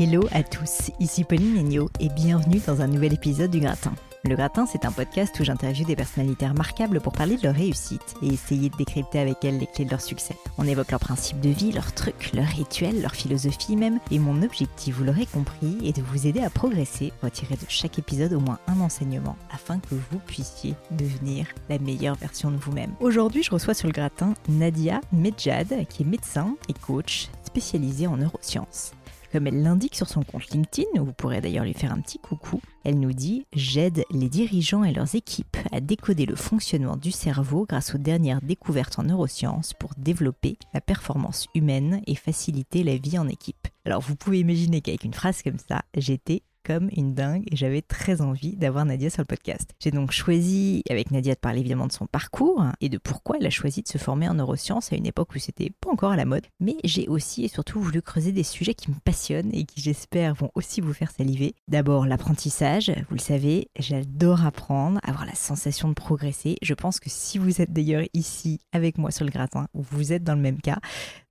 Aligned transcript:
Hello 0.00 0.24
à 0.30 0.44
tous, 0.44 0.92
ici 1.00 1.24
Pauline 1.24 1.58
Agneau 1.58 1.90
et 1.98 2.08
bienvenue 2.08 2.60
dans 2.64 2.82
un 2.82 2.86
nouvel 2.86 3.14
épisode 3.14 3.50
du 3.50 3.58
Gratin. 3.58 3.92
Le 4.22 4.36
Gratin, 4.36 4.64
c'est 4.64 4.84
un 4.84 4.92
podcast 4.92 5.34
où 5.40 5.44
j'interviewe 5.44 5.86
des 5.86 5.96
personnalités 5.96 6.46
remarquables 6.46 7.00
pour 7.00 7.12
parler 7.12 7.36
de 7.36 7.42
leur 7.42 7.56
réussite 7.56 8.14
et 8.22 8.28
essayer 8.28 8.70
de 8.70 8.76
décrypter 8.76 9.18
avec 9.18 9.44
elles 9.44 9.58
les 9.58 9.66
clés 9.66 9.84
de 9.84 9.90
leur 9.90 10.00
succès. 10.00 10.36
On 10.56 10.68
évoque 10.68 10.92
leurs 10.92 11.00
principes 11.00 11.40
de 11.40 11.48
vie, 11.48 11.72
leurs 11.72 11.94
trucs, 11.94 12.32
leurs 12.32 12.46
rituels, 12.46 13.02
leur 13.02 13.16
philosophie 13.16 13.74
même. 13.74 13.98
Et 14.12 14.20
mon 14.20 14.40
objectif, 14.42 14.94
vous 14.94 15.02
l'aurez 15.02 15.26
compris, 15.26 15.78
est 15.84 15.96
de 15.96 16.02
vous 16.02 16.28
aider 16.28 16.42
à 16.42 16.50
progresser, 16.50 17.12
retirer 17.20 17.56
de 17.56 17.66
chaque 17.66 17.98
épisode 17.98 18.34
au 18.34 18.40
moins 18.40 18.60
un 18.68 18.78
enseignement 18.78 19.36
afin 19.50 19.80
que 19.80 19.96
vous 19.96 20.20
puissiez 20.20 20.76
devenir 20.92 21.48
la 21.68 21.80
meilleure 21.80 22.14
version 22.14 22.52
de 22.52 22.56
vous-même. 22.56 22.94
Aujourd'hui, 23.00 23.42
je 23.42 23.50
reçois 23.50 23.74
sur 23.74 23.88
le 23.88 23.92
Gratin 23.92 24.34
Nadia 24.48 25.00
Medjad, 25.12 25.88
qui 25.88 26.04
est 26.04 26.06
médecin 26.06 26.54
et 26.68 26.74
coach 26.74 27.30
spécialisée 27.44 28.06
en 28.06 28.16
neurosciences. 28.16 28.92
Comme 29.32 29.46
elle 29.46 29.62
l'indique 29.62 29.94
sur 29.94 30.08
son 30.08 30.22
compte 30.22 30.48
LinkedIn, 30.48 30.88
vous 30.96 31.12
pourrez 31.12 31.42
d'ailleurs 31.42 31.64
lui 31.64 31.74
faire 31.74 31.92
un 31.92 32.00
petit 32.00 32.18
coucou, 32.18 32.62
elle 32.84 32.98
nous 32.98 33.12
dit 33.12 33.44
J'aide 33.52 34.04
les 34.10 34.30
dirigeants 34.30 34.84
et 34.84 34.92
leurs 34.92 35.14
équipes 35.14 35.58
à 35.70 35.80
décoder 35.80 36.24
le 36.24 36.34
fonctionnement 36.36 36.96
du 36.96 37.10
cerveau 37.10 37.66
grâce 37.68 37.94
aux 37.94 37.98
dernières 37.98 38.40
découvertes 38.40 38.98
en 38.98 39.02
neurosciences 39.02 39.74
pour 39.74 39.90
développer 39.98 40.56
la 40.72 40.80
performance 40.80 41.46
humaine 41.54 42.00
et 42.06 42.14
faciliter 42.14 42.82
la 42.82 42.96
vie 42.96 43.18
en 43.18 43.28
équipe. 43.28 43.68
Alors 43.84 44.00
vous 44.00 44.16
pouvez 44.16 44.40
imaginer 44.40 44.80
qu'avec 44.80 45.04
une 45.04 45.14
phrase 45.14 45.42
comme 45.42 45.58
ça, 45.58 45.82
j'étais 45.94 46.42
comme 46.68 46.90
une 46.94 47.14
dingue 47.14 47.44
et 47.50 47.56
j'avais 47.56 47.80
très 47.80 48.20
envie 48.20 48.54
d'avoir 48.54 48.84
Nadia 48.84 49.08
sur 49.08 49.22
le 49.22 49.26
podcast. 49.26 49.70
J'ai 49.80 49.90
donc 49.90 50.12
choisi 50.12 50.82
avec 50.90 51.10
Nadia 51.10 51.32
de 51.32 51.38
parler 51.38 51.60
évidemment 51.60 51.86
de 51.86 51.92
son 51.92 52.06
parcours 52.06 52.62
et 52.82 52.90
de 52.90 52.98
pourquoi 52.98 53.38
elle 53.40 53.46
a 53.46 53.50
choisi 53.50 53.82
de 53.82 53.88
se 53.88 53.96
former 53.96 54.28
en 54.28 54.34
neurosciences 54.34 54.92
à 54.92 54.96
une 54.96 55.06
époque 55.06 55.34
où 55.34 55.38
c'était 55.38 55.70
pas 55.80 55.90
encore 55.90 56.12
à 56.12 56.16
la 56.16 56.26
mode. 56.26 56.44
Mais 56.60 56.76
j'ai 56.84 57.08
aussi 57.08 57.42
et 57.42 57.48
surtout 57.48 57.80
voulu 57.80 58.02
creuser 58.02 58.32
des 58.32 58.42
sujets 58.42 58.74
qui 58.74 58.90
me 58.90 58.96
passionnent 59.02 59.48
et 59.54 59.64
qui 59.64 59.80
j'espère 59.80 60.34
vont 60.34 60.50
aussi 60.54 60.82
vous 60.82 60.92
faire 60.92 61.10
saliver. 61.10 61.54
D'abord 61.68 62.04
l'apprentissage, 62.04 62.92
vous 63.08 63.14
le 63.14 63.20
savez, 63.20 63.70
j'adore 63.78 64.44
apprendre, 64.44 65.00
avoir 65.04 65.24
la 65.24 65.34
sensation 65.34 65.88
de 65.88 65.94
progresser. 65.94 66.56
Je 66.60 66.74
pense 66.74 67.00
que 67.00 67.08
si 67.08 67.38
vous 67.38 67.62
êtes 67.62 67.72
d'ailleurs 67.72 68.04
ici 68.12 68.60
avec 68.72 68.98
moi 68.98 69.10
sur 69.10 69.24
le 69.24 69.30
gratin, 69.30 69.68
ou 69.72 69.80
vous 69.80 70.12
êtes 70.12 70.22
dans 70.22 70.34
le 70.34 70.42
même 70.42 70.60
cas, 70.60 70.80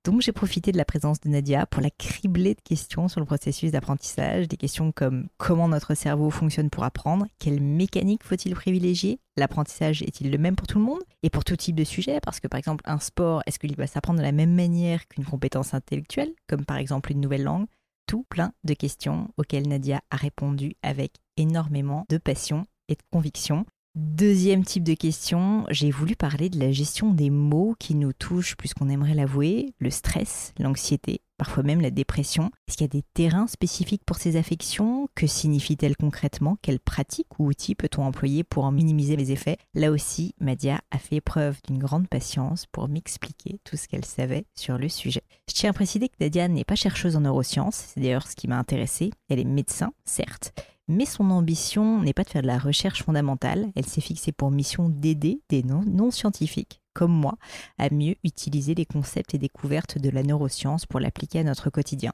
donc 0.04 0.22
j'ai 0.22 0.32
profité 0.32 0.72
de 0.72 0.76
la 0.76 0.84
présence 0.84 1.20
de 1.20 1.28
Nadia 1.28 1.66
pour 1.66 1.82
la 1.82 1.90
cribler 1.90 2.54
de 2.54 2.60
questions 2.60 3.08
sur 3.08 3.20
le 3.20 3.26
processus 3.26 3.72
d'apprentissage, 3.72 4.48
des 4.48 4.56
questions 4.56 4.92
comme 4.92 5.28
comment 5.36 5.68
notre 5.68 5.94
cerveau 5.94 6.30
fonctionne 6.30 6.70
pour 6.70 6.84
apprendre, 6.84 7.26
quelle 7.38 7.60
mécanique 7.60 8.24
faut-il 8.24 8.54
privilégier, 8.54 9.20
l'apprentissage 9.36 10.02
est-il 10.02 10.30
le 10.30 10.38
même 10.38 10.56
pour 10.56 10.66
tout 10.66 10.78
le 10.78 10.84
monde 10.84 11.02
et 11.22 11.30
pour 11.30 11.44
tout 11.44 11.56
type 11.56 11.76
de 11.76 11.84
sujet, 11.84 12.20
parce 12.20 12.40
que 12.40 12.48
par 12.48 12.58
exemple 12.58 12.84
un 12.86 12.98
sport, 12.98 13.42
est-ce 13.46 13.58
qu'il 13.58 13.74
va 13.76 13.86
s'apprendre 13.86 14.18
de 14.18 14.24
la 14.24 14.32
même 14.32 14.54
manière 14.54 15.06
qu'une 15.08 15.24
compétence 15.24 15.74
intellectuelle, 15.74 16.32
comme 16.48 16.64
par 16.64 16.78
exemple 16.78 17.12
une 17.12 17.20
nouvelle 17.20 17.44
langue? 17.44 17.66
Tout 18.06 18.24
plein 18.30 18.52
de 18.64 18.72
questions 18.72 19.28
auxquelles 19.36 19.68
Nadia 19.68 20.00
a 20.10 20.16
répondu 20.16 20.74
avec 20.82 21.12
énormément 21.36 22.06
de 22.08 22.16
passion 22.16 22.64
et 22.88 22.94
de 22.94 23.02
conviction. 23.12 23.66
Deuxième 23.94 24.64
type 24.64 24.84
de 24.84 24.94
question, 24.94 25.64
j'ai 25.70 25.90
voulu 25.90 26.14
parler 26.14 26.50
de 26.50 26.60
la 26.60 26.70
gestion 26.70 27.12
des 27.12 27.30
mots 27.30 27.74
qui 27.80 27.94
nous 27.94 28.12
touchent 28.12 28.54
plus 28.56 28.72
qu'on 28.72 28.88
aimerait 28.88 29.14
l'avouer, 29.14 29.74
le 29.78 29.90
stress, 29.90 30.52
l'anxiété, 30.58 31.22
parfois 31.36 31.64
même 31.64 31.80
la 31.80 31.90
dépression. 31.90 32.52
Est-ce 32.68 32.76
qu'il 32.76 32.84
y 32.84 32.90
a 32.90 33.00
des 33.00 33.04
terrains 33.14 33.48
spécifiques 33.48 34.04
pour 34.04 34.18
ces 34.18 34.36
affections? 34.36 35.08
Que 35.16 35.26
signifie-t-elle 35.26 35.96
concrètement? 35.96 36.58
Quelles 36.62 36.78
pratiques 36.78 37.40
ou 37.40 37.48
outils 37.48 37.74
peut-on 37.74 38.04
employer 38.04 38.44
pour 38.44 38.64
en 38.64 38.72
minimiser 38.72 39.16
les 39.16 39.32
effets? 39.32 39.56
Là 39.74 39.90
aussi, 39.90 40.34
Madia 40.38 40.80
a 40.92 40.98
fait 40.98 41.20
preuve 41.20 41.58
d'une 41.66 41.78
grande 41.78 42.08
patience 42.08 42.66
pour 42.70 42.88
m'expliquer 42.88 43.58
tout 43.64 43.76
ce 43.76 43.88
qu'elle 43.88 44.04
savait 44.04 44.44
sur 44.54 44.78
le 44.78 44.88
sujet. 44.88 45.22
Je 45.48 45.54
tiens 45.54 45.70
à 45.70 45.74
préciser 45.74 46.08
que 46.08 46.16
Nadia 46.20 46.46
n'est 46.46 46.64
pas 46.64 46.76
chercheuse 46.76 47.16
en 47.16 47.22
neurosciences, 47.22 47.86
c'est 47.94 48.00
d'ailleurs 48.00 48.28
ce 48.28 48.36
qui 48.36 48.46
m'a 48.46 48.58
intéressée. 48.58 49.10
Elle 49.28 49.40
est 49.40 49.44
médecin, 49.44 49.92
certes, 50.04 50.52
mais 50.88 51.04
son 51.04 51.30
ambition 51.30 52.02
n'est 52.02 52.12
pas 52.12 52.24
de 52.24 52.30
faire 52.30 52.42
de 52.42 52.46
la 52.46 52.58
recherche 52.58 53.02
fondamentale, 53.02 53.70
elle 53.76 53.86
s'est 53.86 54.00
fixée 54.00 54.32
pour 54.32 54.50
mission 54.50 54.88
d'aider 54.88 55.42
des 55.48 55.62
non-scientifiques, 55.62 56.80
comme 56.94 57.12
moi, 57.12 57.36
à 57.78 57.90
mieux 57.90 58.16
utiliser 58.24 58.74
les 58.74 58.86
concepts 58.86 59.34
et 59.34 59.38
découvertes 59.38 59.98
de 59.98 60.10
la 60.10 60.22
neuroscience 60.22 60.86
pour 60.86 61.00
l'appliquer 61.00 61.40
à 61.40 61.44
notre 61.44 61.70
quotidien. 61.70 62.12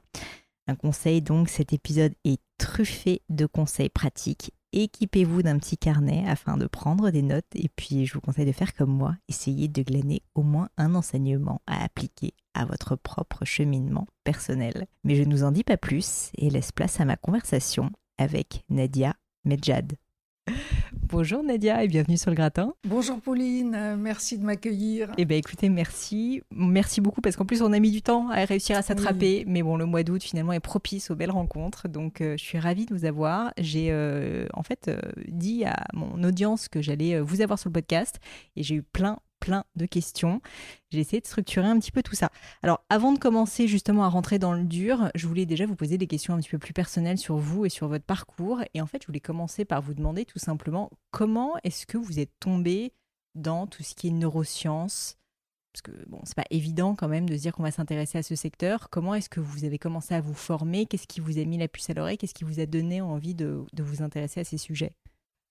Un 0.67 0.75
conseil 0.75 1.21
donc, 1.21 1.49
cet 1.49 1.73
épisode 1.73 2.13
est 2.23 2.41
truffé 2.57 3.21
de 3.29 3.45
conseils 3.45 3.89
pratiques. 3.89 4.51
Équipez-vous 4.73 5.41
d'un 5.43 5.57
petit 5.57 5.77
carnet 5.77 6.25
afin 6.27 6.57
de 6.57 6.65
prendre 6.65 7.09
des 7.11 7.21
notes 7.21 7.45
et 7.53 7.69
puis 7.69 8.05
je 8.05 8.13
vous 8.13 8.19
conseille 8.19 8.45
de 8.45 8.51
faire 8.51 8.73
comme 8.73 8.91
moi, 8.91 9.15
essayez 9.29 9.69
de 9.69 9.83
glaner 9.83 10.21
au 10.33 10.41
moins 10.41 10.69
un 10.77 10.95
enseignement 10.95 11.61
à 11.65 11.83
appliquer 11.83 12.33
à 12.53 12.65
votre 12.65 12.95
propre 12.95 13.45
cheminement 13.45 14.07
personnel. 14.25 14.87
Mais 15.03 15.15
je 15.15 15.23
ne 15.23 15.33
vous 15.33 15.43
en 15.43 15.51
dis 15.51 15.63
pas 15.63 15.77
plus 15.77 16.29
et 16.37 16.49
laisse 16.49 16.71
place 16.73 16.99
à 16.99 17.05
ma 17.05 17.15
conversation 17.15 17.91
avec 18.17 18.63
Nadia 18.69 19.15
Medjad. 19.43 19.93
Bonjour 21.07 21.43
Nadia 21.43 21.83
et 21.83 21.87
bienvenue 21.87 22.17
sur 22.17 22.31
le 22.31 22.35
gratin. 22.35 22.73
Bonjour 22.87 23.19
Pauline, 23.19 23.75
euh, 23.75 23.95
merci 23.95 24.37
de 24.37 24.43
m'accueillir. 24.43 25.11
Eh 25.17 25.25
bien 25.25 25.37
écoutez, 25.37 25.69
merci. 25.69 26.41
Merci 26.51 26.99
beaucoup 26.99 27.21
parce 27.21 27.35
qu'en 27.35 27.45
plus 27.45 27.61
on 27.61 27.71
a 27.73 27.79
mis 27.79 27.91
du 27.91 28.01
temps 28.01 28.29
à 28.29 28.43
réussir 28.45 28.77
à 28.77 28.81
s'attraper. 28.81 29.43
Mais 29.47 29.61
bon, 29.61 29.77
le 29.77 29.85
mois 29.85 30.03
d'août 30.03 30.23
finalement 30.23 30.53
est 30.53 30.59
propice 30.59 31.11
aux 31.11 31.15
belles 31.15 31.31
rencontres. 31.31 31.87
Donc 31.87 32.21
euh, 32.21 32.35
je 32.37 32.43
suis 32.43 32.59
ravie 32.59 32.85
de 32.85 32.93
vous 32.93 33.05
avoir. 33.05 33.53
J'ai 33.57 33.89
euh, 33.91 34.47
en 34.53 34.63
fait 34.63 34.91
dit 35.27 35.63
à 35.63 35.85
mon 35.93 36.23
audience 36.23 36.67
que 36.67 36.81
j'allais 36.81 37.19
vous 37.19 37.41
avoir 37.41 37.59
sur 37.59 37.69
le 37.69 37.73
podcast 37.73 38.19
et 38.55 38.63
j'ai 38.63 38.75
eu 38.75 38.83
plein, 38.83 39.17
plein 39.39 39.65
de 39.75 39.85
questions. 39.85 40.41
J'ai 40.91 40.99
essayé 40.99 41.21
de 41.21 41.27
structurer 41.27 41.67
un 41.67 41.79
petit 41.79 41.91
peu 41.91 42.03
tout 42.03 42.15
ça. 42.15 42.29
Alors, 42.63 42.83
avant 42.89 43.11
de 43.11 43.19
commencer 43.19 43.67
justement 43.67 44.03
à 44.03 44.09
rentrer 44.09 44.39
dans 44.39 44.53
le 44.53 44.63
dur, 44.63 45.11
je 45.15 45.27
voulais 45.27 45.45
déjà 45.45 45.65
vous 45.65 45.75
poser 45.75 45.97
des 45.97 46.07
questions 46.07 46.33
un 46.33 46.37
petit 46.37 46.49
peu 46.49 46.57
plus 46.57 46.73
personnelles 46.73 47.17
sur 47.17 47.37
vous 47.37 47.65
et 47.65 47.69
sur 47.69 47.87
votre 47.87 48.05
parcours. 48.05 48.61
Et 48.73 48.81
en 48.81 48.87
fait, 48.87 49.01
je 49.01 49.07
voulais 49.07 49.19
commencer 49.19 49.65
par 49.65 49.81
vous 49.81 49.93
demander 49.93 50.25
tout 50.25 50.39
simplement 50.39 50.89
comment 51.11 51.53
est-ce 51.63 51.85
que 51.85 51.97
vous 51.97 52.19
êtes 52.19 52.31
tombé 52.39 52.93
dans 53.35 53.67
tout 53.67 53.83
ce 53.83 53.93
qui 53.95 54.07
est 54.07 54.11
neurosciences? 54.11 55.17
Parce 55.73 55.81
que 55.81 56.09
bon, 56.09 56.21
c'est 56.23 56.35
pas 56.35 56.45
évident 56.51 56.95
quand 56.95 57.09
même 57.09 57.29
de 57.29 57.35
se 57.35 57.41
dire 57.41 57.53
qu'on 57.53 57.63
va 57.63 57.71
s'intéresser 57.71 58.17
à 58.17 58.23
ce 58.23 58.33
secteur. 58.33 58.89
Comment 58.89 59.13
est-ce 59.13 59.27
que 59.27 59.41
vous 59.41 59.65
avez 59.65 59.77
commencé 59.77 60.13
à 60.13 60.21
vous 60.21 60.33
former? 60.33 60.85
Qu'est-ce 60.85 61.05
qui 61.05 61.19
vous 61.19 61.37
a 61.37 61.43
mis 61.43 61.57
la 61.57 61.67
puce 61.67 61.89
à 61.89 61.93
l'oreille? 61.93 62.17
Qu'est-ce 62.17 62.33
qui 62.33 62.45
vous 62.45 62.61
a 62.61 62.65
donné 62.65 63.01
envie 63.01 63.35
de, 63.35 63.65
de 63.73 63.83
vous 63.83 64.01
intéresser 64.01 64.39
à 64.39 64.43
ces 64.45 64.57
sujets? 64.57 64.93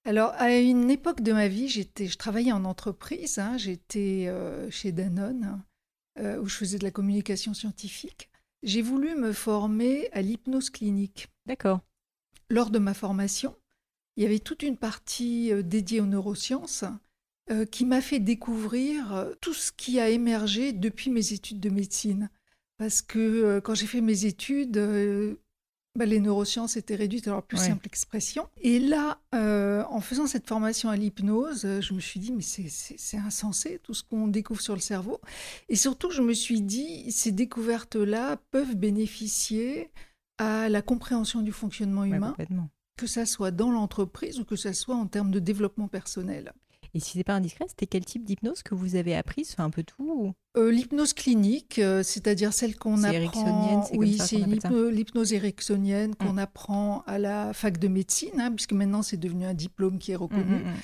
Alors, 0.07 0.35
à 0.37 0.55
une 0.59 0.91
époque 0.91 1.23
de 1.23 1.33
ma 1.33 1.49
vie, 1.49 1.69
j'étais, 1.69 2.07
je 2.07 2.19
travaillais 2.19 2.53
en 2.53 2.67
entreprise. 2.67 3.39
Hein, 3.39 3.57
j'étais 3.57 4.27
euh, 4.29 4.71
chez 4.71 4.93
Danone, 4.93 5.63
euh, 6.19 6.39
où 6.39 6.47
je 6.47 6.57
faisais 6.57 6.79
de 6.79 6.85
la 6.85 6.91
communication 6.91 7.55
scientifique. 7.55 8.29
J'ai 8.63 8.83
voulu 8.83 9.15
me 9.15 9.33
former 9.33 10.11
à 10.13 10.21
l'hypnose 10.21 10.69
clinique. 10.69 11.29
D'accord. 11.47 11.81
Lors 12.51 12.71
de 12.71 12.79
ma 12.79 12.93
formation, 12.93 13.57
il 14.17 14.23
y 14.23 14.27
avait 14.27 14.41
toute 14.41 14.63
une 14.63 14.77
partie 14.77 15.51
euh, 15.53 15.63
dédiée 15.63 16.01
aux 16.01 16.07
neurosciences 16.07 16.85
qui 17.71 17.85
m'a 17.85 18.01
fait 18.01 18.21
découvrir 18.21 19.29
tout 19.43 19.53
ce 19.53 19.71
qui 19.71 20.01
a 20.01 20.09
émergé 20.09 20.73
depuis 20.73 21.11
mes 21.11 21.35
études 21.35 21.61
de 21.61 21.69
médecine. 21.69 22.31
Parce 22.79 23.03
que 23.03 23.61
quand 23.61 23.75
j'ai 23.75 23.87
fait 23.87 24.01
mes 24.01 24.25
études, 24.25 24.79
bah, 25.97 26.07
les 26.07 26.19
neurosciences 26.19 26.77
étaient 26.77 26.97
réduites 26.97 27.29
à 27.29 27.31
leur 27.31 27.43
plus 27.43 27.57
simple 27.57 27.87
expression. 27.87 28.49
Et 28.61 28.81
là, 28.81 29.19
euh, 29.35 29.85
en 29.89 30.01
faisant 30.01 30.27
cette 30.27 30.49
formation 30.49 30.89
à 30.89 30.97
l'hypnose, 30.97 31.65
euh, 31.65 31.81
je 31.81 31.95
me 31.95 32.01
suis 32.01 32.19
dit, 32.19 32.33
mais 32.33 32.43
c'est 32.43 33.19
insensé 33.19 33.81
tout 33.83 33.95
ce 33.95 34.03
qu'on 34.03 34.27
découvre 34.27 34.61
sur 34.61 34.75
le 34.75 34.81
cerveau. 34.81 35.21
Et 35.69 35.77
surtout, 35.77 36.11
je 36.11 36.23
me 36.23 36.35
suis 36.35 36.61
dit, 36.61 37.13
ces 37.13 37.31
découvertes-là 37.31 38.39
peuvent 38.51 38.75
bénéficier 38.75 39.91
à 40.39 40.69
la 40.69 40.83
compréhension 40.83 41.43
du 41.43 41.53
fonctionnement 41.53 42.05
humain, 42.05 42.35
que 42.97 43.07
ça 43.07 43.25
soit 43.25 43.53
dans 43.53 43.71
l'entreprise 43.71 44.41
ou 44.41 44.45
que 44.45 44.57
ça 44.57 44.73
soit 44.73 44.97
en 44.97 45.07
termes 45.07 45.31
de 45.31 45.39
développement 45.39 45.87
personnel. 45.87 46.53
Et 46.95 47.01
si 47.01 47.19
c'est 47.19 47.25
pas 47.25 47.35
indiscret, 47.35 47.65
c'était 47.69 47.89
quel 47.89 48.05
type 48.05 48.25
d'hypnose 48.25 48.63
que 48.63 48.75
vous 48.75 48.95
avez 48.95 49.17
appris? 49.17 49.45
C'est 49.45 49.61
un 49.61 49.71
peu 49.71 49.83
tout 49.83 50.33
euh, 50.57 50.71
L'hypnose 50.71 51.13
clinique, 51.13 51.81
euh, 51.81 52.05
c'est-à-dire 52.05 52.53
celle 52.53 52.77
qu'on 52.77 53.03
apprend. 53.03 53.85
oui, 53.95 54.17
c'est 54.19 54.37
l'hypnose 54.39 55.33
ericksonienne 55.33 56.15
qu'on 56.15 56.35
mm. 56.35 56.39
apprend 56.39 57.03
à 57.07 57.19
la 57.19 57.53
fac 57.53 57.79
de 57.79 57.89
médecine, 57.89 58.41
hein, 58.41 58.53
puisque 58.53 58.73
maintenant 58.73 59.03
c'est 59.03 59.17
devenu 59.17 59.45
un 59.45 59.55
diplôme 59.55 59.99
qui 59.99 60.13
est 60.13 60.17
reconnu. 60.17 60.45
Mm, 60.45 60.69
mm, 60.69 60.75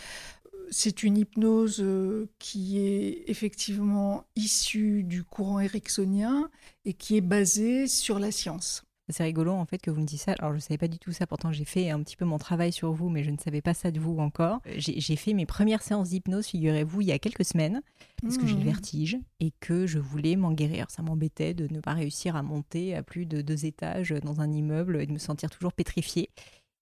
c'est 0.72 1.02
une 1.02 1.16
hypnose 1.16 1.80
euh, 1.80 2.28
qui 2.38 2.78
est 2.78 3.24
effectivement 3.28 4.24
issue 4.36 5.04
du 5.04 5.22
courant 5.22 5.60
ericksonien 5.60 6.50
et 6.84 6.92
qui 6.92 7.16
est 7.16 7.22
basée 7.22 7.86
sur 7.86 8.18
la 8.18 8.32
science. 8.32 8.84
C'est 9.10 9.24
rigolo 9.24 9.52
en 9.52 9.64
fait 9.64 9.78
que 9.78 9.90
vous 9.90 10.00
me 10.00 10.06
disiez 10.06 10.18
ça. 10.18 10.34
Alors 10.38 10.52
je 10.52 10.56
ne 10.56 10.60
savais 10.60 10.78
pas 10.78 10.88
du 10.88 10.98
tout 10.98 11.12
ça, 11.12 11.26
pourtant 11.26 11.52
j'ai 11.52 11.64
fait 11.64 11.90
un 11.90 12.02
petit 12.02 12.16
peu 12.16 12.24
mon 12.24 12.38
travail 12.38 12.72
sur 12.72 12.92
vous, 12.92 13.08
mais 13.08 13.22
je 13.22 13.30
ne 13.30 13.38
savais 13.38 13.62
pas 13.62 13.74
ça 13.74 13.90
de 13.90 14.00
vous 14.00 14.18
encore. 14.18 14.60
J'ai 14.76 15.16
fait 15.16 15.32
mes 15.32 15.46
premières 15.46 15.82
séances 15.82 16.10
d'hypnose, 16.10 16.46
figurez-vous, 16.46 17.00
il 17.00 17.08
y 17.08 17.12
a 17.12 17.18
quelques 17.18 17.44
semaines, 17.44 17.82
parce 18.22 18.38
que 18.38 18.46
j'ai 18.46 18.54
le 18.54 18.60
mmh. 18.60 18.64
vertige 18.64 19.18
et 19.40 19.52
que 19.60 19.86
je 19.86 19.98
voulais 19.98 20.36
m'en 20.36 20.52
guérir. 20.52 20.90
Ça 20.90 21.02
m'embêtait 21.02 21.54
de 21.54 21.72
ne 21.72 21.80
pas 21.80 21.94
réussir 21.94 22.36
à 22.36 22.42
monter 22.42 22.94
à 22.94 23.02
plus 23.02 23.26
de 23.26 23.40
deux 23.42 23.66
étages 23.66 24.14
dans 24.22 24.40
un 24.40 24.52
immeuble 24.52 25.00
et 25.00 25.06
de 25.06 25.12
me 25.12 25.18
sentir 25.18 25.50
toujours 25.50 25.72
pétrifiée. 25.72 26.30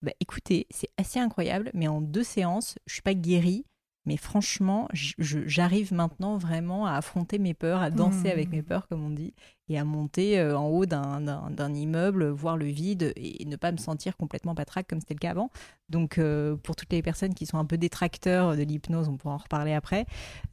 Bah, 0.01 0.13
écoutez, 0.21 0.67
c'est 0.69 0.89
assez 0.97 1.19
incroyable, 1.19 1.71
mais 1.73 1.89
en 1.89 1.99
deux 1.99 2.23
séances, 2.23 2.77
je 2.85 2.93
suis 2.93 3.01
pas 3.01 3.13
guérie, 3.13 3.65
Mais 4.05 4.17
franchement, 4.17 4.87
j'arrive 4.93 5.93
maintenant 5.93 6.37
vraiment 6.37 6.85
à 6.85 6.93
affronter 6.93 7.37
mes 7.37 7.53
peurs, 7.53 7.81
à 7.81 7.91
danser 7.91 8.31
avec 8.31 8.49
mes 8.49 8.61
mmh. 8.61 8.65
peurs, 8.65 8.87
comme 8.87 9.05
on 9.05 9.09
dit, 9.09 9.33
et 9.67 9.77
à 9.77 9.83
monter 9.83 10.39
euh, 10.39 10.57
en 10.57 10.67
haut 10.67 10.85
d'un 10.85 11.73
immeuble, 11.73 12.29
voir 12.29 12.57
le 12.57 12.65
vide 12.65 13.13
et 13.15 13.45
ne 13.45 13.55
pas 13.55 13.71
me 13.71 13.77
sentir 13.77 14.17
complètement 14.17 14.55
patraque 14.55 14.87
comme 14.87 14.99
c'était 14.99 15.13
le 15.13 15.19
cas 15.19 15.31
avant. 15.31 15.51
Donc, 15.89 16.17
euh, 16.17 16.55
pour 16.55 16.75
toutes 16.75 16.91
les 16.91 17.01
personnes 17.01 17.33
qui 17.33 17.45
sont 17.45 17.57
un 17.57 17.65
peu 17.65 17.77
détracteurs 17.77 18.55
de 18.55 18.63
l'hypnose, 18.63 19.09
on 19.09 19.17
pourra 19.17 19.35
en 19.35 19.37
reparler 19.37 19.73
après, 19.73 20.05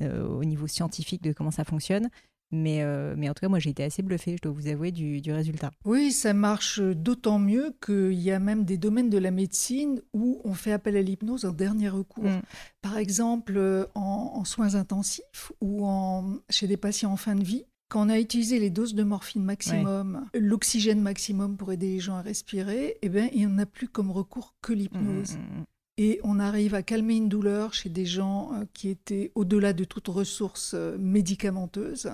euh, 0.03 0.27
au 0.27 0.45
niveau 0.45 0.67
scientifique 0.67 1.23
de 1.23 1.33
comment 1.33 1.51
ça 1.51 1.65
fonctionne. 1.65 2.11
Mais, 2.53 2.83
euh, 2.83 3.15
mais 3.17 3.29
en 3.29 3.35
tout 3.35 3.41
cas, 3.41 3.49
moi, 3.49 3.59
j'ai 3.59 3.71
été 3.71 3.83
assez 3.83 4.03
bluffée, 4.03 4.37
je 4.37 4.43
dois 4.43 4.53
vous 4.53 4.69
avouer, 4.69 4.93
du, 4.93 5.21
du 5.21 5.33
résultat. 5.33 5.71
Oui, 5.85 6.13
ça 6.13 6.33
marche 6.33 6.81
d'autant 6.81 7.39
mieux 7.39 7.75
qu'il 7.85 8.15
y 8.15 8.31
a 8.31 8.39
même 8.39 8.65
des 8.65 8.79
domaines 8.79 9.11
de 9.11 9.19
la 9.19 9.31
médecine 9.31 10.01
où 10.13 10.41
on 10.45 10.55
fait 10.55 10.73
appel 10.73 10.97
à 10.97 11.03
l'hypnose 11.03 11.45
en 11.45 11.53
dernier 11.53 11.89
recours. 11.89 12.25
Mm. 12.25 12.43
Par 12.83 12.99
exemple, 12.99 13.55
euh, 13.57 13.87
en, 13.95 14.45
soins 14.45 14.75
intensifs 14.77 15.53
ou 15.61 15.85
en, 15.87 16.39
chez 16.51 16.67
des 16.67 16.77
patients 16.77 17.13
en 17.13 17.17
fin 17.17 17.35
de 17.35 17.45
vie. 17.45 17.65
Quand 17.89 18.07
on 18.07 18.09
a 18.09 18.19
utilisé 18.19 18.59
les 18.59 18.71
doses 18.71 18.95
de 18.95 19.05
morphine 19.05 19.45
maximum, 19.45 20.27
l'oxygène 20.35 21.01
maximum 21.01 21.57
pour 21.57 21.71
aider 21.71 21.89
les 21.89 22.01
gens 22.01 22.17
à 22.17 22.23
respirer, 22.23 22.99
eh 23.01 23.09
bien, 23.09 23.29
il 23.33 23.39
n'y 23.39 23.47
en 23.47 23.59
a 23.59 23.67
plus 23.67 23.89
comme 23.89 24.11
recours 24.11 24.57
que 24.61 24.73
l'hypnose. 24.73 25.37
Mm, 25.37 25.61
mm, 25.61 25.65
et 25.99 26.21
on 26.23 26.39
arrive 26.39 26.75
à 26.75 26.83
calmer 26.83 27.17
une 27.17 27.29
douleur 27.29 27.73
chez 27.75 27.89
des 27.89 28.07
gens 28.07 28.53
euh, 28.53 28.65
qui 28.75 28.89
étaient 28.89 29.33
au-delà 29.35 29.73
de 29.73 29.85
toute 29.85 30.09
ressource 30.09 30.73
euh, 30.75 30.97
médicamenteuse. 30.99 32.11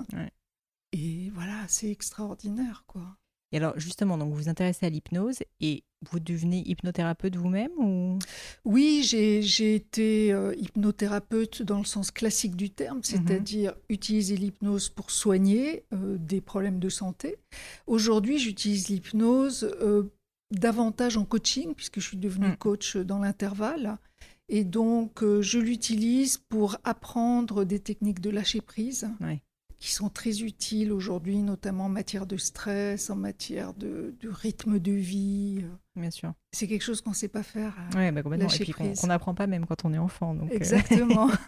Et 0.92 1.30
voilà, 1.34 1.64
c'est 1.68 1.90
extraordinaire, 1.90 2.84
quoi. 2.86 3.16
Et 3.54 3.58
alors 3.58 3.78
justement, 3.78 4.16
donc 4.16 4.30
vous 4.30 4.36
vous 4.36 4.48
intéressez 4.48 4.86
à 4.86 4.88
l'hypnose 4.88 5.40
et 5.60 5.84
vous 6.10 6.20
devenez 6.20 6.66
hypnothérapeute 6.66 7.36
vous-même 7.36 7.70
ou? 7.76 8.18
Oui, 8.64 9.02
j'ai 9.02 9.74
été 9.74 10.32
euh, 10.32 10.54
hypnothérapeute 10.56 11.62
dans 11.62 11.78
le 11.78 11.84
sens 11.84 12.10
classique 12.10 12.56
du 12.56 12.70
terme, 12.70 12.98
mhm. 12.98 13.04
c'est-à-dire 13.04 13.74
utiliser 13.90 14.36
l'hypnose 14.36 14.88
pour 14.88 15.10
soigner 15.10 15.84
des 15.92 16.40
problèmes 16.40 16.78
de 16.78 16.88
santé. 16.88 17.36
Aujourd'hui, 17.86 18.38
j'utilise 18.38 18.88
l'hypnose 18.88 19.70
davantage 20.52 21.16
en 21.16 21.24
coaching, 21.24 21.74
puisque 21.74 22.00
je 22.00 22.06
suis 22.08 22.16
devenue 22.16 22.48
mm. 22.48 22.56
coach 22.56 22.96
dans 22.96 23.18
l'intervalle. 23.18 23.98
Et 24.48 24.64
donc, 24.64 25.22
euh, 25.22 25.40
je 25.40 25.58
l'utilise 25.58 26.36
pour 26.36 26.76
apprendre 26.84 27.64
des 27.64 27.78
techniques 27.78 28.20
de 28.20 28.30
lâcher 28.30 28.60
prise 28.60 29.08
qui 29.78 29.90
sont 29.90 30.08
très 30.08 30.42
utiles 30.42 30.92
aujourd'hui, 30.92 31.38
notamment 31.38 31.86
en 31.86 31.88
matière 31.88 32.24
de 32.24 32.36
stress, 32.36 33.10
en 33.10 33.16
matière 33.16 33.74
de, 33.74 34.14
rythme 34.22 34.78
de 34.78 34.92
vie. 34.92 35.64
Bien 35.96 36.12
sûr. 36.12 36.34
C'est 36.52 36.68
quelque 36.68 36.82
chose 36.82 37.00
qu'on 37.00 37.10
ne 37.10 37.16
sait 37.16 37.26
pas 37.26 37.42
faire. 37.42 37.74
Oui, 37.96 38.12
bah 38.12 38.22
complètement. 38.22 38.48
Et 38.48 38.58
puis 38.58 38.72
qu'on 38.72 39.06
n'apprend 39.08 39.34
pas 39.34 39.48
même 39.48 39.66
quand 39.66 39.84
on 39.84 39.92
est 39.92 39.98
enfant. 39.98 40.34
Donc, 40.34 40.52
euh. 40.52 40.54
Exactement. 40.54 41.28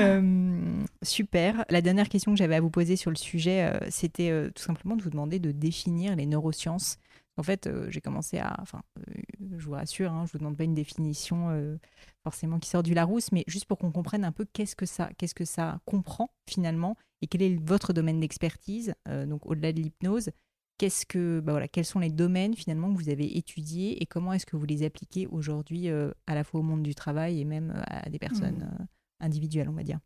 Euh, 0.00 0.82
super. 1.02 1.64
La 1.70 1.80
dernière 1.80 2.08
question 2.08 2.32
que 2.32 2.38
j'avais 2.38 2.56
à 2.56 2.60
vous 2.60 2.70
poser 2.70 2.96
sur 2.96 3.12
le 3.12 3.16
sujet, 3.16 3.78
c'était 3.90 4.50
tout 4.52 4.62
simplement 4.62 4.96
de 4.96 5.02
vous 5.02 5.10
demander 5.10 5.38
de 5.38 5.52
définir 5.52 6.16
les 6.16 6.26
neurosciences 6.26 6.98
en 7.36 7.42
fait, 7.42 7.66
euh, 7.66 7.90
j'ai 7.90 8.00
commencé 8.00 8.38
à. 8.38 8.56
Enfin, 8.60 8.82
euh, 8.98 9.12
je 9.56 9.64
vous 9.64 9.72
rassure, 9.72 10.12
hein, 10.12 10.24
je 10.26 10.30
ne 10.30 10.32
vous 10.32 10.38
demande 10.38 10.56
pas 10.56 10.64
une 10.64 10.74
définition 10.74 11.50
euh, 11.50 11.76
forcément 12.22 12.58
qui 12.58 12.70
sort 12.70 12.82
du 12.82 12.94
Larousse, 12.94 13.32
mais 13.32 13.44
juste 13.48 13.66
pour 13.66 13.78
qu'on 13.78 13.90
comprenne 13.90 14.24
un 14.24 14.32
peu 14.32 14.44
qu'est-ce 14.52 14.76
que 14.76 14.86
ça, 14.86 15.10
qu'est-ce 15.18 15.34
que 15.34 15.44
ça 15.44 15.80
comprend 15.84 16.30
finalement 16.48 16.96
et 17.22 17.26
quel 17.26 17.42
est 17.42 17.56
votre 17.56 17.92
domaine 17.92 18.20
d'expertise. 18.20 18.94
donc, 19.26 19.46
au-delà 19.46 19.72
de 19.72 19.80
l'hypnose, 19.80 20.30
qu'est-ce 20.76 21.06
que, 21.06 21.40
bah 21.40 21.52
voilà, 21.52 21.68
quels 21.68 21.86
sont 21.86 22.00
les 22.00 22.10
domaines 22.10 22.54
finalement 22.54 22.92
que 22.92 22.98
vous 22.98 23.08
avez 23.08 23.38
étudiés 23.38 24.02
et 24.02 24.06
comment 24.06 24.34
est-ce 24.34 24.44
que 24.44 24.56
vous 24.56 24.66
les 24.66 24.84
appliquez 24.84 25.26
aujourd'hui 25.28 25.88
à 25.88 26.34
la 26.34 26.44
fois 26.44 26.60
au 26.60 26.62
monde 26.62 26.82
du 26.82 26.94
travail 26.94 27.40
et 27.40 27.44
même 27.46 27.82
à 27.86 28.10
des 28.10 28.18
personnes 28.18 28.68
mmh. 28.78 28.86
individuelles, 29.20 29.70
on 29.70 29.74
va 29.74 29.84
dire? 29.84 30.00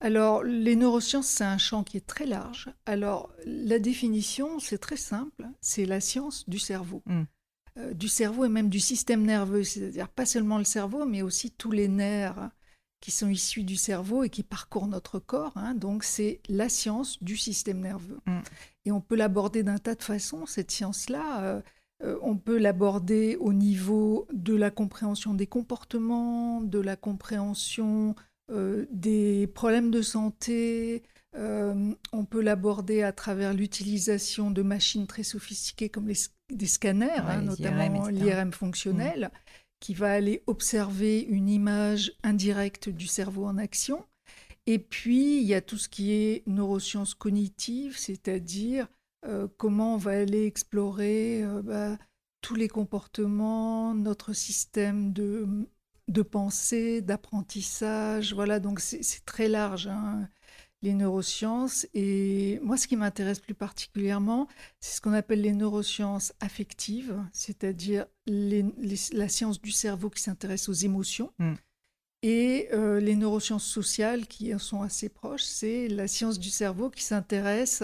Alors, 0.00 0.42
les 0.42 0.76
neurosciences, 0.76 1.28
c'est 1.28 1.44
un 1.44 1.58
champ 1.58 1.82
qui 1.82 1.96
est 1.96 2.06
très 2.06 2.26
large. 2.26 2.70
Alors, 2.84 3.32
la 3.46 3.78
définition, 3.78 4.58
c'est 4.58 4.78
très 4.78 4.96
simple, 4.96 5.46
c'est 5.60 5.86
la 5.86 6.00
science 6.00 6.48
du 6.48 6.58
cerveau. 6.58 7.02
Mm. 7.06 7.22
Euh, 7.78 7.94
du 7.94 8.08
cerveau 8.08 8.44
et 8.44 8.48
même 8.48 8.68
du 8.68 8.80
système 8.80 9.22
nerveux, 9.22 9.64
c'est-à-dire 9.64 10.08
pas 10.08 10.26
seulement 10.26 10.58
le 10.58 10.64
cerveau, 10.64 11.06
mais 11.06 11.22
aussi 11.22 11.50
tous 11.50 11.70
les 11.70 11.88
nerfs 11.88 12.50
qui 13.00 13.10
sont 13.10 13.28
issus 13.28 13.62
du 13.62 13.76
cerveau 13.76 14.24
et 14.24 14.30
qui 14.30 14.42
parcourent 14.42 14.86
notre 14.86 15.18
corps. 15.18 15.52
Hein. 15.56 15.74
Donc, 15.74 16.04
c'est 16.04 16.40
la 16.48 16.68
science 16.68 17.22
du 17.22 17.36
système 17.36 17.80
nerveux. 17.80 18.20
Mm. 18.26 18.40
Et 18.84 18.92
on 18.92 19.00
peut 19.00 19.16
l'aborder 19.16 19.62
d'un 19.62 19.78
tas 19.78 19.94
de 19.94 20.02
façons, 20.02 20.44
cette 20.44 20.70
science-là. 20.70 21.42
Euh, 21.42 21.60
euh, 22.02 22.18
on 22.20 22.36
peut 22.36 22.58
l'aborder 22.58 23.36
au 23.36 23.54
niveau 23.54 24.26
de 24.32 24.54
la 24.54 24.70
compréhension 24.70 25.32
des 25.32 25.46
comportements, 25.46 26.60
de 26.60 26.78
la 26.78 26.96
compréhension 26.96 28.14
euh, 28.50 28.86
des 28.90 29.48
problèmes 29.48 29.90
de 29.90 30.02
santé. 30.02 31.02
Euh, 31.34 31.92
on 32.12 32.24
peut 32.24 32.40
l'aborder 32.40 33.02
à 33.02 33.12
travers 33.12 33.52
l'utilisation 33.52 34.50
de 34.50 34.62
machines 34.62 35.06
très 35.06 35.24
sophistiquées 35.24 35.88
comme 35.88 36.06
les, 36.08 36.16
des 36.50 36.66
scanners, 36.66 37.10
hein, 37.18 37.42
notamment 37.42 38.06
l'IRM 38.08 38.52
fonctionnel, 38.52 39.30
mm. 39.32 39.38
qui 39.80 39.94
va 39.94 40.12
aller 40.12 40.42
observer 40.46 41.20
une 41.20 41.48
image 41.48 42.12
indirecte 42.22 42.88
du 42.88 43.06
cerveau 43.06 43.46
en 43.46 43.58
action. 43.58 44.04
Et 44.66 44.78
puis, 44.78 45.40
il 45.40 45.44
y 45.46 45.54
a 45.54 45.60
tout 45.60 45.76
ce 45.76 45.88
qui 45.88 46.12
est 46.12 46.42
neurosciences 46.46 47.14
cognitives, 47.14 47.98
c'est-à-dire 47.98 48.88
euh, 49.26 49.48
comment 49.58 49.94
on 49.94 49.98
va 49.98 50.12
aller 50.12 50.46
explorer 50.46 51.44
bah, 51.64 51.98
tous 52.40 52.54
les 52.54 52.68
comportements, 52.68 53.94
notre 53.94 54.32
système 54.32 55.12
de 55.12 55.46
de 56.08 56.22
pensée, 56.22 57.02
d'apprentissage. 57.02 58.34
Voilà, 58.34 58.60
donc 58.60 58.80
c'est 58.80 59.24
très 59.24 59.48
large, 59.48 59.88
hein, 59.88 60.28
les 60.82 60.94
neurosciences. 60.94 61.86
Et 61.94 62.60
moi, 62.62 62.76
ce 62.76 62.86
qui 62.86 62.96
m'intéresse 62.96 63.40
plus 63.40 63.54
particulièrement, 63.54 64.48
c'est 64.80 64.96
ce 64.96 65.00
qu'on 65.00 65.12
appelle 65.12 65.40
les 65.40 65.52
neurosciences 65.52 66.32
affectives, 66.40 67.20
c'est-à-dire 67.32 68.06
la 68.26 69.28
science 69.28 69.60
du 69.60 69.72
cerveau 69.72 70.10
qui 70.10 70.22
s'intéresse 70.22 70.68
aux 70.68 70.74
émotions. 70.74 71.32
Mm. 71.38 71.54
Et 72.22 72.68
euh, 72.72 72.98
les 72.98 73.14
neurosciences 73.14 73.66
sociales 73.66 74.26
qui 74.26 74.54
en 74.54 74.58
sont 74.58 74.82
assez 74.82 75.08
proches, 75.08 75.44
c'est 75.44 75.86
la 75.88 76.08
science 76.08 76.38
du 76.38 76.50
cerveau 76.50 76.90
qui 76.90 77.04
s'intéresse 77.04 77.82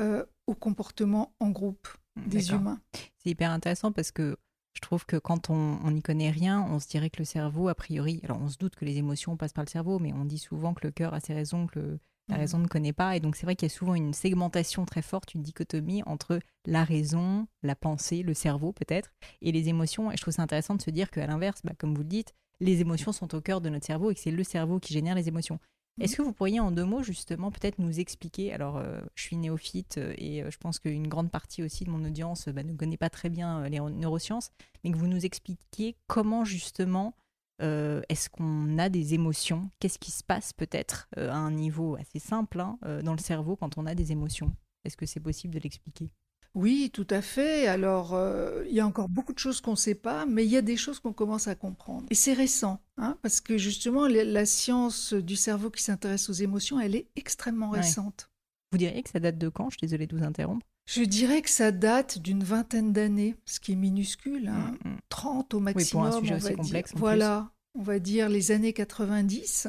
euh, 0.00 0.24
au 0.46 0.54
comportement 0.54 1.34
en 1.40 1.50
groupe 1.50 1.88
des 2.26 2.50
humains. 2.50 2.80
C'est 3.18 3.30
hyper 3.30 3.50
intéressant 3.50 3.92
parce 3.92 4.10
que 4.10 4.36
je 4.80 4.86
trouve 4.88 5.04
que 5.04 5.16
quand 5.16 5.50
on 5.50 5.90
n'y 5.90 6.00
connaît 6.00 6.30
rien, 6.30 6.66
on 6.70 6.80
se 6.80 6.88
dirait 6.88 7.10
que 7.10 7.18
le 7.18 7.26
cerveau, 7.26 7.68
a 7.68 7.74
priori, 7.74 8.20
alors 8.24 8.40
on 8.40 8.48
se 8.48 8.56
doute 8.56 8.76
que 8.76 8.86
les 8.86 8.96
émotions 8.96 9.36
passent 9.36 9.52
par 9.52 9.64
le 9.64 9.68
cerveau, 9.68 9.98
mais 9.98 10.14
on 10.14 10.24
dit 10.24 10.38
souvent 10.38 10.72
que 10.72 10.86
le 10.86 10.90
cœur 10.90 11.12
a 11.12 11.20
ses 11.20 11.34
raisons, 11.34 11.66
que 11.66 11.98
la 12.28 12.36
mmh. 12.36 12.40
raison 12.40 12.58
ne 12.60 12.66
connaît 12.66 12.94
pas. 12.94 13.14
Et 13.14 13.20
donc 13.20 13.36
c'est 13.36 13.44
vrai 13.44 13.56
qu'il 13.56 13.68
y 13.68 13.70
a 13.70 13.74
souvent 13.74 13.94
une 13.94 14.14
segmentation 14.14 14.86
très 14.86 15.02
forte, 15.02 15.34
une 15.34 15.42
dichotomie 15.42 16.02
entre 16.06 16.40
la 16.64 16.82
raison, 16.82 17.46
la 17.62 17.76
pensée, 17.76 18.22
le 18.22 18.32
cerveau 18.32 18.72
peut-être, 18.72 19.12
et 19.42 19.52
les 19.52 19.68
émotions. 19.68 20.10
Et 20.10 20.16
je 20.16 20.22
trouve 20.22 20.32
ça 20.32 20.42
intéressant 20.42 20.76
de 20.76 20.82
se 20.82 20.90
dire 20.90 21.10
qu'à 21.10 21.26
l'inverse, 21.26 21.60
bah, 21.62 21.74
comme 21.76 21.94
vous 21.94 22.02
le 22.02 22.08
dites, 22.08 22.34
les 22.60 22.80
émotions 22.80 23.12
sont 23.12 23.34
au 23.34 23.42
cœur 23.42 23.60
de 23.60 23.68
notre 23.68 23.86
cerveau 23.86 24.10
et 24.10 24.14
que 24.14 24.20
c'est 24.20 24.30
le 24.30 24.44
cerveau 24.44 24.78
qui 24.80 24.94
génère 24.94 25.14
les 25.14 25.28
émotions. 25.28 25.58
Est-ce 26.00 26.16
que 26.16 26.22
vous 26.22 26.32
pourriez 26.32 26.60
en 26.60 26.70
deux 26.70 26.84
mots 26.84 27.02
justement 27.02 27.50
peut-être 27.50 27.78
nous 27.78 28.00
expliquer, 28.00 28.52
alors 28.52 28.78
euh, 28.78 29.00
je 29.14 29.22
suis 29.22 29.36
néophyte 29.36 29.98
euh, 29.98 30.14
et 30.16 30.42
euh, 30.42 30.50
je 30.50 30.56
pense 30.56 30.78
qu'une 30.78 31.08
grande 31.08 31.30
partie 31.30 31.62
aussi 31.62 31.84
de 31.84 31.90
mon 31.90 32.02
audience 32.04 32.48
bah, 32.48 32.62
ne 32.62 32.72
connaît 32.72 32.96
pas 32.96 33.10
très 33.10 33.28
bien 33.28 33.68
les 33.68 33.80
neurosciences, 33.80 34.50
mais 34.82 34.92
que 34.92 34.96
vous 34.96 35.06
nous 35.06 35.24
expliquiez 35.24 35.96
comment 36.06 36.44
justement 36.44 37.14
est-ce 37.62 38.30
qu'on 38.30 38.78
a 38.78 38.88
des 38.88 39.12
émotions, 39.12 39.70
qu'est-ce 39.80 39.98
qui 39.98 40.10
se 40.10 40.24
passe 40.24 40.54
peut-être 40.54 41.08
à 41.18 41.36
un 41.36 41.50
niveau 41.50 41.94
assez 41.96 42.18
simple 42.18 42.58
hein, 42.58 42.78
dans 43.04 43.12
le 43.12 43.18
cerveau 43.18 43.54
quand 43.54 43.76
on 43.76 43.84
a 43.84 43.94
des 43.94 44.12
émotions? 44.12 44.56
Est-ce 44.86 44.96
que 44.96 45.04
c'est 45.04 45.20
possible 45.20 45.52
de 45.52 45.60
l'expliquer? 45.60 46.10
Oui, 46.54 46.90
tout 46.92 47.06
à 47.10 47.22
fait. 47.22 47.66
Alors, 47.68 48.14
euh, 48.14 48.64
il 48.68 48.74
y 48.74 48.80
a 48.80 48.86
encore 48.86 49.08
beaucoup 49.08 49.32
de 49.32 49.38
choses 49.38 49.60
qu'on 49.60 49.72
ne 49.72 49.76
sait 49.76 49.94
pas, 49.94 50.26
mais 50.26 50.44
il 50.44 50.50
y 50.50 50.56
a 50.56 50.62
des 50.62 50.76
choses 50.76 50.98
qu'on 50.98 51.12
commence 51.12 51.46
à 51.46 51.54
comprendre. 51.54 52.06
Et 52.10 52.14
c'est 52.14 52.32
récent, 52.32 52.80
hein, 52.96 53.16
parce 53.22 53.40
que 53.40 53.56
justement, 53.56 54.06
la 54.08 54.46
science 54.46 55.12
du 55.12 55.36
cerveau 55.36 55.70
qui 55.70 55.82
s'intéresse 55.82 56.28
aux 56.28 56.34
émotions, 56.34 56.80
elle 56.80 56.96
est 56.96 57.06
extrêmement 57.14 57.70
récente. 57.70 58.30
Vous 58.72 58.78
diriez 58.78 59.02
que 59.02 59.10
ça 59.10 59.20
date 59.20 59.38
de 59.38 59.48
quand? 59.48 59.70
Je 59.70 59.78
suis 59.78 59.86
désolée 59.86 60.06
de 60.06 60.16
vous 60.16 60.24
interrompre. 60.24 60.66
Je 60.86 61.02
dirais 61.02 61.40
que 61.42 61.50
ça 61.50 61.70
date 61.70 62.18
d'une 62.18 62.42
vingtaine 62.42 62.92
d'années, 62.92 63.36
ce 63.46 63.60
qui 63.60 63.72
est 63.72 63.76
minuscule, 63.76 64.48
hein. 64.48 64.76
30 65.08 65.54
mm, 65.54 65.56
mm. 65.56 65.56
au 65.56 65.60
maximum. 65.60 66.04
Oui, 66.04 66.10
pour 66.10 66.16
un 66.16 66.20
sujet 66.20 66.34
aussi 66.34 66.54
complexe. 66.54 66.92
voilà, 66.96 67.52
on 67.78 67.82
va 67.82 68.00
dire 68.00 68.28
les 68.28 68.50
années 68.50 68.72
90. 68.72 69.68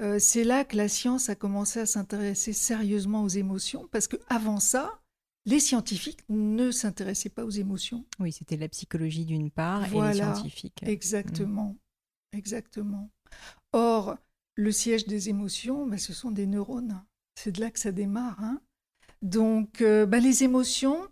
Euh, 0.00 0.18
c'est 0.20 0.44
là 0.44 0.64
que 0.64 0.76
la 0.76 0.88
science 0.88 1.28
a 1.28 1.34
commencé 1.34 1.80
à 1.80 1.86
s'intéresser 1.86 2.52
sérieusement 2.52 3.24
aux 3.24 3.28
émotions, 3.28 3.88
parce 3.90 4.06
qu'avant 4.06 4.60
ça, 4.60 5.00
les 5.46 5.60
scientifiques 5.60 6.24
ne 6.28 6.70
s'intéressaient 6.70 7.28
pas 7.28 7.44
aux 7.44 7.50
émotions. 7.50 8.04
Oui, 8.18 8.32
c'était 8.32 8.56
la 8.56 8.68
psychologie 8.68 9.24
d'une 9.24 9.50
part 9.50 9.84
et 9.84 10.08
les 10.08 10.14
scientifiques. 10.14 10.82
Exactement, 10.82 11.76
exactement. 12.32 13.10
Or, 13.72 14.16
le 14.54 14.72
siège 14.72 15.06
des 15.06 15.28
émotions, 15.28 15.86
bah, 15.86 15.98
ce 15.98 16.12
sont 16.12 16.30
des 16.30 16.46
neurones. 16.46 17.02
C'est 17.36 17.52
de 17.52 17.60
là 17.60 17.70
que 17.70 17.78
ça 17.78 17.92
démarre. 17.92 18.42
Hein. 18.42 18.60
Donc, 19.22 19.80
euh, 19.80 20.04
bah, 20.04 20.18
les 20.18 20.42
émotions, 20.42 21.08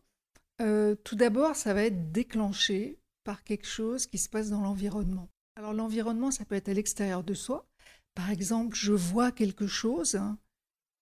euh, 0.61 0.95
tout 1.05 1.17
d'abord, 1.17 1.57
ça 1.57 1.73
va 1.73 1.85
être 1.85 2.11
déclenché 2.13 2.99
par 3.25 3.45
quelque 3.45 3.67
chose 3.67 4.07
qui 4.07 4.19
se 4.19 4.29
passe 4.29 4.51
dans 4.51 4.61
l'environnement. 4.61 5.29
Alors, 5.57 5.73
l'environnement, 5.73 6.31
ça 6.31 6.45
peut 6.45 6.55
être 6.55 6.69
à 6.69 6.75
l'extérieur 6.75 7.25
de 7.25 7.35
soi. 7.35 7.67
Par 8.15 8.31
exemple, 8.31 8.77
je 8.77 8.93
vois 8.93 9.33
quelque 9.33 9.67
chose 9.67 10.19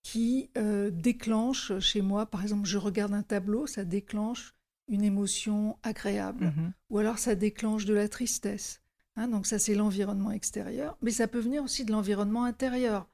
qui 0.04 0.50
euh, 0.56 0.90
déclenche 0.90 1.76
chez 1.80 2.02
moi, 2.02 2.26
par 2.26 2.42
exemple, 2.42 2.68
je 2.68 2.78
regarde 2.78 3.14
un 3.14 3.22
tableau, 3.24 3.66
ça 3.66 3.84
déclenche 3.84 4.54
une 4.86 5.02
émotion 5.02 5.78
agréable, 5.82 6.52
Mhm. 6.56 6.72
ou 6.90 6.98
alors 6.98 7.18
ça 7.18 7.34
déclenche 7.34 7.86
de 7.86 7.94
la 7.94 8.06
tristesse. 8.08 8.82
Hein, 9.16 9.28
donc 9.28 9.46
ça, 9.46 9.58
c'est 9.58 9.74
l'environnement 9.74 10.30
extérieur, 10.30 10.96
mais 11.00 11.10
ça 11.10 11.26
peut 11.26 11.38
venir 11.40 11.64
aussi 11.64 11.84
de 11.86 11.90
l'environnement 11.92 12.44
intérieur, 12.44 13.08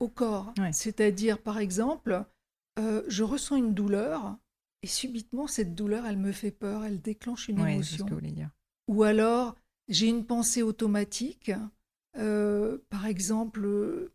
au 0.00 0.08
corps. 0.08 0.52
Ouais. 0.58 0.72
C'est-à-dire, 0.72 1.40
par 1.40 1.58
exemple, 1.58 2.24
euh, 2.78 3.02
je 3.08 3.22
ressens 3.22 3.56
une 3.56 3.72
douleur, 3.72 4.36
et 4.82 4.86
subitement, 4.86 5.46
cette 5.46 5.74
douleur, 5.74 6.06
elle 6.06 6.18
me 6.18 6.32
fait 6.32 6.50
peur, 6.52 6.84
elle 6.84 7.00
déclenche 7.00 7.48
une 7.48 7.60
Ouais, 7.62 7.78
c'est 7.78 7.84
ce 7.84 7.94
émotion. 8.02 8.06
que 8.06 8.14
vous 8.14 8.20
dire. 8.20 8.50
Ou 8.88 9.02
alors, 9.02 9.56
j'ai 9.88 10.06
une 10.08 10.24
pensée 10.26 10.62
automatique. 10.62 11.50
euh, 12.16 12.78
par 12.90 13.06
exemple, 13.06 14.10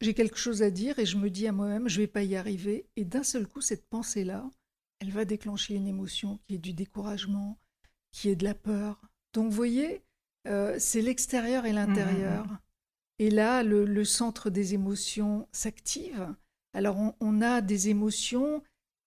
j'ai 0.00 0.14
quelque 0.14 0.38
chose 0.38 0.62
à 0.62 0.70
dire 0.70 0.98
et 0.98 1.06
je 1.06 1.16
me 1.16 1.30
dis 1.30 1.46
à 1.46 1.52
moi-même, 1.52 1.88
je 1.88 2.00
vais 2.00 2.06
pas 2.06 2.22
y 2.22 2.36
arriver. 2.36 2.86
Et 2.96 3.04
d'un 3.04 3.22
seul 3.22 3.46
coup, 3.46 3.60
cette 3.60 3.88
pensée-là, 3.88 4.48
elle 5.00 5.10
va 5.10 5.24
déclencher 5.24 5.74
une 5.74 5.86
émotion 5.86 6.38
qui 6.46 6.54
est 6.54 6.58
du 6.58 6.72
découragement, 6.72 7.58
qui 8.12 8.28
est 8.28 8.36
de 8.36 8.44
la 8.44 8.54
peur. 8.54 9.00
Donc, 9.32 9.46
vous 9.46 9.56
voyez, 9.56 10.02
euh, 10.46 10.76
c'est 10.78 11.02
l'extérieur 11.02 11.66
et 11.66 11.72
l'intérieur. 11.72 12.46
Et 13.18 13.30
là, 13.30 13.62
le, 13.62 13.84
le 13.84 14.04
centre 14.04 14.50
des 14.50 14.74
émotions 14.74 15.48
s'active. 15.52 16.34
Alors, 16.72 16.98
on, 16.98 17.14
on 17.20 17.42
a 17.42 17.60
des 17.60 17.88
émotions 17.88 18.62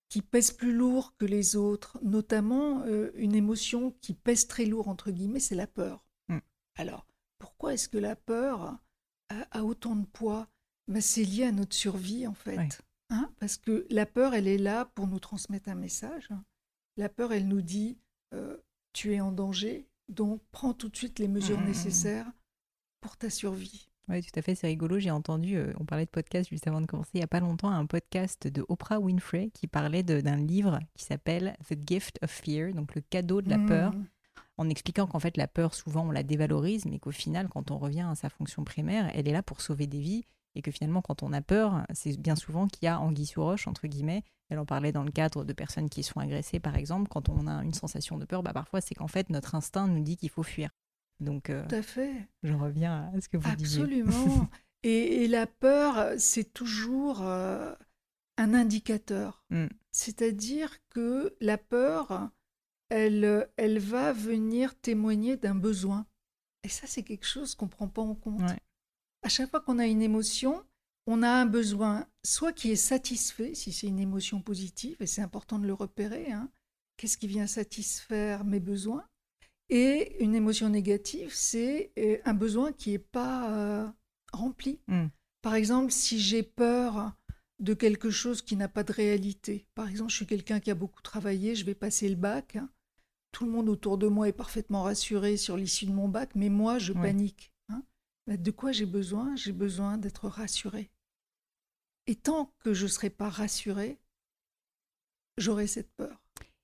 qui 0.10 0.22
pèsent 0.22 0.53
plus 0.53 0.72
lourd 0.74 1.15
que 1.17 1.25
les 1.25 1.58
autres, 1.58 2.00
notamment 2.01 2.82
euh, 2.86 3.12
une 3.15 3.36
émotion 3.36 3.91
qui 4.01 4.13
pèse 4.13 4.48
très 4.48 4.65
lourd, 4.65 4.88
entre 4.88 5.12
guillemets, 5.12 5.41
c'est 5.41 5.56
la 5.56 5.67
peur. 5.67 6.06
Alors, 6.75 7.06
pourquoi 7.39 7.74
est-ce 7.74 7.89
que 7.89 7.98
la 7.98 8.15
peur 8.15 8.79
a, 9.29 9.41
a 9.51 9.63
autant 9.63 9.96
de 9.96 10.06
poids? 10.06 10.48
Ben, 10.88 11.01
C'est 11.01 11.24
lié 11.24 11.44
à 11.46 11.51
notre 11.51 11.75
survie, 11.75 12.27
en 12.27 12.34
fait. 12.34 12.82
Hein 13.10 13.29
Parce 13.39 13.58
que 13.58 13.86
la 13.89 14.06
peur, 14.06 14.34
elle 14.34 14.48
est 14.48 14.58
là 14.58 14.86
pour 14.96 15.08
nous 15.08 15.20
transmettre 15.20 15.70
un 15.70 15.75
message. 15.75 16.29
La 16.98 17.10
peur, 17.10 17.32
elle 17.32 17.48
nous 17.48 17.62
dit, 17.62 17.98
euh, 18.34 18.58
tu 18.94 19.13
es 19.13 19.20
en 19.22 19.32
danger, 19.32 19.88
donc 20.10 20.41
prends 20.51 20.74
tout 20.74 20.89
de 20.89 20.96
suite 20.96 21.20
les 21.20 21.27
mesures 21.27 21.58
Mm, 21.58 21.62
mm, 21.62 21.63
mm. 21.65 21.67
nécessaires 21.67 22.32
pour 23.01 23.15
ta 23.17 23.29
survie. 23.29 23.88
Oui, 24.10 24.22
tout 24.24 24.38
à 24.39 24.41
fait, 24.41 24.56
c'est 24.56 24.67
rigolo. 24.67 25.00
J'ai 25.00 25.12
entendu, 25.12 25.58
euh, 25.58 25.74
on 25.79 25.86
parlait 25.86 26.06
de 26.06 26.10
podcast 26.10 26.50
juste 26.50 26.65
avant 26.67 26.79
de 26.82 26.86
commencer, 26.86 27.12
il 27.13 27.17
n'y 27.17 27.24
a 27.24 27.27
pas 27.27 27.41
longtemps, 27.41 27.70
un 27.70 27.86
podcast 27.86 28.48
de 28.48 28.65
Oprah 28.70 29.00
Winfrey 29.00 29.51
qui 29.53 29.67
parlait 29.67 30.03
d'un 30.03 30.38
livre 30.38 30.79
qui 30.96 31.03
s'appelle 31.03 31.56
The 31.70 31.75
Gift 31.86 32.17
of 32.24 32.32
Fear, 32.32 32.74
donc 32.74 32.96
le 32.96 33.01
cadeau 33.01 33.41
de 33.41 33.50
la 33.50 33.58
Mm. 33.58 33.65
peur, 33.67 33.94
en 34.58 34.70
expliquant 34.70 35.08
qu'en 35.08 35.20
fait 35.20 35.38
la 35.38 35.48
peur, 35.48 35.75
souvent, 35.75 36.08
on 36.08 36.12
la 36.12 36.24
dévalorise, 36.24 36.86
mais 36.86 37.00
qu'au 37.00 37.12
final, 37.12 37.48
quand 37.50 37.70
on 37.70 37.77
revient 37.77 38.08
à 38.10 38.15
sa 38.15 38.29
fonction 38.29 38.63
primaire, 38.63 39.12
elle 39.13 39.27
est 39.27 39.34
là 39.34 39.44
pour 39.44 39.62
sauver 39.62 39.88
des 39.88 40.00
vies, 40.01 40.24
et 40.58 40.62
que 40.64 40.72
finalement, 40.72 41.04
quand 41.04 41.22
on 41.22 41.34
a 41.34 41.42
peur, 41.42 41.86
c'est 41.94 42.20
bien 42.20 42.36
souvent 42.36 42.68
qu'il 42.68 42.86
y 42.86 42.88
a 42.88 43.00
anguille 43.00 43.28
sous 43.28 43.44
roche, 43.44 43.68
entre 43.68 43.88
guillemets. 43.88 44.24
Elle 44.50 44.58
en 44.58 44.66
parlait 44.66 44.92
dans 44.92 45.04
le 45.04 45.12
cadre 45.12 45.46
de 45.46 45.54
personnes 45.54 45.88
qui 45.88 46.02
sont 46.02 46.20
agressées, 46.20 46.60
par 46.60 46.76
exemple. 46.76 47.10
Quand 47.10 47.30
on 47.30 47.46
a 47.46 47.64
une 47.64 47.76
sensation 47.76 48.18
de 48.18 48.26
peur, 48.26 48.42
bah, 48.42 48.54
parfois, 48.54 48.82
c'est 48.82 48.96
qu'en 48.96 49.08
fait, 49.08 49.30
notre 49.30 49.54
instinct 49.54 49.88
nous 49.88 50.02
dit 50.02 50.18
qu'il 50.18 50.32
faut 50.32 50.42
fuir. 50.42 50.72
Donc, 51.20 51.52
euh, 51.52 51.64
Tout 51.68 51.76
à 51.76 51.82
fait. 51.84 52.12
j'en 52.42 52.58
reviens 52.58 53.12
à 53.16 53.22
ce 53.22 53.30
que 53.30 53.38
vous 53.38 53.56
disiez. 53.56 53.84
Absolument. 53.84 54.50
et, 54.84 55.24
et 55.24 55.28
la 55.28 55.46
peur, 55.46 56.14
c'est 56.18 56.52
toujours 56.54 57.22
euh, 57.22 57.76
un 58.38 58.56
indicateur. 58.56 59.44
Mm. 59.52 59.68
C'est-à-dire 59.92 60.78
que 60.90 61.36
la 61.40 61.60
peur, 61.60 62.32
elle, 62.90 63.48
elle 63.58 63.78
va 63.78 64.12
venir 64.12 64.74
témoigner 64.80 65.38
d'un 65.38 65.56
besoin. 65.56 66.08
Et 66.64 66.70
ça, 66.70 66.88
c'est 66.88 67.04
quelque 67.04 67.28
chose 67.28 67.54
qu'on 67.54 67.66
ne 67.66 67.72
prend 67.72 67.88
pas 67.88 68.02
en 68.02 68.16
compte. 68.16 68.42
Ouais. 68.42 68.60
À 69.27 69.29
chaque 69.29 69.50
fois 69.50 69.60
qu'on 69.60 69.77
a 69.77 69.86
une 69.86 70.01
émotion, 70.01 70.63
on 71.05 71.22
a 71.22 71.29
un 71.29 71.46
besoin, 71.46 72.07
soit 72.24 72.53
qui 72.53 72.72
est 72.72 72.77
satisfait, 72.77 73.53
si 73.55 73.74
c'est 73.74 73.88
une 73.88 74.00
émotion 74.00 74.39
positive, 74.39 74.96
et 75.01 75.05
c'est 75.05 75.22
important 75.22 75.60
de 75.60 75.67
le 75.67 75.74
repérer. 75.74 76.31
hein. 76.31 76.50
Qu'est-ce 76.96 77.17
qui 77.17 77.27
vient 77.27 77.46
satisfaire 77.46 78.46
mes 78.46 78.62
besoins 78.62 79.03
Et 79.67 80.24
une 80.24 80.34
émotion 80.34 80.69
négative, 80.69 81.31
c'est 81.34 81.91
euh, 82.00 82.19
un 82.24 82.34
besoin 82.34 82.72
qui 82.72 82.91
n'est 82.91 83.00
pas 83.00 83.51
euh, 83.51 83.88
rempli. 84.31 84.79
Mm. 84.88 85.07
Par 85.41 85.55
exemple, 85.55 85.91
si 85.91 86.22
j'ai 86.22 86.41
peur 86.41 87.12
de 87.60 87.74
quelque 87.74 88.10
chose 88.10 88.41
qui 88.41 88.55
n'a 88.55 88.69
pas 88.69 88.86
de 88.86 88.93
réalité, 88.93 89.67
par 89.75 89.89
exemple, 89.89 90.12
je 90.12 90.15
suis 90.15 90.25
quelqu'un 90.25 90.62
qui 90.62 90.72
a 90.72 90.75
beaucoup 90.75 91.01
travaillé, 91.01 91.53
je 91.53 91.65
vais 91.65 91.75
passer 91.75 92.07
le 92.07 92.15
bac, 92.15 92.60
tout 93.34 93.43
le 93.43 93.51
monde 93.51 93.67
autour 93.67 93.98
de 93.98 94.07
moi 94.07 94.29
est 94.29 94.31
parfaitement 94.31 94.84
rassuré 94.84 95.36
sur 95.36 95.57
l'issue 95.57 95.86
de 95.86 95.91
mon 95.91 96.07
bac, 96.07 96.29
mais 96.34 96.48
moi, 96.48 96.79
je 96.79 96.93
panique. 96.93 97.51
Ben, 98.27 98.41
De 98.41 98.51
quoi 98.51 98.72
j'ai 98.72 98.86
besoin? 98.86 99.36
J'ai 99.36 99.53
besoin 99.53 99.98
d'être 99.98 100.27
rassuré. 100.27 100.91
Et 102.07 102.15
tant 102.15 102.53
que 102.60 102.74
je 102.74 102.84
ne 102.84 102.89
serai 102.89 103.10
pas 103.10 103.29
rassuré, 103.29 104.00
j'aurai 105.38 105.67
cette 105.67 105.91
peur. 105.96 106.22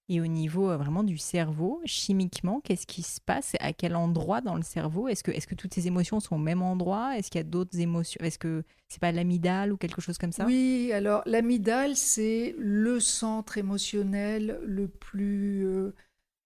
Et 0.09 0.19
au 0.19 0.27
niveau 0.27 0.69
euh, 0.69 0.77
vraiment 0.77 1.03
du 1.03 1.17
cerveau, 1.17 1.81
chimiquement, 1.85 2.59
qu'est-ce 2.59 2.85
qui 2.85 3.03
se 3.03 3.21
passe? 3.21 3.53
À 3.59 3.71
quel 3.71 3.95
endroit 3.95 4.41
dans 4.41 4.55
le 4.55 4.61
cerveau? 4.61 5.07
Est-ce 5.07 5.23
que, 5.23 5.31
est 5.31 5.45
que 5.45 5.55
toutes 5.55 5.73
ces 5.73 5.87
émotions 5.87 6.19
sont 6.19 6.35
au 6.35 6.39
même 6.39 6.61
endroit? 6.61 7.17
Est-ce 7.17 7.31
qu'il 7.31 7.39
y 7.39 7.41
a 7.41 7.47
d'autres 7.47 7.79
émotions? 7.79 8.19
Est-ce 8.23 8.37
que 8.37 8.63
c'est 8.89 8.99
pas 8.99 9.13
l'amygdale 9.13 9.71
ou 9.71 9.77
quelque 9.77 10.01
chose 10.01 10.17
comme 10.17 10.33
ça? 10.33 10.45
Oui, 10.45 10.91
alors 10.91 11.23
l'amygdale, 11.25 11.95
c'est 11.95 12.53
le 12.57 12.99
centre 12.99 13.57
émotionnel 13.57 14.59
le 14.65 14.89
plus, 14.89 15.65
euh, 15.65 15.95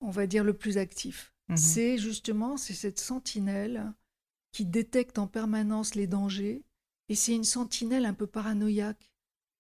on 0.01 0.11
va 0.11 0.27
dire, 0.27 0.43
le 0.43 0.53
plus 0.53 0.77
actif. 0.77 1.33
Mhm. 1.49 1.57
C'est 1.57 1.97
justement, 1.97 2.57
c'est 2.57 2.73
cette 2.73 2.99
sentinelle 2.99 3.91
qui 4.57 4.65
détecte 4.65 5.19
en 5.19 5.27
permanence 5.27 5.93
les 5.93 6.07
dangers, 6.07 6.63
et 7.09 7.15
c'est 7.15 7.35
une 7.35 7.43
sentinelle 7.43 8.05
un 8.07 8.15
peu 8.15 8.25
paranoïaque. 8.25 9.11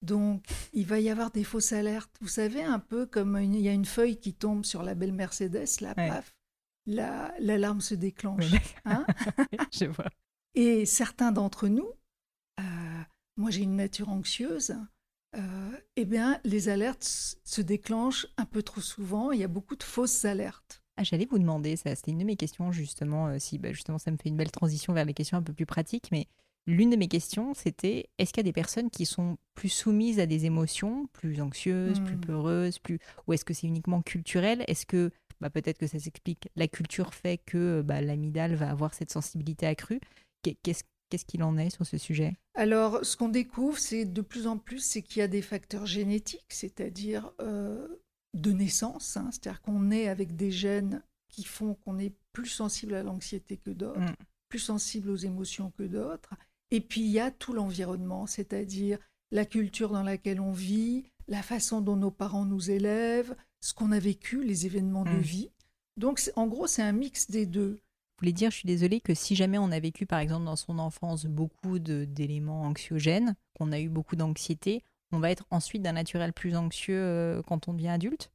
Donc, 0.01 0.43
il 0.73 0.87
va 0.87 0.99
y 0.99 1.11
avoir 1.11 1.29
des 1.29 1.43
fausses 1.43 1.71
alertes. 1.71 2.15
Vous 2.19 2.27
savez, 2.27 2.63
un 2.63 2.79
peu 2.79 3.05
comme 3.05 3.35
une- 3.37 3.53
il 3.53 3.61
y 3.61 3.69
a 3.69 3.73
une 3.73 3.85
feuille 3.85 4.17
qui 4.19 4.33
tombe 4.33 4.65
sur 4.65 4.81
la 4.81 4.95
belle 4.95 5.13
Mercedes, 5.13 5.67
là, 5.81 5.93
Ouais. 5.97 6.09
paf, 6.09 6.33
la- 6.87 7.31
l'alarme 7.39 7.79
se 7.79 7.93
déclenche. 7.93 8.51
Oui, 8.51 8.59
hein. 8.85 9.05
Je 9.71 9.85
vois. 9.85 10.09
Et 10.55 10.87
certains 10.87 11.31
d'entre 11.31 11.67
nous, 11.67 11.91
euh, 12.59 12.63
moi 13.37 13.51
j'ai 13.51 13.61
une 13.61 13.75
nature 13.75 14.09
anxieuse, 14.09 14.75
euh, 15.35 15.77
eh 15.95 16.05
bien 16.05 16.39
les 16.43 16.69
alertes 16.69 17.03
se 17.43 17.61
déclenchent 17.61 18.25
un 18.37 18.45
peu 18.45 18.63
trop 18.63 18.81
souvent. 18.81 19.31
Il 19.31 19.39
y 19.41 19.43
a 19.43 19.47
beaucoup 19.47 19.75
de 19.75 19.83
fausses 19.83 20.25
alertes. 20.25 20.81
Ah, 20.97 21.03
J'allais 21.03 21.27
vous 21.29 21.37
demander, 21.37 21.75
ça, 21.75 21.95
c'était 21.95 22.11
une 22.11 22.17
de 22.19 22.23
mes 22.23 22.35
questions 22.35 22.71
justement, 22.71 23.27
euh, 23.27 23.39
si 23.39 23.59
bah, 23.59 23.71
justement 23.71 23.99
ça 23.99 24.09
me 24.11 24.17
fait 24.17 24.29
une 24.29 24.37
belle 24.37 24.51
transition 24.51 24.93
vers 24.93 25.05
les 25.05 25.13
questions 25.13 25.37
un 25.37 25.43
peu 25.43 25.53
plus 25.53 25.65
pratiques, 25.67 26.09
mais 26.11 26.25
l'une 26.65 26.89
de 26.89 26.95
mes 26.95 27.07
questions 27.07 27.53
c'était 27.53 28.09
est-ce 28.17 28.33
qu'il 28.33 28.39
y 28.39 28.45
a 28.47 28.49
des 28.49 28.53
personnes 28.53 28.89
qui 28.89 29.05
sont 29.05 29.37
plus 29.55 29.69
soumises 29.69 30.19
à 30.19 30.25
des 30.25 30.45
émotions, 30.45 31.07
plus 31.13 31.39
anxieuses, 31.41 31.99
plus 31.99 32.17
Hmm. 32.17 32.21
peureuses, 32.25 32.79
plus 32.79 32.99
ou 33.27 33.33
est-ce 33.33 33.45
que 33.45 33.53
c'est 33.53 33.67
uniquement 33.67 34.01
culturel? 34.01 34.63
Est-ce 34.67 34.85
que 34.87 35.11
bah, 35.39 35.51
peut-être 35.51 35.77
que 35.77 35.85
ça 35.87 35.99
s'explique, 35.99 36.49
la 36.55 36.67
culture 36.67 37.13
fait 37.13 37.37
que 37.45 37.81
bah, 37.83 38.01
l'amygdale 38.01 38.55
va 38.55 38.71
avoir 38.71 38.93
cette 38.95 39.11
sensibilité 39.11 39.67
accrue. 39.67 39.99
Qu'est- 40.41 40.57
Qu'est-ce 40.63 40.83
qu'est-ce 41.09 41.25
qu'il 41.25 41.43
en 41.43 41.57
est 41.57 41.69
sur 41.69 41.85
ce 41.85 41.97
sujet? 41.99 42.35
Alors 42.55 43.05
ce 43.05 43.15
qu'on 43.15 43.29
découvre, 43.29 43.77
c'est 43.77 44.05
de 44.05 44.21
plus 44.21 44.47
en 44.47 44.57
plus, 44.57 44.79
c'est 44.79 45.01
qu'il 45.01 45.19
y 45.19 45.23
a 45.23 45.27
des 45.27 45.41
facteurs 45.41 45.85
génétiques, 45.85 46.45
c'est-à-dire 46.49 47.31
euh, 47.39 47.87
de 48.41 48.51
naissance, 48.51 49.17
hein, 49.17 49.29
c'est-à-dire 49.31 49.61
qu'on 49.61 49.91
est 49.91 50.07
avec 50.07 50.35
des 50.35 50.51
gènes 50.51 51.01
qui 51.29 51.43
font 51.43 51.75
qu'on 51.75 51.99
est 51.99 52.13
plus 52.33 52.47
sensible 52.47 52.93
à 52.95 53.03
l'anxiété 53.03 53.57
que 53.57 53.71
d'autres, 53.71 53.99
Mm. 53.99 54.15
plus 54.49 54.59
sensible 54.59 55.09
aux 55.09 55.15
émotions 55.17 55.71
que 55.77 55.83
d'autres. 55.83 56.33
Et 56.71 56.81
puis 56.81 57.01
il 57.01 57.09
y 57.11 57.19
a 57.19 57.31
tout 57.31 57.53
l'environnement, 57.53 58.25
c'est-à-dire 58.27 58.97
la 59.31 59.45
culture 59.45 59.91
dans 59.91 60.03
laquelle 60.03 60.39
on 60.39 60.51
vit, 60.51 61.03
la 61.27 61.41
façon 61.43 61.81
dont 61.81 61.97
nos 61.97 62.11
parents 62.11 62.45
nous 62.45 62.71
élèvent, 62.71 63.35
ce 63.61 63.73
qu'on 63.73 63.91
a 63.91 63.99
vécu, 63.99 64.43
les 64.43 64.65
événements 64.65 65.03
de 65.03 65.11
Mm. 65.17 65.21
vie. 65.21 65.51
Donc 65.97 66.21
en 66.35 66.47
gros, 66.47 66.67
c'est 66.67 66.83
un 66.83 66.91
mix 66.93 67.29
des 67.29 67.45
deux. 67.45 67.71
Vous 68.19 68.21
voulez 68.23 68.33
dire, 68.33 68.49
je 68.51 68.57
suis 68.57 68.67
désolée, 68.67 68.99
que 69.01 69.13
si 69.13 69.35
jamais 69.35 69.57
on 69.59 69.71
a 69.71 69.79
vécu, 69.79 70.05
par 70.05 70.19
exemple, 70.19 70.45
dans 70.45 70.55
son 70.55 70.79
enfance, 70.79 71.25
beaucoup 71.25 71.77
d'éléments 71.77 72.63
anxiogènes, 72.63 73.35
qu'on 73.55 73.71
a 73.71 73.79
eu 73.79 73.89
beaucoup 73.89 74.15
d'anxiété, 74.15 74.83
on 75.11 75.19
va 75.19 75.31
être 75.31 75.45
ensuite 75.51 75.81
d'un 75.81 75.93
naturel 75.93 76.33
plus 76.33 76.55
anxieux 76.55 76.99
euh, 76.99 77.41
quand 77.43 77.67
on 77.67 77.73
devient 77.73 77.89
adulte. 77.89 78.31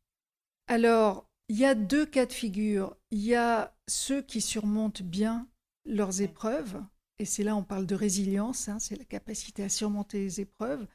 Alors, 0.68 1.26
il 1.48 1.58
y 1.58 1.64
a 1.64 1.74
deux 1.74 2.06
cas 2.06 2.26
de 2.26 2.32
figure. 2.32 2.96
Il 3.10 3.20
y 3.20 3.34
a 3.34 3.74
ceux 3.88 4.22
qui 4.22 4.40
surmontent 4.40 5.04
bien 5.04 5.48
leurs 5.84 6.22
épreuves, 6.22 6.82
et 7.18 7.24
c'est 7.24 7.42
là 7.42 7.56
on 7.56 7.64
parle 7.64 7.86
de 7.86 7.94
résilience, 7.94 8.68
hein, 8.68 8.78
c'est 8.78 8.96
la 8.96 9.04
capacité 9.04 9.64
à 9.64 9.68
surmonter 9.68 10.20
les 10.20 10.40
épreuves, 10.40 10.86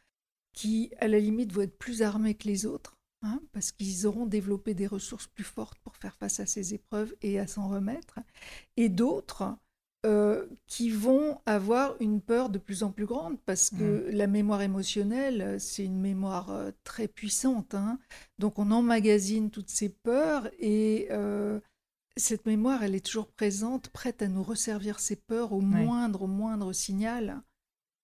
qui 0.54 0.92
à 1.00 1.08
la 1.08 1.20
limite 1.20 1.52
vont 1.52 1.62
être 1.62 1.78
plus 1.78 2.02
armés 2.02 2.36
que 2.36 2.48
les 2.48 2.66
autres, 2.66 2.98
hein, 3.22 3.42
parce 3.52 3.72
qu'ils 3.72 4.08
auront 4.08 4.26
développé 4.26 4.74
des 4.74 4.88
ressources 4.88 5.28
plus 5.28 5.44
fortes 5.44 5.78
pour 5.80 5.98
faire 5.98 6.16
face 6.16 6.40
à 6.40 6.46
ces 6.46 6.74
épreuves 6.74 7.14
et 7.22 7.38
à 7.38 7.48
s'en 7.48 7.68
remettre, 7.68 8.20
et 8.78 8.90
d'autres 8.90 9.58
euh, 10.06 10.46
qui 10.68 10.90
vont 10.90 11.42
avoir 11.46 11.96
une 12.00 12.22
peur 12.22 12.50
de 12.50 12.60
plus 12.60 12.84
en 12.84 12.92
plus 12.92 13.06
grande, 13.06 13.40
parce 13.46 13.72
que 13.72 14.10
la 14.12 14.28
mémoire 14.28 14.62
émotionnelle, 14.62 15.60
c'est 15.60 15.84
une 15.84 16.00
mémoire 16.00 16.52
euh, 16.52 16.72
très 16.84 17.08
puissante. 17.08 17.74
hein. 17.74 18.00
Donc 18.38 18.60
on 18.60 18.72
emmagasine 18.72 19.50
toutes 19.50 19.70
ces 19.72 19.90
peurs 19.90 20.50
et 20.60 21.08
euh, 21.12 21.60
cette 22.16 22.46
mémoire, 22.46 22.84
elle 22.84 22.96
est 22.96 23.06
toujours 23.06 23.28
présente, 23.28 23.90
prête 23.90 24.22
à 24.22 24.28
nous 24.28 24.44
resservir 24.44 25.00
ses 25.00 25.16
peurs 25.16 25.52
au 25.52 25.62
moindre, 25.62 26.24
au 26.24 26.28
moindre 26.28 26.74
signal. 26.74 27.42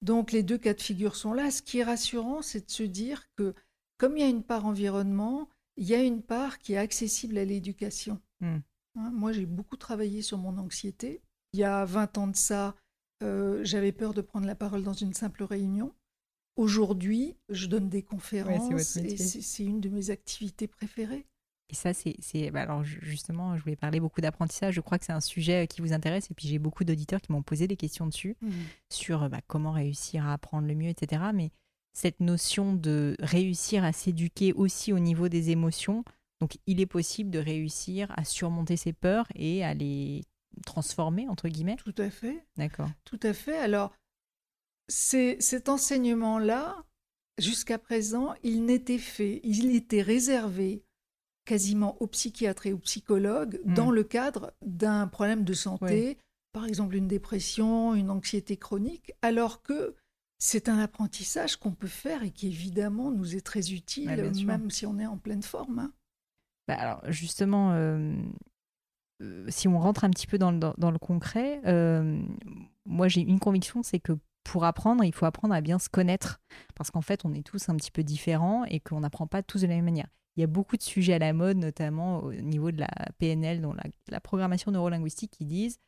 Donc 0.01 0.31
les 0.31 0.43
deux 0.43 0.57
cas 0.57 0.73
de 0.73 0.81
figure 0.81 1.15
sont 1.15 1.33
là. 1.33 1.51
Ce 1.51 1.61
qui 1.61 1.79
est 1.79 1.83
rassurant, 1.83 2.41
c'est 2.41 2.65
de 2.65 2.71
se 2.71 2.83
dire 2.83 3.23
que 3.35 3.53
comme 3.97 4.17
il 4.17 4.21
y 4.21 4.25
a 4.25 4.29
une 4.29 4.43
part 4.43 4.65
environnement, 4.65 5.47
il 5.77 5.87
y 5.87 5.95
a 5.95 6.03
une 6.03 6.21
part 6.21 6.59
qui 6.59 6.73
est 6.73 6.77
accessible 6.77 7.37
à 7.37 7.45
l'éducation. 7.45 8.19
Hmm. 8.41 8.59
Hein, 8.95 9.11
moi, 9.11 9.31
j'ai 9.31 9.45
beaucoup 9.45 9.77
travaillé 9.77 10.21
sur 10.21 10.37
mon 10.37 10.57
anxiété. 10.57 11.21
Il 11.53 11.59
y 11.59 11.63
a 11.63 11.85
20 11.85 12.17
ans 12.17 12.27
de 12.27 12.35
ça, 12.35 12.75
euh, 13.23 13.61
j'avais 13.63 13.91
peur 13.91 14.13
de 14.13 14.21
prendre 14.21 14.47
la 14.47 14.55
parole 14.55 14.83
dans 14.83 14.93
une 14.93 15.13
simple 15.13 15.43
réunion. 15.43 15.93
Aujourd'hui, 16.55 17.35
je 17.49 17.67
donne 17.67 17.89
des 17.89 18.03
conférences 18.03 18.97
et 18.97 19.17
c'est 19.17 19.63
une 19.63 19.79
de 19.79 19.89
mes 19.89 20.09
activités 20.09 20.67
préférées. 20.67 21.25
Et 21.69 21.75
ça, 21.75 21.91
c'est. 21.93 22.51
Bah, 22.51 22.61
alors, 22.61 22.83
justement, 22.83 23.57
je 23.57 23.63
voulais 23.63 23.75
parler 23.75 23.99
beaucoup 23.99 24.21
d'apprentissage. 24.21 24.75
Je 24.75 24.81
crois 24.81 24.99
que 24.99 25.05
c'est 25.05 25.13
un 25.13 25.21
sujet 25.21 25.63
euh, 25.63 25.65
qui 25.65 25.81
vous 25.81 25.93
intéresse. 25.93 26.29
Et 26.29 26.33
puis, 26.33 26.47
j'ai 26.47 26.59
beaucoup 26.59 26.83
d'auditeurs 26.83 27.21
qui 27.21 27.31
m'ont 27.31 27.41
posé 27.41 27.67
des 27.67 27.77
questions 27.77 28.05
dessus, 28.05 28.35
mmh. 28.41 28.49
sur 28.91 29.29
bah, 29.29 29.39
comment 29.47 29.71
réussir 29.71 30.27
à 30.27 30.33
apprendre 30.33 30.67
le 30.67 30.75
mieux, 30.75 30.89
etc. 30.89 31.23
Mais 31.33 31.51
cette 31.93 32.19
notion 32.19 32.73
de 32.73 33.15
réussir 33.19 33.83
à 33.83 33.93
s'éduquer 33.93 34.53
aussi 34.53 34.91
au 34.93 34.99
niveau 34.99 35.29
des 35.29 35.51
émotions, 35.51 36.03
donc 36.41 36.57
il 36.67 36.81
est 36.81 36.85
possible 36.85 37.29
de 37.29 37.39
réussir 37.39 38.11
à 38.17 38.25
surmonter 38.25 38.75
ses 38.77 38.93
peurs 38.93 39.27
et 39.35 39.63
à 39.63 39.73
les 39.73 40.23
transformer, 40.65 41.27
entre 41.27 41.47
guillemets 41.47 41.77
Tout 41.77 41.95
à 41.97 42.09
fait. 42.09 42.45
D'accord. 42.57 42.89
Tout 43.05 43.19
à 43.23 43.33
fait. 43.33 43.57
Alors, 43.57 43.93
cet 44.87 45.69
enseignement-là, 45.69 46.83
jusqu'à 47.37 47.77
présent, 47.77 48.33
il 48.43 48.65
n'était 48.65 48.97
fait, 48.97 49.41
il 49.43 49.75
était 49.75 50.01
réservé 50.01 50.83
quasiment 51.45 52.01
aux 52.01 52.07
psychiatres 52.07 52.67
et 52.67 52.73
aux 52.73 52.79
psychologues 52.79 53.59
hmm. 53.65 53.73
dans 53.73 53.91
le 53.91 54.03
cadre 54.03 54.53
d'un 54.65 55.07
problème 55.07 55.43
de 55.43 55.53
santé, 55.53 56.17
par 56.53 56.65
exemple 56.65 56.95
une 56.95 57.07
dépression, 57.07 57.95
une 57.95 58.09
anxiété 58.09 58.57
chronique, 58.57 59.11
alors 59.21 59.61
que 59.61 59.95
c'est 60.39 60.69
un 60.69 60.79
apprentissage 60.79 61.55
qu'on 61.55 61.71
peut 61.71 61.87
faire 61.87 62.23
et 62.23 62.31
qui 62.31 62.47
évidemment 62.47 63.11
nous 63.11 63.35
est 63.35 63.45
très 63.45 63.71
utile, 63.71 64.31
même 64.45 64.69
si 64.69 64.85
on 64.85 64.99
est 64.99 65.05
en 65.05 65.17
pleine 65.17 65.43
forme. 65.43 65.79
Hein. 65.79 65.93
Bah, 66.67 66.75
alors 66.75 67.01
justement, 67.11 67.71
euh, 67.71 67.97
euh, 67.97 68.15
si 69.47 69.67
on 69.67 69.79
rentre 69.79 70.03
un 70.03 70.09
petit 70.09 70.27
peu 70.27 70.37
dans 70.37 70.51
le, 70.51 70.99
concret, 70.99 71.61
euh, 71.65 72.21
moi 72.85 73.07
j'ai 73.07 73.21
une 73.21 73.39
conviction, 73.39 73.83
c'est 73.83 73.99
que 73.99 74.13
pour 74.43 74.65
apprendre, 74.65 75.03
il 75.03 75.13
faut 75.13 75.25
apprendre 75.25 75.53
à 75.53 75.61
bien 75.61 75.79
se 75.79 75.89
connaître, 75.89 76.41
parce 76.75 76.91
qu'en 76.91 77.01
fait 77.01 77.23
on 77.25 77.33
est 77.33 77.45
tous 77.45 77.69
un 77.69 77.75
petit 77.75 77.91
peu 77.91 78.03
différents 78.03 78.65
et 78.65 78.79
qu'on 78.79 78.99
n'apprend 78.99 79.27
pas 79.27 79.43
tous 79.43 79.61
de 79.61 79.67
la 79.67 79.75
même 79.75 79.85
manière. 79.85 80.07
Il 80.35 80.41
y 80.41 80.43
a 80.43 80.47
beaucoup 80.47 80.77
de 80.77 80.81
sujets 80.81 81.13
à 81.13 81.19
la 81.19 81.31
mode, 81.31 81.57
notamment 81.57 82.19
au 82.23 82.33
niveau 82.33 82.71
de 82.71 82.79
la 82.79 82.89
PNL, 83.19 83.61
dont 83.61 83.75
la 84.07 84.19
programmation 84.19 84.71
neurolinguistique, 84.71 85.31
qui 85.31 85.45
disent 85.45 85.79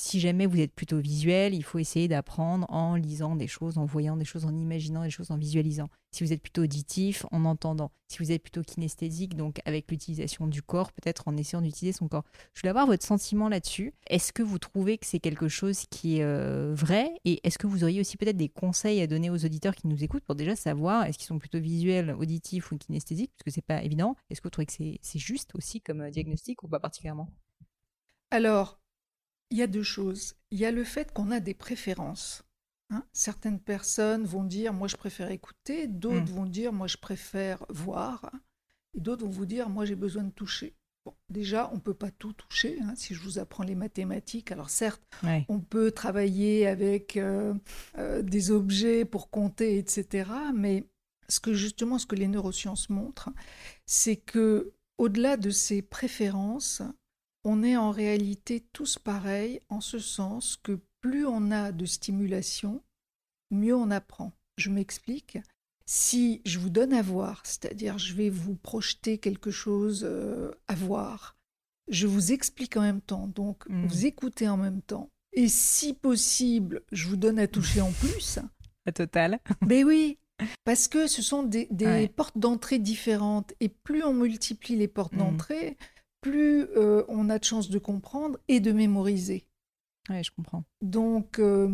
si 0.00 0.18
jamais 0.18 0.46
vous 0.46 0.58
êtes 0.58 0.72
plutôt 0.72 0.98
visuel, 0.98 1.52
il 1.52 1.62
faut 1.62 1.78
essayer 1.78 2.08
d'apprendre 2.08 2.64
en 2.70 2.94
lisant 2.94 3.36
des 3.36 3.46
choses, 3.46 3.76
en 3.76 3.84
voyant 3.84 4.16
des 4.16 4.24
choses, 4.24 4.46
en 4.46 4.56
imaginant 4.56 5.02
des 5.02 5.10
choses, 5.10 5.30
en 5.30 5.36
visualisant. 5.36 5.90
Si 6.10 6.24
vous 6.24 6.32
êtes 6.32 6.40
plutôt 6.40 6.62
auditif, 6.62 7.26
en 7.30 7.44
entendant. 7.44 7.92
Si 8.08 8.18
vous 8.18 8.32
êtes 8.32 8.42
plutôt 8.42 8.62
kinesthésique, 8.62 9.36
donc 9.36 9.60
avec 9.66 9.90
l'utilisation 9.90 10.46
du 10.46 10.62
corps, 10.62 10.90
peut-être 10.92 11.28
en 11.28 11.36
essayant 11.36 11.60
d'utiliser 11.60 11.96
son 11.96 12.08
corps. 12.08 12.24
Je 12.54 12.62
voulais 12.62 12.70
avoir 12.70 12.86
votre 12.86 13.04
sentiment 13.04 13.50
là-dessus. 13.50 13.92
Est-ce 14.06 14.32
que 14.32 14.42
vous 14.42 14.58
trouvez 14.58 14.96
que 14.96 15.04
c'est 15.04 15.20
quelque 15.20 15.48
chose 15.48 15.84
qui 15.90 16.16
est 16.16 16.24
euh, 16.24 16.72
vrai? 16.74 17.12
Et 17.26 17.46
est-ce 17.46 17.58
que 17.58 17.66
vous 17.66 17.84
auriez 17.84 18.00
aussi 18.00 18.16
peut-être 18.16 18.38
des 18.38 18.48
conseils 18.48 19.02
à 19.02 19.06
donner 19.06 19.28
aux 19.28 19.44
auditeurs 19.44 19.74
qui 19.74 19.86
nous 19.86 20.02
écoutent 20.02 20.24
pour 20.24 20.34
déjà 20.34 20.56
savoir 20.56 21.04
est-ce 21.04 21.18
qu'ils 21.18 21.28
sont 21.28 21.38
plutôt 21.38 21.60
visuels, 21.60 22.16
auditifs 22.18 22.72
ou 22.72 22.78
kinesthésiques? 22.78 23.32
Parce 23.36 23.44
que 23.44 23.50
c'est 23.50 23.60
pas 23.60 23.82
évident. 23.82 24.16
Est-ce 24.30 24.40
que 24.40 24.46
vous 24.46 24.50
trouvez 24.50 24.66
que 24.66 24.72
c'est 24.72 25.18
juste 25.18 25.54
aussi 25.54 25.82
comme 25.82 26.00
euh, 26.00 26.10
diagnostic 26.10 26.62
ou 26.62 26.68
pas 26.68 26.80
particulièrement? 26.80 27.28
Alors, 28.30 28.80
il 29.50 29.58
y 29.58 29.62
a 29.62 29.66
deux 29.66 29.82
choses. 29.82 30.34
Il 30.50 30.58
y 30.58 30.64
a 30.64 30.72
le 30.72 30.84
fait 30.84 31.12
qu'on 31.12 31.30
a 31.30 31.40
des 31.40 31.54
préférences. 31.54 32.44
Hein. 32.90 33.04
Certaines 33.12 33.60
personnes 33.60 34.24
vont 34.24 34.44
dire 34.44 34.72
moi 34.72 34.88
je 34.88 34.96
préfère 34.96 35.30
écouter, 35.30 35.86
d'autres 35.86 36.32
hmm. 36.32 36.36
vont 36.36 36.46
dire 36.46 36.72
moi 36.72 36.86
je 36.86 36.96
préfère 36.96 37.64
voir, 37.68 38.30
et 38.94 39.00
d'autres 39.00 39.24
vont 39.24 39.30
vous 39.30 39.46
dire 39.46 39.68
moi 39.68 39.84
j'ai 39.84 39.96
besoin 39.96 40.24
de 40.24 40.32
toucher. 40.32 40.74
Bon, 41.06 41.14
déjà, 41.30 41.70
on 41.72 41.76
ne 41.76 41.80
peut 41.80 41.94
pas 41.94 42.10
tout 42.10 42.34
toucher. 42.34 42.78
Hein. 42.82 42.92
Si 42.94 43.14
je 43.14 43.22
vous 43.22 43.38
apprends 43.38 43.64
les 43.64 43.74
mathématiques, 43.74 44.52
alors 44.52 44.68
certes, 44.68 45.02
on 45.48 45.58
peut 45.58 45.92
travailler 45.92 46.66
avec 46.66 47.16
euh, 47.16 47.54
euh, 47.96 48.20
des 48.20 48.50
objets 48.50 49.06
pour 49.06 49.30
compter, 49.30 49.78
etc. 49.78 50.30
Mais 50.54 50.84
ce 51.28 51.40
que 51.40 51.54
justement, 51.54 51.98
ce 51.98 52.04
que 52.04 52.16
les 52.16 52.28
neurosciences 52.28 52.90
montrent, 52.90 53.30
c'est 53.86 54.16
que 54.16 54.74
au-delà 54.98 55.38
de 55.38 55.48
ces 55.48 55.80
préférences, 55.80 56.82
on 57.44 57.62
est 57.62 57.76
en 57.76 57.90
réalité 57.90 58.66
tous 58.72 58.98
pareils 58.98 59.60
en 59.68 59.80
ce 59.80 59.98
sens 59.98 60.56
que 60.56 60.80
plus 61.00 61.26
on 61.26 61.50
a 61.50 61.72
de 61.72 61.86
stimulation, 61.86 62.82
mieux 63.50 63.74
on 63.74 63.90
apprend. 63.90 64.32
Je 64.56 64.70
m'explique. 64.70 65.38
Si 65.86 66.42
je 66.44 66.58
vous 66.58 66.70
donne 66.70 66.92
à 66.92 67.02
voir, 67.02 67.42
c'est-à-dire 67.44 67.98
je 67.98 68.14
vais 68.14 68.30
vous 68.30 68.54
projeter 68.54 69.18
quelque 69.18 69.50
chose 69.50 70.02
euh, 70.04 70.52
à 70.68 70.74
voir, 70.74 71.36
je 71.88 72.06
vous 72.06 72.32
explique 72.32 72.76
en 72.76 72.82
même 72.82 73.00
temps, 73.00 73.26
donc 73.26 73.68
mmh. 73.68 73.86
vous 73.86 74.06
écoutez 74.06 74.48
en 74.48 74.56
même 74.56 74.82
temps, 74.82 75.10
et 75.32 75.48
si 75.48 75.94
possible, 75.94 76.82
je 76.92 77.08
vous 77.08 77.16
donne 77.16 77.38
à 77.38 77.48
toucher 77.48 77.80
en 77.80 77.90
plus. 77.90 78.38
À 78.86 78.92
total. 78.92 79.40
Mais 79.66 79.82
oui, 79.82 80.18
parce 80.64 80.86
que 80.86 81.06
ce 81.06 81.22
sont 81.22 81.42
des, 81.42 81.68
portes 82.14 82.38
d'entrée 82.38 82.78
différentes, 82.78 83.52
et 83.58 83.68
plus 83.68 84.04
on 84.04 84.14
multiplie 84.14 84.76
les 84.76 84.88
portes 84.88 85.14
mmh. 85.14 85.18
d'entrée, 85.18 85.76
plus 86.20 86.66
euh, 86.76 87.04
on 87.08 87.30
a 87.30 87.38
de 87.38 87.44
chances 87.44 87.70
de 87.70 87.78
comprendre 87.78 88.38
et 88.48 88.60
de 88.60 88.72
mémoriser. 88.72 89.46
Oui, 90.08 90.22
je 90.22 90.30
comprends. 90.30 90.64
Donc, 90.82 91.38
euh, 91.38 91.68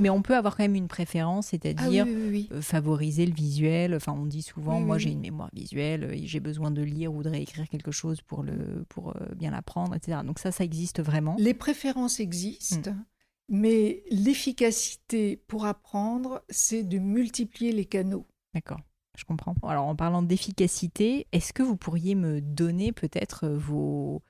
mais, 0.00 0.10
on 0.10 0.22
peut 0.22 0.36
avoir 0.36 0.56
quand 0.56 0.64
même 0.64 0.74
une 0.74 0.88
préférence, 0.88 1.48
c'est-à-dire 1.48 2.04
ah 2.06 2.54
euh, 2.54 2.60
favoriser 2.60 3.24
le 3.26 3.32
visuel. 3.32 3.94
Enfin, 3.94 4.12
on 4.12 4.26
dit 4.26 4.42
souvent, 4.42 4.80
moi 4.80 4.98
j'ai 4.98 5.10
une 5.10 5.20
mémoire 5.20 5.50
visuelle, 5.52 6.18
j'ai 6.24 6.40
besoin 6.40 6.70
de 6.70 6.82
lire 6.82 7.14
ou 7.14 7.22
de 7.22 7.30
réécrire 7.30 7.68
quelque 7.68 7.90
chose 7.90 8.20
pour, 8.20 8.42
le, 8.42 8.84
pour 8.88 9.14
bien 9.36 9.50
l'apprendre, 9.50 9.94
etc. 9.94 10.18
Donc 10.24 10.38
ça, 10.38 10.52
ça 10.52 10.64
existe 10.64 11.00
vraiment. 11.00 11.36
Les 11.38 11.54
préférences 11.54 12.20
existent, 12.20 12.90
hmm. 12.90 13.04
mais 13.48 14.02
l'efficacité 14.10 15.36
pour 15.46 15.64
apprendre, 15.64 16.42
c'est 16.50 16.82
de 16.82 16.98
multiplier 16.98 17.72
les 17.72 17.86
canaux. 17.86 18.26
D'accord. 18.54 18.80
Je 19.16 19.24
comprends. 19.24 19.54
Alors 19.62 19.86
en 19.86 19.96
parlant 19.96 20.22
d'efficacité, 20.22 21.26
est-ce 21.32 21.52
que 21.52 21.62
vous 21.62 21.76
pourriez 21.76 22.14
me 22.14 22.40
donner 22.40 22.92
peut-être 22.92 23.44
euh, 23.44 23.58
vos 23.58 24.22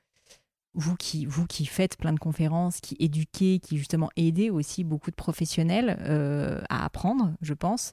vous 0.75 0.97
qui 0.97 1.27
vous 1.27 1.47
qui 1.47 1.66
faites 1.66 1.97
plein 1.97 2.12
de 2.12 2.18
conférences, 2.18 2.81
qui 2.81 2.97
éduquez, 2.99 3.59
qui 3.59 3.77
justement 3.77 4.11
aidez 4.16 4.51
aussi 4.51 4.85
beaucoup 4.85 5.11
de 5.11 5.16
professionnels 5.16 5.99
euh, 6.01 6.62
à 6.68 6.85
apprendre, 6.85 7.35
je 7.42 7.55
pense. 7.55 7.92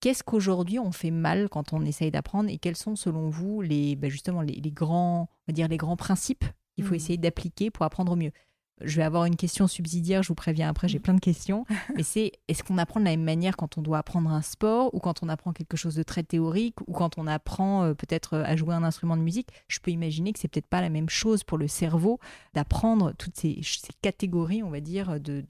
Qu'est-ce 0.00 0.22
qu'aujourd'hui 0.22 0.78
on 0.78 0.92
fait 0.92 1.10
mal 1.10 1.48
quand 1.48 1.72
on 1.72 1.84
essaye 1.84 2.10
d'apprendre 2.10 2.48
et 2.50 2.58
quels 2.58 2.76
sont 2.76 2.96
selon 2.96 3.28
vous 3.28 3.60
les 3.60 3.96
bah, 3.96 4.08
justement 4.08 4.42
les, 4.42 4.60
grands 4.70 5.22
on 5.22 5.44
va 5.48 5.52
dire 5.52 5.68
les 5.68 5.78
grands 5.78 5.96
principes 5.96 6.44
qu'il 6.74 6.84
faut 6.84 6.92
mmh. 6.92 6.96
essayer 6.96 7.18
d'appliquer 7.18 7.70
pour 7.70 7.84
apprendre 7.84 8.12
au 8.12 8.16
mieux? 8.16 8.32
Je 8.82 8.96
vais 8.96 9.02
avoir 9.02 9.24
une 9.24 9.36
question 9.36 9.66
subsidiaire, 9.66 10.22
je 10.22 10.28
vous 10.28 10.34
préviens 10.34 10.68
après, 10.68 10.88
j'ai 10.88 10.98
mm. 10.98 11.02
plein 11.02 11.14
de 11.14 11.20
questions. 11.20 11.64
Mais 11.96 12.02
c'est 12.02 12.32
est-ce 12.48 12.62
qu'on 12.62 12.78
apprend 12.78 13.00
de 13.00 13.04
la 13.04 13.12
même 13.12 13.24
manière 13.24 13.56
quand 13.56 13.78
on 13.78 13.82
doit 13.82 13.98
apprendre 13.98 14.30
un 14.30 14.42
sport 14.42 14.94
ou 14.94 14.98
quand 14.98 15.22
on 15.22 15.28
apprend 15.28 15.52
quelque 15.52 15.76
chose 15.76 15.94
de 15.94 16.02
très 16.02 16.22
théorique 16.22 16.80
ou 16.86 16.92
quand 16.92 17.18
on 17.18 17.26
apprend 17.26 17.84
euh, 17.84 17.94
peut-être 17.94 18.34
euh, 18.34 18.44
à 18.44 18.56
jouer 18.56 18.74
un 18.74 18.82
instrument 18.82 19.16
de 19.16 19.22
musique? 19.22 19.48
Je 19.68 19.80
peux 19.80 19.90
imaginer 19.90 20.32
que 20.32 20.38
c'est 20.38 20.48
peut-être 20.48 20.66
pas 20.66 20.80
la 20.80 20.90
même 20.90 21.08
chose 21.08 21.44
pour 21.44 21.58
le 21.58 21.68
cerveau 21.68 22.20
d'apprendre 22.54 23.12
toutes 23.18 23.36
ces, 23.36 23.60
catégories, 24.02 24.62
on 24.62 24.70
va 24.70 24.80
dire, 24.80 25.18
de, 25.20 25.44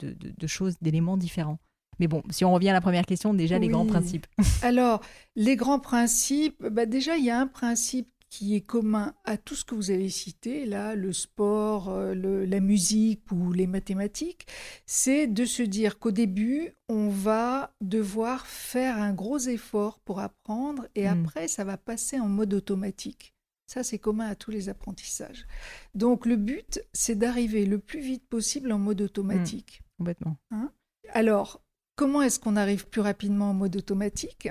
choses, 0.46 0.76
d'éléments 0.80 1.16
différents. 1.16 1.58
Mais 1.98 2.08
bon, 2.08 2.22
si 2.30 2.44
on 2.44 2.52
revient 2.52 2.68
à 2.70 2.74
la 2.74 2.80
première 2.80 3.06
question, 3.06 3.32
déjà 3.32 3.58
les 3.58 3.68
grands 3.68 3.86
principes. 3.86 4.26
Alors, 4.62 5.00
les 5.34 5.56
grands 5.56 5.80
principes, 5.80 6.62
bah 6.62 6.86
déjà, 6.86 7.16
il 7.16 7.24
y 7.24 7.30
a 7.30 7.40
un 7.40 7.46
principe 7.46 8.08
qui 8.30 8.54
est 8.54 8.60
commun 8.60 9.14
à 9.24 9.36
tout 9.36 9.54
ce 9.54 9.64
que 9.64 9.74
vous 9.74 9.90
avez 9.90 10.10
cité, 10.10 10.66
là, 10.66 10.94
le 10.94 11.12
sport, 11.12 11.90
euh, 11.90 12.14
la 12.14 12.60
musique 12.60 13.30
ou 13.30 13.52
les 13.52 13.66
mathématiques, 13.66 14.46
c'est 14.84 15.26
de 15.26 15.44
se 15.44 15.62
dire 15.62 15.98
qu'au 15.98 16.10
début, 16.10 16.74
on 16.88 17.08
va 17.08 17.74
devoir 17.80 18.46
faire 18.46 18.98
un 18.98 19.12
gros 19.12 19.38
effort 19.38 20.00
pour 20.00 20.20
apprendre 20.20 20.86
et 20.94 21.08
hmm. 21.08 21.24
après, 21.24 21.48
ça 21.48 21.64
va 21.64 21.76
passer 21.76 22.18
en 22.18 22.28
mode 22.28 22.54
automatique. 22.54 23.34
Ça, 23.66 23.82
c'est 23.82 23.98
commun 23.98 24.28
à 24.28 24.36
tous 24.36 24.50
les 24.50 24.68
apprentissages. 24.68 25.46
Donc, 25.94 26.24
le 26.24 26.36
but, 26.36 26.80
c'est 26.92 27.16
d'arriver 27.16 27.66
le 27.66 27.78
plus 27.78 28.00
vite 28.00 28.26
possible 28.28 28.70
en 28.70 28.78
mode 28.78 29.00
automatique. 29.00 29.80
Hmm. 29.80 29.96
complètement. 29.98 30.36
Hein? 30.50 30.72
Alors, 31.10 31.62
comment 31.96 32.22
est-ce 32.22 32.38
qu'on 32.38 32.56
arrive 32.56 32.88
plus 32.88 33.00
rapidement 33.00 33.50
en 33.50 33.54
mode 33.54 33.76
automatique? 33.76 34.48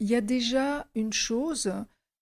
Il 0.00 0.08
y 0.08 0.14
a 0.14 0.20
déjà 0.20 0.86
une 0.94 1.12
chose 1.12 1.72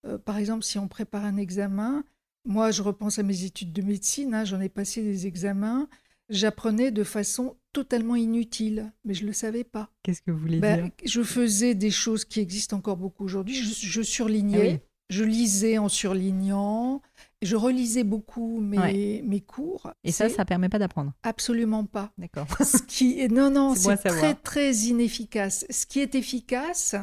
euh, 0.06 0.18
par 0.18 0.38
exemple, 0.38 0.64
si 0.64 0.78
on 0.78 0.88
prépare 0.88 1.24
un 1.24 1.36
examen, 1.36 2.04
moi 2.44 2.70
je 2.70 2.82
repense 2.82 3.18
à 3.18 3.22
mes 3.22 3.44
études 3.44 3.72
de 3.72 3.82
médecine, 3.82 4.34
hein, 4.34 4.44
j'en 4.44 4.60
ai 4.60 4.68
passé 4.68 5.02
des 5.02 5.26
examens, 5.26 5.88
j'apprenais 6.28 6.90
de 6.90 7.04
façon 7.04 7.56
totalement 7.72 8.16
inutile, 8.16 8.92
mais 9.04 9.14
je 9.14 9.22
ne 9.22 9.28
le 9.28 9.32
savais 9.32 9.64
pas. 9.64 9.90
Qu'est-ce 10.02 10.22
que 10.22 10.30
vous 10.30 10.38
voulez 10.38 10.60
ben, 10.60 10.84
dire? 10.84 10.92
Je 11.04 11.22
faisais 11.22 11.74
des 11.74 11.90
choses 11.90 12.24
qui 12.24 12.40
existent 12.40 12.76
encore 12.76 12.96
beaucoup 12.96 13.24
aujourd'hui, 13.24 13.54
je, 13.54 14.02
surlignais, 14.02 14.80
ah 14.82 14.86
je 15.10 15.24
lisais 15.24 15.78
en 15.78 15.88
surlignant, 15.88 17.02
Je 17.42 17.54
relisais 17.54 18.02
beaucoup 18.02 18.60
mes, 18.60 19.22
mes 19.22 19.40
cours. 19.40 19.92
Et 20.04 20.10
ça, 20.10 20.28
ça 20.28 20.44
permet 20.44 20.68
pas 20.68 20.78
d'apprendre? 20.78 21.12
Absolument 21.22 21.84
pas. 21.84 22.12
D'accord. 22.18 22.46
Ce 22.60 22.82
qui 22.82 23.28
non 23.28 23.50
non, 23.50 23.74
c'est 23.76 23.96
très 23.96 24.34
très 24.34 24.72
inefficace. 24.74 25.66
Ce 25.70 25.86
qui 25.86 26.00
est 26.00 26.14
efficace, 26.14 26.96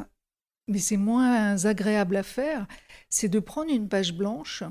mais 0.67 0.79
c'est 0.79 0.97
moins 0.97 1.65
agréable 1.65 2.15
à 2.15 2.23
faire, 2.23 2.67
c'est 3.09 3.29
de 3.29 3.39
prendre 3.39 3.71
une 3.71 3.89
page 3.89 4.13
blanche 4.13 4.63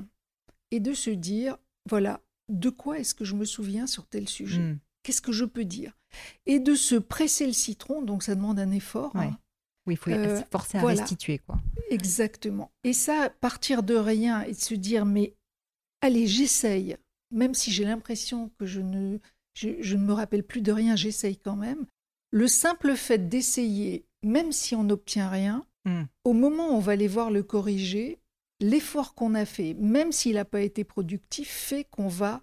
et 0.71 0.79
de 0.79 0.93
se 0.93 1.09
dire 1.09 1.57
voilà, 1.89 2.21
de 2.49 2.69
quoi 2.69 2.99
est-ce 2.99 3.15
que 3.15 3.25
je 3.25 3.35
me 3.35 3.45
souviens 3.45 3.87
sur 3.87 4.07
tel 4.07 4.27
sujet? 4.27 4.61
Hmm. 4.61 4.79
Qu'est-ce 5.03 5.21
que 5.21 5.31
je 5.31 5.45
peux 5.45 5.65
dire? 5.65 5.97
Et 6.45 6.59
de 6.59 6.75
se 6.75 6.95
presser 6.95 7.45
le 7.45 7.53
citron, 7.53 8.01
donc 8.01 8.23
ça 8.23 8.35
demande 8.35 8.59
un 8.59 8.71
effort. 8.71 9.15
Hein. 9.15 9.37
Oui, 9.85 9.95
il 9.95 9.97
faut 9.97 10.11
euh, 10.11 10.41
forcer 10.49 10.77
à 10.77 10.85
restituer. 10.85 11.39
Quoi. 11.39 11.61
Exactement. 11.89 12.71
Et 12.83 12.93
ça, 12.93 13.29
partir 13.41 13.83
de 13.83 13.95
rien 13.95 14.43
et 14.43 14.51
de 14.51 14.59
se 14.59 14.75
dire, 14.75 15.05
mais 15.05 15.35
allez, 16.01 16.25
j'essaye, 16.25 16.97
même 17.31 17.53
si 17.53 17.71
j'ai 17.71 17.83
l'impression 17.83 18.49
que 18.57 18.65
je 18.65 18.79
ne, 18.79 19.19
je, 19.55 19.95
ne 19.95 20.03
me 20.03 20.13
rappelle 20.13 20.43
plus 20.43 20.61
de 20.61 20.71
rien, 20.71 20.95
j'essaye 20.95 21.37
quand 21.37 21.57
même. 21.57 21.85
Le 22.31 22.47
simple 22.47 22.95
fait 22.95 23.29
d'essayer, 23.29 24.05
même 24.23 24.51
si 24.51 24.73
on 24.73 24.83
n'obtient 24.83 25.29
rien, 25.29 25.65
hmm. 25.85 26.03
au 26.23 26.33
moment 26.33 26.69
où 26.69 26.73
on 26.73 26.79
va 26.79 26.93
aller 26.93 27.07
voir 27.07 27.31
le 27.31 27.43
corriger, 27.43 28.19
l'effort 28.59 29.15
qu'on 29.15 29.35
a 29.35 29.45
fait, 29.45 29.73
même 29.75 30.11
s'il 30.11 30.35
n'a 30.35 30.45
pas 30.45 30.61
été 30.61 30.83
productif, 30.83 31.49
fait 31.49 31.85
qu'on 31.85 32.07
va 32.07 32.41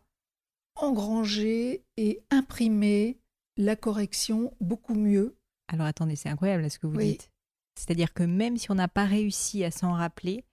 engranger 0.76 1.84
et 1.96 2.22
imprimer 2.30 3.18
la 3.56 3.76
correction 3.76 4.54
beaucoup 4.60 4.94
mieux. 4.94 5.36
Alors 5.68 5.86
attendez, 5.86 6.16
c'est 6.16 6.28
incroyable 6.28 6.70
ce 6.70 6.78
que 6.78 6.86
vous 6.86 6.96
dites. 6.96 7.30
C'est-à-dire 7.76 8.12
que 8.12 8.22
même 8.22 8.56
si 8.56 8.70
on 8.70 8.74
n'a 8.74 8.88
pas 8.88 9.04
réussi 9.04 9.64
à 9.64 9.70
s'en 9.70 9.92
rappeler, 9.92 10.44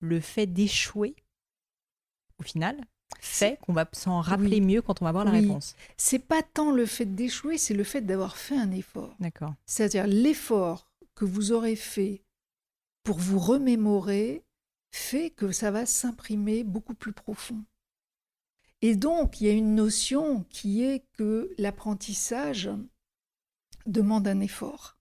le 0.00 0.20
fait 0.20 0.46
d'échouer, 0.46 1.16
au 2.38 2.42
final, 2.42 2.76
fait 3.20 3.58
qu'on 3.60 3.72
va 3.72 3.88
s'en 3.92 4.20
rappeler 4.20 4.60
mieux 4.60 4.82
quand 4.82 5.00
on 5.02 5.04
va 5.04 5.12
voir 5.12 5.24
la 5.24 5.30
réponse. 5.30 5.74
C'est 5.96 6.18
pas 6.18 6.42
tant 6.42 6.70
le 6.70 6.86
fait 6.86 7.06
d'échouer, 7.06 7.58
c'est 7.58 7.74
le 7.74 7.84
fait 7.84 8.02
d'avoir 8.02 8.36
fait 8.36 8.56
un 8.56 8.70
effort. 8.72 9.14
D'accord. 9.20 9.54
C'est-à-dire 9.64 10.06
l'effort 10.06 10.90
que 11.14 11.24
vous 11.24 11.52
aurez 11.52 11.76
fait 11.76 12.22
pour 13.06 13.18
vous 13.18 13.38
remémorer 13.38 14.42
fait 14.90 15.30
que 15.30 15.52
ça 15.52 15.70
va 15.70 15.86
s'imprimer 15.86 16.64
beaucoup 16.64 16.94
plus 16.94 17.12
profond. 17.12 17.62
Et 18.82 18.96
donc, 18.96 19.40
il 19.40 19.46
y 19.46 19.50
a 19.50 19.52
une 19.52 19.76
notion 19.76 20.44
qui 20.50 20.82
est 20.82 21.04
que 21.12 21.48
l'apprentissage 21.56 22.68
demande 23.86 24.26
un 24.26 24.40
effort. 24.40 24.98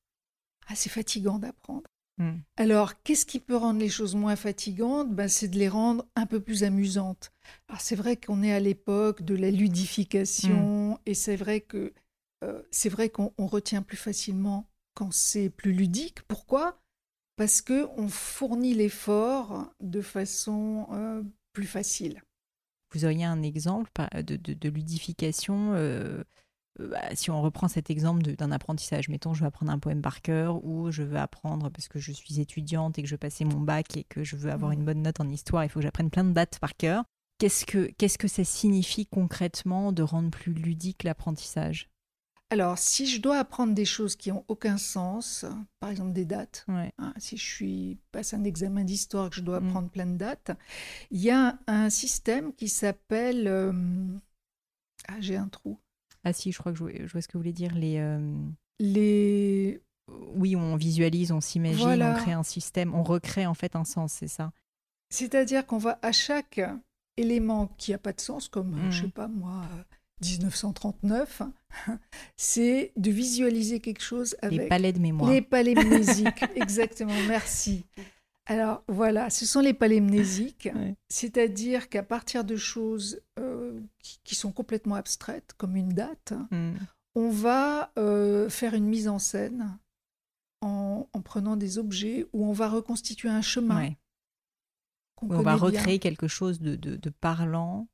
Ah, 0.67 0.75
c'est 0.75 0.89
fatigant 0.89 1.39
d'apprendre. 1.39 1.89
Hmm. 2.19 2.37
Alors, 2.57 3.01
qu'est-ce 3.01 3.25
qui 3.25 3.39
peut 3.39 3.57
rendre 3.57 3.79
les 3.79 3.89
choses 3.89 4.13
moins 4.13 4.35
fatigantes? 4.35 5.11
Ben, 5.11 5.27
C'est 5.27 5.47
de 5.47 5.57
les 5.57 5.67
rendre 5.67 6.05
un 6.15 6.27
peu 6.27 6.39
plus 6.39 6.63
amusantes. 6.63 7.31
Alors, 7.67 7.81
c'est 7.81 7.95
vrai 7.95 8.17
qu'on 8.17 8.43
est 8.43 8.53
à 8.53 8.59
l'époque 8.59 9.23
de 9.23 9.35
la 9.35 9.49
ludification, 9.49 10.93
hmm. 10.93 10.97
et 11.07 11.15
c'est 11.15 11.35
vrai 11.35 11.61
que 11.61 11.91
euh, 12.43 12.61
c'est 12.69 12.89
vrai 12.89 13.09
qu'on 13.09 13.33
retient 13.39 13.81
plus 13.81 13.97
facilement 13.97 14.69
quand 14.93 15.11
c'est 15.11 15.49
plus 15.49 15.73
ludique. 15.73 16.21
Pourquoi? 16.27 16.79
Parce 17.35 17.61
que 17.61 17.87
on 17.97 18.07
fournit 18.07 18.73
l'effort 18.73 19.69
de 19.81 20.01
façon 20.01 20.87
euh, 20.91 21.21
plus 21.53 21.67
facile. 21.67 22.21
Vous 22.93 23.03
auriez 23.03 23.25
un 23.25 23.41
exemple 23.41 23.91
de, 24.23 24.69
ludification 24.69 25.73
euh, 25.73 26.23
euh, 26.79 26.87
bah, 26.89 27.13
si 27.13 27.31
on 27.31 27.41
reprend 27.41 27.67
cet 27.67 27.89
exemple 27.89 28.23
d'un 28.23 28.51
apprentissage, 28.51 29.09
mettons, 29.09 29.33
je 29.33 29.41
veux 29.41 29.47
apprendre 29.47 29.71
un 29.71 29.79
poème 29.79 30.01
par 30.01 30.21
cœur 30.21 30.63
ou 30.63 30.91
je 30.91 31.03
veux 31.03 31.17
apprendre 31.17 31.69
parce 31.69 31.87
que 31.87 31.99
je 31.99 32.11
suis 32.11 32.39
étudiante 32.39 32.97
et 32.97 33.03
que 33.03 33.07
je 33.07 33.15
passer 33.15 33.45
mon 33.45 33.59
bac 33.59 33.97
et 33.97 34.03
que 34.03 34.23
je 34.23 34.35
veux 34.35 34.51
avoir 34.51 34.71
mmh. 34.71 34.75
une 34.75 34.85
bonne 34.85 35.01
note 35.01 35.19
en 35.19 35.29
histoire, 35.29 35.63
il 35.63 35.69
faut 35.69 35.79
que 35.79 35.85
j'apprenne 35.85 36.09
plein 36.09 36.23
de 36.23 36.33
dates 36.33 36.59
par 36.59 36.75
cœur. 36.75 37.03
Qu'est-ce 37.37 37.65
que, 37.65 37.91
qu'est-ce 37.97 38.17
que 38.17 38.27
ça 38.27 38.45
signifie 38.45 39.07
concrètement 39.07 39.91
de 39.91 40.03
rendre 40.03 40.31
plus 40.31 40.53
ludique 40.53 41.03
l'apprentissage? 41.03 41.89
Alors, 42.51 42.77
si 42.77 43.07
je 43.07 43.19
dois 43.19 43.39
apprendre 43.39 43.73
des 43.73 43.85
choses 43.85 44.15
qui 44.15 44.31
n'ont 44.31 44.45
aucun 44.47 44.77
sens, 44.77 45.45
par 45.79 45.89
exemple 45.89 46.13
des 46.13 46.25
dates, 46.25 46.65
hein, 46.67 47.13
si 47.17 47.37
je 47.37 47.43
suis 47.43 47.97
passe 48.11 48.35
un 48.35 48.43
examen 48.43 48.83
d'histoire 48.83 49.31
que 49.31 49.37
je 49.37 49.41
dois 49.41 49.59
mmh. 49.59 49.67
apprendre 49.67 49.89
plein 49.89 50.05
de 50.05 50.17
dates, 50.17 50.51
il 51.09 51.21
y 51.21 51.31
a 51.31 51.57
un 51.65 51.89
système 51.89 52.53
qui 52.53 52.69
s'appelle 52.69 53.47
euh, 53.47 53.73
ah 55.07 55.19
j'ai 55.19 55.37
un 55.37 55.47
trou. 55.47 55.79
Ah 56.23 56.33
si, 56.33 56.51
je 56.51 56.59
crois 56.59 56.71
que 56.71 56.77
je, 56.77 57.11
vois 57.11 57.21
ce 57.21 57.27
que 57.27 57.33
vous 57.33 57.39
voulez 57.39 57.53
dire 57.53 57.73
les 57.73 57.97
euh, 57.97 58.19
les 58.79 59.81
oui, 60.35 60.55
on 60.55 60.75
visualise, 60.75 61.31
on 61.31 61.41
s'imagine, 61.41 62.03
on 62.03 62.13
crée 62.13 62.33
un 62.33 62.43
système, 62.43 62.93
on 62.93 63.01
recrée 63.01 63.47
en 63.47 63.55
fait 63.55 63.75
un 63.75 63.85
sens, 63.85 64.13
c'est 64.13 64.27
ça. 64.27 64.51
C'est-à-dire 65.09 65.65
qu'on 65.65 65.79
va 65.79 65.97
à 66.03 66.11
chaque 66.11 66.61
élément 67.17 67.67
qui 67.77 67.91
n'a 67.91 67.97
pas 67.97 68.13
de 68.13 68.21
sens, 68.21 68.47
comme, 68.49 68.75
je 68.85 68.91
je 68.91 69.01
mmh. 69.01 69.05
sais 69.05 69.11
pas 69.11 69.27
moi, 69.27 69.63
1939, 70.21 71.41
c'est 72.37 72.93
de 72.95 73.11
visualiser 73.11 73.79
quelque 73.79 74.01
chose 74.01 74.35
avec 74.41 74.59
les 74.59 74.67
palais 74.67 74.93
de 74.93 74.99
mémoire. 74.99 75.29
Les 75.29 75.41
palais 75.41 75.75
mnésiques, 75.75 76.43
exactement, 76.55 77.13
merci. 77.27 77.85
Alors 78.45 78.83
voilà, 78.87 79.29
ce 79.29 79.45
sont 79.45 79.59
les 79.59 79.73
palais 79.73 79.99
mnésiques, 79.99 80.69
c'est-à-dire 81.09 81.89
qu'à 81.89 82.03
partir 82.03 82.43
de 82.43 82.55
choses 82.55 83.21
euh, 83.39 83.79
qui, 84.23 84.35
sont 84.35 84.51
complètement 84.51 84.95
abstraites, 84.95 85.53
comme 85.57 85.75
une 85.75 85.89
date, 85.89 86.33
hmm. 86.51 86.73
on 87.15 87.29
va 87.29 87.91
euh, 87.97 88.47
faire 88.49 88.75
une 88.75 88.85
mise 88.85 89.07
en 89.07 89.19
scène 89.19 89.77
en, 90.61 91.07
prenant 91.23 91.55
des 91.55 91.79
objets 91.79 92.27
où 92.33 92.45
on 92.45 92.53
va 92.53 92.69
reconstituer 92.69 93.29
un 93.29 93.41
chemin. 93.41 93.89
On 95.21 95.41
va 95.41 95.55
recréer 95.55 95.99
quelque 95.99 96.27
chose 96.27 96.59
de 96.61 97.09
parlant 97.09 97.87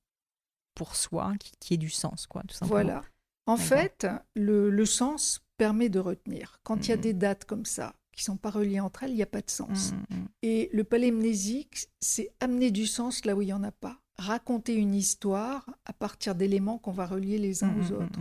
pour 0.76 0.96
soi, 0.96 1.34
qui, 1.40 1.52
qui 1.60 1.74
ait 1.74 1.78
du 1.78 1.90
sens, 1.90 2.28
quoi, 2.28 2.44
tout 2.48 2.56
simplement. 2.56 2.82
Voilà. 2.82 3.04
En 3.48 3.58
fait, 3.58 4.08
le, 4.36 4.86
sens 4.86 5.44
permet 5.58 5.90
de 5.90 6.00
retenir. 6.00 6.60
Quand 6.64 6.88
il 6.88 6.90
y 6.90 6.94
a 6.94 6.98
des 6.98 7.14
dates 7.14 7.46
comme 7.46 7.66
ça, 7.66 7.96
qui 8.12 8.24
sont 8.24 8.38
pas 8.38 8.50
reliées 8.50 8.80
entre 8.80 9.04
elles, 9.04 9.12
il 9.12 9.16
n'y 9.16 9.24
a 9.24 9.28
pas 9.28 9.42
de 9.42 9.50
sens. 9.50 9.94
Mmh. 9.94 10.16
Et 10.42 10.70
le 10.74 10.84
palémnésique, 10.84 11.88
c'est 12.00 12.34
amener 12.40 12.72
du 12.72 12.86
sens 12.86 13.26
là 13.26 13.36
où 13.36 13.42
il 13.42 13.46
n'y 13.46 13.54
en 13.54 13.64
a 13.64 13.72
pas. 13.72 14.00
Raconter 14.18 14.76
une 14.76 14.94
histoire 14.94 15.70
à 15.86 15.94
partir 15.94 16.36
d'éléments 16.36 16.78
qu'on 16.78 16.92
va 16.92 17.06
relier 17.06 17.38
les 17.38 17.64
uns 17.64 17.76
aux 17.80 17.94
autres. 17.94 18.20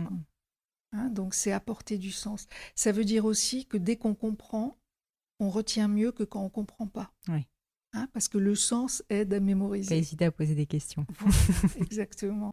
Hein, 0.93 1.09
donc 1.09 1.33
c'est 1.33 1.51
apporter 1.51 1.97
du 1.97 2.11
sens. 2.11 2.47
Ça 2.75 2.91
veut 2.91 3.05
dire 3.05 3.25
aussi 3.25 3.65
que 3.65 3.77
dès 3.77 3.97
qu'on 3.97 4.15
comprend, 4.15 4.77
on 5.39 5.49
retient 5.49 5.87
mieux 5.87 6.11
que 6.11 6.23
quand 6.23 6.43
on 6.43 6.49
comprend 6.49 6.87
pas. 6.87 7.11
Oui. 7.27 7.47
Hein, 7.93 8.07
parce 8.13 8.29
que 8.29 8.37
le 8.37 8.55
sens 8.55 9.03
aide 9.09 9.33
à 9.33 9.41
mémoriser. 9.41 9.89
Pas 9.89 9.95
hésiter 9.95 10.25
à 10.25 10.31
poser 10.31 10.55
des 10.55 10.65
questions. 10.65 11.05
exactement. 11.77 12.51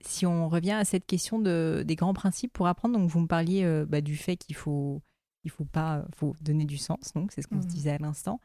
si 0.00 0.26
on 0.26 0.48
revient 0.48 0.72
à 0.72 0.84
cette 0.84 1.06
question 1.06 1.40
de, 1.40 1.82
des 1.84 1.96
grands 1.96 2.14
principes 2.14 2.52
pour 2.52 2.68
apprendre, 2.68 2.96
donc 2.96 3.10
vous 3.10 3.20
me 3.20 3.26
parliez 3.26 3.64
euh, 3.64 3.84
bah, 3.84 4.00
du 4.00 4.16
fait 4.16 4.36
qu'il 4.36 4.54
faut, 4.54 5.02
il 5.42 5.50
faut 5.50 5.64
pas, 5.64 6.06
faut 6.14 6.36
donner 6.40 6.66
du 6.66 6.76
sens, 6.76 7.12
donc 7.14 7.32
c'est 7.32 7.42
ce 7.42 7.48
qu'on 7.48 7.60
se 7.60 7.66
mmh. 7.66 7.70
disait 7.70 7.90
à 7.90 7.98
l'instant. 7.98 8.40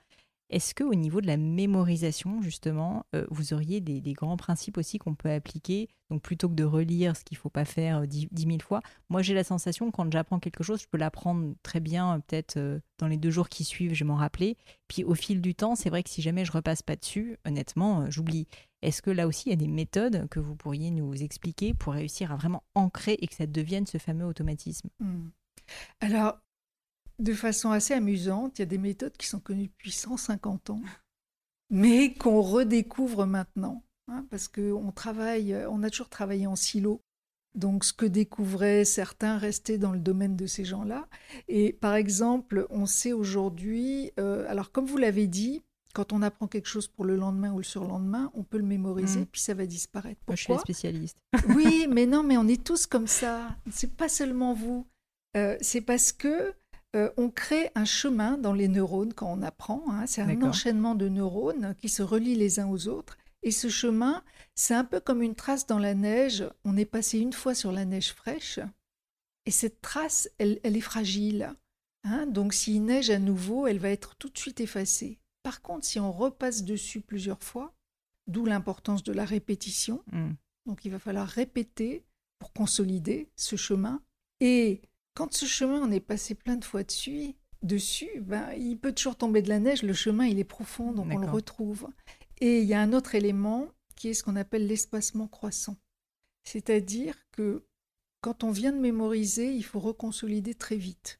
Est-ce 0.52 0.76
que 0.76 0.84
au 0.84 0.96
niveau 0.96 1.22
de 1.22 1.28
la 1.28 1.38
mémorisation, 1.38 2.42
justement, 2.42 3.06
euh, 3.16 3.26
vous 3.32 3.54
auriez 3.54 3.80
des, 3.80 4.02
grands 4.12 4.36
principes 4.36 4.78
aussi 4.78 4.98
qu'on 4.98 5.16
peut 5.16 5.32
appliquer? 5.32 5.88
Donc 6.10 6.22
plutôt 6.22 6.50
que 6.50 6.56
de 6.56 6.66
relire 6.66 7.16
ce 7.16 7.24
qu'il 7.24 7.38
ne 7.38 7.40
faut 7.40 7.50
pas 7.50 7.64
faire 7.64 8.00
euh, 8.00 8.06
dix, 8.06 8.46
mille 8.46 8.62
fois, 8.62 8.82
moi 9.10 9.22
j'ai 9.22 9.34
la 9.34 9.46
sensation 9.46 9.92
quand 9.92 10.12
j'apprends 10.12 10.40
quelque 10.40 10.62
chose, 10.62 10.82
je 10.82 10.88
peux 10.92 10.98
l'apprendre 10.98 11.56
très 11.64 11.80
bien, 11.80 12.16
euh, 12.16 12.20
peut-être 12.20 12.82
dans 13.00 13.08
les 13.08 13.16
deux 13.16 13.32
jours 13.32 13.48
qui 13.48 13.64
suivent, 13.64 13.94
je 13.94 14.04
m'en 14.04 14.16
rappeler. 14.16 14.58
Puis 14.90 15.06
au 15.06 15.16
fil 15.16 15.42
du 15.42 15.56
temps, 15.56 15.76
c'est 15.76 15.90
vrai 15.90 16.04
que 16.04 16.10
si 16.10 16.22
jamais 16.22 16.44
je 16.44 16.52
repasse 16.52 16.82
pas 16.82 16.98
dessus, 16.98 17.38
honnêtement, 17.46 18.12
j'oublie. 18.12 18.48
Est-ce 18.82 19.02
que 19.02 19.12
là 19.12 19.28
aussi, 19.28 19.48
il 19.48 19.52
y 19.52 19.54
a 19.54 19.58
des 19.58 19.70
méthodes 19.70 20.28
que 20.30 20.42
vous 20.42 20.56
pourriez 20.56 20.92
nous 20.92 21.14
expliquer 21.24 21.74
pour 21.74 21.94
réussir 21.94 22.34
à 22.34 22.36
vraiment 22.36 22.64
ancrer 22.76 23.14
et 23.22 23.28
que 23.28 23.36
ça 23.36 23.48
devienne 23.48 23.86
ce 23.86 24.00
fameux 24.00 24.26
automatisme? 24.26 24.90
Mmh. 25.00 25.30
Alors, 26.02 26.40
de 27.22 27.34
façon 27.34 27.72
assez 27.72 27.94
amusante. 27.94 28.58
Il 28.58 28.62
y 28.62 28.64
a 28.64 28.68
des 28.68 28.78
méthodes 28.78 29.16
qui 29.18 29.28
sont 29.28 29.40
connues 29.40 29.68
depuis 29.68 29.92
150 29.92 30.72
ans, 30.72 30.82
mais 31.70 32.14
qu'on 32.14 32.42
redécouvre 32.42 33.26
maintenant. 33.26 33.84
Hein, 34.08 34.26
parce 34.30 34.48
qu'on 34.48 34.92
travaille, 34.92 35.56
on 35.70 35.84
a 35.84 35.90
toujours 35.90 36.10
travaillé 36.10 36.48
en 36.48 36.56
silo. 36.56 37.02
Donc, 37.56 37.84
ce 37.84 37.94
que 37.94 38.06
découvraient 38.06 38.86
certains 38.86 39.38
restait 39.38 39.78
dans 39.78 39.92
le 39.92 40.00
domaine 40.00 40.36
de 40.36 40.46
ces 40.48 40.64
gens-là. 40.64 41.08
Et 41.48 41.74
par 41.74 41.96
exemple, 41.96 42.66
on 42.70 42.86
sait 42.86 43.12
aujourd'hui, 43.12 44.12
euh, 44.20 44.46
alors 44.48 44.72
comme 44.72 44.86
vous 44.86 44.98
l'avez 44.98 45.28
dit, 45.28 45.62
quand 45.94 46.14
on 46.14 46.22
apprend 46.22 46.48
quelque 46.48 46.68
chose 46.68 46.88
pour 46.88 47.04
le 47.04 47.18
lendemain 47.18 47.52
ou 47.52 47.58
le 47.58 47.64
surlendemain, 47.64 48.32
on 48.34 48.44
peut 48.44 48.58
le 48.58 48.64
mémoriser, 48.64 49.22
mmh. 49.22 49.26
puis 49.26 49.42
ça 49.42 49.54
va 49.54 49.66
disparaître. 49.66 50.22
Pourquoi 50.26 50.36
je 50.36 50.44
suis 50.44 50.74
spécialiste. 50.74 51.18
oui, 51.50 51.88
mais 51.90 52.06
non, 52.06 52.24
mais 52.24 52.38
on 52.38 52.48
est 52.48 52.64
tous 52.64 52.86
comme 52.86 53.08
ça. 53.08 53.56
C'est 53.70 53.96
pas 53.96 54.08
seulement 54.08 54.54
vous. 54.54 54.88
Euh, 55.36 55.58
c'est 55.60 55.82
parce 55.82 56.14
que 56.14 56.54
euh, 56.96 57.10
on 57.18 57.30
crée 57.30 57.72
un 57.76 57.86
chemin 57.86 58.38
dans 58.38 58.54
les 58.54 58.68
neurones 58.68 59.14
quand 59.14 59.32
on 59.32 59.42
apprend. 59.42 59.84
Hein. 59.90 60.08
c'est 60.08 60.22
un 60.22 60.42
enchaînement 60.42 60.96
de 60.96 61.08
neurones 61.08 61.76
qui 61.80 61.90
se 61.90 62.04
relient 62.04 62.36
les 62.36 62.60
uns 62.60 62.68
aux 62.68 62.88
autres. 62.88 63.18
Et 63.44 63.52
ce 63.52 63.70
chemin, 63.70 64.24
c'est 64.56 64.76
un 64.76 64.84
peu 64.84 65.00
comme 65.00 65.22
une 65.22 65.36
trace 65.36 65.66
dans 65.66 65.80
la 65.80 65.96
neige. 65.96 66.44
On 66.64 66.78
est 66.78 66.86
passé 66.86 67.20
une 67.20 67.34
fois 67.34 67.56
sur 67.56 67.72
la 67.72 67.86
neige 67.86 68.14
fraîche. 68.14 68.60
Et 69.46 69.52
cette 69.52 69.82
trace, 69.82 70.30
elle, 70.38 70.60
est 70.64 70.82
fragile. 70.82 71.56
Hein. 72.04 72.28
Donc 72.28 72.54
s'il 72.54 72.84
neige 72.84 73.10
à 73.10 73.20
nouveau, 73.20 73.68
elle 73.68 73.80
va 73.80 73.90
être 73.90 74.16
tout 74.16 74.30
de 74.30 74.38
suite 74.38 74.60
effacée. 74.60 75.18
Par 75.44 75.62
contre, 75.62 75.86
si 75.86 76.00
on 76.00 76.12
repasse 76.12 76.64
dessus 76.64 77.02
plusieurs 77.02 77.42
fois, 77.42 77.74
d'où 78.28 78.46
l'importance 78.46 79.02
de 79.04 79.14
la 79.14 79.26
répétition. 79.26 80.04
Mm. 80.12 80.32
Donc 80.68 80.86
il 80.86 80.92
va 80.92 81.00
falloir 81.00 81.28
répéter 81.28 82.04
pour 82.38 82.54
consolider 82.54 83.30
ce 83.36 83.56
chemin. 83.56 84.02
Et 84.40 84.82
quand 85.22 85.36
ce 85.36 85.46
chemin, 85.46 85.80
on 85.84 85.92
est 85.92 86.00
passé 86.00 86.34
plein 86.34 86.56
de 86.56 86.66
fois 86.66 86.84
dessus, 86.84 87.36
dessus 87.62 88.10
ben, 88.22 88.54
il 88.58 88.80
peut 88.80 88.92
toujours 88.92 89.16
tomber 89.16 89.44
de 89.44 89.50
la 89.50 89.60
neige, 89.60 89.84
le 89.84 89.94
chemin 89.94 90.26
il 90.26 90.40
est 90.40 90.44
profond, 90.44 90.94
donc 90.94 91.12
on 91.12 91.20
le 91.20 91.30
retrouve. 91.30 91.88
Et 92.40 92.62
il 92.62 92.68
y 92.68 92.74
a 92.74 92.82
un 92.82 92.92
autre 92.92 93.14
élément 93.14 93.68
qui 93.96 94.08
est 94.10 94.16
ce 94.16 94.24
qu'on 94.24 94.36
appelle 94.36 94.66
l'espacement 94.66 95.28
croissant. 95.28 95.78
C'est-à-dire 96.44 97.16
que 97.34 97.64
quand 98.22 98.44
on 98.44 98.50
vient 98.50 98.72
de 98.72 98.80
mémoriser, 98.80 99.54
il 99.54 99.64
faut 99.64 99.80
reconsolider 99.80 100.56
très 100.56 100.78
vite. 100.78 101.20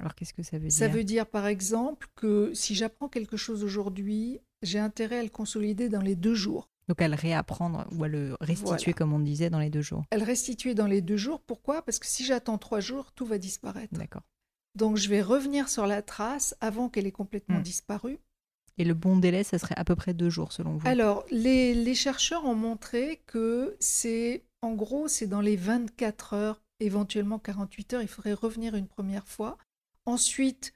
Alors 0.00 0.16
qu'est-ce 0.16 0.34
que 0.34 0.42
ça 0.42 0.58
veut 0.58 0.68
Ça 0.68 0.88
dire? 0.88 0.96
veut 0.96 1.04
dire 1.04 1.26
par 1.26 1.46
exemple 1.46 2.08
que 2.16 2.52
si 2.54 2.74
j'apprends 2.74 3.08
quelque 3.08 3.36
chose 3.36 3.62
aujourd'hui, 3.62 4.40
j'ai 4.62 4.80
intérêt 4.80 5.20
à 5.20 5.22
le 5.22 5.28
consolider 5.28 5.88
dans 5.88 6.02
les 6.02 6.16
deux 6.16 6.34
jours. 6.34 6.68
Donc 6.88 7.02
à 7.02 7.08
le 7.08 7.14
réapprendre 7.14 7.86
ou 7.92 8.04
à 8.04 8.08
le 8.08 8.36
restituer 8.40 8.76
Voilà. 8.76 8.92
comme 8.94 9.12
on 9.12 9.18
disait 9.18 9.50
dans 9.50 9.58
les 9.58 9.70
deux 9.70 9.82
jours. 9.82 10.04
À 10.10 10.16
le 10.16 10.24
restituer 10.24 10.74
dans 10.74 10.86
les 10.86 11.00
deux 11.02 11.16
jours, 11.18 11.40
pourquoi? 11.40 11.82
Parce 11.82 11.98
que 11.98 12.06
si 12.06 12.24
j'attends 12.24 12.58
trois 12.58 12.80
jours, 12.80 13.12
tout 13.12 13.26
va 13.26 13.36
disparaître. 13.38 13.92
D'accord. 13.94 14.22
Donc 14.74 14.96
je 14.96 15.08
vais 15.08 15.20
revenir 15.22 15.68
sur 15.68 15.86
la 15.86 16.02
trace 16.02 16.54
avant 16.60 16.88
qu'elle 16.88 17.06
ait 17.06 17.12
complètement 17.12 17.58
Mm. 17.58 17.62
disparu. 17.62 18.18
Et 18.80 18.84
le 18.84 18.94
bon 18.94 19.16
délai, 19.16 19.42
ça 19.44 19.58
serait 19.58 19.74
à 19.76 19.84
peu 19.84 19.96
près 19.96 20.14
deux 20.14 20.30
jours 20.30 20.52
selon 20.52 20.76
vous? 20.76 20.86
Alors, 20.86 21.24
les, 21.32 21.74
les 21.74 21.94
chercheurs 21.96 22.44
ont 22.44 22.54
montré 22.54 23.20
que 23.26 23.76
c'est, 23.80 24.44
en 24.62 24.72
gros, 24.74 25.08
c'est 25.08 25.26
dans 25.26 25.40
les 25.40 25.56
24 25.56 26.32
heures, 26.34 26.62
éventuellement 26.78 27.40
48 27.40 27.94
heures, 27.94 28.02
il 28.02 28.08
faudrait 28.08 28.34
revenir 28.34 28.76
une 28.76 28.86
première 28.86 29.26
fois. 29.26 29.58
Ensuite, 30.06 30.72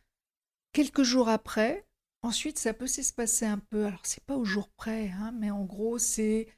quelques 0.73 1.05
jours 1.05 1.29
après, 1.29 1.85
ensuite, 2.23 2.59
ça 2.59 2.73
peut 2.73 2.87
s'espacer 2.87 3.47
un 3.47 3.59
peu. 3.59 3.87
Alors, 3.87 4.05
c'est 4.05 4.25
pas 4.25 4.37
au 4.37 4.45
jour 4.45 4.69
près, 4.71 5.11
hein, 5.11 5.33
mais 5.39 5.51
en 5.51 5.65
gros, 5.65 5.99
c'est 5.99 6.49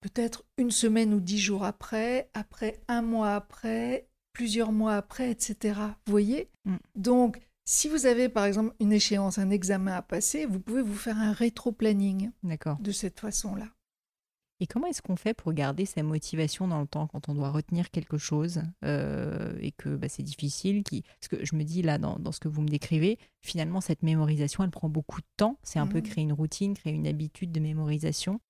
peut-être 0.00 0.44
une 0.58 0.70
semaine 0.70 1.14
ou 1.14 1.20
dix 1.20 1.38
jours 1.38 1.64
après, 1.64 2.30
après 2.34 2.80
un 2.88 3.02
mois 3.02 3.34
après, 3.34 4.08
plusieurs 4.32 4.72
mois 4.72 4.96
après, 4.96 5.30
etc. 5.30 5.80
Vous 6.06 6.10
voyez? 6.10 6.50
Mm. 6.64 6.76
Donc, 6.94 7.40
si 7.64 7.88
vous 7.88 8.06
avez 8.06 8.28
par 8.28 8.44
exemple 8.44 8.74
une 8.80 8.92
échéance, 8.92 9.38
un 9.38 9.50
examen 9.50 9.94
à 9.94 10.02
passer, 10.02 10.46
vous 10.46 10.60
pouvez 10.60 10.82
vous 10.82 10.94
faire 10.94 11.18
un 11.18 11.32
rétro-planning 11.32 12.30
de 12.80 12.92
cette 12.92 13.18
façon-là. 13.20 13.66
Et 14.60 14.66
comment 14.66 14.86
est-ce 14.86 15.02
qu'on 15.02 15.16
fait 15.16 15.34
pour 15.34 15.52
garder 15.52 15.84
sa 15.84 16.02
motivation 16.02 16.66
dans 16.66 16.80
le 16.80 16.86
temps 16.86 17.06
quand 17.08 17.28
on 17.28 17.34
doit 17.34 17.50
retenir 17.50 17.90
quelque 17.90 18.16
chose 18.16 18.62
euh, 18.84 19.54
et 19.60 19.70
que 19.72 19.96
bah, 19.96 20.08
c'est 20.08 20.22
difficile 20.22 20.82
qui... 20.82 21.02
Parce 21.02 21.28
que 21.28 21.44
je 21.44 21.54
me 21.56 21.62
dis 21.62 21.82
là, 21.82 21.98
dans, 21.98 22.18
dans 22.18 22.32
ce 22.32 22.40
que 22.40 22.48
vous 22.48 22.62
me 22.62 22.68
décrivez, 22.68 23.18
finalement, 23.42 23.82
cette 23.82 24.02
mémorisation, 24.02 24.64
elle 24.64 24.70
prend 24.70 24.88
beaucoup 24.88 25.20
de 25.20 25.26
temps. 25.36 25.58
C'est 25.62 25.78
un 25.78 25.86
peu 25.86 25.98
Mhm. 25.98 26.02
créer 26.04 26.22
une 26.24 26.32
routine, 26.32 26.74
créer 26.74 26.94
une 26.94 27.06
habitude 27.06 27.52
de 27.52 27.60
mémorisation. 27.60 28.40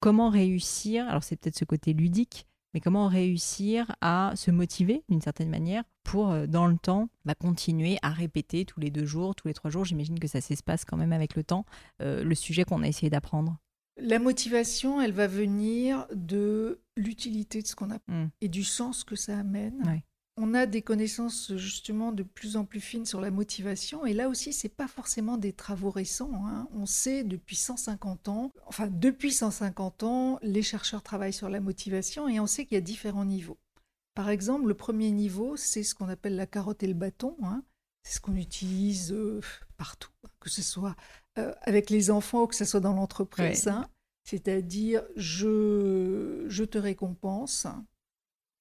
Comment 0.00 0.30
réussir, 0.30 1.08
alors 1.08 1.22
c'est 1.22 1.36
peut-être 1.36 1.56
ce 1.56 1.64
côté 1.64 1.92
ludique, 1.92 2.46
mais 2.74 2.80
comment 2.80 3.06
réussir 3.08 3.94
à 4.00 4.32
se 4.36 4.50
motiver 4.50 5.04
d'une 5.08 5.20
certaine 5.22 5.48
manière 5.48 5.84
pour, 6.04 6.30
euh, 6.30 6.46
dans 6.46 6.66
le 6.66 6.76
temps, 6.76 7.08
bah, 7.24 7.34
continuer 7.34 7.98
à 8.02 8.10
répéter 8.10 8.64
tous 8.64 8.80
les 8.80 8.90
deux 8.90 9.06
jours, 9.06 9.34
tous 9.34 9.48
les 9.48 9.54
trois 9.54 9.70
jours, 9.70 9.84
j'imagine 9.84 10.18
que 10.18 10.28
ça 10.28 10.40
s'espace 10.40 10.84
quand 10.84 10.96
même 10.96 11.12
avec 11.12 11.34
le 11.36 11.44
temps, 11.44 11.64
euh, 12.02 12.22
le 12.22 12.34
sujet 12.34 12.64
qu'on 12.64 12.82
a 12.82 12.88
essayé 12.88 13.10
d'apprendre. 13.10 13.56
La 13.98 14.18
motivation, 14.18 15.00
elle 15.00 15.12
va 15.12 15.26
venir 15.26 16.06
de 16.12 16.80
l'utilité 16.96 17.62
de 17.62 17.66
ce 17.66 17.74
qu'on 17.74 17.90
a 17.90 17.98
Mm. 18.08 18.28
et 18.40 18.48
du 18.48 18.62
sens 18.64 19.04
que 19.04 19.16
ça 19.16 19.38
amène. 19.38 19.82
On 20.38 20.52
a 20.52 20.66
des 20.66 20.82
connaissances 20.82 21.54
justement 21.56 22.12
de 22.12 22.22
plus 22.22 22.58
en 22.58 22.66
plus 22.66 22.80
fines 22.82 23.06
sur 23.06 23.22
la 23.22 23.30
motivation 23.30 24.04
et 24.04 24.12
là 24.12 24.28
aussi, 24.28 24.52
c'est 24.52 24.68
pas 24.68 24.86
forcément 24.86 25.38
des 25.38 25.54
travaux 25.54 25.88
récents. 25.90 26.30
hein. 26.46 26.68
On 26.74 26.84
sait 26.84 27.24
depuis 27.24 27.56
150 27.56 28.28
ans, 28.28 28.52
enfin 28.66 28.86
depuis 28.88 29.32
150 29.32 30.02
ans, 30.02 30.38
les 30.42 30.60
chercheurs 30.62 31.02
travaillent 31.02 31.32
sur 31.32 31.48
la 31.48 31.60
motivation 31.60 32.28
et 32.28 32.38
on 32.38 32.46
sait 32.46 32.66
qu'il 32.66 32.74
y 32.74 32.78
a 32.78 32.82
différents 32.82 33.24
niveaux. 33.24 33.56
Par 34.14 34.28
exemple, 34.28 34.68
le 34.68 34.74
premier 34.74 35.10
niveau, 35.10 35.56
c'est 35.56 35.82
ce 35.82 35.94
qu'on 35.94 36.08
appelle 36.10 36.36
la 36.36 36.46
carotte 36.46 36.82
et 36.82 36.86
le 36.86 36.92
bâton. 36.94 37.36
hein. 37.42 37.62
C'est 38.02 38.16
ce 38.16 38.20
qu'on 38.20 38.36
utilise 38.36 39.12
euh, 39.12 39.40
partout, 39.78 40.10
que 40.38 40.50
ce 40.50 40.60
soit 40.62 40.94
euh, 41.38 41.52
avec 41.62 41.90
les 41.90 42.10
enfants 42.10 42.42
ou 42.42 42.46
que 42.46 42.54
ce 42.56 42.64
soit 42.64 42.80
dans 42.80 42.92
l'entreprise. 42.94 43.66
Ouais. 43.66 43.72
hein. 43.72 43.88
C'est-à-dire, 44.24 45.02
je, 45.16 46.44
je 46.48 46.64
te 46.64 46.78
récompense 46.78 47.66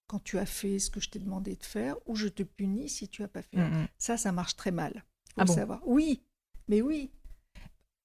quand 0.08 0.20
tu 0.24 0.38
as 0.38 0.46
fait 0.46 0.78
ce 0.80 0.90
que 0.92 1.00
je 1.00 1.10
t'ai 1.10 1.20
demandé 1.20 1.56
de 1.56 1.64
faire 1.64 1.96
ou 2.06 2.16
je 2.16 2.28
te 2.28 2.44
punis 2.44 2.90
si 2.90 3.08
tu 3.10 3.22
n'as 3.24 3.28
pas 3.28 3.42
fait. 3.42 3.58
Mm, 3.58 3.82
mm. 3.84 3.88
Ça, 3.98 4.18
ça 4.18 4.32
marche 4.32 4.56
très 4.56 4.72
mal. 4.72 5.04
Faut 5.34 5.42
Ah 5.42 5.46
bon? 5.46 5.56
savoir. 5.56 5.82
Oui, 5.86 6.22
mais 6.68 6.82
oui. 6.82 7.10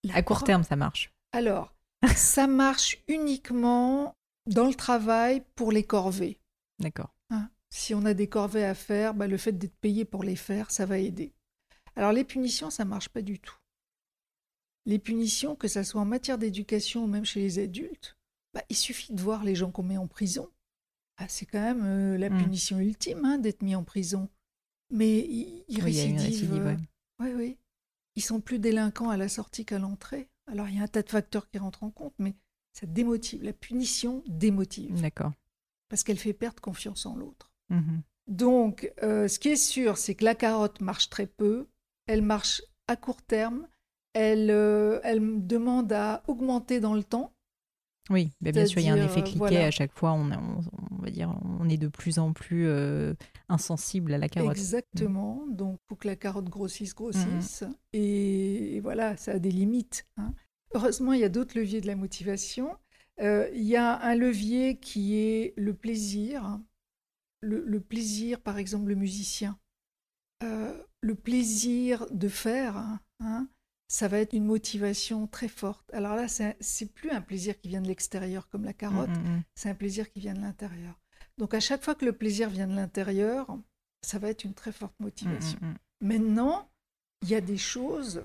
La 0.05 0.15
À 0.15 0.23
court 0.23 0.39
pro- 0.39 0.47
terme, 0.47 0.63
ça 0.65 0.77
marche. 0.77 1.13
Alors, 1.33 1.75
ça 2.17 2.47
marche 2.47 2.97
uniquement 3.09 4.15
dans 4.47 4.67
le 4.67 4.75
travail 4.75 5.45
pour 5.55 5.73
les 5.73 5.85
corvées. 5.85 6.41
D'accord. 6.79 7.15
hein? 7.29 7.51
Si 7.69 7.95
on 7.95 8.07
a 8.07 8.15
des 8.15 8.27
corvées 8.29 8.65
à 8.65 8.75
faire, 8.75 9.13
bah, 9.13 9.27
le 9.27 9.37
fait 9.37 9.53
d'être 9.53 9.77
payé 9.77 10.07
pour 10.07 10.25
les 10.25 10.37
faire, 10.37 10.71
ça 10.71 10.87
va 10.87 10.99
aider. 10.99 11.35
Alors 11.97 12.13
les 12.13 12.25
punitions, 12.25 12.71
ça 12.71 12.87
marche 12.87 13.11
pas 13.11 13.21
du 13.21 13.39
tout. 13.39 13.55
Les 14.87 14.99
punitions, 14.99 15.57
que 15.57 15.69
ça 15.69 15.85
soit 15.85 16.01
en 16.01 16.05
matière 16.07 16.39
d'éducation 16.39 17.05
ou 17.05 17.07
même 17.07 17.25
chez 17.25 17.41
les 17.41 17.59
adultes, 17.59 18.17
bah, 18.55 18.63
il 18.69 18.77
suffit 18.77 19.13
de 19.13 19.21
voir 19.21 19.45
les 19.45 19.55
gens 19.55 19.71
qu'on 19.71 19.83
met 19.83 19.97
en 19.99 20.07
prison. 20.07 20.49
Ah, 21.19 21.29
c'est 21.29 21.47
quand 21.47 21.61
même 21.61 21.85
euh, 21.85 22.19
la 22.19 22.31
Mm. 22.31 22.39
punition 22.43 22.79
ultime 22.81 23.25
hein, 23.25 23.39
d'être 23.39 23.63
mis 23.63 23.75
en 23.75 23.85
prison. 23.85 24.29
Mais 24.91 25.19
ils, 25.21 25.65
ils 25.69 25.77
Oui, 25.77 25.83
récidivent. 25.85 26.21
récidive, 26.21 26.65
ouais. 26.65 26.77
Oui, 27.21 27.33
oui. 27.37 27.59
Ils 28.17 28.23
sont 28.23 28.41
plus 28.41 28.59
délinquants 28.59 29.11
à 29.11 29.17
la 29.17 29.29
sortie 29.29 29.65
qu'à 29.65 29.79
l'entrée. 29.79 30.29
Alors 30.47 30.69
il 30.69 30.77
y 30.77 30.81
a 30.81 30.83
un 30.83 30.89
tas 30.89 31.03
de 31.03 31.11
facteurs 31.11 31.49
qui 31.49 31.59
rentrent 31.59 31.85
en 31.85 31.91
compte, 31.91 32.15
mais 32.19 32.35
ça 32.73 32.87
démotive. 32.87 33.43
La 33.45 33.53
punition 33.53 34.25
démotive 34.27 35.01
D'accord. 35.01 35.33
parce 35.89 36.03
qu'elle 36.03 36.19
fait 36.19 36.33
perdre 36.33 36.61
confiance 36.61 37.07
en 37.07 37.15
l'autre. 37.17 37.53
Mhm. 37.69 38.03
Donc, 38.27 38.93
euh, 39.03 39.29
ce 39.29 39.39
qui 39.39 39.49
est 39.51 39.57
sûr, 39.57 39.97
c'est 39.99 40.15
que 40.15 40.25
la 40.25 40.35
carotte 40.35 40.81
marche 40.81 41.09
très 41.11 41.27
peu. 41.27 41.69
Elle 42.07 42.23
marche 42.23 42.63
à 42.89 42.97
court 42.97 43.23
terme. 43.23 43.69
Elle, 44.13 44.51
euh, 44.51 45.01
elle 45.05 45.47
demande 45.47 45.93
à 45.93 46.23
augmenter 46.27 46.81
dans 46.81 46.95
le 46.95 47.05
temps. 47.05 47.33
Oui, 48.09 48.31
bien 48.41 48.67
sûr, 48.67 48.81
il 48.81 48.87
y 48.87 48.89
a 48.89 48.95
un 48.95 49.05
effet 49.05 49.21
euh, 49.21 49.23
cliquet 49.23 49.39
voilà. 49.39 49.67
à 49.67 49.71
chaque 49.71 49.93
fois. 49.93 50.13
On, 50.13 50.33
on, 50.33 50.61
on 50.91 50.97
va 50.97 51.11
dire, 51.11 51.33
on 51.61 51.69
est 51.69 51.77
de 51.77 51.87
plus 51.87 52.19
en 52.19 52.33
plus 52.33 52.67
euh, 52.67 53.15
insensible 53.49 54.13
à 54.13 54.19
la 54.19 54.29
carotte. 54.29 54.51
Exactement. 54.51 55.47
Donc, 55.49 55.79
il 55.85 55.89
faut 55.89 55.95
que 55.97 56.09
la 56.09 56.17
carotte 56.17 56.49
grossisse, 56.49 56.93
grossisse. 56.95 57.63
Mm-hmm. 57.63 57.75
Et, 57.93 58.77
et 58.77 58.81
voilà, 58.81 59.17
ça 59.17 59.33
a 59.33 59.39
des 59.39 59.53
limites. 59.53 60.07
hein. 60.17 60.35
Heureusement, 60.75 61.13
il 61.13 61.21
y 61.21 61.25
a 61.25 61.29
d'autres 61.29 61.57
leviers 61.57 61.81
de 61.81 61.87
la 61.87 61.95
motivation. 61.95 62.77
Euh, 63.21 63.49
il 63.55 63.63
y 63.63 63.77
a 63.77 64.01
un 64.01 64.17
levier 64.17 64.79
qui 64.79 65.17
est 65.17 65.55
le 65.57 65.75
plaisir. 65.75 66.59
Le, 67.43 67.63
le 67.65 67.81
plaisir, 67.81 68.41
par 68.41 68.59
exemple, 68.59 68.89
le 68.89 68.97
musicien. 68.97 69.57
Euh, 70.43 70.77
le 71.01 71.15
plaisir 71.15 72.07
de 72.11 72.29
faire, 72.29 72.99
hein, 73.21 73.49
ça 73.91 74.07
va 74.07 74.21
être 74.21 74.35
une 74.35 74.45
motivation 74.45 75.27
très 75.27 75.49
forte. 75.49 75.93
Alors 75.93 76.15
là, 76.15 76.29
c'est 76.29 76.95
plus 76.95 77.11
un 77.11 77.21
plaisir 77.21 77.59
qui 77.59 77.67
vient 77.67 77.83
de 77.83 77.89
l'extérieur 77.89 78.49
comme 78.49 78.65
la 78.65 78.73
carotte, 78.73 79.11
Mm, 79.11 79.23
mm, 79.23 79.37
mm. 79.39 79.43
c'est 79.57 79.69
un 79.69 79.75
plaisir 79.75 80.13
qui 80.13 80.21
vient 80.21 80.35
de 80.35 80.41
l'intérieur. 80.41 81.01
Donc 81.39 81.55
à 81.55 81.61
chaque 81.61 81.83
fois 81.83 81.97
que 81.97 82.05
le 82.05 82.13
plaisir 82.13 82.51
vient 82.51 82.69
de 82.69 82.75
l'intérieur, 82.77 83.59
ça 84.03 84.21
va 84.21 84.29
être 84.29 84.45
une 84.45 84.55
très 84.55 84.71
forte 84.71 84.95
motivation. 85.01 85.59
Maintenant, 86.01 86.71
il 87.23 87.31
y 87.31 87.35
a 87.35 87.41
des 87.41 87.57
choses 87.57 88.23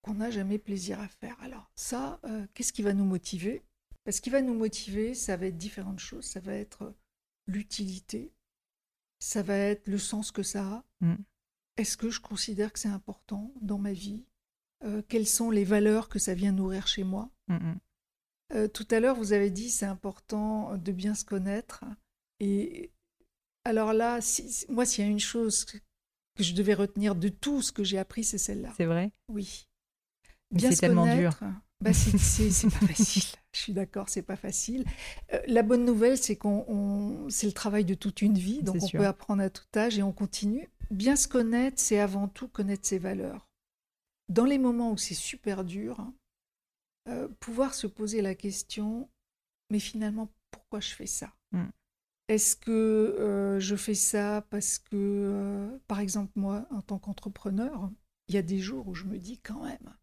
qu'on 0.00 0.14
n'a 0.14 0.30
jamais 0.30 0.58
plaisir 0.58 0.98
à 0.98 1.08
faire. 1.08 1.36
Alors 1.42 1.70
ça, 1.74 2.18
euh, 2.24 2.46
qu'est-ce 2.54 2.72
qui 2.72 2.82
va 2.82 2.94
nous 2.94 3.04
motiver? 3.04 3.62
Ce 4.10 4.22
qui 4.22 4.30
va 4.30 4.40
nous 4.40 4.54
motiver, 4.54 5.14
ça 5.14 5.36
va 5.36 5.46
être 5.46 5.58
différentes 5.58 6.00
choses. 6.00 6.24
Ça 6.24 6.40
va 6.40 6.54
être 6.54 6.94
l'utilité, 7.46 8.32
ça 9.18 9.42
va 9.42 9.56
être 9.58 9.88
le 9.88 9.98
sens 9.98 10.32
que 10.32 10.42
ça 10.42 10.64
a. 10.66 10.84
Est-ce 11.76 11.98
que 11.98 12.08
je 12.08 12.20
considère 12.20 12.72
que 12.72 12.78
c'est 12.78 12.88
important 12.88 13.52
dans 13.60 13.78
ma 13.78 13.92
vie? 13.92 14.24
Euh, 14.84 15.02
Quelles 15.08 15.26
sont 15.28 15.50
les 15.50 15.64
valeurs 15.64 16.08
que 16.08 16.18
ça 16.18 16.34
vient 16.34 16.52
nourrir 16.52 16.86
chez 16.86 17.04
moi 17.04 17.30
Mm, 17.48 17.54
mm. 17.54 17.78
euh, 18.54 18.68
tout 18.68 18.86
à 18.90 19.00
l'heure, 19.00 19.16
vous 19.16 19.32
avez 19.32 19.50
dit 19.50 19.70
c'est 19.70 19.86
important 19.86 20.76
de 20.76 20.92
bien 20.92 21.14
se 21.14 21.24
connaître. 21.24 21.84
Et 22.40 22.90
alors 23.64 23.92
là, 23.92 24.20
si- 24.20 24.64
moi, 24.68 24.84
s'il 24.84 25.04
y 25.04 25.06
a 25.06 25.10
une 25.10 25.20
chose 25.20 25.64
que, 25.64 25.78
je 26.38 26.52
devais 26.54 26.74
retenir 26.74 27.14
de 27.14 27.28
tout 27.28 27.62
ce 27.62 27.72
que 27.72 27.84
j'ai 27.84 27.98
appris, 27.98 28.24
c'est 28.24 28.38
celle-là. 28.38 28.72
C'est 28.76 28.86
vrai? 28.86 29.12
Oui. 29.28 29.68
Bien 30.50 30.70
c'est 30.70 30.76
se 30.76 30.80
tellement 30.80 31.04
dur. 31.14 31.38
connaître, 31.38 31.56
bah, 31.80 31.92
c'est- 31.92 32.12
pas 32.70 32.86
facile. 32.86 33.22
Je 33.54 33.60
suis 33.60 33.72
d'accord, 33.74 34.08
c'est 34.08 34.22
pas 34.22 34.36
facile. 34.36 34.84
Euh, 35.34 35.38
la 35.46 35.62
bonne 35.62 35.84
nouvelle, 35.84 36.16
c'est 36.16 36.36
qu'on 36.36 36.64
on- 36.68 37.28
c'est 37.28 37.46
le 37.46 37.52
travail 37.52 37.84
de 37.84 37.92
toute 37.94 38.22
une 38.22 38.38
vie, 38.38 38.62
donc 38.62 38.76
on 38.82 38.86
sûr. 38.86 38.98
peut 39.00 39.06
apprendre 39.06 39.42
à 39.42 39.50
tout 39.50 39.66
âge 39.76 39.98
et 39.98 40.02
on 40.02 40.12
continue. 40.12 40.70
Bien 40.90 41.16
se 41.16 41.28
connaître, 41.28 41.78
c'est 41.78 41.98
avant 41.98 42.28
tout 42.28 42.48
connaître 42.48 42.86
ses 42.86 42.98
valeurs. 42.98 43.46
Dans 44.28 44.44
les 44.44 44.58
moments 44.58 44.92
où 44.92 44.96
c'est 44.96 45.14
super 45.14 45.64
dur, 45.64 46.06
euh, 47.08 47.28
pouvoir 47.40 47.74
se 47.74 47.86
poser 47.86 48.22
la 48.22 48.34
question, 48.34 49.08
mais 49.70 49.80
finalement, 49.80 50.28
pourquoi 50.50 50.80
je 50.80 50.94
fais 50.94 51.06
ça? 51.06 51.34
Mm. 51.50 51.66
Est-ce 52.28 52.54
que 52.54 52.70
euh, 52.70 53.58
je 53.58 53.74
fais 53.74 53.94
ça 53.94 54.46
parce 54.50 54.78
que, 54.78 54.94
euh, 54.94 55.78
par 55.88 55.98
exemple, 55.98 56.32
moi, 56.36 56.66
en 56.70 56.80
tant 56.80 56.98
qu'entrepreneur, 56.98 57.90
il 58.28 58.36
y 58.36 58.38
a 58.38 58.42
des 58.42 58.58
jours 58.58 58.86
où 58.86 58.94
je 58.94 59.04
me 59.04 59.18
dis 59.18 59.38
quand 59.38 59.64
même, 59.64 59.96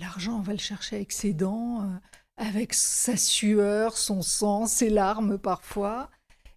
l'argent, 0.00 0.38
on 0.38 0.42
va 0.42 0.52
le 0.52 0.58
chercher 0.58 0.96
avec 0.96 1.12
ses 1.12 1.32
dents, 1.32 2.00
avec 2.36 2.74
sa 2.74 3.16
sueur, 3.16 3.96
son 3.96 4.20
sang, 4.20 4.66
ses 4.66 4.90
larmes 4.90 5.38
parfois. 5.38 6.10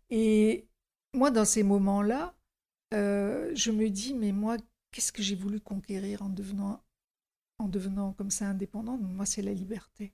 Et 0.10 0.68
moi, 1.14 1.30
dans 1.30 1.46
ces 1.46 1.62
moments-là, 1.62 2.34
je 2.92 3.72
me 3.72 3.90
dis, 3.90 4.16
mais 4.16 4.32
moi, 4.32 4.58
qu'est-ce 4.92 5.12
que 5.12 5.22
j'ai 5.22 5.36
voulu 5.36 5.60
conquérir 5.60 6.24
en 6.24 6.30
devenant, 6.30 6.82
en 7.58 7.68
devenant 7.68 8.14
comme 8.14 8.32
ça 8.32 8.48
indépendante 8.48 9.02
Moi, 9.02 9.26
c'est 9.26 9.42
la 9.42 9.54
liberté. 9.54 10.14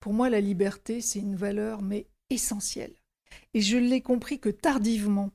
Pour 0.00 0.12
moi, 0.12 0.30
la 0.30 0.40
liberté, 0.40 1.00
c'est 1.00 1.18
une 1.18 1.36
valeur, 1.36 1.82
mais 1.82 2.06
essentielle. 2.30 2.94
Et 3.54 3.60
je 3.60 3.76
l'ai 3.76 4.02
compris 4.02 4.38
que 4.38 4.48
tardivement. 4.48 5.30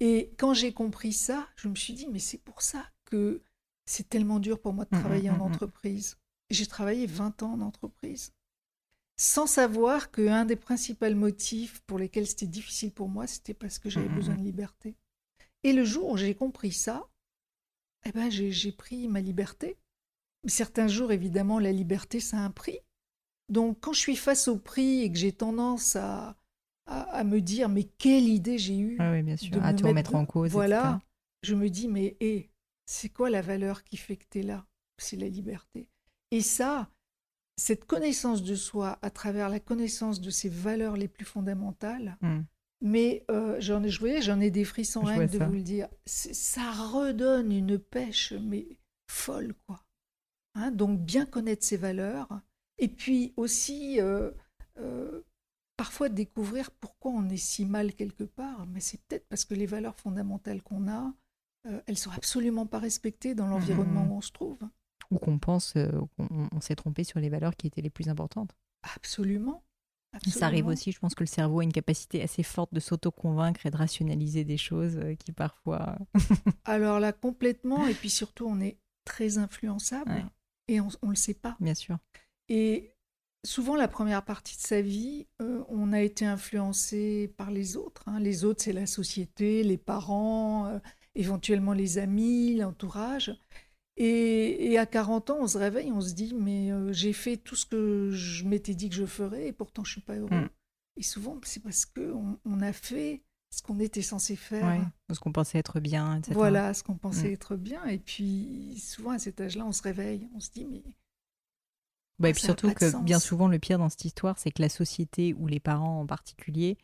Et 0.00 0.30
quand 0.38 0.54
j'ai 0.54 0.72
compris 0.72 1.12
ça, 1.12 1.48
je 1.56 1.68
me 1.68 1.74
suis 1.74 1.94
dit, 1.94 2.06
mais 2.08 2.20
c'est 2.20 2.38
pour 2.38 2.62
ça 2.62 2.88
que 3.04 3.42
c'est 3.86 4.08
tellement 4.08 4.38
dur 4.38 4.60
pour 4.60 4.72
moi 4.72 4.84
de 4.84 4.96
mmh, 4.96 5.00
travailler 5.00 5.30
mmh, 5.30 5.34
en 5.34 5.38
mmh, 5.38 5.52
entreprise. 5.52 6.18
J'ai 6.50 6.66
travaillé 6.66 7.06
20 7.06 7.42
ans 7.42 7.52
en 7.54 7.60
entreprise 7.60 8.32
sans 9.18 9.48
savoir 9.48 10.12
qu'un 10.12 10.44
des 10.44 10.56
principaux 10.56 11.12
motifs 11.12 11.80
pour 11.82 11.98
lesquels 11.98 12.26
c'était 12.26 12.46
difficile 12.46 12.92
pour 12.92 13.08
moi, 13.08 13.26
c'était 13.26 13.52
parce 13.52 13.78
que 13.78 13.90
j'avais 13.90 14.08
besoin 14.08 14.36
de 14.36 14.44
liberté. 14.44 14.94
Et 15.64 15.72
le 15.72 15.84
jour 15.84 16.08
où 16.10 16.16
j'ai 16.16 16.36
compris 16.36 16.70
ça, 16.70 17.08
eh 18.06 18.12
ben, 18.12 18.30
j'ai 18.30 18.72
pris 18.72 19.08
ma 19.08 19.20
liberté. 19.20 19.76
Certains 20.46 20.88
jours, 20.88 21.12
évidemment, 21.12 21.58
la 21.58 21.72
liberté, 21.72 22.20
ça 22.20 22.38
a 22.38 22.40
un 22.40 22.50
prix. 22.50 22.78
Donc, 23.48 23.78
quand 23.80 23.92
je 23.92 24.00
suis 24.00 24.16
face 24.16 24.48
au 24.48 24.58
prix 24.58 25.02
et 25.02 25.10
que 25.10 25.18
j'ai 25.18 25.32
tendance 25.32 25.96
à, 25.96 26.36
à, 26.86 27.24
me 27.24 27.40
dire, 27.40 27.68
mais 27.68 27.84
quelle 27.84 28.28
idée 28.28 28.58
j'ai 28.58 28.78
eue. 28.78 28.96
Ah 28.98 29.12
oui, 29.12 29.22
bien 29.22 29.36
sûr, 29.36 29.62
à 29.64 29.74
te 29.74 29.86
remettre 29.86 30.14
en 30.14 30.26
cause. 30.26 30.50
Voilà, 30.50 31.00
je 31.42 31.54
me 31.54 31.68
dis, 31.68 31.88
mais 31.88 32.16
hé, 32.20 32.50
c'est 32.86 33.08
quoi 33.08 33.30
la 33.30 33.42
valeur 33.42 33.84
qui 33.84 33.96
fait 33.96 34.16
que 34.16 34.24
tu 34.30 34.40
es 34.40 34.42
là? 34.42 34.66
C'est 34.98 35.16
la 35.16 35.28
liberté. 35.28 35.88
Et 36.30 36.40
ça, 36.40 36.90
cette 37.56 37.84
connaissance 37.84 38.42
de 38.42 38.54
soi 38.54 38.98
à 39.02 39.10
travers 39.10 39.48
la 39.48 39.60
connaissance 39.60 40.20
de 40.20 40.30
ses 40.30 40.48
valeurs 40.48 40.96
les 40.96 41.08
plus 41.08 41.24
fondamentales, 41.24 42.16
hmm. 42.20 42.40
mais 42.82 43.24
euh, 43.30 43.56
j'en 43.60 43.82
ai 43.82 43.90
joué, 43.90 44.22
j'en 44.22 44.40
ai 44.40 44.50
des 44.50 44.64
frissons 44.64 45.02
rien 45.02 45.26
de 45.26 45.38
vous 45.38 45.52
le 45.52 45.62
dire. 45.62 45.88
Ça 46.06 46.70
redonne 46.70 47.52
une 47.52 47.78
pêche, 47.78 48.32
mais 48.40 48.66
folle, 49.10 49.54
quoi. 49.66 49.84
Hein, 50.54 50.70
donc 50.70 51.00
bien 51.00 51.26
connaître 51.26 51.64
ses 51.64 51.76
valeurs, 51.76 52.28
et 52.78 52.88
puis 52.88 53.32
aussi 53.36 54.00
euh, 54.00 54.30
euh, 54.78 55.22
parfois 55.76 56.08
découvrir 56.08 56.70
pourquoi 56.70 57.12
on 57.12 57.28
est 57.28 57.36
si 57.36 57.64
mal 57.64 57.94
quelque 57.94 58.24
part, 58.24 58.66
mais 58.66 58.80
c'est 58.80 59.00
peut-être 59.02 59.28
parce 59.28 59.44
que 59.44 59.54
les 59.54 59.66
valeurs 59.66 59.96
fondamentales 59.96 60.62
qu'on 60.62 60.88
a, 60.88 61.14
elles 61.86 61.98
sont 61.98 62.10
absolument 62.10 62.64
pas 62.66 62.78
respectées 62.78 63.34
dans 63.34 63.46
l'environnement 63.46 64.04
hmm. 64.04 64.12
où 64.12 64.14
on 64.14 64.20
se 64.22 64.32
trouve 64.32 64.58
ou 65.10 65.18
qu'on 65.18 65.38
pense 65.38 65.74
euh, 65.76 65.90
qu'on 66.16 66.60
s'est 66.60 66.76
trompé 66.76 67.04
sur 67.04 67.20
les 67.20 67.28
valeurs 67.28 67.56
qui 67.56 67.66
étaient 67.66 67.80
les 67.80 67.90
plus 67.90 68.08
importantes. 68.08 68.56
Absolument. 68.94 69.62
Ça 70.26 70.46
arrive 70.46 70.66
aussi, 70.66 70.90
je 70.90 70.98
pense 70.98 71.14
que 71.14 71.22
le 71.22 71.28
cerveau 71.28 71.60
a 71.60 71.64
une 71.64 71.72
capacité 71.72 72.22
assez 72.22 72.42
forte 72.42 72.72
de 72.72 72.80
s'auto-convaincre 72.80 73.66
et 73.66 73.70
de 73.70 73.76
rationaliser 73.76 74.42
des 74.42 74.56
choses 74.56 74.96
euh, 74.96 75.14
qui 75.14 75.32
parfois... 75.32 75.98
Alors 76.64 76.98
là, 76.98 77.12
complètement, 77.12 77.86
et 77.86 77.94
puis 77.94 78.08
surtout, 78.08 78.46
on 78.46 78.60
est 78.60 78.78
très 79.04 79.36
influençable 79.36 80.24
et 80.68 80.80
on 80.80 80.88
ne 81.02 81.10
le 81.10 81.16
sait 81.16 81.34
pas. 81.34 81.56
Bien 81.60 81.74
sûr. 81.74 81.98
Et 82.48 82.90
souvent, 83.44 83.76
la 83.76 83.88
première 83.88 84.24
partie 84.24 84.56
de 84.56 84.62
sa 84.62 84.80
vie, 84.80 85.26
euh, 85.42 85.62
on 85.68 85.92
a 85.92 86.00
été 86.00 86.24
influencé 86.24 87.32
par 87.36 87.50
les 87.50 87.76
autres. 87.76 88.04
Hein. 88.06 88.20
Les 88.20 88.44
autres, 88.44 88.62
c'est 88.62 88.72
la 88.72 88.86
société, 88.86 89.62
les 89.62 89.78
parents, 89.78 90.80
éventuellement 91.14 91.72
les 91.72 91.98
amis, 91.98 92.56
l'entourage. 92.56 93.36
Et, 94.00 94.78
à 94.78 94.86
40 94.86 95.30
ans, 95.30 95.38
on 95.40 95.48
se 95.48 95.58
réveille, 95.58 95.90
on 95.90 96.00
se 96.00 96.14
dit, 96.14 96.32
mais 96.32 96.70
euh, 96.70 96.92
j'ai 96.92 97.12
fait 97.12 97.36
tout 97.36 97.56
ce 97.56 97.66
que 97.66 98.10
je 98.12 98.44
m'étais 98.44 98.74
dit 98.74 98.88
que 98.88 98.94
je 98.94 99.04
ferais 99.04 99.48
et 99.48 99.52
pourtant 99.52 99.82
je 99.82 99.92
suis 99.92 100.00
pas 100.00 100.14
heureux. 100.14 100.30
Mm. 100.30 100.48
Et 100.96 101.02
souvent, 101.02 101.38
c'est 101.42 101.62
parce 101.62 101.84
qu'on 101.84 102.38
on 102.44 102.60
a 102.60 102.72
fait 102.72 103.22
ce 103.50 103.62
qu'on 103.62 103.80
était 103.80 104.02
censé 104.02 104.36
faire. 104.36 104.80
ce 105.12 105.18
qu'on 105.20 105.32
pensait 105.32 105.58
être 105.58 105.80
bien, 105.80 106.16
etc. 106.16 106.32
Voilà, 106.34 106.74
ce 106.74 106.82
qu'on 106.82 106.96
pensait 106.96 107.30
mm. 107.30 107.32
être 107.32 107.56
bien. 107.56 107.84
Et 107.86 107.98
puis, 107.98 108.78
souvent, 108.78 109.10
à 109.10 109.18
cet 109.18 109.40
âge-là, 109.40 109.64
on 109.64 109.72
se 109.72 109.82
réveille, 109.82 110.28
on 110.34 110.40
se 110.40 110.50
dit, 110.50 110.66
mais... 110.66 110.82
Bah, 112.18 112.30
et 112.30 112.32
puis 112.32 112.42
surtout 112.42 112.72
que 112.72 113.02
bien 113.04 113.20
souvent, 113.20 113.46
le 113.46 113.60
pire 113.60 113.78
dans 113.78 113.88
cette 113.88 114.04
histoire, 114.04 114.38
c'est 114.38 114.50
que 114.50 114.60
la 114.60 114.68
société 114.68 115.34
ou 115.34 115.46
les 115.46 115.60
parents 115.60 116.00
en 116.00 116.06
particulier 116.06 116.76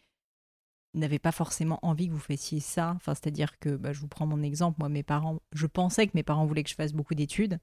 n'avait 0.94 1.18
pas 1.18 1.32
forcément 1.32 1.80
envie 1.82 2.06
que 2.06 2.12
vous 2.12 2.20
fassiez 2.20 2.60
ça. 2.60 2.92
Enfin, 2.94 3.14
c'est-à-dire 3.14 3.58
que, 3.58 3.70
bah, 3.70 3.92
je 3.92 3.98
vous 3.98 4.06
prends 4.06 4.26
mon 4.26 4.42
exemple, 4.42 4.76
moi, 4.78 4.88
mes 4.88 5.02
parents, 5.02 5.40
je 5.52 5.66
pensais 5.66 6.06
que 6.06 6.12
mes 6.14 6.22
parents 6.22 6.46
voulaient 6.46 6.62
que 6.62 6.70
je 6.70 6.76
fasse 6.76 6.92
beaucoup 6.92 7.16
d'études. 7.16 7.58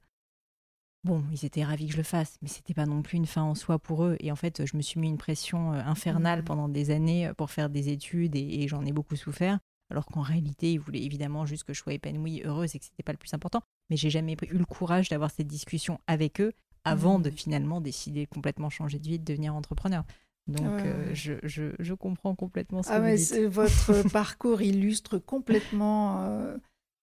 Bon, 1.04 1.24
ils 1.32 1.44
étaient 1.44 1.64
ravis 1.64 1.86
que 1.86 1.92
je 1.92 1.96
le 1.96 2.04
fasse, 2.04 2.38
mais 2.42 2.48
c'était 2.48 2.74
pas 2.74 2.86
non 2.86 3.02
plus 3.02 3.16
une 3.16 3.26
fin 3.26 3.42
en 3.42 3.56
soi 3.56 3.78
pour 3.78 4.04
eux. 4.04 4.16
Et 4.20 4.30
en 4.30 4.36
fait, 4.36 4.64
je 4.64 4.76
me 4.76 4.82
suis 4.82 5.00
mis 5.00 5.08
une 5.08 5.18
pression 5.18 5.72
euh, 5.72 5.80
infernale 5.84 6.42
mmh. 6.42 6.44
pendant 6.44 6.68
des 6.68 6.90
années 6.90 7.26
euh, 7.26 7.34
pour 7.34 7.50
faire 7.50 7.70
des 7.70 7.88
études 7.88 8.36
et, 8.36 8.68
j'en 8.68 8.84
ai 8.84 8.92
beaucoup 8.92 9.16
souffert. 9.16 9.58
Alors 9.90 10.06
qu'en 10.06 10.20
réalité, 10.20 10.72
ils 10.72 10.80
voulaient 10.80 11.02
évidemment 11.02 11.44
juste 11.44 11.64
que 11.64 11.74
je 11.74 11.80
sois 11.80 11.92
épanouie, 11.92 12.42
heureuse 12.44 12.74
et 12.74 12.78
que 12.78 12.84
c'était 12.84 13.02
pas 13.02 13.12
le 13.12 13.18
plus 13.18 13.34
important. 13.34 13.62
Mais 13.90 13.96
j'ai 13.96 14.10
jamais 14.10 14.36
eu 14.48 14.56
le 14.56 14.64
courage 14.64 15.08
d'avoir 15.08 15.30
cette 15.30 15.48
discussion 15.48 15.98
avec 16.06 16.40
eux 16.40 16.52
avant 16.84 17.18
de 17.18 17.30
mmh. 17.30 17.32
finalement 17.32 17.80
décider 17.80 18.26
complètement 18.26 18.70
changer 18.70 18.98
de 18.98 19.08
vie, 19.08 19.18
de 19.18 19.24
devenir 19.24 19.54
entrepreneur. 19.54 20.04
Donc, 20.48 20.66
euh, 20.66 21.14
je, 21.14 21.34
je, 21.44 21.72
je, 21.78 21.94
comprends 21.94 22.34
complètement 22.34 22.82
ce 22.82 22.90
ah 22.90 22.98
que 22.98 23.10
vous 23.10 23.16
dites. 23.16 23.36
Votre 23.46 24.08
parcours 24.12 24.60
illustre 24.60 25.18
complètement, 25.18 26.24
euh, 26.24 26.56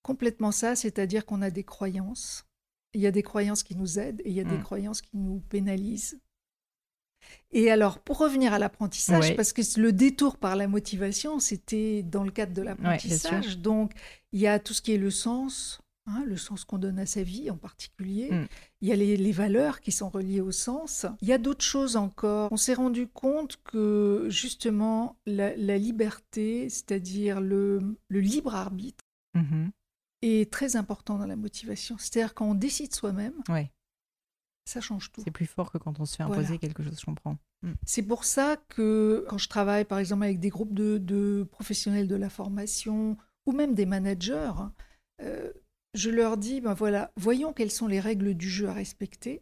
complètement 0.04 0.52
ça, 0.52 0.76
c'est-à-dire 0.76 1.26
qu'on 1.26 1.42
a 1.42 1.50
des 1.50 1.64
croyances. 1.64 2.46
Il 2.94 3.02
y 3.02 3.08
a 3.08 3.12
des 3.12 3.24
croyances 3.24 3.64
qui 3.64 3.76
nous 3.76 4.00
aident 4.00 4.22
et 4.26 4.30
il 4.30 4.36
y 4.36 4.40
a 4.40 4.44
des 4.44 4.58
mmh. 4.58 4.64
croyances 4.64 5.02
qui 5.02 5.18
nous 5.18 5.42
pénalisent. 5.50 6.20
Et 7.52 7.70
alors, 7.70 8.00
pour 8.00 8.18
revenir 8.18 8.54
à 8.54 8.60
l'apprentissage, 8.60 9.36
parce 9.36 9.54
que 9.54 9.62
le 9.80 9.92
détour 9.92 10.38
par 10.38 10.56
la 10.56 10.68
motivation, 10.68 11.40
c'était 11.40 12.02
dans 12.04 12.24
le 12.24 12.32
cadre 12.32 12.54
de 12.54 12.62
l'apprentissage. 12.62 13.60
donc, 13.60 13.92
il 14.32 14.40
y 14.40 14.48
a 14.48 14.58
tout 14.58 14.74
ce 14.74 14.82
qui 14.82 14.94
est 14.94 14.98
le 14.98 15.12
sens, 15.12 15.82
Hein, 16.10 16.24
le 16.26 16.38
sens 16.38 16.66
qu'on 16.66 16.80
donne 16.80 16.98
à 16.98 17.06
sa 17.06 17.22
vie 17.22 17.52
en 17.52 17.58
particulier. 17.58 18.32
Mm. 18.32 18.48
Il 18.82 18.88
y 18.88 18.92
a 18.92 18.96
les, 18.96 19.32
valeurs 19.32 19.80
qui 19.80 19.92
sont 19.92 20.10
reliées 20.10 20.42
au 20.42 20.52
sens. 20.52 21.06
Il 21.22 21.28
y 21.28 21.34
a 21.34 21.38
d'autres 21.38 21.64
choses 21.64 21.98
encore. 21.98 22.52
On 22.52 22.58
s'est 22.58 22.74
rendu 22.74 23.08
compte 23.08 23.58
que 23.64 24.26
justement 24.30 25.18
la, 25.28 25.78
liberté, 25.78 26.68
c'est-à-dire 26.70 27.42
le, 27.42 27.96
libre 28.10 28.56
arbitre, 28.56 29.04
mm-hmm. 29.38 29.70
Est 30.22 30.52
très 30.52 30.76
important 30.76 31.18
dans 31.18 31.26
la 31.26 31.36
motivation. 31.36 31.98
C'est-à-dire 31.98 32.34
quand 32.34 32.46
on 32.46 32.56
décide 32.56 32.94
soi-même, 32.94 33.34
ça 34.66 34.82
change 34.82 35.12
tout. 35.12 35.22
C'est 35.24 35.32
plus 35.32 35.48
fort 35.48 35.72
que 35.72 35.78
quand 35.78 36.00
on 36.00 36.06
se 36.06 36.16
fait 36.16 36.24
imposer 36.24 36.58
quelque 36.58 36.84
chose, 36.84 37.00
je 37.00 37.06
comprends. 37.06 37.38
Mm. 37.64 37.72
C'est 37.86 38.04
pour 38.04 38.24
ça 38.24 38.58
que 38.70 39.26
quand 39.28 39.38
je 39.38 39.50
travaille 39.50 39.86
par 39.86 40.00
exemple 40.00 40.24
avec 40.24 40.40
des 40.40 40.50
groupes 40.50 40.74
de, 40.74 41.48
professionnels 41.52 42.08
de 42.08 42.16
la 42.16 42.30
formation 42.30 43.18
ou 43.46 43.52
même 43.52 43.74
des 43.74 43.86
managers, 43.86 44.52
euh, 45.22 45.52
je 45.96 46.10
leur 46.10 46.38
dis, 46.38 46.62
ben 46.62 46.74
voilà, 46.74 47.12
voyons 47.18 47.52
quelles 47.52 47.72
sont 47.72 47.88
les 47.88 48.00
règles 48.00 48.36
du 48.36 48.50
jeu 48.50 48.70
à 48.70 48.74
respecter. 48.74 49.42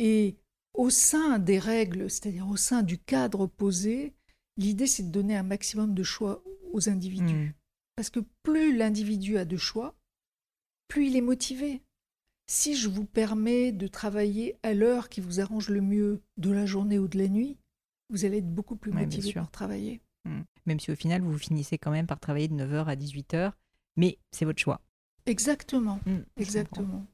Et 0.00 0.36
au 0.74 0.90
sein 0.90 1.38
des 1.38 1.60
règles, 1.60 2.10
c'est-à-dire 2.10 2.48
au 2.48 2.56
sein 2.56 2.82
du 2.82 2.98
cadre 2.98 3.46
posé, 3.46 4.14
l'idée 4.56 4.88
c'est 4.88 5.04
de 5.04 5.12
donner 5.12 5.36
un 5.36 5.44
maximum 5.44 5.94
de 5.94 6.02
choix 6.02 6.42
aux 6.72 6.88
individus. 6.88 7.54
Hmm. 7.94 7.96
Parce 7.96 8.10
que 8.10 8.20
plus 8.42 8.76
l'individu 8.76 9.38
a 9.38 9.44
de 9.44 9.56
choix, 9.56 9.94
plus 10.88 11.06
il 11.06 11.16
est 11.16 11.20
motivé. 11.20 11.82
Si 12.46 12.76
je 12.76 12.88
vous 12.88 13.04
permets 13.06 13.72
de 13.72 13.86
travailler 13.86 14.56
à 14.62 14.74
l'heure 14.74 15.08
qui 15.08 15.20
vous 15.20 15.40
arrange 15.40 15.70
le 15.70 15.80
mieux 15.80 16.20
de 16.36 16.50
la 16.50 16.66
journée 16.66 16.98
ou 16.98 17.08
de 17.08 17.18
la 17.18 17.28
nuit, 17.28 17.56
vous 18.10 18.24
allez 18.24 18.38
être 18.38 18.52
beaucoup 18.52 18.76
plus 18.76 18.92
motivé 18.92 19.32
pour 19.32 19.50
travailler. 19.50 20.00
Hmm. 20.24 20.42
Même 20.66 20.80
si 20.80 20.90
au 20.90 20.96
final, 20.96 21.22
vous 21.22 21.38
finissez 21.38 21.78
quand 21.78 21.90
même 21.90 22.06
par 22.06 22.20
travailler 22.20 22.48
de 22.48 22.54
9h 22.54 22.84
à 22.86 22.96
18h, 22.96 23.52
mais 23.96 24.18
c'est 24.30 24.44
votre 24.44 24.60
choix. 24.60 24.80
Exactement, 25.26 26.00
mm, 26.06 26.18
exactement. 26.36 27.06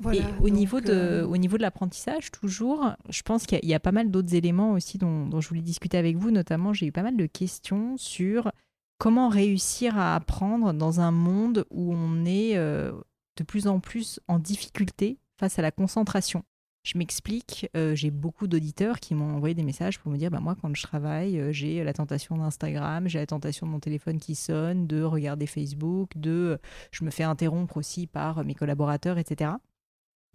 Voilà, 0.00 0.20
et 0.20 0.24
au, 0.40 0.48
niveau 0.48 0.80
de, 0.80 0.92
euh, 0.92 1.26
au 1.26 1.36
niveau 1.36 1.56
de 1.56 1.62
l'apprentissage, 1.62 2.30
toujours, 2.30 2.92
je 3.08 3.22
pense 3.22 3.46
qu'il 3.46 3.64
y, 3.64 3.74
a 3.74 3.80
pas 3.80 3.90
mal 3.90 4.12
d'autres 4.12 4.32
éléments 4.34 4.72
aussi 4.72 4.96
dont, 4.96 5.28
je 5.40 5.48
voulais 5.48 5.60
discuter 5.60 5.98
avec 5.98 6.16
vous. 6.16 6.30
Notamment, 6.30 6.72
j'ai 6.72 6.86
eu 6.86 6.92
pas 6.92 7.02
mal 7.02 7.16
de 7.16 7.26
questions 7.26 7.96
sur 7.96 8.52
comment 8.98 9.28
réussir 9.28 9.96
à 9.96 10.14
apprendre 10.14 10.72
dans 10.74 11.00
un 11.00 11.12
monde 11.12 11.64
où 11.70 11.94
on 11.94 12.24
est 12.24 12.56
euh, 12.56 12.92
de 13.36 13.44
plus 13.44 13.66
en 13.66 13.80
plus 13.80 14.20
en 14.28 14.38
difficulté 14.38 15.18
face 15.38 15.58
à 15.58 15.62
la 15.62 15.70
concentration? 15.70 16.44
Je 16.84 16.96
m'explique, 16.96 17.68
euh, 17.76 17.94
j'ai 17.94 18.10
beaucoup 18.10 18.46
d'auditeurs 18.46 18.98
qui 18.98 19.14
m'ont 19.14 19.36
envoyé 19.36 19.54
des 19.54 19.62
messages 19.62 19.98
pour 19.98 20.10
me 20.10 20.16
dire 20.16 20.30
bah, 20.30 20.40
moi, 20.40 20.56
quand 20.60 20.74
je 20.74 20.82
travaille, 20.82 21.38
euh, 21.38 21.52
j'ai 21.52 21.82
la 21.84 21.92
tentation 21.92 22.36
d'Instagram, 22.36 23.08
j'ai 23.08 23.18
la 23.18 23.26
tentation 23.26 23.66
de 23.66 23.72
mon 23.72 23.80
téléphone 23.80 24.18
qui 24.18 24.34
sonne, 24.34 24.86
de 24.86 25.02
regarder 25.02 25.46
Facebook, 25.46 26.10
de 26.16 26.58
je 26.90 27.04
me 27.04 27.10
fais 27.10 27.24
interrompre 27.24 27.76
aussi 27.76 28.06
par 28.06 28.44
mes 28.44 28.54
collaborateurs, 28.54 29.18
etc. 29.18 29.52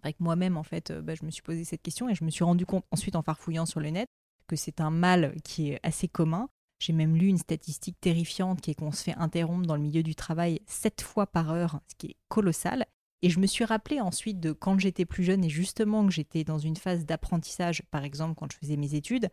Avec 0.02 0.20
moi-même, 0.20 0.56
en 0.56 0.62
fait, 0.62 0.92
bah, 0.92 1.14
je 1.14 1.24
me 1.24 1.30
suis 1.30 1.42
posé 1.42 1.64
cette 1.64 1.82
question 1.82 2.08
et 2.08 2.14
je 2.14 2.24
me 2.24 2.30
suis 2.30 2.44
rendu 2.44 2.66
compte 2.66 2.84
ensuite 2.90 3.16
en 3.16 3.22
farfouillant 3.22 3.66
sur 3.66 3.80
le 3.80 3.90
net 3.90 4.08
que 4.46 4.56
c'est 4.56 4.80
un 4.80 4.90
mal 4.90 5.34
qui 5.42 5.70
est 5.70 5.80
assez 5.82 6.08
commun. 6.08 6.48
J'ai 6.78 6.92
même 6.92 7.16
lu 7.16 7.28
une 7.28 7.38
statistique 7.38 8.00
terrifiante 8.00 8.60
qui 8.60 8.70
est 8.70 8.74
qu'on 8.74 8.92
se 8.92 9.02
fait 9.02 9.14
interrompre 9.16 9.66
dans 9.66 9.76
le 9.76 9.82
milieu 9.82 10.02
du 10.02 10.14
travail 10.14 10.60
sept 10.66 11.00
fois 11.00 11.26
par 11.26 11.50
heure, 11.50 11.80
ce 11.88 11.94
qui 11.96 12.08
est 12.08 12.16
colossal. 12.28 12.84
Et 13.22 13.30
je 13.30 13.40
me 13.40 13.46
suis 13.46 13.64
rappelé 13.64 14.00
ensuite 14.00 14.38
de 14.38 14.52
quand 14.52 14.78
j'étais 14.78 15.06
plus 15.06 15.24
jeune 15.24 15.44
et 15.44 15.48
justement 15.48 16.04
que 16.04 16.12
j'étais 16.12 16.44
dans 16.44 16.58
une 16.58 16.76
phase 16.76 17.06
d'apprentissage, 17.06 17.82
par 17.90 18.04
exemple 18.04 18.34
quand 18.36 18.52
je 18.52 18.58
faisais 18.58 18.76
mes 18.76 18.94
études, 18.94 19.30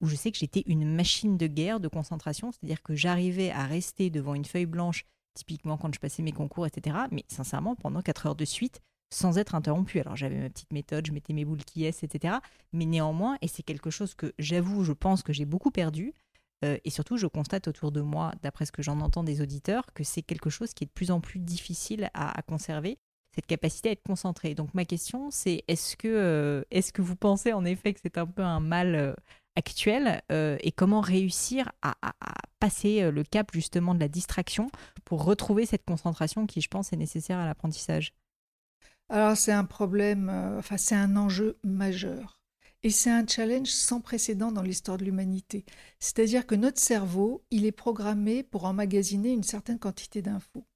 où 0.00 0.06
je 0.06 0.16
sais 0.16 0.32
que 0.32 0.38
j'étais 0.38 0.62
une 0.66 0.94
machine 0.94 1.36
de 1.36 1.46
guerre 1.46 1.80
de 1.80 1.88
concentration, 1.88 2.52
c'est-à-dire 2.52 2.82
que 2.82 2.94
j'arrivais 2.94 3.50
à 3.50 3.66
rester 3.66 4.08
devant 4.08 4.34
une 4.34 4.44
feuille 4.44 4.66
blanche, 4.66 5.04
typiquement 5.34 5.76
quand 5.76 5.94
je 5.94 6.00
passais 6.00 6.22
mes 6.22 6.32
concours, 6.32 6.66
etc., 6.66 6.96
mais 7.10 7.24
sincèrement 7.28 7.74
pendant 7.76 8.00
4 8.00 8.26
heures 8.26 8.36
de 8.36 8.44
suite, 8.44 8.80
sans 9.10 9.36
être 9.36 9.54
interrompu. 9.54 10.00
Alors 10.00 10.16
j'avais 10.16 10.38
ma 10.38 10.48
petite 10.48 10.72
méthode, 10.72 11.06
je 11.06 11.12
mettais 11.12 11.32
mes 11.32 11.44
boules 11.44 11.64
qui 11.64 11.84
est, 11.84 12.02
etc. 12.02 12.36
Mais 12.72 12.86
néanmoins, 12.86 13.36
et 13.42 13.48
c'est 13.48 13.62
quelque 13.62 13.90
chose 13.90 14.14
que 14.14 14.32
j'avoue, 14.38 14.84
je 14.84 14.92
pense 14.92 15.22
que 15.22 15.32
j'ai 15.32 15.44
beaucoup 15.44 15.70
perdu, 15.70 16.14
euh, 16.64 16.78
et 16.84 16.90
surtout, 16.90 17.16
je 17.16 17.26
constate 17.26 17.68
autour 17.68 17.92
de 17.92 18.00
moi, 18.00 18.32
d'après 18.42 18.66
ce 18.66 18.72
que 18.72 18.82
j'en 18.82 19.00
entends 19.00 19.24
des 19.24 19.40
auditeurs, 19.40 19.86
que 19.94 20.04
c'est 20.04 20.22
quelque 20.22 20.50
chose 20.50 20.72
qui 20.74 20.84
est 20.84 20.86
de 20.86 20.92
plus 20.92 21.10
en 21.10 21.20
plus 21.20 21.38
difficile 21.38 22.10
à, 22.14 22.40
conserver, 22.42 22.98
cette 23.34 23.46
capacité 23.46 23.88
à 23.88 23.92
être 23.92 24.02
concentré. 24.02 24.54
Donc 24.54 24.72
ma 24.74 24.84
question, 24.84 25.30
c'est 25.30 25.64
est-ce 25.68 25.96
que, 25.96 26.08
euh, 26.08 26.62
est-ce 26.70 26.92
que 26.92 27.02
vous 27.02 27.16
pensez 27.16 27.52
en 27.52 27.64
effet 27.64 27.92
que 27.92 28.00
c'est 28.02 28.18
un 28.18 28.26
peu 28.26 28.42
un 28.42 28.60
mal 28.60 28.94
euh, 28.94 29.14
actuel 29.56 30.20
et 30.30 30.72
comment 30.72 31.00
réussir 31.00 31.70
à, 31.82 31.94
passer 32.58 33.08
le 33.12 33.22
cap 33.22 33.50
justement 33.52 33.94
de 33.94 34.00
la 34.00 34.08
distraction 34.08 34.68
pour 35.04 35.22
retrouver 35.22 35.64
cette 35.64 35.84
concentration 35.84 36.46
qui, 36.46 36.60
je 36.60 36.68
pense, 36.68 36.92
est 36.92 36.96
nécessaire 36.96 37.38
à 37.38 37.46
l'apprentissage? 37.46 38.14
Alors 39.10 39.36
c'est 39.36 39.52
un 39.52 39.64
problème, 39.64 40.28
enfin 40.58 40.76
c'est 40.76 40.96
un 40.96 41.16
enjeu 41.16 41.56
majeur. 41.62 42.40
Et 42.84 42.90
c'est 42.90 43.10
un 43.10 43.26
challenge 43.26 43.68
sans 43.68 44.02
précédent 44.02 44.52
dans 44.52 44.62
l'histoire 44.62 44.98
de 44.98 45.04
l'humanité. 45.04 45.64
C'est-à-dire 45.98 46.46
que 46.46 46.54
notre 46.54 46.78
cerveau, 46.78 47.42
il 47.50 47.64
est 47.64 47.72
programmé 47.72 48.42
pour 48.42 48.66
emmagasiner 48.66 49.32
une 49.32 49.42
certaine 49.42 49.78
quantité 49.78 50.20
d'infos. 50.20 50.66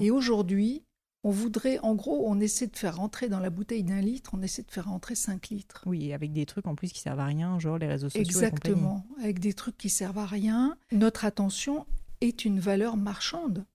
Et 0.00 0.10
aujourd'hui, 0.10 0.84
on 1.22 1.30
voudrait, 1.30 1.78
en 1.80 1.94
gros, 1.94 2.24
on 2.26 2.40
essaie 2.40 2.66
de 2.66 2.76
faire 2.76 2.96
rentrer 2.96 3.28
dans 3.28 3.40
la 3.40 3.50
bouteille 3.50 3.82
d'un 3.82 4.00
litre, 4.00 4.30
on 4.32 4.40
essaie 4.40 4.62
de 4.62 4.70
faire 4.70 4.86
rentrer 4.86 5.14
5 5.14 5.48
litres. 5.48 5.82
Oui, 5.84 6.14
avec 6.14 6.32
des 6.32 6.46
trucs 6.46 6.66
en 6.66 6.74
plus 6.74 6.92
qui 6.92 7.00
servent 7.00 7.20
à 7.20 7.26
rien, 7.26 7.58
genre 7.58 7.76
les 7.76 7.88
réseaux 7.88 8.08
sociaux. 8.08 8.22
Exactement, 8.22 9.06
avec 9.20 9.38
des 9.38 9.52
trucs 9.52 9.76
qui 9.76 9.90
servent 9.90 10.18
à 10.18 10.26
rien. 10.26 10.78
Notre 10.92 11.26
attention 11.26 11.86
est 12.22 12.46
une 12.46 12.60
valeur 12.60 12.96
marchande, 12.96 13.66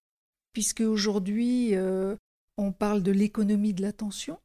puisque 0.53 0.81
aujourd'hui, 0.81 1.75
euh, 1.75 2.15
on 2.57 2.71
parle 2.71 3.03
de 3.03 3.11
l'économie 3.11 3.73
de 3.73 3.83
l'attention. 3.83 4.39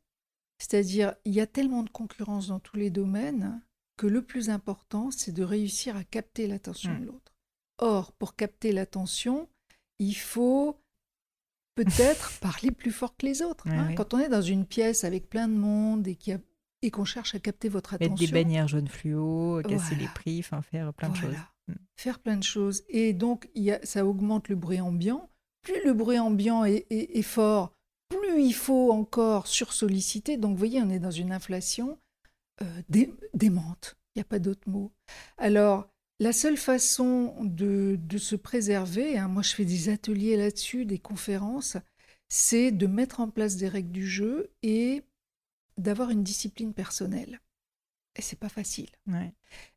C'est-à-dire, 0.58 1.14
il 1.24 1.34
y 1.34 1.40
a 1.40 1.46
tellement 1.46 1.82
de 1.82 1.90
concurrence 1.90 2.48
dans 2.48 2.60
tous 2.60 2.76
les 2.76 2.90
domaines 2.90 3.60
que 3.96 4.06
le 4.06 4.22
plus 4.22 4.50
important, 4.50 5.10
c'est 5.10 5.32
de 5.32 5.44
réussir 5.44 5.96
à 5.96 6.04
capter 6.04 6.46
l'attention 6.46 6.92
de 6.94 7.00
hmm. 7.00 7.06
l'autre. 7.06 7.34
Or, 7.78 8.12
pour 8.12 8.36
capter 8.36 8.72
l'attention, 8.72 9.48
il 9.98 10.14
faut 10.14 10.80
peut-être 11.74 12.38
parler 12.40 12.70
plus 12.70 12.92
fort 12.92 13.16
que 13.16 13.26
les 13.26 13.42
autres. 13.42 13.68
Hein. 13.68 13.94
Quand 13.94 14.14
on 14.14 14.18
est 14.18 14.28
dans 14.28 14.42
une 14.42 14.64
pièce 14.64 15.04
avec 15.04 15.28
plein 15.28 15.48
de 15.48 15.54
monde 15.54 16.06
et 16.08 16.90
qu'on 16.90 17.04
cherche 17.04 17.34
à 17.34 17.40
capter 17.40 17.68
votre 17.68 17.94
attention. 17.94 18.14
Mettre 18.14 18.26
des 18.26 18.32
bannières 18.32 18.68
jaunes 18.68 18.88
fluo, 18.88 19.60
casser 19.68 19.96
les 19.96 20.08
prix, 20.08 20.42
faire 20.42 20.62
plein 20.94 21.10
de 21.10 21.16
choses. 21.16 21.36
Hmm. 21.68 21.74
Faire 21.96 22.18
plein 22.18 22.36
de 22.36 22.42
choses. 22.42 22.82
Et 22.88 23.12
donc, 23.12 23.48
ça 23.82 24.06
augmente 24.06 24.48
le 24.48 24.56
bruit 24.56 24.80
ambiant. 24.80 25.30
Plus 25.62 25.82
le 25.84 25.94
bruit 25.94 26.18
ambiant 26.18 26.64
est 26.64 27.22
fort, 27.22 27.73
plus 28.18 28.42
il 28.42 28.54
faut 28.54 28.92
encore 28.92 29.46
sursolliciter. 29.46 30.36
Donc, 30.36 30.52
vous 30.52 30.58
voyez, 30.58 30.80
on 30.82 30.90
est 30.90 30.98
dans 30.98 31.10
une 31.10 31.32
inflation 31.32 31.98
euh, 32.62 32.82
démente. 33.32 33.96
Il 34.14 34.18
n'y 34.18 34.22
a 34.22 34.26
pas 34.26 34.38
d'autre 34.38 34.68
mot. 34.68 34.92
Alors, 35.38 35.88
la 36.20 36.32
seule 36.32 36.56
façon 36.56 37.34
de, 37.40 37.98
se 38.16 38.36
préserver, 38.36 39.18
hein, 39.18 39.26
moi 39.26 39.42
je 39.42 39.54
fais 39.54 39.64
des 39.64 39.88
ateliers 39.88 40.36
là-dessus, 40.36 40.84
des 40.84 41.00
conférences, 41.00 41.76
c'est 42.28 42.70
de 42.70 42.86
mettre 42.86 43.20
en 43.20 43.28
place 43.28 43.56
des 43.56 43.68
règles 43.68 43.90
du 43.90 44.06
jeu 44.06 44.50
et 44.62 45.02
d'avoir 45.76 46.10
une 46.10 46.22
discipline 46.22 46.72
personnelle. 46.72 47.40
Et 48.16 48.22
c'est 48.22 48.38
pas 48.38 48.48
facile. 48.48 48.90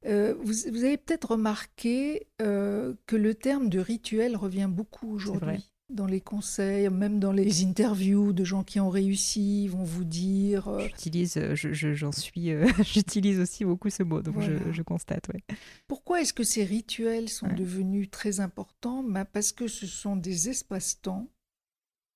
Euh, 0.06 0.36
vous, 0.40 0.68
avez 0.68 0.98
peut-être 0.98 1.32
remarqué 1.32 2.28
euh, 2.40 2.94
que 3.08 3.16
le 3.16 3.34
terme 3.34 3.70
de 3.70 3.80
rituel 3.80 4.36
revient 4.36 4.70
beaucoup 4.70 5.12
aujourd'hui 5.12 5.72
dans 5.90 6.06
les 6.06 6.20
conseils, 6.20 6.90
même 6.90 7.20
dans 7.20 7.32
les 7.32 7.64
interviews 7.64 8.34
de 8.34 8.44
gens 8.44 8.64
qui 8.64 8.80
ont 8.80 8.90
réussi, 8.90 9.68
vont 9.68 9.84
vous 9.84 10.04
dire. 10.04 10.68
Euh, 10.68 10.86
j'utilise, 10.88 11.38
euh, 11.38 11.56
j'en 11.56 12.12
suis, 12.12 12.52
euh, 12.52 12.68
j'utilise 12.84 13.40
aussi 13.40 13.64
beaucoup 13.64 13.90
ce 13.90 14.04
mot, 14.04 14.22
donc 14.22 14.36
je, 14.42 14.82
constate. 14.82 15.28
Ouais. 15.30 15.42
Pourquoi 15.88 16.22
est-ce 16.22 16.34
que 16.34 16.44
ces 16.44 16.64
rituels 16.64 17.30
sont 17.30 17.48
devenus 17.48 18.10
très 18.12 18.40
importants? 18.40 19.04
Bah 19.04 19.26
Parce 19.26 19.52
que 19.52 19.68
ce 19.68 19.88
sont 19.88 20.16
des 20.16 20.50
espaces-temps 20.50 21.30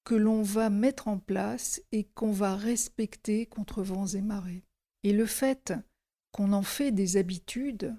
que 0.04 0.16
l'on 0.16 0.42
va 0.42 0.70
mettre 0.70 1.08
en 1.08 1.18
place 1.18 1.82
et 1.92 2.04
qu'on 2.04 2.32
va 2.32 2.56
respecter 2.56 3.46
contre 3.46 3.84
vents 3.84 4.08
et 4.08 4.22
marées. 4.22 4.64
Et 5.04 5.14
le 5.14 5.26
fait 5.26 5.74
qu'on 6.32 6.54
en 6.54 6.64
fait 6.64 6.92
des 6.92 7.18
habitudes, 7.18 7.96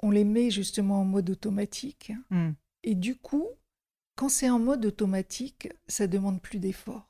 on 0.00 0.10
les 0.10 0.24
met 0.24 0.50
justement 0.50 1.00
en 1.00 1.04
mode 1.04 1.30
automatique. 1.30 2.12
Mmh. 2.30 2.50
Et 2.84 2.94
du 2.94 3.16
coup, 3.16 3.48
quand 4.18 4.28
c'est 4.28 4.50
en 4.50 4.58
mode 4.58 4.84
automatique, 4.84 5.68
ça 5.86 6.08
demande 6.08 6.42
plus 6.42 6.58
d'effort. 6.58 7.08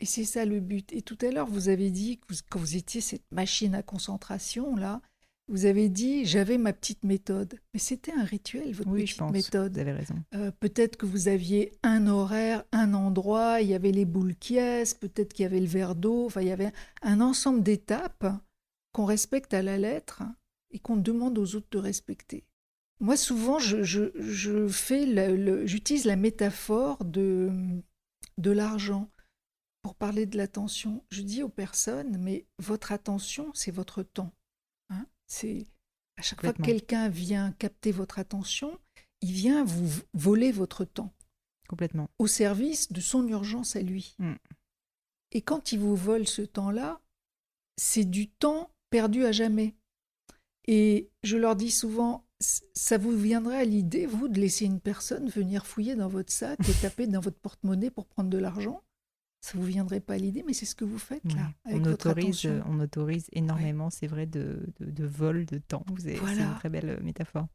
Et 0.00 0.06
c'est 0.06 0.24
ça 0.24 0.44
le 0.44 0.60
but. 0.60 0.92
Et 0.92 1.02
tout 1.02 1.18
à 1.22 1.30
l'heure, 1.32 1.48
vous 1.48 1.68
avez 1.68 1.90
dit, 1.90 2.18
que 2.18 2.32
quand 2.48 2.60
vous 2.60 2.76
étiez 2.76 3.00
cette 3.00 3.30
machine 3.32 3.74
à 3.74 3.82
concentration, 3.82 4.76
là, 4.76 5.02
vous 5.48 5.66
avez 5.66 5.88
dit, 5.88 6.24
j'avais 6.24 6.56
ma 6.56 6.72
petite 6.72 7.02
méthode. 7.04 7.58
Mais 7.74 7.80
c'était 7.80 8.12
un 8.12 8.22
rituel, 8.22 8.72
votre 8.72 8.88
oui, 8.88 9.02
petite 9.02 9.14
je 9.14 9.18
pense, 9.18 9.32
méthode. 9.32 9.74
Vous 9.74 9.80
avez 9.80 9.92
raison. 9.92 10.14
Euh, 10.36 10.52
peut-être 10.60 10.96
que 10.96 11.04
vous 11.04 11.26
aviez 11.26 11.72
un 11.82 12.06
horaire, 12.06 12.64
un 12.72 12.94
endroit, 12.94 13.60
il 13.60 13.68
y 13.68 13.74
avait 13.74 13.92
les 13.92 14.04
boules 14.04 14.36
qui 14.36 14.54
peut-être 15.00 15.32
qu'il 15.32 15.42
y 15.42 15.46
avait 15.46 15.60
le 15.60 15.66
verre 15.66 15.96
d'eau, 15.96 16.26
enfin, 16.26 16.42
il 16.42 16.48
y 16.48 16.52
avait 16.52 16.72
un 17.02 17.20
ensemble 17.20 17.62
d'étapes 17.62 18.26
qu'on 18.92 19.04
respecte 19.04 19.52
à 19.52 19.62
la 19.62 19.76
lettre 19.76 20.22
et 20.70 20.78
qu'on 20.78 20.96
demande 20.96 21.38
aux 21.38 21.56
autres 21.56 21.68
de 21.72 21.78
respecter. 21.78 22.44
Moi, 23.00 23.16
souvent, 23.16 23.58
je, 23.58 24.68
fais 24.68 25.66
j'utilise 25.66 26.04
la 26.04 26.16
métaphore 26.16 27.04
de, 27.04 27.50
de 28.38 28.50
l'argent 28.50 29.10
pour 29.82 29.94
parler 29.94 30.26
de 30.26 30.36
l'attention. 30.36 31.04
Je 31.10 31.22
dis 31.22 31.42
aux 31.42 31.48
personnes, 31.48 32.18
mais 32.18 32.46
votre 32.58 32.92
attention, 32.92 33.50
c'est 33.54 33.70
votre 33.70 34.02
temps. 34.02 34.32
Hein. 34.90 35.06
c'est 35.26 35.66
à 36.16 36.22
chaque 36.22 36.40
fois 36.40 36.52
que 36.52 36.62
quelqu'un 36.62 37.08
vient 37.08 37.52
capter 37.52 37.92
votre 37.92 38.18
attention, 38.18 38.78
il 39.20 39.32
vient 39.32 39.64
vous 39.64 40.02
voler 40.14 40.50
votre 40.50 40.84
temps. 40.84 41.12
Complètement. 41.68 42.10
Au 42.18 42.26
service 42.26 42.90
de 42.92 43.00
son 43.00 43.26
urgence 43.28 43.76
à 43.76 43.82
lui. 43.82 44.16
Mm. 44.18 44.34
Et 45.32 45.42
quand 45.42 45.72
il 45.72 45.78
vous 45.78 45.94
vole 45.94 46.26
ce 46.26 46.42
temps-là, 46.42 47.00
c'est 47.76 48.04
du 48.04 48.28
temps 48.28 48.72
perdu 48.90 49.24
à 49.24 49.32
jamais. 49.32 49.74
Et 50.66 51.10
je 51.22 51.36
leur 51.36 51.54
dis 51.54 51.70
souvent, 51.70 52.26
ça 52.40 52.98
vous 52.98 53.16
viendrait 53.16 53.58
à 53.58 53.64
l'idée, 53.64 54.06
vous, 54.06 54.28
de 54.28 54.40
laisser 54.40 54.64
une 54.64 54.80
personne 54.80 55.28
venir 55.28 55.66
fouiller 55.66 55.96
dans 55.96 56.08
votre 56.08 56.32
sac 56.32 56.58
et 56.68 56.72
taper 56.80 57.06
dans 57.06 57.20
votre 57.20 57.38
porte-monnaie 57.38 57.90
pour 57.90 58.06
prendre 58.06 58.30
de 58.30 58.38
l'argent? 58.38 58.82
Ça 59.40 59.56
vous 59.56 59.64
viendrait 59.64 60.00
pas 60.00 60.14
à 60.14 60.18
l'idée, 60.18 60.42
mais 60.44 60.52
c'est 60.52 60.66
ce 60.66 60.74
que 60.74 60.84
vous 60.84 60.98
faites 60.98 61.24
là. 61.32 61.52
on, 61.64 61.84
autorise, 61.84 62.48
on 62.66 62.80
autorise 62.80 63.28
énormément, 63.32 63.88
c'est 63.88 64.08
vrai, 64.08 64.26
de, 64.26 64.66
de, 64.80 65.04
vol 65.04 65.46
de 65.46 65.58
temps. 65.58 65.84
C'est 65.98 66.16
une 66.16 66.54
très 66.56 66.68
belle 66.68 66.90
euh, 66.90 67.00
métaphore. 67.00 67.46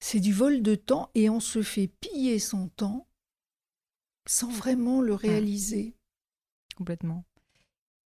C'est 0.00 0.18
du 0.18 0.32
vol 0.32 0.62
de 0.62 0.74
temps 0.74 1.10
et 1.14 1.30
on 1.30 1.40
se 1.40 1.62
fait 1.62 1.86
piller 1.86 2.38
son 2.40 2.68
temps 2.68 3.06
sans 4.26 4.50
vraiment 4.50 5.00
le 5.00 5.14
réaliser. 5.14 5.94
Complètement. 6.76 7.24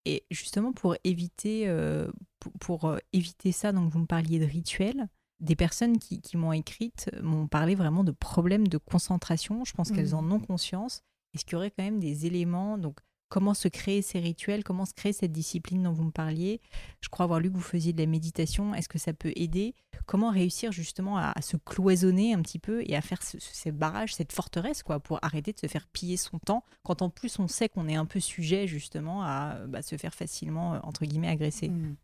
Et 0.05 0.25
justement, 0.31 0.73
pour 0.73 0.97
éviter, 1.05 1.69
euh, 1.69 2.11
pour, 2.41 2.53
pour, 2.55 2.85
euh, 2.87 2.99
éviter 3.13 3.53
ça, 3.53 3.71
donc 3.71 3.93
vous 3.93 4.01
me 4.01 4.07
parliez 4.07 4.41
de 4.41 4.47
rituels 4.47 5.09
des 5.43 5.57
personnes 5.57 5.99
qui, 5.99 6.23
m'ont 6.37 6.53
écrite 6.53 7.11
m'ont 7.21 7.49
parlé 7.49 7.75
vraiment 7.75 8.05
de 8.05 8.13
problèmes 8.13 8.69
de 8.69 8.79
concentration. 8.79 9.65
Je 9.65 9.73
pense 9.73 9.91
qu'elles 9.91 10.13
mmh. 10.13 10.15
en 10.15 10.31
ont 10.31 10.41
conscience. 10.41 11.03
Est-ce 11.35 11.45
qu'il 11.45 11.55
y 11.55 11.57
aurait 11.57 11.71
quand 11.71 11.83
même 11.83 11.99
des 11.99 12.27
éléments 12.27 12.79
Donc, 12.79 13.01
comment 13.29 13.53
se 13.53 13.67
créer 13.67 14.03
ces 14.03 14.21
rituels 14.21 14.63
Comment 14.63 14.85
se 14.85 14.95
créer 14.95 15.13
cette 15.13 15.33
discipline 15.33 15.83
dont 15.83 15.93
vous 15.93 16.05
me 16.05 16.13
parliez? 16.13 16.61
Je 17.01 17.09
crois 17.09 17.25
avoir 17.25 17.41
lu 17.41 17.51
que 17.51 17.57
vous 17.57 17.61
faisiez 17.61 17.93
de 17.93 18.01
la 18.01 18.07
méditation. 18.07 18.73
Est-ce 18.75 18.89
que 18.89 18.99
ça 18.99 19.13
peut 19.15 19.33
aider? 19.35 19.75
Comment 20.07 20.31
réussir 20.31 20.71
justement 20.71 21.19
à, 21.19 21.35
se 21.41 21.57
cloisonner 21.57 22.35
un 22.35 22.43
petit 22.43 22.61
peu 22.61 22.83
et 22.87 22.95
à 22.95 23.01
faire 23.01 23.23
ce, 23.23 23.39
ces 23.41 23.73
barrages, 23.73 24.15
cette 24.15 24.33
forteresse, 24.33 24.85
quoi, 24.85 25.01
pour 25.01 25.19
arrêter 25.23 25.53
de 25.53 25.59
se 25.59 25.67
faire 25.67 25.89
piller 25.89 26.17
son 26.17 26.39
temps 26.39 26.63
quand 26.85 27.03
en 27.03 27.11
plus 27.11 27.39
on 27.41 27.49
sait 27.49 27.69
qu'on 27.69 27.89
est 27.89 27.97
un 27.97 28.07
peu 28.07 28.21
sujet 28.21 28.69
justement 28.69 29.25
à 29.25 29.67
bah, 29.67 29.83
se 29.83 29.97
faire 29.97 30.15
facilement, 30.15 30.79
entre 30.85 31.05
guillemets, 31.05 31.29
agresser? 31.29 31.69
Mmh. 31.69 31.97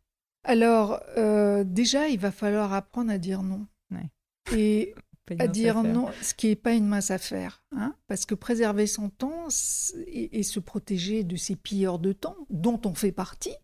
Alors, 0.49 1.01
euh, 1.19 1.63
déjà, 1.63 2.09
il 2.09 2.19
va 2.19 2.33
falloir 2.33 2.73
apprendre 2.73 3.13
à 3.13 3.19
dire 3.19 3.43
non. 3.43 3.67
Et 4.57 4.95
à 5.39 5.47
dire 5.47 5.83
non, 5.83 6.09
ce 6.23 6.33
qui 6.33 6.47
n'est 6.49 6.57
pas 6.57 6.73
une 6.73 6.87
mince 6.87 7.11
affaire. 7.11 7.63
Hein 7.77 7.95
parce 8.07 8.25
que 8.25 8.35
préserver 8.35 8.87
son 8.87 9.11
temps 9.11 9.49
et, 10.07 10.43
se 10.43 10.59
protéger 10.59 11.23
de 11.23 11.37
ces 11.37 11.55
pilleurs 11.55 11.99
de 11.99 12.15
temps, 12.15 12.37
dont 12.49 12.81
on 12.87 12.95
fait 12.95 13.13
partie, 13.13 13.55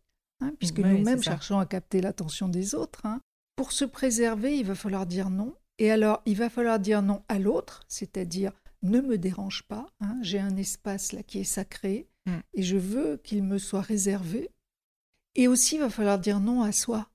hein, 0.42 0.52
puisque 0.58 0.80
nous-mêmes 0.80 1.22
cherchons 1.22 1.58
à 1.58 1.64
capter 1.64 2.02
l'attention 2.02 2.48
des 2.48 2.74
autres, 2.74 3.06
hein. 3.06 3.22
pour 3.56 3.72
se 3.72 3.86
préserver, 3.86 4.58
il 4.58 4.66
va 4.66 4.74
falloir 4.74 5.06
dire 5.06 5.30
non. 5.30 5.54
Et 5.78 5.90
alors, 5.90 6.20
il 6.26 6.36
va 6.36 6.50
falloir 6.50 6.78
dire 6.78 7.00
non 7.00 7.22
à 7.28 7.38
l'autre, 7.38 7.84
c'est-à-dire 7.88 8.52
ne 8.82 9.00
me 9.00 9.16
dérange 9.16 9.62
pas, 9.62 9.86
j'ai 10.20 10.38
un 10.38 10.58
espace 10.58 11.12
là 11.12 11.22
qui 11.22 11.38
est 11.38 11.44
sacré, 11.44 12.06
Mm. 12.26 12.38
Et 12.54 12.62
je 12.62 12.76
veux 12.76 13.16
qu'il 13.18 13.42
me 13.42 13.58
soit 13.58 13.80
réservé. 13.80 14.50
Et 15.36 15.48
aussi, 15.48 15.76
il 15.76 15.80
va 15.80 15.90
falloir 15.90 16.18
dire 16.18 16.40
non 16.40 16.62
à 16.62 16.72
soi. 16.72 17.08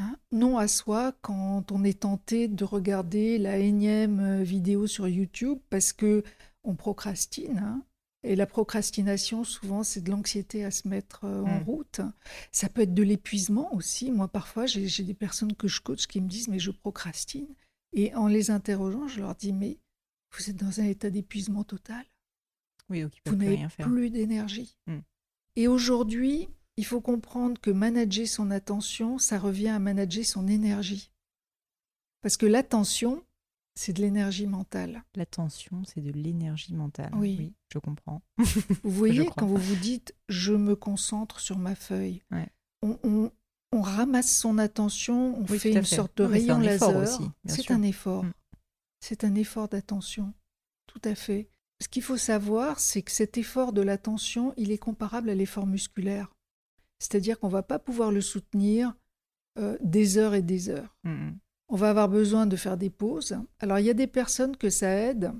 Hein, 0.00 0.16
non 0.30 0.58
à 0.58 0.68
soi 0.68 1.12
quand 1.22 1.72
on 1.72 1.82
est 1.82 2.00
tenté 2.00 2.46
de 2.46 2.64
regarder 2.64 3.36
la 3.38 3.56
énième 3.58 4.20
euh, 4.20 4.42
vidéo 4.44 4.86
sur 4.86 5.08
YouTube 5.08 5.58
parce 5.70 5.92
que 5.92 6.22
on 6.62 6.76
procrastine. 6.76 7.58
hein. 7.58 7.82
Et 8.24 8.34
la 8.36 8.46
procrastination, 8.46 9.44
souvent, 9.44 9.82
c'est 9.84 10.00
de 10.00 10.10
l'anxiété 10.10 10.64
à 10.64 10.70
se 10.72 10.86
mettre 10.88 11.24
euh, 11.24 11.42
en 11.42 11.60
Mm. 11.60 11.62
route. 11.64 12.00
Ça 12.52 12.68
peut 12.68 12.82
être 12.82 12.94
de 12.94 13.02
l'épuisement 13.02 13.72
aussi. 13.74 14.10
Moi, 14.12 14.28
parfois, 14.28 14.66
j'ai 14.66 15.04
des 15.04 15.14
personnes 15.14 15.54
que 15.54 15.68
je 15.68 15.80
coach 15.80 16.06
qui 16.06 16.20
me 16.20 16.28
disent 16.28 16.48
Mais 16.48 16.58
je 16.58 16.70
procrastine. 16.72 17.46
Et 17.92 18.14
en 18.14 18.26
les 18.26 18.50
interrogeant, 18.50 19.06
je 19.08 19.20
leur 19.20 19.34
dis 19.34 19.52
Mais 19.52 19.78
vous 20.36 20.50
êtes 20.50 20.56
dans 20.56 20.80
un 20.80 20.84
état 20.84 21.10
d'épuisement 21.10 21.64
total. 21.64 22.04
Oui, 22.90 23.02
Vous 23.02 23.08
plus 23.24 23.36
n'avez 23.36 23.66
plus 23.78 24.10
d'énergie. 24.10 24.76
Mm. 24.86 24.98
Et 25.56 25.68
aujourd'hui, 25.68 26.48
il 26.78 26.84
faut 26.86 27.00
comprendre 27.00 27.60
que 27.60 27.70
manager 27.70 28.26
son 28.26 28.50
attention, 28.50 29.18
ça 29.18 29.38
revient 29.38 29.68
à 29.68 29.78
manager 29.78 30.24
son 30.24 30.46
énergie. 30.48 31.10
Parce 32.22 32.36
que 32.36 32.46
l'attention, 32.46 33.22
c'est 33.74 33.92
de 33.92 34.00
l'énergie 34.00 34.46
mentale. 34.46 35.04
L'attention, 35.14 35.82
c'est 35.84 36.00
de 36.00 36.10
l'énergie 36.12 36.74
mentale. 36.74 37.10
Oui. 37.14 37.52
je 37.72 37.78
comprends. 37.78 38.22
Vous 38.38 38.90
voyez, 38.90 39.28
quand 39.36 39.46
vous 39.46 39.56
vous 39.56 39.76
dites 39.76 40.14
je 40.28 40.52
me 40.52 40.74
concentre 40.74 41.38
sur 41.40 41.58
ma 41.58 41.74
feuille, 41.74 42.22
Ouais. 42.30 42.48
on, 42.82 42.98
on- 43.04 43.30
on 43.70 43.82
ramasse 43.82 44.34
son 44.34 44.56
attention, 44.56 45.36
on 45.38 45.44
Oui, 45.50 45.58
fait 45.58 45.72
une 45.72 45.84
fait. 45.84 45.96
sorte 45.96 46.16
de 46.16 46.24
Oui, 46.24 46.32
rayon 46.32 46.58
laser. 46.58 47.06
C'est 47.44 47.70
un 47.70 47.82
effort. 47.82 48.24
Mm. 48.24 48.32
C'est 49.00 49.24
un 49.24 49.34
effort 49.34 49.68
d'attention. 49.68 50.32
Tout 50.86 51.02
à 51.04 51.14
fait. 51.14 51.50
Ce 51.82 51.86
qu'il 51.88 52.02
faut 52.02 52.16
savoir, 52.16 52.80
c'est 52.80 53.02
que 53.02 53.12
cet 53.12 53.36
effort 53.36 53.72
de 53.74 53.82
l'attention, 53.82 54.54
il 54.56 54.70
est 54.72 54.78
comparable 54.78 55.28
à 55.28 55.34
l'effort 55.34 55.66
musculaire. 55.66 56.34
C'est-à-dire 56.98 57.38
qu'on 57.38 57.46
ne 57.48 57.52
va 57.52 57.62
pas 57.62 57.78
pouvoir 57.78 58.10
le 58.12 58.20
soutenir 58.20 58.94
euh, 59.58 59.76
des 59.80 60.18
heures 60.18 60.34
et 60.34 60.42
des 60.42 60.68
heures. 60.68 60.96
On 61.70 61.76
va 61.76 61.90
avoir 61.90 62.08
besoin 62.08 62.46
de 62.46 62.56
faire 62.56 62.76
des 62.76 62.90
pauses. 62.90 63.36
Alors, 63.60 63.78
il 63.78 63.84
y 63.86 63.90
a 63.90 63.94
des 63.94 64.06
personnes 64.06 64.56
que 64.56 64.70
ça 64.70 64.88
aide 64.88 65.32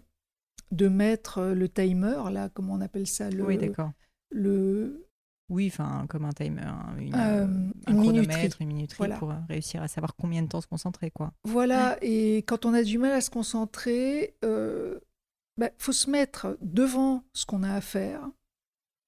de 0.70 0.88
mettre 0.88 1.38
euh, 1.38 1.54
le 1.54 1.68
timer, 1.68 2.20
là, 2.30 2.48
comment 2.50 2.74
on 2.74 2.80
appelle 2.80 3.06
ça 3.06 3.30
le, 3.30 3.44
Oui, 3.44 3.56
d'accord. 3.56 3.92
le, 4.30 5.06
Oui, 5.48 5.68
enfin, 5.72 6.04
comme 6.08 6.26
un 6.26 6.32
timer, 6.32 6.60
hein, 6.62 6.94
une, 6.98 7.14
Euh, 7.14 7.18
euh, 7.18 7.46
une 7.46 7.72
un 7.86 7.92
minuterie. 8.00 8.26
chronomètre, 8.26 8.56
une 8.62 8.68
minuterie 8.68 8.96
Voilà. 8.98 9.16
pour 9.16 9.32
réussir 9.48 9.82
à 9.82 9.88
savoir 9.88 10.14
combien 10.14 10.42
de 10.42 10.48
temps 10.48 10.60
se 10.60 10.66
concentrer, 10.66 11.10
quoi. 11.10 11.32
Voilà, 11.44 11.96
et 12.02 12.38
quand 12.46 12.66
on 12.66 12.74
a 12.74 12.82
du 12.82 12.98
mal 12.98 13.12
à 13.12 13.20
se 13.22 13.30
concentrer, 13.30 14.34
il 14.42 15.70
faut 15.78 15.92
se 15.92 16.10
mettre 16.10 16.58
devant 16.60 17.24
ce 17.32 17.46
qu'on 17.46 17.62
a 17.62 17.72
à 17.72 17.80
faire, 17.80 18.28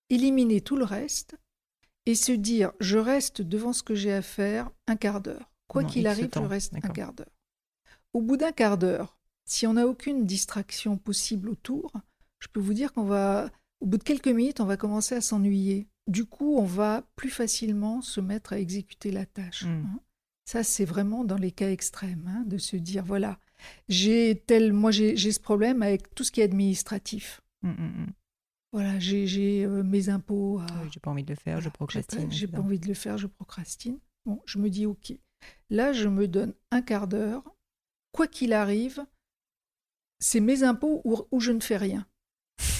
éliminer 0.09 0.63
tout 0.63 0.77
le 0.77 0.85
reste 0.85 1.37
et 2.07 2.15
se 2.15 2.33
dire 2.33 2.73
je 2.81 2.99
reste 2.99 3.43
devant 3.43 3.73
ce 3.73 3.83
que 3.83 3.95
j'ai 3.95 4.13
à 4.13 4.23
faire 4.23 4.71
un 4.87 4.97
quart 4.97 5.21
d'heure. 5.21 5.51
Quoi 5.69 5.85
qu'il 5.85 6.07
arrive, 6.07 6.31
je 6.35 6.41
reste 6.41 6.75
un 6.75 6.81
quart 6.81 7.13
d'heure. 7.13 7.31
Au 8.13 8.21
bout 8.21 8.37
d'un 8.37 8.51
quart 8.51 8.77
d'heure, 8.77 9.19
si 9.45 9.67
on 9.67 9.75
n'a 9.75 9.87
aucune 9.87 10.27
distraction 10.27 10.97
possible 10.97 11.49
autour, 11.49 11.93
je 12.41 12.49
peux 12.49 12.61
vous 12.61 12.75
dire 12.75 12.93
qu'on 12.93 13.05
va, 13.05 13.51
au 13.81 13.87
bout 13.87 13.99
de 13.99 14.03
quelques 14.03 14.29
minutes, 14.29 14.61
on 14.61 14.65
va 14.65 14.77
commencer 14.77 15.15
à 15.15 15.21
s'ennuyer. 15.21 15.89
Du 16.09 16.25
coup, 16.25 16.57
on 16.57 16.65
va 16.65 17.05
plus 17.15 17.31
facilement 17.31 18.03
se 18.03 18.21
mettre 18.21 18.53
à 18.53 18.59
exécuter 18.59 19.13
la 19.13 19.27
tâche. 19.27 19.65
Mm. 19.65 19.69
hein. 19.69 20.01
Ça, 20.45 20.65
c'est 20.65 20.85
vraiment 20.85 21.25
dans 21.25 21.37
les 21.37 21.53
cas 21.53 21.71
extrêmes, 21.71 22.29
hein, 22.29 22.43
de 22.47 22.59
se 22.59 22.75
dire 22.75 23.05
voilà, 23.05 23.39
j'ai 23.89 24.43
tel, 24.47 24.73
moi 24.73 24.91
j'ai 24.91 25.17
ce 25.17 25.39
problème 25.39 25.83
avec 25.83 26.13
tout 26.15 26.25
ce 26.25 26.33
qui 26.33 26.41
est 26.41 26.45
administratif. 26.45 27.41
Mm, 27.63 27.69
mm, 27.69 28.03
mm. 28.03 28.13
Voilà, 28.73 28.99
j'ai 29.01 29.65
euh, 29.65 29.83
mes 29.83 30.09
impôts 30.09 30.59
à, 30.61 30.67
Oui, 30.83 30.89
j'ai 30.93 31.01
pas 31.01 31.11
envie 31.11 31.25
de 31.25 31.31
le 31.31 31.37
faire, 31.37 31.61
je 31.61 31.69
procrastine. 31.69 32.31
J'ai 32.31 32.47
pas, 32.47 32.59
pas 32.59 32.63
envie 32.63 32.79
de 32.79 32.87
le 32.87 32.95
faire, 32.95 33.19
je 33.19 33.27
procrastine. 33.27 33.99
Bon, 34.25 34.41
je 34.47 34.59
me 34.59 34.71
dis 34.71 34.87
ok. 34.87 35.13
Là, 35.71 35.93
je 35.93 36.07
me 36.09 36.29
donne 36.29 36.55
un 36.71 36.83
quart 36.83 37.09
d'heure. 37.09 37.43
Quoi 38.13 38.27
qu'il 38.29 38.53
arrive, 38.53 39.05
c'est 40.21 40.41
mes 40.41 40.63
impôts 40.63 41.01
ou, 41.05 41.17
ou 41.33 41.41
je 41.41 41.53
ne 41.53 41.61
fais 41.61 41.77
rien. 41.77 42.07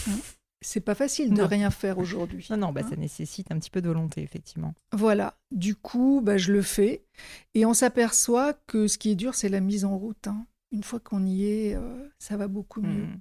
Hein? 0.09 0.19
C'est 0.63 0.81
pas 0.81 0.95
facile 0.95 1.33
de 1.33 1.41
Non. 1.41 1.47
rien 1.47 1.71
faire 1.71 1.99
aujourd'hui. 1.99 2.47
Non, 2.51 2.59
non, 2.59 2.73
bah, 2.73 2.83
hein. 2.85 2.91
ça 2.91 2.97
nécessite 2.97 3.51
un 3.51 3.59
petit 3.59 3.71
peu 3.71 3.81
de 3.81 3.89
volonté, 3.89 4.23
effectivement. 4.23 4.75
Voilà. 4.93 5.39
Du 5.51 5.75
coup, 5.75 6.21
bah, 6.23 6.37
je 6.37 6.53
le 6.53 6.61
fais. 6.63 7.07
Et 7.55 7.65
on 7.65 7.73
s'aperçoit 7.73 8.53
que 8.67 8.87
ce 8.87 8.99
qui 8.99 9.11
est 9.11 9.15
dur, 9.15 9.35
c'est 9.35 9.49
la 9.49 9.61
mise 9.61 9.85
en 9.87 9.97
route. 9.97 10.27
hein. 10.29 10.47
Une 10.71 10.83
fois 10.85 11.01
qu'on 11.01 11.25
y 11.27 11.47
est, 11.47 11.75
euh, 11.75 12.09
ça 12.19 12.37
va 12.37 12.47
beaucoup 12.47 12.83
mieux. 12.83 13.07
Mm. 13.07 13.21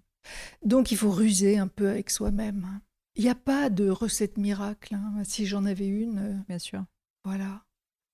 Donc, 0.64 0.92
il 0.92 0.98
faut 0.98 1.12
ruser 1.12 1.58
un 1.58 1.68
peu 1.68 1.90
avec 1.90 2.10
soi-même. 2.10 2.80
Il 3.16 3.24
n'y 3.24 3.30
a 3.30 3.36
pas 3.36 3.70
de 3.70 3.90
recette 3.90 4.38
miracle. 4.38 4.96
hein. 4.96 5.24
Si 5.24 5.46
j'en 5.46 5.66
avais 5.66 5.88
une, 5.88 6.18
euh, 6.20 6.34
Bien 6.48 6.60
sûr. 6.60 6.86
voilà. 7.24 7.66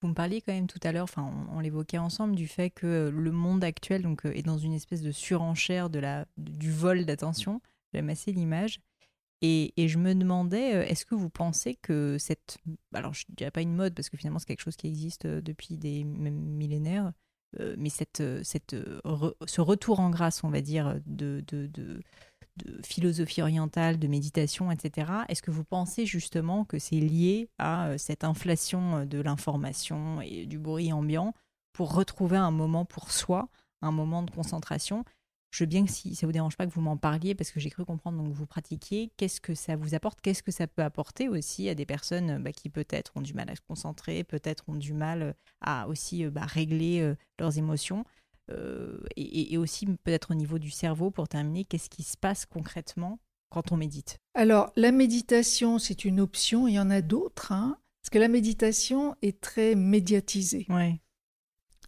Vous 0.02 0.10
me 0.10 0.14
parliez 0.14 0.42
quand 0.42 0.54
même 0.54 0.68
tout 0.68 0.80
à 0.84 0.92
l'heure, 0.92 1.06
enfin 1.06 1.32
on, 1.50 1.58
on 1.58 1.60
l'évoquait 1.60 1.98
ensemble, 1.98 2.36
du 2.36 2.48
fait 2.48 2.70
que 2.70 2.86
euh, 2.86 3.12
le 3.12 3.32
monde 3.32 3.64
actuel 3.64 4.04
donc, 4.04 4.26
euh, 4.26 4.32
est 4.36 4.44
dans 4.44 4.58
une 4.58 4.74
espèce 4.74 5.02
de 5.02 5.12
surenchère 5.12 5.90
de 5.90 6.00
la, 6.00 6.26
du 6.38 6.72
vol 6.72 7.06
d'attention. 7.06 7.62
J'aime 7.94 8.10
assez 8.10 8.32
l'image. 8.32 8.82
Et, 9.42 9.74
et 9.82 9.88
je 9.88 9.98
me 9.98 10.14
demandais, 10.16 10.90
est-ce 10.90 11.06
que 11.06 11.14
vous 11.16 11.30
pensez 11.30 11.76
que 11.76 12.18
cette... 12.20 12.58
Alors 12.94 13.14
je 13.14 13.26
ne 13.30 13.36
dirais 13.36 13.52
pas 13.52 13.62
une 13.62 13.76
mode, 13.76 13.94
parce 13.94 14.10
que 14.10 14.18
finalement 14.18 14.40
c'est 14.40 14.48
quelque 14.48 14.62
chose 14.62 14.78
qui 14.78 14.88
existe 14.88 15.28
depuis 15.28 15.78
des 15.78 16.04
millénaires, 16.04 17.12
mais 17.78 17.90
cette, 17.90 18.22
euh, 18.22 18.44
euh, 19.06 19.32
ce 19.46 19.62
retour 19.62 20.00
en 20.00 20.10
grâce, 20.10 20.44
on 20.44 20.50
va 20.50 20.62
dire, 20.62 21.00
de, 21.06 21.44
philosophie 22.84 23.42
orientale, 23.42 24.00
de 24.00 24.08
méditation, 24.08 24.72
etc. 24.72 25.12
Est-ce 25.28 25.42
que 25.42 25.52
vous 25.52 25.64
pensez 25.64 26.06
justement 26.06 26.66
que 26.66 26.80
c'est 26.80 26.96
lié 26.96 27.50
à 27.58 27.88
euh, 27.88 27.98
cette 27.98 28.24
inflation 28.24 28.98
euh, 28.98 29.06
de 29.06 29.20
l'information 29.20 30.22
et 30.22 30.46
du 30.46 30.60
bruit 30.60 30.94
ambiant 30.94 31.34
pour 31.74 31.94
retrouver 31.94 32.38
un 32.38 32.52
moment 32.52 32.86
pour 32.86 33.12
soi, 33.12 33.50
un 33.82 33.92
moment 33.92 34.24
de 34.24 34.32
concentration? 34.32 35.04
Je 35.52 35.64
veux 35.64 35.68
bien 35.68 35.86
que 35.86 35.92
si 35.92 36.16
ça 36.16 36.26
vous 36.26 36.34
dérange 36.34 36.58
pas 36.58 36.66
que 36.68 36.72
vous 36.74 36.82
m'en 36.82 36.98
parliez 36.98 37.34
parce 37.34 37.50
que 37.52 37.60
j'ai 37.62 37.70
cru 37.70 37.86
comprendre 37.86 38.22
donc 38.22 38.34
vous 38.34 38.46
pratiquiez. 38.46 39.12
Qu'est-ce 39.16 39.40
que 39.40 39.56
ça 39.56 39.76
vous 39.78 39.96
apporte? 39.96 40.20
Qu'est-ce 40.22 40.44
que 40.44 40.52
ça 40.52 40.68
peut 40.68 40.84
apporter 40.84 41.30
aussi 41.30 41.70
à 41.70 41.76
des 41.76 41.86
personnes 41.86 42.30
euh, 42.32 42.40
bah, 42.40 42.52
qui 42.52 42.70
peut-être 42.70 43.14
ont 43.16 43.22
du 43.22 43.34
mal 43.34 43.50
à 43.50 43.56
se 43.56 43.62
concentrer, 43.62 44.24
peut-être 44.26 44.66
ont 44.68 44.76
du 44.76 44.94
mal 44.94 45.22
euh, 45.22 45.34
à 45.62 45.88
aussi 45.88 46.26
euh, 46.26 46.30
bah, 46.30 46.46
régler 46.46 47.14
leurs 47.40 47.58
émotions 47.58 48.04
euh, 48.52 49.00
et 49.16 49.58
aussi 49.58 49.86
peut-être 49.86 50.32
au 50.32 50.36
niveau 50.36 50.60
du 50.60 50.70
cerveau 50.70 51.10
pour 51.10 51.28
terminer, 51.28 51.64
qu'est-ce 51.64 51.90
qui 51.90 52.04
se 52.04 52.18
passe 52.18 52.46
concrètement 52.46 53.20
quand 53.50 53.72
on 53.72 53.78
médite? 53.78 54.20
Alors, 54.34 54.72
la 54.76 54.92
méditation, 54.92 55.80
c'est 55.80 56.04
une 56.06 56.20
option. 56.20 56.68
Il 56.68 56.74
y 56.74 56.80
en 56.80 56.90
a 56.90 57.02
d'autres. 57.02 57.52
hein, 57.54 57.78
parce 58.02 58.10
que 58.12 58.20
la 58.20 58.28
méditation 58.28 59.16
est 59.22 59.40
très 59.42 59.74
médiatisée. 59.76 60.68
Ouais. 60.70 61.02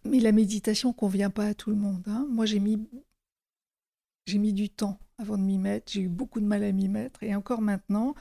Mais 0.04 0.20
la 0.20 0.32
méditation 0.32 0.92
convient 0.92 1.30
pas 1.30 1.46
à 1.46 1.54
tout 1.54 1.70
le 1.70 1.76
monde. 1.76 2.02
hein. 2.08 2.26
Moi, 2.30 2.46
j'ai 2.46 2.58
mis, 2.60 2.78
j'ai 4.28 4.38
mis 4.38 4.52
du 4.52 4.68
temps 4.70 4.98
avant 5.18 5.38
de 5.38 5.42
m'y 5.42 5.58
mettre. 5.58 5.92
J'ai 5.92 6.02
eu 6.02 6.08
beaucoup 6.08 6.40
de 6.40 6.46
mal 6.46 6.62
à 6.62 6.72
m'y 6.72 6.88
mettre. 6.88 7.22
Et 7.22 7.34
encore 7.34 7.60
maintenant, 7.60 8.14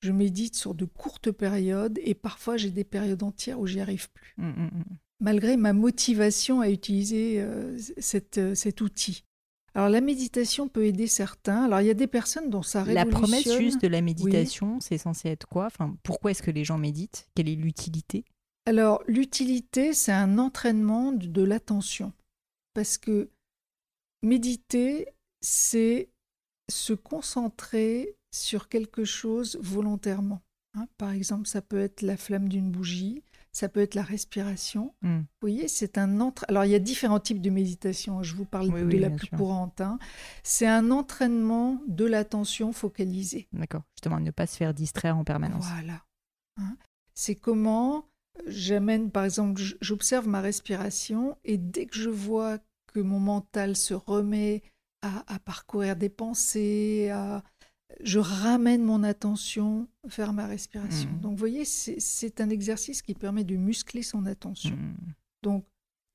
je 0.00 0.12
médite 0.12 0.56
sur 0.56 0.74
de 0.74 0.84
courtes 0.84 1.30
périodes. 1.30 1.98
Et 2.02 2.14
parfois, 2.14 2.56
j'ai 2.56 2.70
des 2.70 2.84
périodes 2.84 3.22
entières 3.22 3.60
où 3.60 3.66
j'y 3.66 3.80
arrive 3.80 4.10
plus. 4.10 4.34
Mm, 4.36 4.48
mm, 4.48 4.64
mm. 4.64 4.84
Malgré 5.20 5.56
ma 5.56 5.72
motivation 5.72 6.60
à 6.60 6.68
utiliser 6.68 7.40
euh, 7.40 7.78
cette, 7.98 8.38
euh, 8.38 8.54
cet 8.54 8.80
outil. 8.80 9.24
Alors, 9.74 9.88
la 9.88 10.00
méditation 10.00 10.68
peut 10.68 10.84
aider 10.84 11.06
certains. 11.06 11.64
Alors, 11.64 11.80
il 11.80 11.86
y 11.86 11.90
a 11.90 11.94
des 11.94 12.08
personnes 12.08 12.50
dont 12.50 12.62
ça 12.62 12.84
La 12.84 13.04
révolutionne. 13.04 13.42
promesse 13.42 13.58
juste 13.58 13.80
de 13.80 13.88
la 13.88 14.02
méditation, 14.02 14.80
c'est 14.80 14.98
censé 14.98 15.28
être 15.28 15.46
quoi? 15.46 15.66
Enfin, 15.66 15.96
Pourquoi 16.02 16.32
est-ce 16.32 16.42
que 16.42 16.50
les 16.50 16.64
gens 16.64 16.76
méditent? 16.76 17.28
Quelle 17.34 17.48
est 17.48 17.54
l'utilité? 17.54 18.24
Alors, 18.66 19.02
l'utilité, 19.06 19.94
c'est 19.94 20.12
un 20.12 20.38
entraînement 20.38 21.12
de 21.12 21.42
l'attention. 21.42 22.12
Parce 22.74 22.98
que 22.98 23.30
méditer, 24.22 25.06
c'est 25.42 26.08
se 26.70 26.92
concentrer 26.92 28.16
sur 28.34 28.68
quelque 28.68 29.04
chose 29.04 29.58
volontairement. 29.60 30.40
hein. 30.74 30.86
Par 30.96 31.10
exemple, 31.10 31.46
ça 31.46 31.60
peut 31.60 31.80
être 31.80 32.02
la 32.02 32.16
flamme 32.16 32.48
d'une 32.48 32.70
bougie, 32.70 33.22
ça 33.52 33.68
peut 33.68 33.80
être 33.80 33.94
la 33.94 34.02
respiration. 34.02 34.94
Hmm. 35.02 35.18
Vous 35.18 35.24
voyez, 35.42 35.68
c'est 35.68 35.98
un 35.98 36.20
entra... 36.20 36.46
Alors, 36.48 36.64
il 36.64 36.70
y 36.70 36.74
a 36.74 36.78
différents 36.78 37.20
types 37.20 37.42
de 37.42 37.50
méditation. 37.50 38.22
Je 38.22 38.34
vous 38.34 38.46
parle 38.46 38.72
Oui, 38.72 38.80
de 38.80 38.86
oui, 38.86 38.98
la 38.98 39.10
plus 39.10 39.26
sûr. 39.26 39.36
courante. 39.36 39.82
hein. 39.82 39.98
C'est 40.42 40.66
un 40.66 40.90
entraînement 40.90 41.82
de 41.86 42.06
l'attention 42.06 42.72
focalisée. 42.72 43.48
D'accord. 43.52 43.82
Justement, 43.98 44.20
ne 44.20 44.30
pas 44.30 44.46
se 44.46 44.56
faire 44.56 44.72
distraire 44.72 45.18
en 45.18 45.24
permanence. 45.24 45.66
Voilà. 45.66 46.02
Hein. 46.56 46.76
C'est 47.14 47.34
comment 47.34 48.06
j'amène, 48.46 49.10
par 49.10 49.24
exemple, 49.24 49.60
j'observe 49.82 50.26
ma 50.26 50.40
respiration 50.40 51.36
et 51.44 51.58
dès 51.58 51.84
que 51.84 51.96
je 51.96 52.08
vois 52.08 52.58
que 52.94 53.00
mon 53.00 53.20
mental 53.20 53.76
se 53.76 53.92
remet 53.92 54.62
à, 55.02 55.34
à 55.34 55.38
parcourir 55.38 55.96
des 55.96 56.08
pensées, 56.08 57.10
à- 57.10 57.42
je 58.00 58.18
ramène 58.18 58.82
mon 58.82 59.02
attention 59.02 59.88
vers 60.04 60.32
ma 60.32 60.46
respiration. 60.46 61.10
Mhm. 61.10 61.20
Donc, 61.20 61.32
vous 61.32 61.38
voyez, 61.38 61.64
c'est 61.64 62.40
un 62.40 62.50
exercice 62.50 63.02
qui 63.02 63.14
permet 63.14 63.44
de 63.44 63.56
muscler 63.56 64.02
son 64.02 64.26
attention. 64.26 64.76
Mm. 64.76 65.14
Donc, 65.42 65.66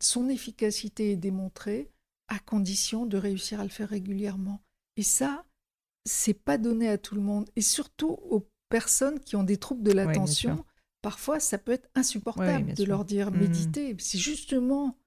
son 0.02 0.30
efficacité 0.30 1.12
est 1.12 1.18
démontrée 1.18 1.92
à 2.28 2.40
condition 2.40 3.06
de 3.06 3.18
réussir 3.18 3.60
à 3.60 3.64
le 3.64 3.70
faire 3.70 3.90
régulièrement. 3.90 4.62
Et 4.96 5.04
ça, 5.04 5.46
c'est 6.06 6.34
pas 6.34 6.58
donné 6.58 6.88
à 6.90 6.98
tout 6.98 7.16
le 7.16 7.22
monde. 7.22 7.50
Et 7.56 7.62
surtout 7.62 8.18
aux 8.30 8.50
personnes 8.70 9.20
qui 9.20 9.36
ont 9.36 9.44
des 9.44 9.58
troubles 9.58 9.84
de 9.84 9.92
l'attention, 9.92 10.66
parfois 11.02 11.40
ça 11.40 11.58
peut 11.58 11.72
être 11.72 11.90
insupportable 11.96 12.74
de 12.74 12.84
leur 12.84 13.06
dire 13.06 13.32
mmh. 13.32 13.38
méditer. 13.38 13.96
C'est 14.00 14.18
justement. 14.18 14.98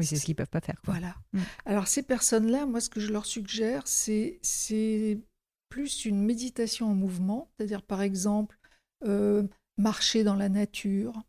Oui, 0.00 0.06
c'est 0.06 0.16
ce 0.16 0.24
qu'ils 0.24 0.34
peuvent 0.34 0.48
pas 0.48 0.62
faire. 0.62 0.80
Voilà. 0.84 1.14
Mmh. 1.34 1.40
Alors 1.66 1.86
ces 1.86 2.02
personnes-là, 2.02 2.64
moi, 2.64 2.80
ce 2.80 2.88
que 2.88 3.00
je 3.00 3.12
leur 3.12 3.26
suggère, 3.26 3.82
c'est 3.86 4.40
plus 5.68 6.06
une 6.06 6.24
méditation 6.24 6.90
en 6.90 6.94
mouvement, 6.94 7.50
c'est-à-dire 7.56 7.82
par 7.82 8.00
exemple 8.00 8.58
euh, 9.04 9.46
marcher 9.76 10.24
dans 10.24 10.36
la 10.36 10.48
nature 10.48 11.22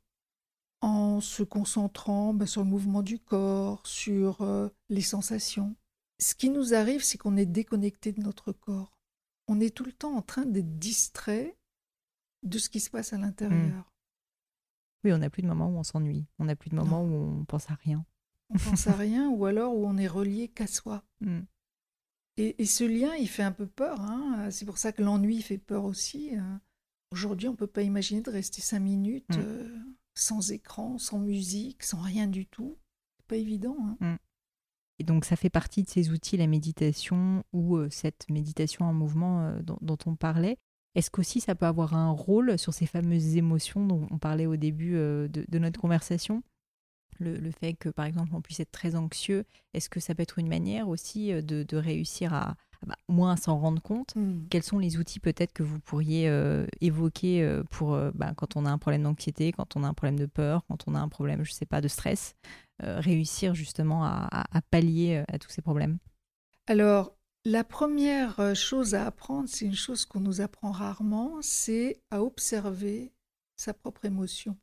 en 0.79 1.19
se 1.19 1.43
concentrant 1.43 2.33
bah, 2.33 2.47
sur 2.47 2.63
le 2.63 2.69
mouvement 2.69 3.03
du 3.03 3.19
corps, 3.19 3.85
sur 3.85 4.41
euh, 4.41 4.69
les 4.87 5.01
sensations. 5.01 5.75
Ce 6.19 6.33
qui 6.33 6.49
nous 6.49 6.73
arrive, 6.73 7.03
c'est 7.03 7.17
qu'on 7.17 7.35
est 7.35 7.45
déconnecté 7.45 8.13
de 8.13 8.21
notre 8.21 8.53
corps. 8.53 8.97
On 9.49 9.59
est 9.59 9.75
tout 9.75 9.83
le 9.83 9.91
temps 9.91 10.15
en 10.15 10.21
train 10.21 10.45
d'être 10.45 10.79
distrait 10.79 11.57
de 12.43 12.57
ce 12.57 12.69
qui 12.69 12.79
se 12.79 12.89
passe 12.89 13.11
à 13.11 13.17
l'intérieur. 13.17 13.59
Mmh. 13.59 13.83
Oui, 15.03 15.13
on 15.13 15.17
n'a 15.17 15.29
plus 15.29 15.41
de 15.41 15.47
moments 15.47 15.67
où 15.67 15.77
on 15.77 15.83
s'ennuie. 15.83 16.25
On 16.39 16.45
n'a 16.45 16.55
plus 16.55 16.69
de 16.69 16.75
moments 16.75 17.03
où 17.03 17.41
on 17.41 17.43
pense 17.43 17.69
à 17.69 17.73
rien. 17.73 18.05
On 18.53 18.57
pense 18.57 18.87
à 18.87 18.93
rien 18.93 19.29
ou 19.29 19.45
alors 19.45 19.75
où 19.75 19.85
on 19.85 19.97
est 19.97 20.07
relié 20.07 20.47
qu'à 20.47 20.67
soi. 20.67 21.03
Mmh. 21.21 21.39
Et, 22.37 22.65
ce 22.65 22.83
lien, 22.83 23.13
il 23.15 23.27
fait 23.27 23.43
un 23.43 23.51
peu 23.51 23.67
peur. 23.67 24.01
Hein. 24.01 24.49
C'est 24.51 24.65
pour 24.65 24.77
ça 24.77 24.91
que 24.91 25.03
l'ennui 25.03 25.41
fait 25.41 25.57
peur 25.57 25.85
aussi. 25.85 26.35
Hein. 26.35 26.61
Aujourd'hui, 27.11 27.47
on 27.47 27.51
ne 27.51 27.57
peut 27.57 27.67
pas 27.67 27.83
imaginer 27.83 28.21
de 28.21 28.31
rester 28.31 28.61
cinq 28.61 28.79
minutes 28.79 29.29
mmh. 29.29 29.41
euh, 29.41 29.77
sans 30.15 30.51
écran, 30.51 30.97
sans 30.97 31.19
musique, 31.19 31.83
sans 31.83 31.99
rien 31.99 32.27
du 32.27 32.47
tout. 32.47 32.77
C'est 33.17 33.27
pas 33.27 33.37
évident. 33.37 33.77
Hein. 34.01 34.17
Et 35.01 35.03
donc, 35.03 35.25
ça 35.25 35.35
fait 35.35 35.49
partie 35.49 35.81
de 35.81 35.89
ces 35.89 36.11
outils, 36.11 36.37
la 36.37 36.45
méditation 36.45 37.43
ou 37.53 37.75
euh, 37.75 37.89
cette 37.89 38.29
méditation 38.29 38.85
en 38.85 38.93
mouvement 38.93 39.41
euh, 39.41 39.59
dont, 39.63 39.97
on 40.05 40.15
parlait. 40.15 40.59
Est-ce 40.93 41.09
qu'aussi 41.09 41.39
ça 41.39 41.55
peut 41.55 41.65
avoir 41.65 41.95
un 41.95 42.11
rôle 42.11 42.59
sur 42.59 42.71
ces 42.71 42.85
fameuses 42.85 43.35
émotions 43.35 43.83
dont 43.87 44.05
on 44.11 44.19
parlait 44.19 44.45
au 44.45 44.57
début 44.57 44.95
euh, 44.95 45.27
de, 45.27 45.57
notre 45.57 45.79
conversation? 45.79 46.43
Le, 47.21 47.51
fait 47.51 47.73
que, 47.73 47.89
par 47.89 48.05
exemple, 48.05 48.31
on 48.33 48.41
puisse 48.41 48.59
être 48.59 48.71
très 48.71 48.95
anxieux, 48.95 49.45
est-ce 49.73 49.89
que 49.89 49.99
ça 49.99 50.15
peut 50.15 50.23
être 50.23 50.39
une 50.39 50.47
manière 50.47 50.89
aussi 50.89 51.31
euh, 51.31 51.41
de, 51.41 51.77
réussir 51.77 52.33
à, 52.33 52.55
bah, 52.85 52.95
moins 53.07 53.35
s'en 53.35 53.57
rendre 53.57 53.81
compte? 53.81 54.15
Hmm. 54.15 54.41
Quels 54.49 54.63
sont 54.63 54.79
les 54.79 54.97
outils 54.97 55.19
peut-être 55.19 55.53
que 55.53 55.63
vous 55.63 55.79
pourriez 55.79 56.27
euh, 56.27 56.65
évoquer 56.81 57.61
pour 57.69 57.97
bah, 58.13 58.33
quand 58.35 58.55
on 58.55 58.65
a 58.65 58.69
un 58.69 58.77
problème 58.77 59.03
d'anxiété, 59.03 59.51
quand 59.51 59.75
on 59.75 59.83
a 59.83 59.87
un 59.87 59.93
problème 59.93 60.19
de 60.19 60.25
peur, 60.25 60.63
quand 60.67 60.87
on 60.87 60.95
a 60.95 60.99
un 60.99 61.09
problème, 61.09 61.43
je 61.43 61.51
ne 61.51 61.55
sais 61.55 61.65
pas, 61.65 61.81
de 61.81 61.87
stress, 61.87 62.35
réussir 62.79 63.53
justement 63.53 64.03
à, 64.03 64.27
à 64.31 64.61
pallier 64.61 65.23
à 65.27 65.37
tous 65.37 65.49
ces 65.49 65.61
problèmes? 65.61 65.99
Alors, 66.67 67.15
la 67.43 67.63
première 67.63 68.39
euh, 68.39 68.53
chose 68.53 68.93
à 68.93 69.07
apprendre, 69.07 69.49
c'est 69.49 69.65
une 69.65 69.73
chose 69.73 70.05
qu'on 70.05 70.19
nous 70.19 70.41
apprend 70.41 70.71
rarement, 70.71 71.39
c'est 71.41 71.99
à 72.11 72.21
observer 72.21 73.11
sa 73.55 73.73
propre 73.73 74.05
émotion. 74.05 74.55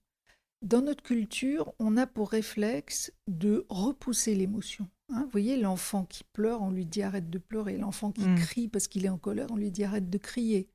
Dans 0.63 0.83
notre 0.83 1.03
culture, 1.03 1.73
on 1.79 1.97
a 1.97 2.07
pour 2.07 2.31
réflexe 2.31 3.13
de 3.29 3.65
repousser 3.69 4.35
l'émotion. 4.35 4.89
Hein. 5.11 5.23
vous 5.25 5.31
voyez, 5.31 5.57
l'enfant 5.57 6.05
qui 6.05 6.25
pleure, 6.25 6.63
on 6.63 6.71
lui 6.71 6.85
dit 6.85 7.03
arrête 7.03 7.31
de 7.31 7.39
pleurer. 7.39 7.77
L'enfant 7.77 8.13
qui 8.13 8.27
mmh. 8.27 8.37
crie 8.37 8.69
parce 8.69 8.89
qu'il 8.89 9.07
est 9.07 9.11
en 9.11 9.19
colère, 9.19 9.47
on 9.51 9.57
lui 9.57 9.71
dit 9.71 9.85
arrête 9.85 10.11
de 10.11 10.19
crier. 10.19 10.69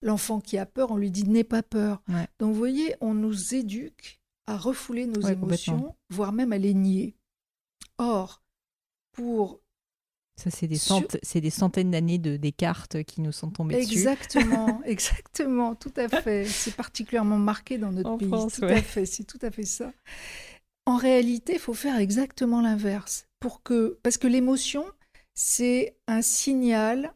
L'enfant 0.00 0.40
qui 0.40 0.56
a 0.56 0.66
peur, 0.66 0.92
on 0.92 0.96
lui 0.96 1.10
dit 1.10 1.28
n'aie 1.28 1.44
pas 1.44 1.62
peur. 1.62 2.02
Donc 2.38 2.52
vous 2.52 2.58
voyez, 2.58 2.94
on 3.00 3.14
nous 3.14 3.54
éduque 3.54 4.20
à 4.46 4.56
refouler 4.56 5.06
nos 5.06 5.20
émotions, 5.20 5.96
voire 6.10 6.32
même 6.32 6.52
à 6.52 6.58
les 6.58 6.74
nier. 6.74 7.16
Or, 7.98 8.42
pour 9.12 9.60
ça, 10.38 10.50
c'est 10.50 10.68
des, 10.68 10.78
des, 11.40 11.50
centaines 11.50 11.90
d'années 11.90 12.18
de, 12.18 12.36
des 12.36 12.52
cartes 12.52 13.02
qui 13.02 13.20
nous 13.20 13.32
sont 13.32 13.50
tombées 13.50 13.74
dessus. 13.80 13.94
Exactement, 13.94 14.80
exactement, 14.84 15.74
tout 15.74 15.92
à 15.96 16.08
fait. 16.08 16.44
C'est 16.44 16.76
particulièrement 16.76 17.38
marqué 17.38 17.76
dans 17.76 17.90
notre 17.90 18.16
pays. 18.16 18.28
tout 18.28 18.64
à 18.64 18.80
fait, 18.80 19.04
c'est 19.04 19.24
tout 19.24 19.38
à 19.42 19.50
fait 19.50 19.64
ça. 19.64 19.92
En 20.86 20.96
réalité, 20.96 21.54
il 21.54 21.58
faut 21.58 21.74
faire 21.74 21.98
exactement 21.98 22.62
l'inverse. 22.62 23.26
Pour 23.40 23.64
que, 23.64 23.98
parce 24.04 24.16
que 24.16 24.28
l'émotion, 24.28 24.84
c'est 25.34 25.96
un 26.06 26.22
signal 26.22 27.12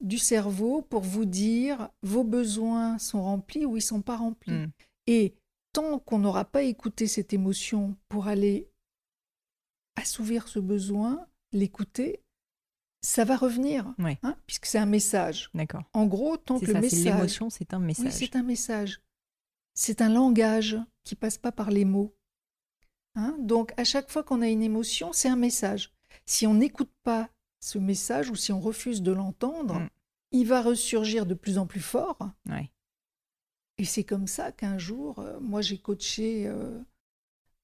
du 0.00 0.16
cerveau 0.16 0.80
pour 0.80 1.02
vous 1.02 1.26
dire 1.26 1.90
vos 2.02 2.24
besoins 2.24 2.98
sont 2.98 3.22
remplis 3.22 3.66
ou 3.66 3.76
ils 3.76 3.82
sont 3.82 4.00
pas 4.00 4.16
remplis. 4.16 4.52
Hmm. 4.52 4.70
Et 5.06 5.34
tant 5.74 5.98
qu'on 5.98 6.20
n'aura 6.20 6.46
pas 6.46 6.62
écouté 6.62 7.06
cette 7.06 7.34
émotion 7.34 7.96
pour 8.08 8.28
aller 8.28 8.66
assouvir 9.96 10.48
ce 10.48 10.58
besoin, 10.58 11.26
l'écouter, 11.52 12.22
ça 13.06 13.24
va 13.24 13.36
revenir, 13.36 13.94
hein, 14.00 14.36
puisque 14.48 14.66
c'est 14.66 14.78
un 14.78 14.86
message. 14.86 15.48
D'accord. 15.54 15.84
En 15.92 16.06
gros, 16.06 16.36
tant 16.36 16.58
que 16.58 16.66
le 16.66 16.80
message. 16.80 17.04
L'émotion, 17.04 17.50
c'est 17.50 17.72
un 17.72 17.78
message. 17.78 18.06
Oui, 18.06 18.12
c'est 18.12 18.34
un 18.34 18.42
message. 18.42 19.00
C'est 19.74 20.00
un 20.00 20.08
langage 20.08 20.76
qui 21.04 21.14
passe 21.14 21.38
pas 21.38 21.52
par 21.52 21.70
les 21.70 21.84
mots. 21.84 22.16
Hein. 23.14 23.36
Donc, 23.38 23.72
à 23.76 23.84
chaque 23.84 24.10
fois 24.10 24.24
qu'on 24.24 24.42
a 24.42 24.48
une 24.48 24.62
émotion, 24.62 25.12
c'est 25.12 25.28
un 25.28 25.36
message. 25.36 25.92
Si 26.24 26.48
on 26.48 26.54
n'écoute 26.54 26.90
pas 27.04 27.30
ce 27.60 27.78
message 27.78 28.28
ou 28.28 28.34
si 28.34 28.52
on 28.52 28.58
refuse 28.58 29.02
de 29.02 29.12
l'entendre, 29.12 29.74
mm. 29.78 29.88
il 30.32 30.48
va 30.48 30.60
ressurgir 30.60 31.26
de 31.26 31.34
plus 31.34 31.58
en 31.58 31.66
plus 31.66 31.80
fort. 31.80 32.18
Et 33.78 33.84
c'est 33.84 34.04
comme 34.04 34.26
ça 34.26 34.50
qu'un 34.50 34.78
jour, 34.78 35.20
euh, 35.20 35.38
moi, 35.38 35.62
j'ai 35.62 35.78
coaché 35.78 36.48
euh, 36.48 36.76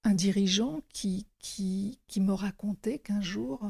un 0.05 0.15
dirigeant 0.15 0.83
qui, 0.93 1.27
qui, 1.41 1.99
qui 2.07 2.21
me 2.21 2.33
racontait 2.33 3.01
qu'un 3.01 3.21
jour, 3.21 3.69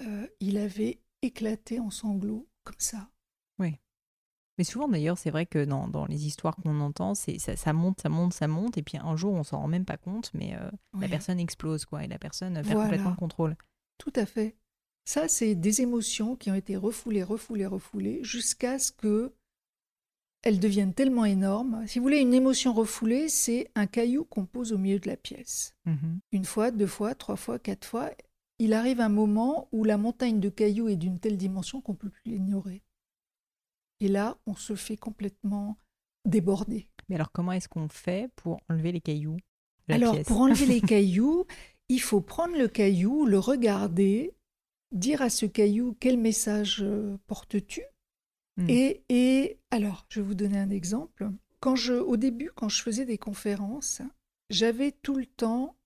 euh, 0.00 0.26
il 0.40 0.58
avait 0.58 1.00
éclaté 1.22 1.80
en 1.80 1.90
sanglots 1.90 2.48
comme 2.64 2.78
ça. 2.78 3.08
Oui. 3.58 3.76
Mais 4.58 4.64
souvent 4.64 4.88
d'ailleurs, 4.88 5.18
c'est 5.18 5.30
vrai 5.30 5.46
que 5.46 5.64
dans, 5.64 5.88
dans 5.88 6.06
les 6.06 6.26
histoires 6.26 6.56
qu'on 6.56 6.80
entend, 6.80 7.14
c'est 7.14 7.38
ça, 7.38 7.56
ça, 7.56 7.72
monte, 7.72 8.00
ça 8.00 8.08
monte, 8.08 8.34
ça 8.34 8.48
monte, 8.48 8.76
et 8.78 8.82
puis 8.82 8.98
un 8.98 9.16
jour 9.16 9.32
on 9.32 9.42
s'en 9.42 9.60
rend 9.60 9.68
même 9.68 9.84
pas 9.84 9.96
compte, 9.96 10.30
mais 10.34 10.56
euh, 10.56 10.70
la 10.98 11.08
personne 11.08 11.40
explose 11.40 11.84
quoi, 11.84 12.04
et 12.04 12.08
la 12.08 12.18
personne 12.18 12.54
perd 12.54 12.82
complètement 12.82 13.10
le 13.10 13.16
contrôle. 13.16 13.56
Tout 13.98 14.12
à 14.16 14.26
fait. 14.26 14.56
Ça, 15.04 15.28
c'est 15.28 15.54
des 15.54 15.80
émotions 15.80 16.36
qui 16.36 16.50
ont 16.50 16.54
été 16.54 16.76
refoulées, 16.76 17.22
refoulées, 17.22 17.66
refoulées, 17.66 18.22
jusqu'à 18.22 18.78
ce 18.78 18.92
que 18.92 19.34
elles 20.42 20.60
deviennent 20.60 20.94
tellement 20.94 21.24
énormes. 21.24 21.86
Si 21.86 21.98
vous 21.98 22.04
voulez, 22.04 22.20
une 22.20 22.32
émotion 22.32 22.72
refoulée, 22.72 23.28
c'est 23.28 23.70
un 23.74 23.86
caillou 23.86 24.24
qu'on 24.24 24.46
pose 24.46 24.72
au 24.72 24.78
milieu 24.78 24.98
de 24.98 25.08
la 25.08 25.16
pièce. 25.16 25.74
Mmh 25.84 26.18
une 26.32 26.44
fois, 26.44 26.70
deux 26.70 26.86
fois, 26.86 27.14
trois 27.14 27.36
fois, 27.36 27.58
quatre 27.58 27.86
fois, 27.86 28.10
il 28.60 28.74
arrive 28.74 29.00
un 29.00 29.08
moment 29.08 29.68
où 29.72 29.84
la 29.84 29.96
montagne 29.96 30.38
de 30.38 30.50
cailloux 30.50 30.88
est 30.88 30.96
d'une 30.96 31.18
telle 31.18 31.38
dimension 31.38 31.80
qu'on 31.80 31.92
ne 31.92 31.96
peut 31.96 32.10
plus 32.10 32.32
l'ignorer. 32.32 32.82
Et 34.00 34.08
là, 34.08 34.36
on 34.46 34.54
se 34.54 34.76
fait 34.76 34.98
complètement 34.98 35.78
déborder. 36.26 36.86
Mais 37.08 37.14
alors, 37.14 37.32
comment 37.32 37.52
est-ce 37.52 37.70
qu'on 37.70 37.88
fait 37.88 38.30
pour 38.36 38.60
enlever 38.68 38.92
les 38.92 39.00
cailloux 39.00 39.38
Alors, 39.88 40.22
pour 40.24 40.42
enlever 40.42 40.66
les 40.66 40.82
cailloux, 40.82 41.46
il 41.88 42.02
faut 42.02 42.20
prendre 42.20 42.56
le 42.56 42.68
caillou, 42.68 43.24
le 43.24 43.38
regarder, 43.38 44.34
dire 44.92 45.22
à 45.22 45.30
ce 45.30 45.46
caillou 45.46 45.96
quel 45.98 46.18
message 46.18 46.82
euh, 46.82 47.16
portes-tu? 47.26 47.82
Hmm. 48.58 48.68
et, 48.68 49.02
et, 49.08 49.58
alors, 49.70 50.04
je 50.10 50.20
vais 50.20 50.26
vous 50.26 50.34
donner 50.34 50.58
un 50.58 50.70
exemple. 50.70 51.30
Quand 51.60 51.76
je, 51.76 51.94
au 51.94 52.18
début, 52.18 52.50
quand 52.54 52.68
je 52.68 52.82
faisais 52.82 53.06
des 53.06 53.18
conférences, 53.18 54.02
j'avais 54.50 54.92
tout 54.92 55.16
le 55.16 55.26
temps 55.26 55.76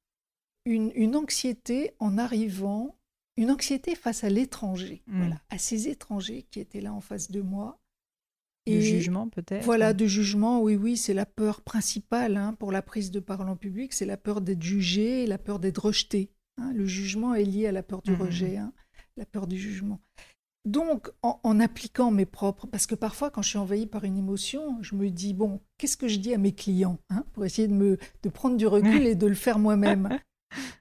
une, 0.64 1.16
anxiété 1.16 1.92
en 1.98 2.18
arrivant, 2.18 2.96
une 3.36 3.50
anxiété 3.50 3.94
face 3.94 4.24
à 4.24 4.28
l'étranger, 4.28 5.02
hmm. 5.06 5.18
voilà, 5.18 5.40
à 5.50 5.58
ces 5.58 5.88
étrangers 5.88 6.46
qui 6.50 6.60
étaient 6.60 6.80
là 6.80 6.92
en 6.92 7.00
face 7.00 7.30
de 7.30 7.40
moi. 7.40 7.80
Et 8.66 8.80
jugement 8.80 9.28
peut-être 9.28 9.64
Voilà, 9.64 9.92
de 9.92 10.06
jugement, 10.06 10.62
oui, 10.62 10.74
oui, 10.74 10.96
c'est 10.96 11.12
la 11.12 11.26
peur 11.26 11.60
principale 11.60 12.38
hein, 12.38 12.54
pour 12.54 12.72
la 12.72 12.80
prise 12.80 13.10
de 13.10 13.20
parole 13.20 13.50
en 13.50 13.56
public, 13.56 13.92
c'est 13.92 14.06
la 14.06 14.16
peur 14.16 14.40
d'être 14.40 14.62
jugé, 14.62 15.26
la 15.26 15.36
peur 15.36 15.58
d'être 15.58 15.84
rejeté. 15.84 16.30
Hein. 16.56 16.72
Le 16.72 16.86
jugement 16.86 17.34
est 17.34 17.44
lié 17.44 17.66
à 17.66 17.72
la 17.72 17.82
peur 17.82 18.00
du 18.00 18.12
hmm. 18.12 18.22
rejet, 18.22 18.56
hein, 18.56 18.72
la 19.18 19.26
peur 19.26 19.46
du 19.46 19.58
jugement. 19.58 20.00
Donc, 20.64 21.10
en, 21.20 21.60
appliquant 21.60 22.10
mes 22.10 22.24
propres, 22.24 22.66
parce 22.66 22.86
que 22.86 22.94
parfois, 22.94 23.30
quand 23.30 23.42
je 23.42 23.50
suis 23.50 23.58
envahie 23.58 23.84
par 23.84 24.04
une 24.04 24.16
émotion, 24.16 24.78
je 24.80 24.94
me 24.94 25.10
dis 25.10 25.34
bon, 25.34 25.60
qu'est-ce 25.76 25.98
que 25.98 26.08
je 26.08 26.16
dis 26.16 26.32
à 26.32 26.38
mes 26.38 26.52
clients, 26.52 26.98
pour 27.34 27.44
essayer 27.44 27.68
de 27.68 27.74
me 27.74 27.98
de 28.22 28.28
prendre 28.30 28.56
du 28.56 28.66
recul 28.66 29.02
et 29.06 29.14
de 29.14 29.26
le 29.26 29.34
faire 29.34 29.58
moi-même. 29.58 30.18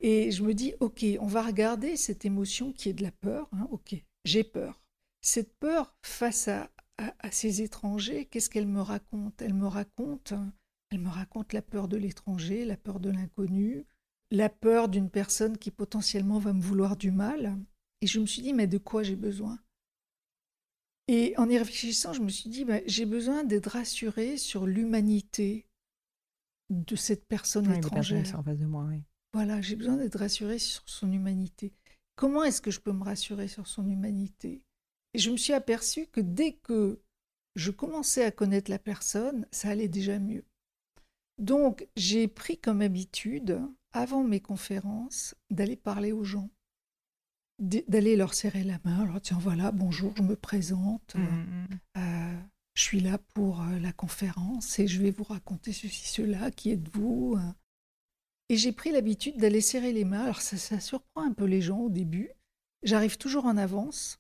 Et 0.01 0.32
je 0.32 0.43
me 0.43 0.53
dis, 0.53 0.74
ok, 0.80 1.05
on 1.19 1.28
va 1.28 1.43
regarder 1.43 1.97
cette 1.97 2.26
émotion 2.26 2.74
qui 2.74 2.89
est 2.89 2.93
de 2.93 3.03
la 3.03 3.11
peur. 3.11 3.47
Hein, 3.53 3.67
ok, 3.71 3.95
j'ai 4.26 4.43
peur. 4.43 4.82
Cette 5.21 5.57
peur 5.57 5.95
face 6.01 6.47
à, 6.47 6.69
à, 6.97 7.32
ces 7.32 7.61
étrangers, 7.61 8.26
qu'est-ce 8.26 8.49
qu'elle 8.49 8.67
me 8.67 8.82
raconte? 8.82 9.41
Elle 9.41 9.53
me 9.53 9.67
raconte, 9.67 10.34
elle 10.91 10.99
me 10.99 11.09
raconte 11.09 11.53
la 11.53 11.61
peur 11.61 11.88
de 11.88 11.97
l'étranger, 11.97 12.65
la 12.65 12.78
peur 12.78 12.99
de 12.99 13.09
l'inconnu, 13.09 13.86
la 14.32 14.49
peur 14.49 14.89
d'une 14.89 15.09
personne 15.09 15.57
qui 15.57 15.71
potentiellement 15.71 16.39
va 16.39 16.53
me 16.53 16.61
vouloir 16.61 16.97
du 16.97 17.11
mal. 17.11 17.57
Et 18.01 18.07
je 18.07 18.19
me 18.19 18.26
suis 18.26 18.41
dit, 18.41 18.53
mais 18.53 18.67
de 18.67 18.78
quoi 18.78 19.03
j'ai 19.03 19.15
besoin? 19.15 19.59
Et 21.07 21.34
en 21.38 21.49
y 21.49 21.57
réfléchissant, 21.57 22.13
je 22.13 22.21
me 22.21 22.30
suis 22.30 22.49
dit, 22.49 22.65
ben, 22.65 22.82
j'ai 22.86 23.05
besoin 23.05 23.43
d'être 23.43 23.71
rassurée 23.71 24.38
sur 24.38 24.65
l'humanité 24.65 25.67
de 26.69 26.95
cette 26.95 27.26
personne 27.26 27.71
étrangère. 27.71 28.26
en 28.38 28.43
face 28.43 28.57
de 28.57 28.65
moi, 28.65 28.86
oui. 28.89 29.03
Voilà, 29.34 29.61
j'ai 29.61 29.75
besoin 29.75 29.97
d'être 29.97 30.19
rassurée 30.19 30.59
sur 30.59 30.84
son 30.86 31.11
humanité. 31.11 31.73
Comment 32.15 32.43
est-ce 32.43 32.61
que 32.61 32.71
je 32.71 32.79
peux 32.79 32.91
me 32.91 33.03
rassurer 33.03 33.47
sur 33.47 33.67
son 33.67 33.89
humanité? 33.89 34.61
Et 35.15 35.19
je 35.19 35.31
me 35.31 35.38
suis 35.38 35.53
aperçue 35.53 36.05
que 36.07 36.21
dès 36.21 36.53
que 36.53 37.01
je 37.55 37.71
commençais 37.71 38.23
à 38.23 38.31
connaître 38.31 38.69
la 38.69 38.79
personne, 38.79 39.47
ça 39.51 39.69
allait 39.69 39.88
déjà 39.88 40.19
mieux. 40.19 40.43
Donc, 41.39 41.88
j'ai 41.95 42.27
pris 42.27 42.59
comme 42.59 42.81
habitude, 42.81 43.59
avant 43.91 44.23
mes 44.23 44.39
conférences, 44.39 45.36
d'aller 45.49 45.75
parler 45.75 46.11
aux 46.11 46.23
gens, 46.23 46.49
d'aller 47.59 48.15
leur 48.15 48.34
serrer 48.36 48.63
la 48.63 48.79
main. 48.86 49.01
Alors, 49.01 49.21
tiens, 49.21 49.39
voilà, 49.39 49.71
bonjour, 49.71 50.13
je 50.15 50.23
me 50.23 50.36
présente. 50.36 51.15
Mmh, 51.15 51.21
mmh, 51.21 51.67
mmh. 51.69 51.79
Euh, 51.97 52.41
je 52.75 52.81
suis 52.81 52.99
là 52.99 53.17
pour 53.34 53.61
euh, 53.61 53.79
la 53.79 53.91
conférence 53.91 54.79
et 54.79 54.88
je 54.88 55.01
vais 55.01 55.11
vous 55.11 55.23
raconter 55.23 55.73
ceci, 55.73 56.07
cela, 56.07 56.51
qui 56.51 56.71
êtes-vous 56.71 57.38
Et 58.50 58.58
j'ai 58.58 58.72
pris 58.72 58.91
l'habitude 58.91 59.38
d'aller 59.38 59.62
serrer 59.62 59.94
les 59.94 60.06
mains. 60.06 60.24
Alors, 60.24 60.41
ça, 60.41 60.58
ça 60.58 60.80
surprend 60.80 61.24
un 61.24 61.34
peu 61.34 61.46
les 61.46 61.62
gens 61.62 61.80
au 61.80 61.89
début. 61.89 62.30
J'arrive 62.84 63.18
toujours 63.18 63.46
en 63.46 63.58
avance, 63.58 64.20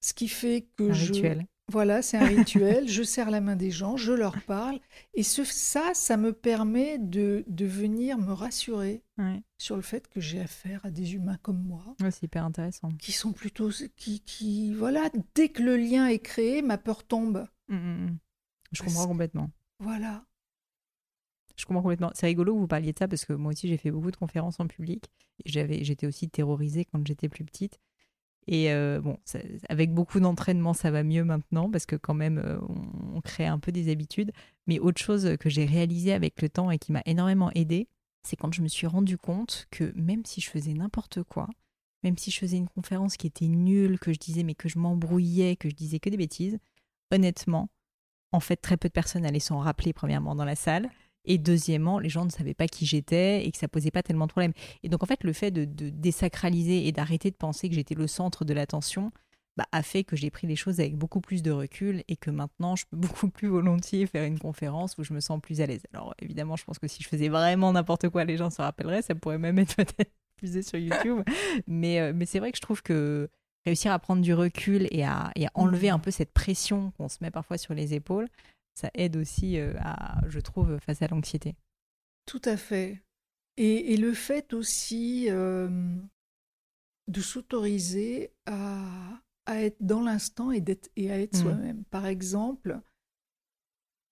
ce 0.00 0.12
qui 0.12 0.28
fait 0.28 0.66
que 0.76 0.90
un 0.90 0.92
je... 0.92 1.12
Rituel. 1.12 1.46
Voilà, 1.70 2.02
c'est 2.02 2.16
un 2.16 2.26
rituel. 2.26 2.88
je 2.88 3.04
serre 3.04 3.30
la 3.30 3.40
main 3.40 3.54
des 3.54 3.70
gens, 3.70 3.96
je 3.96 4.12
leur 4.12 4.42
parle. 4.42 4.80
Et 5.14 5.22
ce, 5.22 5.44
ça, 5.44 5.94
ça 5.94 6.16
me 6.16 6.32
permet 6.32 6.98
de, 6.98 7.44
de 7.46 7.64
venir 7.64 8.18
me 8.18 8.32
rassurer 8.32 9.02
sur 9.58 9.76
le 9.76 9.82
fait 9.82 10.08
que 10.08 10.20
j'ai 10.20 10.40
affaire 10.40 10.84
à 10.84 10.90
des 10.90 11.14
humains 11.14 11.38
comme 11.42 11.62
moi. 11.62 11.94
c'est 12.00 12.24
hyper 12.24 12.44
intéressant. 12.44 12.88
Qui 12.98 13.12
sont 13.12 13.32
plutôt. 13.32 13.70
Qui, 13.96 14.20
qui, 14.20 14.74
voilà, 14.74 15.10
dès 15.34 15.50
que 15.50 15.62
le 15.62 15.76
lien 15.76 16.08
est 16.08 16.18
créé, 16.18 16.60
ma 16.62 16.78
peur 16.78 17.04
tombe. 17.04 17.46
Mmh, 17.68 17.76
mmh, 17.76 18.06
mmh. 18.06 18.18
Je 18.72 18.82
comprends 18.82 19.06
complètement. 19.06 19.50
Voilà. 19.78 20.24
Je 21.60 21.66
comprends 21.66 21.82
complètement. 21.82 22.10
C'est 22.14 22.26
rigolo 22.26 22.54
que 22.54 22.60
vous 22.60 22.66
parliez 22.66 22.92
de 22.92 22.98
ça 22.98 23.06
parce 23.06 23.26
que 23.26 23.34
moi 23.34 23.52
aussi, 23.52 23.68
j'ai 23.68 23.76
fait 23.76 23.90
beaucoup 23.90 24.10
de 24.10 24.16
conférences 24.16 24.60
en 24.60 24.66
public. 24.66 25.10
J'avais, 25.44 25.84
j'étais 25.84 26.06
aussi 26.06 26.28
terrorisée 26.30 26.86
quand 26.86 27.06
j'étais 27.06 27.28
plus 27.28 27.44
petite. 27.44 27.78
Et 28.46 28.72
euh, 28.72 29.00
bon, 29.02 29.18
avec 29.68 29.92
beaucoup 29.92 30.20
d'entraînement, 30.20 30.72
ça 30.72 30.90
va 30.90 31.02
mieux 31.02 31.22
maintenant 31.22 31.70
parce 31.70 31.84
que 31.84 31.96
quand 31.96 32.14
même, 32.14 32.38
euh, 32.38 32.58
on, 33.14 33.20
crée 33.20 33.46
un 33.46 33.58
peu 33.58 33.72
des 33.72 33.90
habitudes. 33.92 34.32
Mais 34.66 34.78
autre 34.78 35.00
chose 35.00 35.36
que 35.38 35.50
j'ai 35.50 35.66
réalisé 35.66 36.14
avec 36.14 36.40
le 36.40 36.48
temps 36.48 36.70
et 36.70 36.78
qui 36.78 36.92
m'a 36.92 37.02
énormément 37.04 37.50
aidé, 37.54 37.88
c'est 38.22 38.36
quand 38.36 38.52
je 38.54 38.62
me 38.62 38.68
suis 38.68 38.86
rendu 38.86 39.18
compte 39.18 39.66
que 39.70 39.92
même 39.94 40.24
si 40.24 40.40
je 40.40 40.48
faisais 40.48 40.72
n'importe 40.72 41.22
quoi, 41.24 41.48
même 42.02 42.16
si 42.16 42.30
je 42.30 42.38
faisais 42.38 42.56
une 42.56 42.68
conférence 42.68 43.18
qui 43.18 43.26
était 43.26 43.48
nulle, 43.48 43.98
que 43.98 44.14
je 44.14 44.18
disais 44.18 44.42
mais 44.42 44.54
que 44.54 44.70
je 44.70 44.78
m'embrouillais, 44.78 45.56
que 45.56 45.68
je 45.68 45.74
disais 45.74 46.00
que 46.00 46.08
des 46.08 46.16
bêtises, 46.16 46.58
honnêtement, 47.10 47.68
en 48.32 48.40
fait, 48.40 48.56
très 48.56 48.78
peu 48.78 48.88
de 48.88 48.92
personnes 48.92 49.26
allaient 49.26 49.40
s'en 49.40 49.58
rappeler 49.58 49.92
premièrement 49.92 50.34
dans 50.34 50.44
la 50.46 50.56
salle. 50.56 50.90
Et 51.24 51.38
deuxièmement, 51.38 51.98
les 51.98 52.08
gens 52.08 52.24
ne 52.24 52.30
savaient 52.30 52.54
pas 52.54 52.66
qui 52.66 52.86
j'étais 52.86 53.44
et 53.46 53.50
que 53.50 53.58
ça 53.58 53.68
posait 53.68 53.90
pas 53.90 54.02
tellement 54.02 54.26
de 54.26 54.32
problèmes. 54.32 54.52
Et 54.82 54.88
donc, 54.88 55.02
en 55.02 55.06
fait, 55.06 55.22
le 55.24 55.32
fait 55.32 55.50
de, 55.50 55.64
désacraliser 55.64 56.86
et 56.86 56.92
d'arrêter 56.92 57.30
de 57.30 57.36
penser 57.36 57.68
que 57.68 57.74
j'étais 57.74 57.94
le 57.94 58.06
centre 58.06 58.44
de 58.44 58.54
l'attention 58.54 59.12
bah, 59.56 59.66
a 59.72 59.82
fait 59.82 60.04
que 60.04 60.16
j'ai 60.16 60.30
pris 60.30 60.46
les 60.46 60.56
choses 60.56 60.80
avec 60.80 60.96
beaucoup 60.96 61.20
plus 61.20 61.42
de 61.42 61.50
recul 61.50 62.02
et 62.08 62.16
que 62.16 62.30
maintenant, 62.30 62.76
je 62.76 62.84
peux 62.90 62.96
beaucoup 62.96 63.28
plus 63.28 63.48
volontiers 63.48 64.06
faire 64.06 64.24
une 64.24 64.38
conférence 64.38 64.96
où 64.98 65.04
je 65.04 65.12
me 65.12 65.20
sens 65.20 65.40
plus 65.40 65.60
à 65.60 65.66
l'aise. 65.66 65.82
Alors, 65.92 66.14
évidemment, 66.20 66.56
je 66.56 66.64
pense 66.64 66.78
que 66.78 66.88
si 66.88 67.02
je 67.02 67.08
faisais 67.08 67.28
vraiment 67.28 67.72
n'importe 67.72 68.08
quoi, 68.08 68.24
les 68.24 68.36
gens 68.36 68.50
se 68.50 68.62
rappelleraient. 68.62 69.02
Ça 69.02 69.14
pourrait 69.14 69.38
même 69.38 69.58
être 69.58 69.76
peut-être 69.76 70.12
diffusé 70.36 70.62
sur 70.62 70.78
YouTube. 70.78 71.22
mais, 71.66 72.00
euh, 72.00 72.12
mais 72.14 72.26
c'est 72.26 72.38
vrai 72.38 72.50
que 72.50 72.56
je 72.56 72.62
trouve 72.62 72.82
que 72.82 73.28
réussir 73.66 73.92
à 73.92 73.98
prendre 73.98 74.22
du 74.22 74.32
recul 74.32 74.88
et 74.90 75.04
à, 75.04 75.30
et 75.36 75.46
à 75.46 75.50
enlever 75.54 75.90
un 75.90 75.98
peu 75.98 76.10
cette 76.10 76.32
pression 76.32 76.92
qu'on 76.96 77.08
se 77.08 77.18
met 77.20 77.30
parfois 77.30 77.58
sur 77.58 77.74
les 77.74 77.94
épaules, 77.94 78.28
ça 78.80 78.90
aide 78.94 79.16
aussi 79.16 79.58
euh, 79.58 79.74
à, 79.80 80.20
je 80.28 80.40
trouve, 80.40 80.78
face 80.78 81.02
à 81.02 81.08
l'anxiété. 81.08 81.54
Tout 82.26 82.42
à 82.44 82.56
fait. 82.56 83.02
Et, 83.56 83.96
le 83.96 84.14
fait 84.14 84.54
aussi 84.54 85.26
euh, 85.28 85.68
de 87.08 87.20
s'autoriser 87.20 88.32
à, 88.46 89.20
à, 89.44 89.62
être 89.62 89.76
dans 89.80 90.02
l'instant 90.02 90.50
et, 90.50 90.64
et, 90.96 91.10
à 91.10 91.20
être 91.20 91.36
mmh. 91.36 91.42
soi-même. 91.42 91.84
Par 91.90 92.06
exemple, 92.06 92.80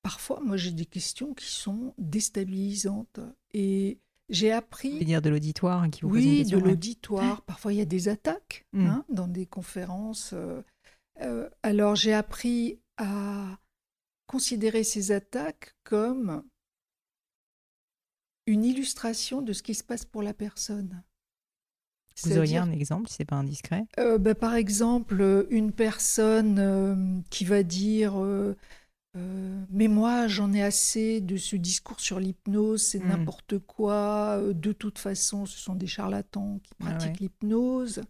parfois, 0.02 0.40
moi, 0.40 0.58
j'ai 0.58 0.72
des 0.72 0.84
questions 0.84 1.32
qui 1.32 1.46
sont 1.46 1.94
déstabilisantes. 1.96 3.20
Et 3.54 4.00
j'ai 4.28 4.52
appris. 4.52 5.02
Dire 5.02 5.22
de 5.22 5.30
l'auditoire 5.30 5.82
hein, 5.82 5.90
qui 5.90 6.02
vous 6.02 6.10
Oui, 6.10 6.44
de 6.44 6.58
l'auditoire. 6.58 7.40
Parfois, 7.42 7.72
il 7.72 7.78
y 7.78 7.82
a 7.82 7.86
des 7.86 8.08
attaques 8.08 8.66
mmh. 8.74 8.86
hein, 8.86 9.04
dans 9.08 9.28
des 9.28 9.46
conférences. 9.46 10.34
Euh, 11.20 11.48
alors, 11.62 11.96
j'ai 11.96 12.12
appris 12.12 12.80
à 12.98 13.58
considérer 14.28 14.84
ces 14.84 15.10
attaques 15.10 15.74
comme 15.82 16.44
une 18.46 18.64
illustration 18.64 19.42
de 19.42 19.52
ce 19.52 19.62
qui 19.62 19.74
se 19.74 19.82
passe 19.82 20.04
pour 20.04 20.22
la 20.22 20.34
personne. 20.34 21.02
Vous 22.24 22.36
auriez 22.36 22.58
un 22.58 22.70
exemple, 22.70 23.08
si 23.08 23.16
c'est 23.16 23.24
pas 23.24 23.36
indiscret? 23.36 23.84
Euh, 23.98 24.18
bah, 24.18 24.34
Par 24.34 24.54
exemple, 24.54 25.46
une 25.50 25.72
personne 25.72 26.58
euh, 26.58 27.20
qui 27.30 27.44
va 27.44 27.62
dire 27.62 28.20
euh, 28.20 28.54
Mais 29.70 29.86
moi, 29.86 30.26
j'en 30.26 30.52
ai 30.52 30.62
assez 30.62 31.20
de 31.20 31.36
ce 31.36 31.56
discours 31.56 32.00
sur 32.00 32.18
l'hypnose, 32.18 32.82
c'est 32.82 32.98
hmm. 32.98 33.08
n'importe 33.08 33.58
quoi. 33.60 34.40
De 34.52 34.72
toute 34.72 34.98
façon, 34.98 35.46
ce 35.46 35.58
sont 35.58 35.74
des 35.74 35.86
charlatans 35.86 36.58
qui 36.62 36.74
pratiquent 36.74 37.20
l'hypnose 37.20 38.02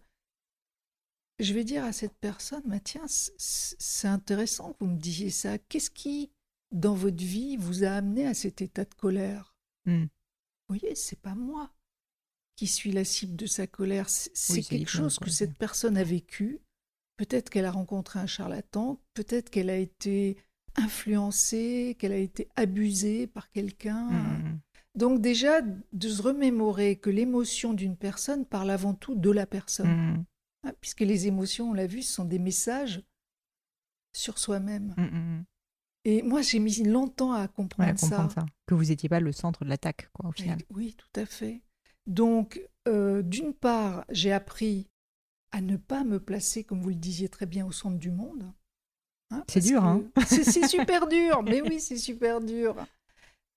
je 1.39 1.53
vais 1.53 1.63
dire 1.63 1.83
à 1.83 1.93
cette 1.93 2.17
personne, 2.19 2.63
bah, 2.65 2.79
tiens, 2.79 3.05
c'est 3.07 4.07
intéressant 4.07 4.73
que 4.73 4.83
vous 4.83 4.91
me 4.91 4.99
disiez 4.99 5.29
ça. 5.29 5.57
Qu'est-ce 5.57 5.89
qui, 5.89 6.31
dans 6.71 6.93
votre 6.93 7.23
vie, 7.23 7.57
vous 7.57 7.83
a 7.83 7.89
amené 7.89 8.27
à 8.27 8.33
cet 8.33 8.61
état 8.61 8.85
de 8.85 8.93
colère? 8.93 9.55
Mmh. 9.85 10.03
Vous 10.03 10.75
voyez, 10.75 10.95
c'est 10.95 11.19
pas 11.19 11.35
moi 11.35 11.71
qui 12.55 12.67
suis 12.67 12.91
la 12.91 13.05
cible 13.05 13.35
de 13.37 13.45
sa 13.45 13.67
colère. 13.67 14.09
C'est 14.09 14.61
quelque 14.61 14.89
chose 14.89 15.17
que 15.17 15.29
cette 15.29 15.57
personne 15.57 15.97
a 15.97 16.03
vécu. 16.03 16.59
Peut-être 17.15 17.49
qu'elle 17.49 17.65
a 17.65 17.71
rencontré 17.71 18.19
un 18.19 18.27
charlatan, 18.27 19.01
peut-être 19.13 19.49
qu'elle 19.49 19.69
a 19.69 19.77
été 19.77 20.37
influencée, 20.75 21.95
qu'elle 21.99 22.11
a 22.11 22.17
été 22.17 22.49
abusée 22.55 23.27
par 23.27 23.49
quelqu'un. 23.51 24.03
Mmh, 24.09 24.43
mmh, 24.43 24.59
Donc 24.95 25.21
déjà, 25.21 25.61
de 25.61 26.09
se 26.09 26.21
remémorer 26.21 26.97
que 26.97 27.09
l'émotion 27.09 27.73
d'une 27.73 27.97
personne 27.97 28.45
parle 28.45 28.71
avant 28.71 28.93
tout 28.93 29.15
de 29.15 29.31
la 29.31 29.45
personne. 29.45 30.25
Puisque 30.81 31.01
les 31.01 31.27
émotions, 31.27 31.71
on 31.71 31.73
l'a 31.73 31.87
vu, 31.87 32.01
sont 32.01 32.25
des 32.25 32.39
messages 32.39 33.01
sur 34.13 34.37
soi-même. 34.37 34.93
Mmh, 34.97 35.03
mmh, 35.03 35.37
mmh. 35.37 35.45
Et 36.05 36.21
moi, 36.21 36.41
j'ai 36.41 36.59
mis 36.59 36.83
longtemps 36.83 37.33
à 37.33 37.47
comprendre, 37.47 37.99
ça. 37.99 38.29
Que 38.65 38.73
vous 38.73 38.85
n'étiez 38.85 39.09
pas 39.09 39.19
le 39.19 39.31
centre 39.31 39.65
de 39.65 39.69
l'attaque, 39.69 40.09
quoi, 40.13 40.29
au 40.29 40.31
final. 40.31 40.59
Oui, 40.69 40.95
tout 40.97 41.19
à 41.19 41.25
fait. 41.25 41.61
Donc, 42.07 42.61
euh, 42.87 43.21
d'une 43.21 43.53
part, 43.53 44.05
j'ai 44.09 44.31
appris 44.31 44.87
à 45.51 45.61
ne 45.61 45.77
pas 45.77 46.03
me 46.03 46.19
placer, 46.19 46.63
comme 46.63 46.81
vous 46.81 46.89
le 46.89 46.95
disiez 46.95 47.29
très 47.29 47.45
bien, 47.45 47.65
au 47.65 47.71
centre 47.71 47.97
du 47.97 48.11
monde. 48.11 48.51
Hein, 49.31 49.43
c'est 49.47 49.59
dur, 49.59 49.83
hein 49.83 50.03
C'est 50.25 50.43
super 50.67 51.07
dur, 51.07 51.43
mais 51.43 51.61
oui, 51.61 51.79
c'est 51.79 51.97
super 51.97 52.41
dur. 52.41 52.75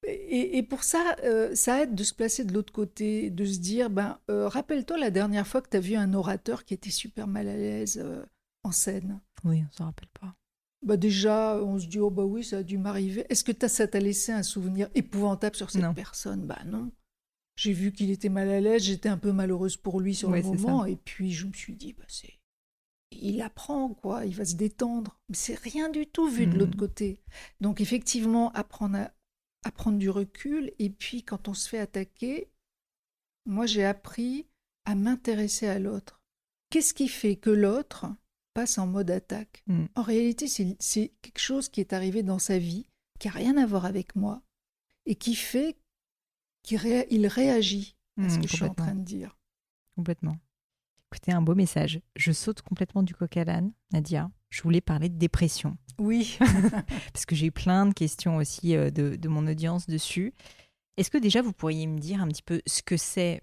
Et, 0.05 0.63
pour 0.65 0.83
ça, 0.83 1.17
euh, 1.23 1.55
ça 1.55 1.83
aide 1.83 1.95
de 1.95 2.03
se 2.03 2.13
placer 2.13 2.45
de 2.45 2.53
l'autre 2.53 2.73
côté, 2.73 3.31
de 3.31 3.45
se 3.45 3.59
dire, 3.61 3.89
ben, 3.89 4.19
euh, 4.31 4.49
rappelle-toi 4.49 4.99
la 4.99 5.11
dernière 5.11 5.47
fois 5.47 5.63
que 5.63 5.69
tu 5.69 5.77
as 5.77 5.81
vu 5.81 5.95
un 5.95 6.13
orateur 6.13 6.65
qui 6.65 6.75
était 6.75 6.91
super 6.91 7.29
mal 7.29 7.49
à 7.49 7.57
l'aise 7.57 8.01
euh, 8.03 8.25
en 8.65 8.73
scène. 8.73 9.21
Oui, 9.45 9.63
on 9.69 9.73
s'en 9.73 9.85
rappelle 9.85 10.09
pas. 10.21 10.35
Bah 10.85 10.97
déjà, 10.97 11.63
on 11.63 11.79
se 11.79 11.87
dit, 11.87 12.01
oh 12.01 12.11
bah 12.11 12.25
oui, 12.25 12.43
ça 12.43 12.59
a 12.59 12.63
dû 12.65 12.79
m'arriver. 12.79 13.25
Est-ce 13.29 13.45
que 13.45 13.69
ça 13.69 13.87
t'a 13.87 14.01
laissé 14.01 14.33
un 14.33 14.43
souvenir 14.43 14.89
épouvantable 14.97 15.55
sur 15.55 15.71
cette 15.71 15.95
personne? 15.95 16.41
Bah 16.41 16.59
non. 16.67 16.91
J'ai 17.55 17.73
vu 17.73 17.93
qu'il 17.93 18.11
était 18.11 18.29
mal 18.29 18.49
à 18.49 18.61
l'aise, 18.61 18.83
j'étais 18.83 19.09
un 19.09 19.19
peu 19.19 19.31
malheureuse 19.31 19.77
pour 19.77 20.01
lui 20.01 20.17
sur 20.17 20.33
le 20.33 20.43
moment, 20.43 20.85
et 20.85 20.97
puis 20.97 21.31
je 21.33 21.47
me 21.47 21.53
suis 21.53 21.75
dit, 21.75 21.93
bah 21.93 22.05
c'est... 22.09 22.41
Il 23.13 23.43
apprend, 23.43 23.91
quoi, 23.91 24.25
il 24.25 24.35
va 24.35 24.47
se 24.47 24.55
détendre. 24.55 25.21
Mais 25.29 25.37
c'est 25.37 25.59
rien 25.59 25.91
du 25.91 26.07
tout 26.07 26.29
vu 26.29 26.47
de 26.47 26.59
l'autre 26.59 26.77
mmh. 26.77 26.81
côté. 26.81 27.23
Donc 27.61 27.83
effectivement, 27.83 28.51
apprendre 28.53 28.97
à, 28.97 29.13
à 29.65 29.71
prendre 29.71 29.99
du 29.99 30.11
recul. 30.11 30.73
Et 30.79 30.91
puis, 30.91 31.23
quand 31.23 31.49
on 31.49 31.55
se 31.55 31.69
fait 31.69 31.79
attaquer, 31.79 32.49
moi, 33.47 33.67
j'ai 33.67 33.85
appris 33.85 34.47
à 34.85 34.95
m'intéresser 34.95 35.67
à 35.67 35.79
l'autre. 35.79 36.21
Qu'est-ce 36.71 36.95
qui 36.95 37.09
fait 37.09 37.37
que 37.37 37.51
l'autre 37.51 38.07
passe 38.55 38.79
en 38.79 38.87
mode 38.87 39.11
attaque? 39.11 39.63
Mm. 39.67 39.85
En 39.95 40.03
réalité, 40.03 40.47
c'est 40.49 41.13
quelque 41.21 41.41
chose 41.41 41.69
qui 41.69 41.81
est 41.81 41.93
arrivé 41.93 42.23
dans 42.23 42.39
sa 42.39 42.59
vie, 42.59 42.87
qui 43.19 43.29
n'a 43.29 43.35
rien 43.35 43.57
à 43.57 43.67
voir 43.67 43.85
avec 43.85 44.17
moi, 44.17 44.43
et 45.07 45.15
qui 45.15 45.35
fait 45.35 45.77
qu'il 46.63 46.79
réagit 47.27 47.97
à 48.19 48.29
ce 48.29 48.39
mm, 48.39 48.43
que 48.43 48.49
je 48.49 48.57
suis 48.57 48.65
en 48.65 48.75
train 48.75 48.95
de 48.95 49.05
dire. 49.05 49.37
Complètement. 49.97 50.39
Écoutez, 51.11 51.33
un 51.33 51.43
beau 51.43 51.55
message. 51.55 52.01
Je 52.17 52.33
saute 52.33 52.63
complètement 52.63 53.03
du 53.03 53.15
coq 53.15 53.37
à 53.37 53.45
l'âne, 53.45 53.73
Nadia. 53.93 54.31
Je 54.53 54.63
voulais 54.63 54.81
parler 54.81 55.09
de 55.09 55.19
dépression. 55.19 55.77
Oui. 55.99 56.39
Parce 57.13 57.25
que 57.27 57.35
j'ai 57.35 57.47
eu 57.47 57.53
plein 57.53 57.87
de 57.87 57.95
questions 57.95 58.37
aussi 58.37 58.77
euh, 58.77 58.91
de, 58.91 59.17
de 59.17 59.29
mon 59.29 59.47
audience 59.47 59.87
dessus. 59.87 60.35
Est-ce 60.97 61.11
que 61.11 61.19
déjà 61.19 61.41
vous 61.41 61.53
pourriez 61.53 61.87
me 61.87 61.99
dire 61.99 62.21
un 62.21 62.29
petit 62.29 62.43
peu 62.43 62.61
ce 62.67 62.83
que 62.83 62.99
c'est, 62.99 63.43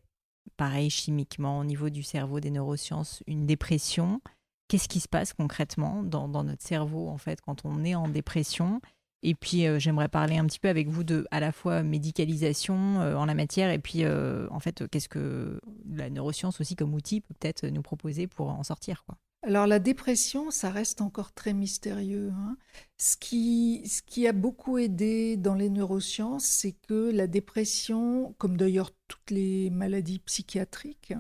pareil 0.56 0.90
chimiquement, 0.90 1.60
au 1.60 1.64
niveau 1.64 1.90
du 1.90 2.04
cerveau, 2.04 2.40
des 2.40 2.52
neurosciences, 2.52 3.24
une 3.26 3.48
dépression? 3.48 4.22
Qu'est-ce 4.68 4.88
qui 4.88 5.00
se 5.00 5.08
passe 5.08 5.34
concrètement 5.34 6.04
dans, 6.04 6.28
dans, 6.28 6.44
notre 6.44 6.62
cerveau, 6.62 7.08
en 7.08 7.18
fait, 7.18 7.42
quand 7.42 7.66
on 7.66 7.84
est 7.84 7.96
en 7.96 8.08
dépression? 8.08 8.82
Et 9.24 9.36
puis, 9.36 9.66
euh, 9.66 9.80
j'aimerais 9.80 10.08
parler 10.08 10.38
un 10.38 10.46
petit 10.46 10.60
peu 10.60 10.70
avec 10.70 10.88
vous 10.88 11.04
de 11.04 11.28
à 11.32 11.40
la 11.40 11.52
fois 11.52 11.84
médicalisation 11.84 13.02
euh, 13.02 13.16
en 13.16 13.26
la 13.26 13.34
matière 13.34 13.72
et 13.72 13.80
puis, 13.80 14.04
euh, 14.04 14.48
en 14.52 14.60
fait, 14.60 14.88
qu'est-ce 14.88 15.10
que 15.10 15.60
la 15.90 16.10
neuroscience 16.10 16.62
aussi 16.62 16.76
comme 16.76 16.94
outil 16.94 17.22
peut 17.22 17.34
peut-être 17.38 17.66
nous 17.66 17.82
proposer 17.82 18.28
pour 18.28 18.50
en 18.50 18.64
sortir 18.64 19.04
quoi. 19.06 19.18
Alors 19.42 19.68
la 19.68 19.80
dépression, 19.80 20.52
ça 20.52 20.70
reste 20.70 21.00
encore 21.02 21.32
très 21.32 21.54
mystérieux. 21.54 22.32
Hein. 22.36 22.58
Ce, 22.98 23.16
qui, 23.16 23.82
ce 23.88 24.02
qui 24.02 24.28
a 24.28 24.34
beaucoup 24.34 24.78
aidé 24.78 25.38
dans 25.38 25.56
les 25.56 25.70
neurosciences, 25.70 26.46
c'est 26.46 26.74
que 26.74 27.10
la 27.12 27.26
dépression, 27.26 28.36
comme 28.38 28.58
d'ailleurs 28.58 28.92
toutes 29.08 29.32
les 29.32 29.70
maladies 29.70 30.20
psychiatriques, 30.20 31.14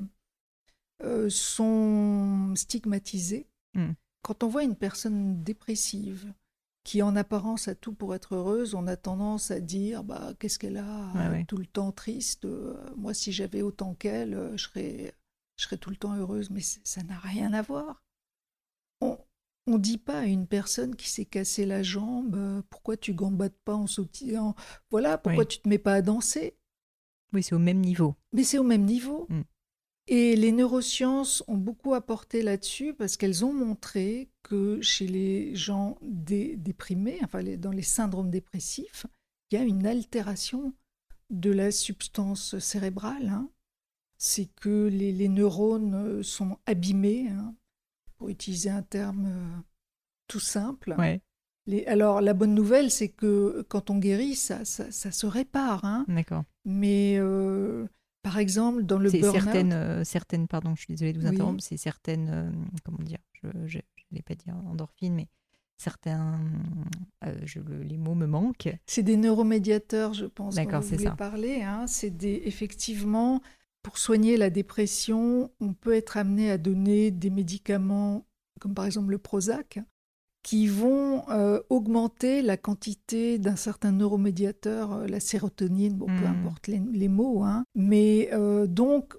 euh, 1.03 1.29
sont 1.29 2.53
stigmatisées. 2.55 3.47
Hmm. 3.73 3.93
Quand 4.21 4.43
on 4.43 4.49
voit 4.49 4.63
une 4.63 4.75
personne 4.75 5.41
dépressive 5.41 6.33
qui 6.83 7.01
en 7.01 7.15
apparence 7.15 7.69
a 7.69 7.75
tout 7.75 7.93
pour 7.93 8.15
être 8.15 8.35
heureuse, 8.35 8.73
on 8.73 8.85
a 8.87 8.97
tendance 8.97 9.49
à 9.49 9.61
dire 9.61 10.03
bah 10.03 10.33
qu'est-ce 10.39 10.59
qu'elle 10.59 10.77
a 10.77 11.43
tout 11.47 11.57
le 11.57 11.65
temps 11.65 11.93
triste. 11.93 12.43
Euh, 12.43 12.75
moi, 12.97 13.13
si 13.13 13.31
j'avais 13.31 13.61
autant 13.61 13.93
qu'elle, 13.93 14.33
euh, 14.33 14.57
je 14.57 14.63
serais, 14.63 15.15
je 15.55 15.63
serais 15.63 15.77
tout 15.77 15.89
le 15.89 15.95
temps 15.95 16.15
heureuse. 16.15 16.49
Mais 16.49 16.61
ça 16.61 17.01
n'a 17.03 17.17
rien 17.17 17.53
à 17.53 17.61
voir. 17.61 18.03
On 19.01 19.17
ne 19.73 19.77
dit 19.77 19.99
pas 19.99 20.19
à 20.19 20.25
une 20.25 20.47
personne 20.47 20.95
qui 20.95 21.09
s'est 21.09 21.25
cassé 21.25 21.65
la 21.65 21.83
jambe 21.83 22.63
pourquoi 22.69 22.97
tu 22.97 23.13
gambades 23.13 23.57
pas 23.65 23.75
en 23.75 23.85
sautillant. 23.85 24.55
Voilà, 24.89 25.17
pourquoi 25.17 25.45
tu 25.45 25.59
te 25.59 25.69
mets 25.69 25.77
pas 25.77 25.93
à 25.93 26.01
danser. 26.01 26.57
Oui, 27.33 27.43
c'est 27.43 27.53
au 27.55 27.59
même 27.59 27.79
niveau. 27.79 28.15
Mais 28.33 28.43
c'est 28.43 28.57
au 28.57 28.63
même 28.63 28.85
niveau. 28.85 29.27
Hmm. 29.29 29.43
Et 30.07 30.35
les 30.35 30.51
neurosciences 30.51 31.43
ont 31.47 31.57
beaucoup 31.57 31.93
apporté 31.93 32.41
là-dessus 32.41 32.95
parce 32.95 33.15
qu'elles 33.15 33.45
ont 33.45 33.53
montré 33.53 34.31
que 34.41 34.81
chez 34.81 35.05
les 35.05 35.55
gens 35.55 35.99
déprimés, 36.01 37.19
enfin 37.23 37.43
dans 37.57 37.69
les 37.69 37.83
syndromes 37.83 38.31
dépressifs, 38.31 39.05
il 39.51 39.59
y 39.59 39.61
a 39.61 39.63
une 39.63 39.85
altération 39.85 40.73
de 41.29 41.51
la 41.51 41.69
substance 41.69 42.57
cérébrale. 42.57 43.29
Hein. 43.29 43.51
C'est 44.17 44.49
que 44.55 44.87
les, 44.87 45.29
neurones 45.29 46.23
sont 46.23 46.57
abîmés, 46.65 47.29
hein, 47.29 47.53
pour 48.19 48.29
utiliser 48.29 48.69
un 48.69 48.83
terme 48.83 49.25
euh, 49.25 49.61
tout 50.27 50.39
simple. 50.39 50.95
alors 51.87 52.21
la 52.21 52.33
bonne 52.35 52.53
nouvelle, 52.53 52.91
c'est 52.91 53.09
que 53.09 53.65
quand 53.67 53.89
on 53.89 53.97
guérit, 53.97 54.35
ça, 54.35 54.63
ça, 54.65 54.91
se 54.91 55.25
répare. 55.25 55.83
Hein. 55.83 56.05
D'accord. 56.07 56.43
Mais 56.65 57.15
euh, 57.17 57.87
par 58.21 58.37
exemple, 58.37 58.83
dans 58.83 58.99
le 58.99 59.09
burn-out... 59.09 59.41
Certaines, 59.41 59.73
euh, 59.73 60.03
certaines, 60.03 60.47
pardon, 60.47 60.75
je 60.75 60.81
suis 60.81 60.93
désolée 60.93 61.13
de 61.13 61.19
vous 61.19 61.27
interrompre, 61.27 61.63
c'est 61.63 61.77
certaines, 61.77 62.53
comment 62.85 63.01
dire, 63.01 63.19
je 63.41 63.47
ne 63.47 63.67
vais 64.11 64.21
pas 64.21 64.35
dire 64.35 64.55
endorphines, 64.67 65.15
mais 65.15 65.27
certains, 65.79 66.39
euh, 67.25 67.33
je, 67.45 67.59
les 67.59 67.97
mots 67.97 68.13
me 68.13 68.27
manquent. 68.27 68.75
C'est 68.85 69.01
des 69.01 69.17
neuromédiateurs, 69.17 70.13
je 70.13 70.25
pense, 70.25 70.55
D'accord, 70.55 70.83
c'est 70.83 70.99
ça. 70.99 71.11
parler. 71.11 71.63
Hein. 71.63 71.87
C'est 71.87 72.09
des, 72.09 72.43
effectivement, 72.45 73.41
pour 73.81 73.97
soigner 73.97 74.37
la 74.37 74.49
dépression, 74.49 75.51
on 75.59 75.73
peut 75.73 75.93
être 75.93 76.17
amené 76.17 76.51
à 76.51 76.57
donner 76.57 77.11
des 77.11 77.29
médicaments, 77.29 78.25
comme 78.59 78.73
par 78.73 78.85
exemple 78.85 79.11
le 79.11 79.17
Prozac, 79.17 79.79
qui 80.43 80.67
vont 80.67 81.29
euh, 81.29 81.61
augmenter 81.69 82.41
la 82.41 82.57
quantité 82.57 83.39
d'un 83.39 83.55
certain 83.55 83.91
neuromédiateur, 83.91 84.93
euh, 84.93 85.07
la 85.07 85.19
sérotonine, 85.19 85.95
bon, 85.95 86.07
peu 86.07 86.13
hmm. 86.13 86.45
importe 86.45 86.67
les, 86.67 87.07
mots. 87.07 87.43
Hein. 87.43 87.65
Mais 87.75 88.29
euh, 88.31 88.65
donc, 88.67 89.17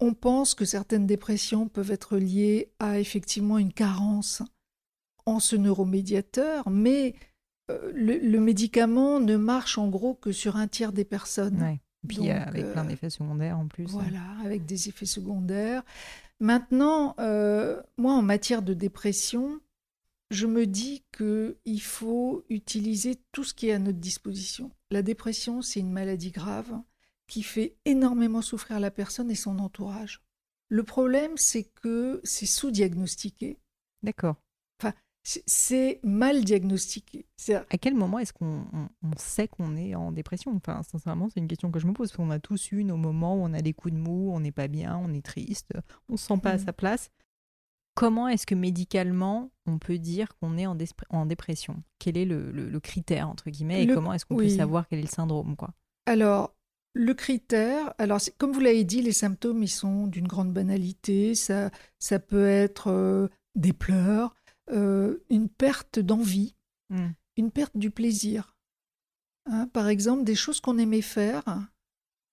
on 0.00 0.14
pense 0.14 0.54
que 0.54 0.64
certaines 0.64 1.06
dépressions 1.06 1.68
peuvent 1.68 1.90
être 1.90 2.16
liées 2.16 2.72
à 2.78 3.00
effectivement 3.00 3.58
une 3.58 3.72
carence 3.72 4.42
en 5.26 5.40
ce 5.40 5.56
neuromédiateur, 5.56 6.70
mais 6.70 7.14
le, 7.92 8.38
médicament 8.38 9.20
ne 9.20 9.36
marche 9.36 9.76
en 9.76 9.88
gros 9.88 10.14
que 10.14 10.32
sur 10.32 10.56
un 10.56 10.68
tiers 10.68 10.92
des 10.92 11.04
personnes. 11.04 11.60
Ouais. 11.60 11.80
Puis 12.06 12.30
avec 12.30 12.70
plein 12.72 12.84
d'effets 12.84 13.10
secondaires 13.10 13.58
en 13.58 13.66
plus. 13.66 13.84
Hein. 13.84 14.00
Voilà, 14.02 14.22
avec 14.44 14.66
des 14.66 14.88
effets 14.88 15.06
secondaires. 15.06 15.82
Maintenant, 16.40 17.16
moi, 17.96 18.12
en 18.12 18.22
matière 18.22 18.62
de 18.62 18.74
dépression, 18.74 19.60
je 20.30 20.46
me 20.46 20.66
dis 20.66 21.02
qu'il 21.16 21.82
faut 21.82 22.44
utiliser 22.50 23.16
tout 23.32 23.44
ce 23.44 23.54
qui 23.54 23.68
est 23.68 23.72
à 23.72 23.78
notre 23.78 23.98
disposition. 23.98 24.70
La 24.90 25.02
dépression, 25.02 25.62
c'est 25.62 25.80
une 25.80 25.92
maladie 25.92 26.30
grave 26.30 26.80
qui 27.26 27.42
fait 27.42 27.76
énormément 27.84 28.42
souffrir 28.42 28.78
la 28.78 28.90
personne 28.90 29.30
et 29.30 29.34
son 29.34 29.58
entourage. 29.58 30.22
Le 30.68 30.82
problème, 30.82 31.32
c'est 31.36 31.64
que 31.64 32.20
c'est 32.24 32.46
sous-diagnostiqué. 32.46 33.58
D'accord. 34.02 34.36
C'est 35.46 36.00
mal 36.02 36.44
diagnostiqué. 36.44 37.26
À 37.50 37.78
quel 37.78 37.94
moment 37.94 38.18
est-ce 38.18 38.32
qu'on 38.32 38.64
sait 39.16 39.46
qu'on 39.48 39.76
est 39.76 39.94
en 39.94 40.10
dépression? 40.10 40.54
Enfin, 40.56 40.82
sincèrement, 40.82 41.28
c'est 41.28 41.40
une 41.40 41.48
question 41.48 41.70
que 41.70 41.78
je 41.78 41.86
me 41.86 41.92
pose. 41.92 42.08
Parce 42.08 42.16
qu'on 42.16 42.30
a 42.30 42.38
tous 42.38 42.72
eu 42.72 42.84
nos 42.84 42.96
moments 42.96 43.36
où 43.36 43.44
on 43.44 43.52
a 43.52 43.60
des 43.60 43.74
coups 43.74 43.94
de 43.94 43.98
mou, 43.98 44.32
on 44.32 44.40
n'est 44.40 44.52
pas 44.52 44.68
bien, 44.68 44.98
on 45.02 45.12
est 45.12 45.24
triste, 45.24 45.72
on 46.08 46.14
ne 46.14 46.16
se 46.18 46.26
sent 46.26 46.38
pas 46.42 46.52
à 46.52 46.56
mmh. 46.56 46.64
sa 46.64 46.72
place 46.72 47.10
comment 47.98 48.28
est-ce 48.28 48.46
que 48.46 48.54
médicalement 48.54 49.50
on 49.66 49.78
peut 49.78 49.98
dire 49.98 50.28
qu'on 50.36 50.56
est 50.56 50.66
en, 50.66 51.26
dépression? 51.26 51.82
Quel 51.98 52.16
est 52.16 52.24
le, 52.24 52.78
critère, 52.78 53.28
entre 53.28 53.50
guillemets, 53.50 53.82
et 53.82 53.86
comment 53.88 54.12
est-ce 54.12 54.24
qu'on 54.24 54.36
peut 54.36 54.48
savoir 54.48 54.86
quel 54.88 55.00
est 55.00 55.02
le 55.02 55.08
syndrome 55.08 55.56
quoi? 55.56 55.70
Alors, 56.06 56.54
le 56.94 57.12
critère, 57.12 57.92
alors 57.98 58.20
comme 58.38 58.52
vous 58.52 58.60
l'avez 58.60 58.84
dit, 58.84 59.02
les 59.02 59.12
symptômes, 59.12 59.64
ils 59.64 59.68
sont 59.68 60.06
d'une 60.06 60.28
grande 60.28 60.52
banalité. 60.52 61.34
Ça, 61.34 61.70
ça 61.98 62.20
peut 62.20 62.46
être 62.46 62.88
euh, 62.88 63.28
des 63.56 63.72
pleurs, 63.72 64.36
euh, 64.70 65.18
une 65.30 65.48
perte 65.48 65.98
d'envie, 65.98 66.54
mmh. 66.90 67.08
une 67.36 67.50
perte 67.50 67.76
du 67.76 67.90
plaisir. 67.90 68.56
Hein, 69.46 69.66
par 69.68 69.88
exemple, 69.88 70.24
des 70.24 70.34
choses 70.34 70.60
qu'on 70.60 70.78
aimait 70.78 71.02
faire, 71.02 71.68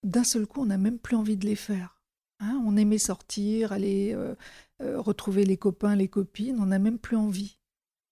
d'un 0.04 0.24
seul 0.24 0.46
coup, 0.46 0.62
on 0.62 0.66
n'a 0.66 0.78
même 0.78 1.00
plus 1.00 1.16
envie 1.16 1.38
de 1.38 1.46
les 1.46 1.56
faire. 1.56 2.02
Hein. 2.42 2.62
on 2.66 2.76
aimait 2.76 2.98
sortir, 2.98 3.72
aller 3.72 4.14
euh, 4.14 4.36
euh, 4.82 5.00
retrouver 5.00 5.46
les 5.46 5.56
copains, 5.56 5.96
les 5.96 6.10
copines, 6.10 6.60
on 6.60 6.66
n'a 6.66 6.80
même 6.80 7.00
plus 7.00 7.16
envie. 7.16 7.58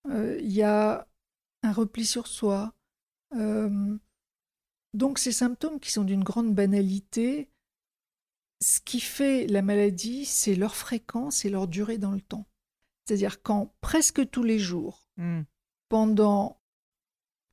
Il 0.09 0.51
y 0.51 0.63
a 0.63 1.07
un 1.63 1.71
repli 1.71 2.05
sur 2.05 2.27
soi. 2.27 2.73
Donc 4.93 5.17
ces 5.17 5.31
symptômes 5.31 5.79
qui 5.79 5.91
sont 5.91 6.03
d'une 6.03 6.23
grande 6.23 6.53
banalité, 6.53 7.49
ce 8.63 8.79
qui 8.79 8.99
fait 8.99 9.47
la 9.47 9.61
maladie, 9.61 10.25
c'est 10.25 10.55
leur 10.55 10.75
fréquence 10.75 11.45
et 11.45 11.49
leur 11.49 11.67
durée 11.67 11.97
dans 11.97 12.11
le 12.11 12.21
temps. 12.21 12.45
C'est-à-dire 13.05 13.41
quand 13.41 13.73
presque 13.81 14.29
tous 14.29 14.43
les 14.43 14.59
jours, 14.59 15.07
hmm. 15.17 15.41
pendant 15.89 16.61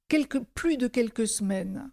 quelques, 0.08 0.40
plus 0.40 0.76
de 0.76 0.86
quelques 0.86 1.26
semaines, 1.26 1.90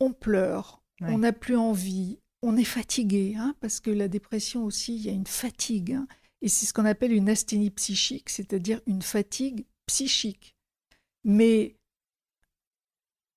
on 0.00 0.12
pleure, 0.12 0.82
on 1.00 1.18
n'a 1.18 1.32
plus 1.32 1.56
envie, 1.56 2.18
on 2.42 2.56
est 2.56 2.64
fatigué, 2.64 3.34
hein, 3.36 3.54
parce 3.60 3.80
que 3.80 3.90
la 3.90 4.08
dépression 4.08 4.64
aussi, 4.64 4.96
il 4.96 5.02
y 5.02 5.08
a 5.08 5.12
une 5.12 5.26
fatigue. 5.26 5.92
Hein. 5.92 6.08
Et 6.42 6.48
c'est 6.48 6.66
ce 6.66 6.72
qu'on 6.72 6.84
appelle 6.84 7.12
une 7.12 7.28
asthénie 7.28 7.70
psychique, 7.70 8.30
c'est-à-dire 8.30 8.80
une 8.86 9.02
fatigue 9.02 9.66
psychique. 9.86 10.56
Mais 11.24 11.76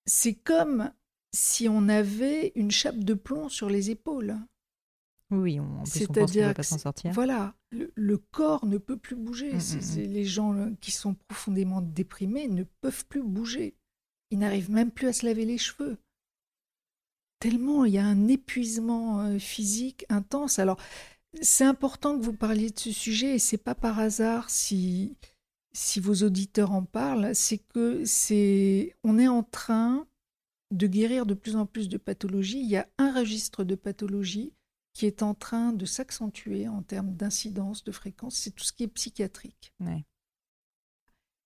c'est 0.05 0.35
comme 0.35 0.91
si 1.33 1.67
on 1.69 1.87
avait 1.87 2.51
une 2.55 2.71
chape 2.71 2.99
de 2.99 3.13
plomb 3.13 3.49
sur 3.49 3.69
les 3.69 3.89
épaules. 3.89 4.37
Oui, 5.29 5.59
on, 5.59 5.85
c'est-à-dire 5.85 6.53
pas 6.53 6.63
s'en 6.63 6.77
sortir. 6.77 7.11
Voilà, 7.13 7.55
le, 7.71 8.17
corps 8.17 8.65
ne 8.65 8.77
peut 8.77 8.97
plus 8.97 9.15
bouger. 9.15 9.53
Mm, 9.53 9.57
mm, 9.57 10.01
mm. 10.01 10.13
Les 10.13 10.25
gens 10.25 10.73
qui 10.81 10.91
sont 10.91 11.15
profondément 11.27 11.81
déprimés 11.81 12.47
ne 12.47 12.63
peuvent 12.81 13.05
plus 13.05 13.23
bouger. 13.23 13.75
Ils 14.29 14.39
n'arrivent 14.39 14.71
même 14.71 14.91
plus 14.91 15.07
à 15.07 15.13
se 15.13 15.25
laver 15.25 15.45
les 15.45 15.57
cheveux. 15.57 15.97
Tellement 17.39 17.85
il 17.85 17.93
y 17.93 17.97
a 17.97 18.05
un 18.05 18.27
épuisement 18.27 19.21
euh, 19.21 19.39
physique 19.39 20.05
intense. 20.09 20.59
Alors, 20.59 20.77
c'est 21.41 21.63
important 21.63 22.17
que 22.17 22.23
vous 22.23 22.33
parliez 22.33 22.69
de 22.69 22.79
ce 22.79 22.91
sujet 22.91 23.35
et 23.35 23.39
c'est 23.39 23.57
pas 23.57 23.75
par 23.75 23.99
hasard 23.99 24.49
si, 24.49 25.15
si 25.73 25.99
vos 25.99 26.23
auditeurs 26.23 26.71
en 26.71 26.83
parlent, 26.83 27.33
c'est 27.33 27.57
que 27.57 28.03
c'est 28.05 28.95
on 29.03 29.17
est 29.17 29.29
en 29.29 29.43
train 29.43 30.05
de 30.71 30.87
guérir 30.87 31.25
de 31.25 31.33
plus 31.33 31.55
en 31.55 31.65
plus 31.65 31.89
de 31.89 31.97
pathologies. 31.97 32.59
Il 32.59 32.69
y 32.69 32.77
a 32.77 32.87
un 32.97 33.13
registre 33.13 33.63
de 33.63 33.75
pathologies 33.75 34.53
qui 34.93 35.05
est 35.05 35.23
en 35.23 35.33
train 35.33 35.73
de 35.73 35.85
s'accentuer 35.85 36.67
en 36.67 36.83
termes 36.83 37.15
d'incidence, 37.15 37.83
de 37.83 37.91
fréquence, 37.91 38.35
c'est 38.35 38.51
tout 38.51 38.63
ce 38.63 38.73
qui 38.73 38.83
est 38.83 38.87
psychiatrique. 38.87 39.73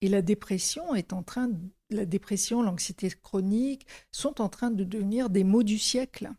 Et 0.02 0.08
la 0.10 0.22
dépression 0.22 0.94
est 0.96 1.14
en 1.14 1.24
train, 1.24 1.50
la 1.90 2.06
dépression, 2.06 2.62
l'anxiété 2.62 3.10
chronique 3.10 3.88
sont 4.12 4.42
en 4.42 4.50
train 4.50 4.72
de 4.72 4.84
devenir 4.84 5.30
des 5.30 5.44
maux 5.44 5.64
du 5.64 5.78
siècle. 5.78 6.30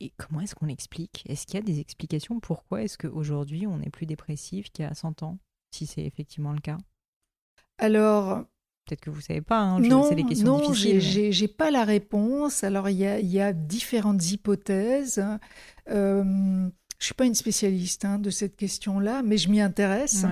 Et 0.00 0.12
comment 0.16 0.40
est-ce 0.40 0.54
qu'on 0.54 0.66
l'explique? 0.66 1.24
Est-ce 1.26 1.46
qu'il 1.46 1.54
y 1.54 1.58
a 1.58 1.62
des 1.62 1.80
explications? 1.80 2.40
Pourquoi 2.40 2.82
est-ce 2.82 2.98
qu'aujourd'hui 2.98 3.66
on 3.66 3.80
est 3.80 3.90
plus 3.90 4.06
dépressif 4.06 4.70
qu'il 4.70 4.84
y 4.84 4.88
a 4.88 4.94
100 4.94 5.22
ans, 5.22 5.38
si 5.70 5.86
c'est 5.86 6.04
effectivement 6.04 6.52
le 6.52 6.60
cas? 6.60 6.78
Alors. 7.78 8.44
Peut-être 8.86 9.00
que 9.00 9.10
vous 9.10 9.16
ne 9.16 9.22
savez 9.22 9.40
pas, 9.40 9.58
hein, 9.58 9.80
non, 9.80 10.08
c'est 10.08 10.14
des 10.14 10.24
questions 10.24 10.58
non, 10.58 10.72
j'ai, 10.72 11.48
pas 11.48 11.72
la 11.72 11.84
réponse. 11.84 12.62
Alors, 12.62 12.88
il 12.88 12.98
y 12.98 13.06
a, 13.06 13.18
y 13.18 13.40
a 13.40 13.52
différentes 13.52 14.30
hypothèses. 14.30 15.24
Euh, 15.88 16.22
je 16.22 16.28
ne 16.28 16.70
suis 17.00 17.14
pas 17.14 17.26
une 17.26 17.34
spécialiste 17.34 18.04
hein, 18.04 18.20
de 18.20 18.30
cette 18.30 18.56
question-là, 18.56 19.22
mais 19.22 19.38
je 19.38 19.50
m'y 19.50 19.60
intéresse. 19.60 20.24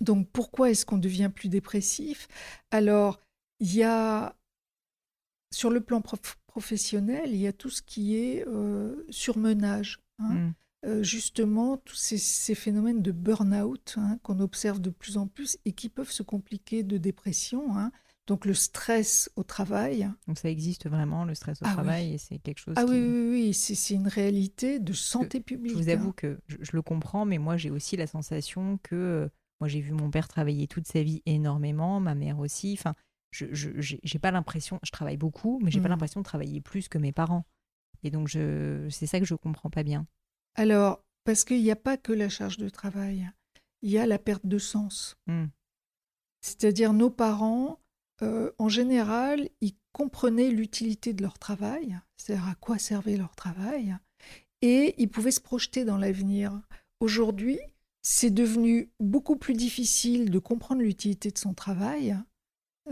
Donc, 0.00 0.28
pourquoi 0.32 0.70
est-ce 0.70 0.86
qu'on 0.86 0.98
devient 0.98 1.30
plus 1.34 1.48
dépressif? 1.48 2.28
Alors, 2.70 3.20
il 3.58 3.74
y 3.74 3.82
a, 3.82 4.36
sur 5.52 5.70
le 5.70 5.80
plan 5.80 6.00
professionnel, 6.46 7.30
il 7.30 7.40
y 7.40 7.48
a 7.48 7.52
tout 7.52 7.70
ce 7.70 7.82
qui 7.82 8.16
est 8.16 8.46
euh, 8.46 9.04
surmenage. 9.10 9.98
Hein. 10.20 10.34
Mm. 10.34 10.54
Euh, 10.86 11.02
justement 11.02 11.76
tous 11.76 11.96
ces, 11.96 12.54
phénomènes 12.54 13.02
de 13.02 13.10
burn-out 13.10 13.96
hein, 13.96 14.18
qu'on 14.22 14.38
observe 14.38 14.80
de 14.80 14.90
plus 14.90 15.16
en 15.16 15.26
plus 15.26 15.58
et 15.64 15.72
qui 15.72 15.88
peuvent 15.88 16.12
se 16.12 16.22
compliquer 16.22 16.84
de 16.84 16.98
dépression. 16.98 17.76
Hein. 17.76 17.90
Donc 18.28 18.44
le 18.44 18.54
stress 18.54 19.28
au 19.34 19.42
travail. 19.42 20.08
Donc 20.28 20.38
ça 20.38 20.48
existe 20.48 20.88
vraiment, 20.88 21.24
le 21.24 21.34
stress 21.34 21.62
au 21.62 21.66
ah 21.66 21.72
travail, 21.72 22.14
et 22.14 22.18
c'est 22.18 22.38
quelque 22.38 22.58
chose. 22.58 22.74
Ah 22.76 22.84
oui, 22.86 23.00
oui, 23.00 23.30
oui, 23.30 23.54
c'est 23.54 23.94
une 23.94 24.06
réalité 24.06 24.78
de 24.78 24.92
santé 24.92 25.40
publique. 25.40 25.72
Je 25.72 25.82
vous 25.82 25.88
avoue 25.88 26.12
que 26.12 26.38
je, 26.46 26.70
le 26.72 26.82
comprends, 26.82 27.24
mais 27.24 27.38
moi 27.38 27.56
j'ai 27.56 27.70
aussi 27.70 27.96
la 27.96 28.06
sensation 28.06 28.78
que 28.82 28.94
euh, 28.94 29.28
moi 29.60 29.66
j'ai 29.66 29.80
vu 29.80 29.92
mon 29.92 30.10
père 30.10 30.28
travailler 30.28 30.68
toute 30.68 30.86
sa 30.86 31.02
vie 31.02 31.22
énormément, 31.26 31.98
ma 31.98 32.14
mère 32.14 32.38
aussi. 32.38 32.76
Enfin, 32.78 32.94
je 33.32 33.46
j'ai 33.80 34.18
pas 34.18 34.30
l'impression, 34.30 34.78
je 34.84 34.92
travaille 34.92 35.16
beaucoup, 35.16 35.58
mais 35.62 35.70
j'ai 35.70 35.80
pas 35.80 35.88
mmh. 35.88 35.90
l'impression 35.90 36.20
de 36.20 36.24
travailler 36.24 36.60
plus 36.60 36.88
que 36.88 36.98
mes 36.98 37.12
parents. 37.12 37.46
Et 38.04 38.10
donc 38.10 38.28
c'est 38.28 39.06
ça 39.06 39.18
que 39.18 39.26
je 39.26 39.34
comprends 39.34 39.70
pas 39.70 39.82
bien. 39.82 40.06
Alors, 40.54 41.04
parce 41.24 41.44
qu'il 41.44 41.62
n'y 41.62 41.70
a 41.70 41.76
pas 41.76 41.96
que 41.96 42.12
la 42.12 42.28
charge 42.28 42.56
de 42.56 42.68
travail, 42.68 43.30
il 43.82 43.90
y 43.90 43.98
a 43.98 44.06
la 44.06 44.18
perte 44.18 44.46
de 44.46 44.58
sens. 44.58 45.16
Hmm. 45.26 45.46
C'est-à-dire 46.40 46.92
nos 46.92 47.10
parents, 47.10 47.80
euh, 48.22 48.50
en 48.58 48.68
général, 48.68 49.48
ils 49.60 49.74
comprenaient 49.92 50.50
l'utilité 50.50 51.12
de 51.12 51.22
leur 51.22 51.38
travail, 51.38 51.98
c'est-à-dire 52.16 52.48
à 52.48 52.54
quoi 52.54 52.78
servait 52.78 53.16
leur 53.16 53.34
travail, 53.34 53.96
et 54.62 54.94
ils 54.98 55.08
pouvaient 55.08 55.30
se 55.30 55.40
projeter 55.40 55.84
dans 55.84 55.98
l'avenir. 55.98 56.60
Aujourd'hui, 57.00 57.58
c'est 58.02 58.30
devenu 58.30 58.90
beaucoup 59.00 59.36
plus 59.36 59.54
difficile 59.54 60.30
de 60.30 60.38
comprendre 60.38 60.82
l'utilité 60.82 61.30
de 61.30 61.38
son 61.38 61.54
travail. 61.54 62.16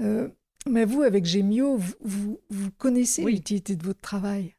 Euh, 0.00 0.28
mais 0.68 0.84
vous, 0.84 1.02
avec 1.02 1.24
Gemio, 1.24 1.78
vous, 2.00 2.40
vous, 2.50 2.70
connaissez 2.72 3.24
l'utilité 3.24 3.76
de 3.76 3.84
votre 3.84 4.00
travail 4.00 4.54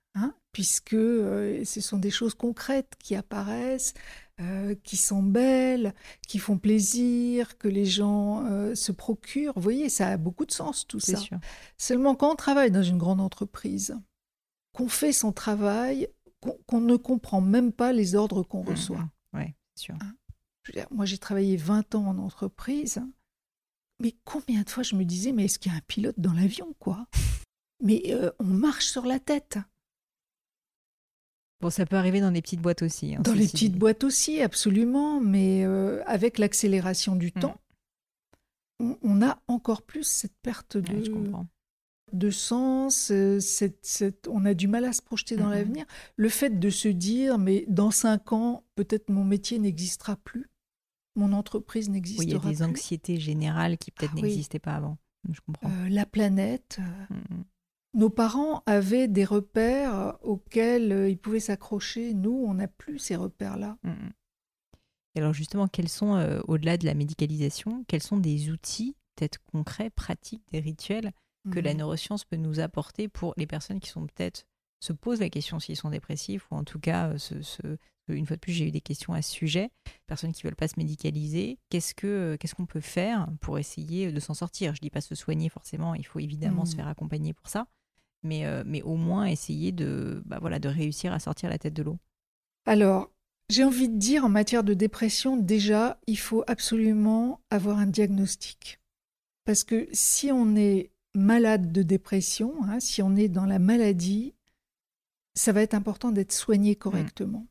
puisque 0.58 0.94
euh, 0.94 1.64
ce 1.66 1.82
sont 1.82 2.00
des 2.00 2.10
choses 2.10 2.34
concrètes 2.34 2.96
qui 2.98 3.14
apparaissent, 3.14 3.94
euh, 4.42 4.74
qui 4.84 4.98
sont 4.98 5.22
belles, 5.22 5.94
qui 6.28 6.40
font 6.40 6.58
plaisir, 6.58 7.60
que 7.60 7.68
les 7.68 7.86
gens 7.86 8.44
euh, 8.48 8.74
se 8.74 8.92
procurent. 8.92 9.54
Vous 9.56 9.62
voyez, 9.62 9.88
ça 9.88 10.08
a 10.08 10.18
beaucoup 10.18 10.48
de 10.48 10.52
sens 10.52 10.88
tout 10.88 11.00
ça. 11.00 11.20
Seulement 11.78 12.16
quand 12.16 12.32
on 12.32 12.36
travaille 12.36 12.72
dans 12.72 12.82
une 12.82 12.98
grande 12.98 13.22
entreprise, 13.22 13.96
qu'on 14.74 14.88
fait 14.88 15.12
son 15.12 15.32
travail, 15.32 16.08
qu'on 16.66 16.82
ne 16.82 16.96
comprend 16.96 17.40
même 17.40 17.72
pas 17.72 17.94
les 17.94 18.16
ordres 18.16 18.42
qu'on 18.42 18.64
mmh, 18.64 18.70
reçoit. 18.70 18.98
Mmh. 18.98 19.10
Oui, 19.34 19.54
sûr. 19.76 19.96
Hein? 20.02 20.86
moi, 20.90 21.06
j'ai 21.06 21.20
travaillé 21.20 21.56
20 21.56 21.94
ans 21.94 22.08
en 22.08 22.18
entreprise. 22.18 23.00
Mais 24.00 24.16
combien 24.26 24.64
de 24.64 24.70
fois 24.72 24.82
je 24.82 24.96
me 24.96 25.06
disais, 25.06 25.34
mais 25.34 25.46
est-ce 25.46 25.60
qu'il 25.60 25.72
y 25.72 25.76
a 25.76 25.78
un 25.78 25.86
pilote 25.88 26.20
dans 26.20 26.34
l'avion, 26.34 26.74
quoi? 26.80 27.06
Mais 27.84 28.12
on 28.40 28.46
marche 28.46 28.88
sur 28.88 29.06
la 29.06 29.20
tête. 29.20 29.60
Bon, 31.60 31.70
ça 31.70 31.86
peut 31.86 31.96
arriver 31.96 32.22
dans 32.22 32.32
des 32.32 32.42
petites 32.42 32.62
boîtes 32.62 32.84
aussi. 32.84 33.16
Hein, 33.16 33.22
dans 33.22 33.34
les 33.34 33.48
petites 33.48 33.76
boîtes 33.76 34.04
aussi, 34.04 34.42
absolument, 34.42 35.20
mais 35.20 35.66
euh, 35.66 36.04
avec 36.06 36.38
l'accélération 36.38 37.16
du 37.16 37.28
mm. 37.36 37.40
temps, 37.40 37.60
on, 38.80 39.24
a 39.24 39.40
encore 39.48 39.82
plus 39.82 40.04
cette 40.04 40.38
perte 40.44 40.78
de, 40.78 41.04
de 42.14 42.30
sens, 42.30 43.10
euh, 43.12 43.40
cette, 43.40 44.28
on 44.32 44.46
a 44.46 44.54
du 44.54 44.68
mal 44.68 44.86
à 44.86 44.94
se 44.94 45.02
projeter 45.02 45.36
dans 45.36 45.48
mm-hmm. 45.48 45.52
l'avenir. 45.52 45.86
Le 46.16 46.30
fait 46.30 46.60
de 46.60 46.70
se 46.70 46.88
dire, 46.88 47.40
mais 47.40 47.66
dans 47.68 47.90
cinq 47.90 48.34
ans, 48.34 48.64
peut-être 48.76 49.10
mon 49.10 49.24
métier 49.24 49.58
n'existera 49.58 50.16
plus, 50.16 50.52
mon 51.16 51.34
entreprise 51.34 51.90
n'existera 51.90 52.24
plus. 52.24 52.34
Oui, 52.34 52.40
il 52.40 52.46
y 52.46 52.48
a 52.48 52.52
des 52.52 52.64
anxiétés 52.64 53.20
générales 53.20 53.80
qui 53.80 53.90
peut-être 53.90 54.14
ah 54.16 54.22
n'existaient 54.22 54.60
pas 54.60 54.76
avant. 54.76 55.00
Je 55.28 55.42
comprends. 55.42 55.70
Euh, 55.70 55.90
la 55.90 56.06
planète. 56.06 56.80
Mm-hmm. 57.12 57.44
Nos 57.94 58.10
parents 58.10 58.64
avaient 58.66 59.08
des 59.08 59.26
repères 59.26 60.18
auxquels 60.22 60.92
euh, 60.92 61.10
ils 61.10 61.18
pouvaient 61.18 61.40
s'accrocher. 61.40 62.14
Nous, 62.14 62.44
on 62.48 62.56
n'a 62.56 62.68
plus 62.68 63.00
ces 63.00 63.16
repères-là. 63.16 63.78
Mm, 63.84 63.90
mm. 63.90 64.12
alors 65.16 65.34
justement, 65.34 65.68
quels 65.68 65.90
sont, 65.90 66.16
euh, 66.16 66.40
au-delà 66.48 66.78
de 66.78 66.86
la 66.86 66.94
médicalisation, 66.94 67.84
quels 67.88 68.04
sont 68.04 68.18
des 68.18 68.50
outils 68.50 68.96
peut-être 69.16 69.40
concrets, 69.52 69.90
pratiques, 69.90 70.44
des 70.52 70.60
rituels 70.60 71.12
que 71.52 71.60
la 71.60 71.74
mm. 71.74 71.78
neuroscience 71.78 72.26
peut 72.26 72.36
nous 72.36 72.60
apporter 72.60 73.08
pour 73.08 73.34
les 73.38 73.48
personnes 73.48 73.80
qui 73.80 73.90
sont 73.90 74.06
peut-être 74.06 74.46
se 74.80 74.94
posent 74.94 75.22
la 75.22 75.30
question 75.30 75.60
s'ils 75.60 75.76
sont 75.76 75.90
dépressifs 75.90 76.52
ou 76.52 76.56
en 76.56 76.64
tout 76.64 76.80
cas 76.80 77.10
euh, 77.10 77.78
une 78.10 78.26
fois 78.28 78.36
de 78.36 78.42
plus 78.42 78.54
j'ai 78.54 78.68
eu 78.68 78.72
des 78.72 78.82
questions 78.82 79.14
à 79.14 79.22
ce 79.22 79.32
sujet 79.32 79.72
personnes 80.06 80.34
qui 80.34 80.44
veulent 80.44 80.56
pas 80.56 80.68
se 80.68 80.76
médicaliser 80.78 81.58
qu'est-ce 81.70 81.96
que 81.96 82.38
qu'est-ce 82.40 82.54
qu'on 82.54 82.68
peut 82.68 82.82
faire 82.82 83.28
pour 83.42 83.58
essayer 83.58 84.12
de 84.12 84.20
s'en 84.20 84.34
sortir? 84.34 84.76
Je 84.76 84.82
dis 84.82 84.92
pas 84.92 85.02
se 85.02 85.16
soigner 85.16 85.50
forcément 85.50 85.96
il 85.96 86.06
faut 86.06 86.20
évidemment 86.20 86.66
se 86.66 86.76
faire 86.76 86.88
accompagner 86.88 87.34
pour 87.34 87.48
ça 87.50 87.66
mais, 88.28 88.46
euh, 88.46 88.64
mais 88.66 88.82
au 88.82 88.96
moins 88.96 89.26
essayer 89.26 89.72
de, 89.72 90.22
bah 90.26 90.38
voilà, 90.40 90.60
de 90.60 90.70
réussir 90.70 91.14
à 91.14 91.20
sortir 91.20 91.50
la 91.50 91.58
tête 91.58 91.74
de 91.74 91.84
l'eau 91.84 91.98
Alors, 92.66 93.12
j'ai 93.50 93.64
envie 93.64 93.90
de 93.90 93.98
dire, 93.98 94.26
en 94.26 94.30
matière 94.30 94.64
de 94.64 94.74
dépression, 94.74 95.38
déjà, 95.38 96.00
il 96.06 96.20
faut 96.20 96.44
absolument 96.48 97.40
avoir 97.50 97.80
un 97.80 97.88
diagnostic. 97.88 98.80
Parce 99.46 99.64
que 99.64 99.88
si 99.94 100.32
on 100.32 100.56
est 100.56 100.92
malade 101.16 101.72
de 101.72 101.82
dépression, 101.82 102.54
hein, 102.64 102.80
si 102.80 103.02
on 103.02 103.16
est 103.16 103.30
dans 103.30 103.46
la 103.46 103.60
maladie, 103.60 104.34
ça 105.34 105.54
va 105.54 105.62
être 105.62 105.74
important 105.74 106.12
d'être 106.12 106.34
soigné 106.34 106.76
correctement. 106.76 107.40
Mmh. 107.40 107.48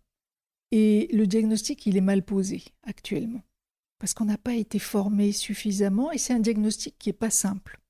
Et 0.72 1.09
le 1.12 1.27
diagnostic, 1.27 1.87
il 1.87 1.97
est 1.97 2.03
mal 2.03 2.22
posé 2.22 2.64
actuellement. 2.83 3.43
Parce 3.99 4.12
qu'on 4.12 4.27
n'a 4.27 4.37
pas 4.37 4.55
été 4.55 4.79
formé 4.79 5.33
suffisamment 5.33 6.12
et 6.12 6.18
c'est 6.18 6.35
un 6.35 6.41
diagnostic 6.41 6.99
qui 6.99 7.09
n'est 7.09 7.14
pas 7.14 7.31
simple. 7.31 7.81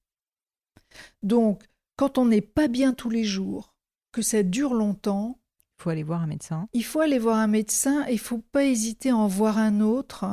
Donc, 1.22 1.64
quand 1.96 2.18
on 2.18 2.26
n'est 2.26 2.40
pas 2.42 2.68
bien 2.68 2.92
tous 2.92 3.10
les 3.10 3.24
jours, 3.24 3.74
que 4.12 4.22
ça 4.22 4.42
dure 4.42 4.74
longtemps, 4.74 5.38
il 5.78 5.82
faut 5.82 5.90
aller 5.90 6.02
voir 6.02 6.22
un 6.22 6.26
médecin. 6.26 6.68
Il 6.72 6.84
faut 6.84 7.00
aller 7.00 7.18
voir 7.18 7.36
un 7.36 7.46
médecin 7.46 8.06
et 8.08 8.12
il 8.12 8.18
faut 8.18 8.38
pas 8.38 8.64
hésiter 8.64 9.10
à 9.10 9.16
en 9.16 9.26
voir 9.26 9.58
un 9.58 9.80
autre. 9.80 10.24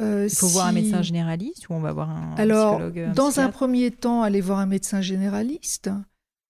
Euh, 0.00 0.28
il 0.30 0.36
faut 0.36 0.46
voir 0.48 0.66
un 0.66 0.72
médecin 0.72 1.02
généraliste 1.02 1.68
ou 1.68 1.72
on 1.72 1.80
va 1.80 1.92
voir 1.92 2.10
un 2.10 2.34
Alors, 2.34 2.78
psychologue 2.78 3.12
dans 3.14 3.40
un 3.40 3.48
premier 3.50 3.90
temps, 3.90 4.22
aller 4.22 4.40
voir 4.40 4.58
un 4.58 4.66
médecin 4.66 5.00
généraliste. 5.00 5.90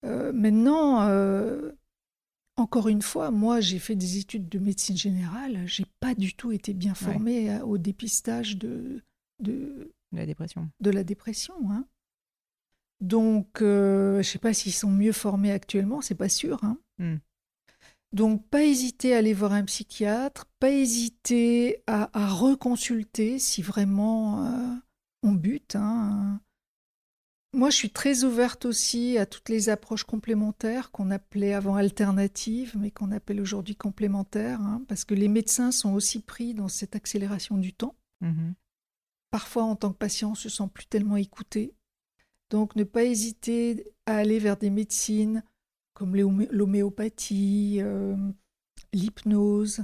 Euh, 0.04 0.32
maintenant, 0.32 1.08
euh, 1.08 1.72
encore 2.56 2.88
une 2.88 3.02
fois, 3.02 3.30
moi, 3.30 3.60
j'ai 3.60 3.78
fait 3.78 3.94
des 3.94 4.18
études 4.18 4.48
de 4.48 4.58
médecine 4.58 4.96
générale. 4.96 5.62
J'ai 5.66 5.86
pas 6.00 6.14
du 6.14 6.34
tout 6.34 6.52
été 6.52 6.74
bien 6.74 6.94
formée 6.94 7.60
au 7.62 7.78
dépistage 7.78 8.58
de, 8.58 9.02
de, 9.40 9.92
la 10.12 10.26
dépression. 10.26 10.68
De 10.80 10.90
la 10.90 11.04
dépression, 11.04 11.54
hein. 11.70 11.86
Donc, 13.00 13.60
euh, 13.60 14.14
je 14.14 14.18
ne 14.18 14.22
sais 14.22 14.38
pas 14.38 14.54
s'ils 14.54 14.72
sont 14.72 14.90
mieux 14.90 15.12
formés 15.12 15.52
actuellement, 15.52 16.00
c'est 16.00 16.14
pas 16.14 16.28
sûr. 16.28 16.62
Hein. 16.64 16.78
Hmm. 16.98 17.16
Donc, 18.12 18.48
pas 18.48 18.64
hésiter 18.64 19.14
à 19.14 19.18
aller 19.18 19.34
voir 19.34 19.52
un 19.52 19.64
psychiatre, 19.64 20.46
pas 20.58 20.70
hésiter 20.70 21.82
à, 21.86 22.08
reconsulter 22.14 23.38
si 23.38 23.60
vraiment 23.60 24.46
euh, 24.46 24.74
on 25.22 25.32
bute. 25.32 25.76
Hein. 25.76 26.40
Moi, 27.52 27.70
je 27.70 27.76
suis 27.76 27.90
très 27.90 28.24
ouverte 28.24 28.64
aussi 28.64 29.18
à 29.18 29.26
toutes 29.26 29.48
les 29.48 29.68
approches 29.68 30.04
complémentaires 30.04 30.90
qu'on 30.90 31.10
appelait 31.10 31.54
avant 31.54 31.76
alternatives, 31.76 32.74
mais 32.78 32.90
qu'on 32.90 33.12
appelle 33.12 33.40
aujourd'hui 33.40 33.76
complémentaires, 33.76 34.60
hein, 34.60 34.82
parce 34.88 35.04
que 35.04 35.14
les 35.14 35.28
médecins 35.28 35.70
sont 35.70 35.94
aussi 35.94 36.20
pris 36.20 36.54
dans 36.54 36.68
cette 36.68 36.96
accélération 36.96 37.56
du 37.58 37.72
temps. 37.72 37.94
Mmh 38.20 38.52
Parfois, 39.30 39.64
en 39.64 39.76
tant 39.76 39.92
que 39.92 39.98
patient, 39.98 40.30
on 40.30 40.34
se 40.34 40.48
sent 40.48 40.68
plus 40.72 40.86
tellement 40.86 41.16
écouté. 41.16 41.74
Donc 42.50 42.76
ne 42.76 42.84
pas 42.84 43.04
hésiter 43.04 43.92
à 44.06 44.16
aller 44.16 44.38
vers 44.38 44.56
des 44.56 44.70
médecines 44.70 45.42
comme 45.94 46.14
l'homéopathie, 46.14 47.78
euh, 47.80 48.16
l'hypnose. 48.92 49.82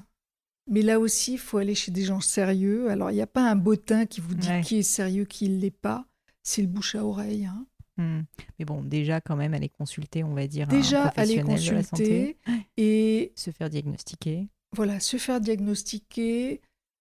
Mais 0.71 0.83
là 0.83 1.01
aussi, 1.01 1.33
il 1.33 1.39
faut 1.39 1.59
aller 1.59 1.75
chez 1.75 1.91
des 1.91 2.05
gens 2.05 2.21
sérieux. 2.21 2.91
Alors, 2.91 3.11
il 3.11 3.15
n'y 3.15 3.23
a 3.23 3.27
pas 3.27 3.51
un 3.51 3.57
bottin 3.57 4.07
qui 4.07 4.21
vous 4.21 4.35
dit 4.35 4.61
qui 4.63 4.77
est 4.77 4.83
sérieux, 4.83 5.25
qui 5.25 5.49
ne 5.49 5.59
l'est 5.59 5.71
pas. 5.71 6.07
C'est 6.43 6.63
le 6.63 6.69
bouche 6.69 6.95
à 6.95 7.05
oreille. 7.05 7.47
Hein. 7.47 7.67
Hmm. 7.97 8.23
Mais 8.59 8.65
bon, 8.65 8.83
déjà, 8.83 9.21
quand 9.21 9.37
même, 9.37 9.55
aller 9.55 9.69
consulter, 9.69 10.23
on 10.23 10.35
va 10.35 10.47
dire, 10.47 10.67
déjà, 10.69 11.07
un 11.07 11.09
professionnel 11.09 11.59
aller 11.59 11.75
consulter 11.75 12.37
et 12.77 13.33
se 13.35 13.51
faire 13.51 13.71
diagnostiquer. 13.71 14.49
Voilà, 14.75 15.01
se 15.01 15.17
faire 15.17 15.41
diagnostiquer, 15.41 16.61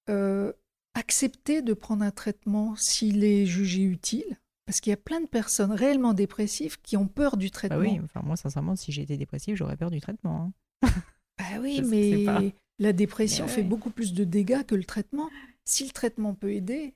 euh, 0.10 0.52
accepter 0.94 1.62
de 1.62 1.74
prendre 1.74 2.04
un 2.04 2.12
traitement 2.12 2.76
s'il 2.76 3.24
est 3.24 3.46
jugé 3.46 3.84
utile. 3.84 4.38
Parce 4.72 4.80
qu'il 4.80 4.92
y 4.92 4.94
a 4.94 4.98
plein 4.98 5.20
de 5.20 5.28
personnes 5.28 5.74
réellement 5.74 6.14
dépressives 6.14 6.80
qui 6.82 6.96
ont 6.96 7.06
peur 7.06 7.36
du 7.36 7.52
traitement. 7.52 7.78
Bah 7.78 7.84
oui, 7.84 8.00
enfin 8.02 8.22
moi 8.24 8.38
sincèrement, 8.38 8.78
si 8.78 8.94
j'étais 8.94 9.18
dépressive, 9.18 9.58
j'aurais 9.58 9.76
peur 9.76 9.92
du 9.92 10.00
traitement. 10.00 10.54
Hein. 10.82 10.88
bah 11.38 11.60
oui, 11.60 11.82
mais 11.86 12.54
la 12.80 12.94
dépression 12.94 13.50
fait 13.50 13.64
beaucoup 13.64 13.90
plus 13.90 14.14
de 14.14 14.24
dégâts 14.24 14.64
que 14.64 14.76
le 14.76 14.86
traitement. 14.86 15.30
Si 15.66 15.84
le 15.84 15.92
traitement 15.92 16.36
peut 16.36 16.54
aider, 16.54 16.96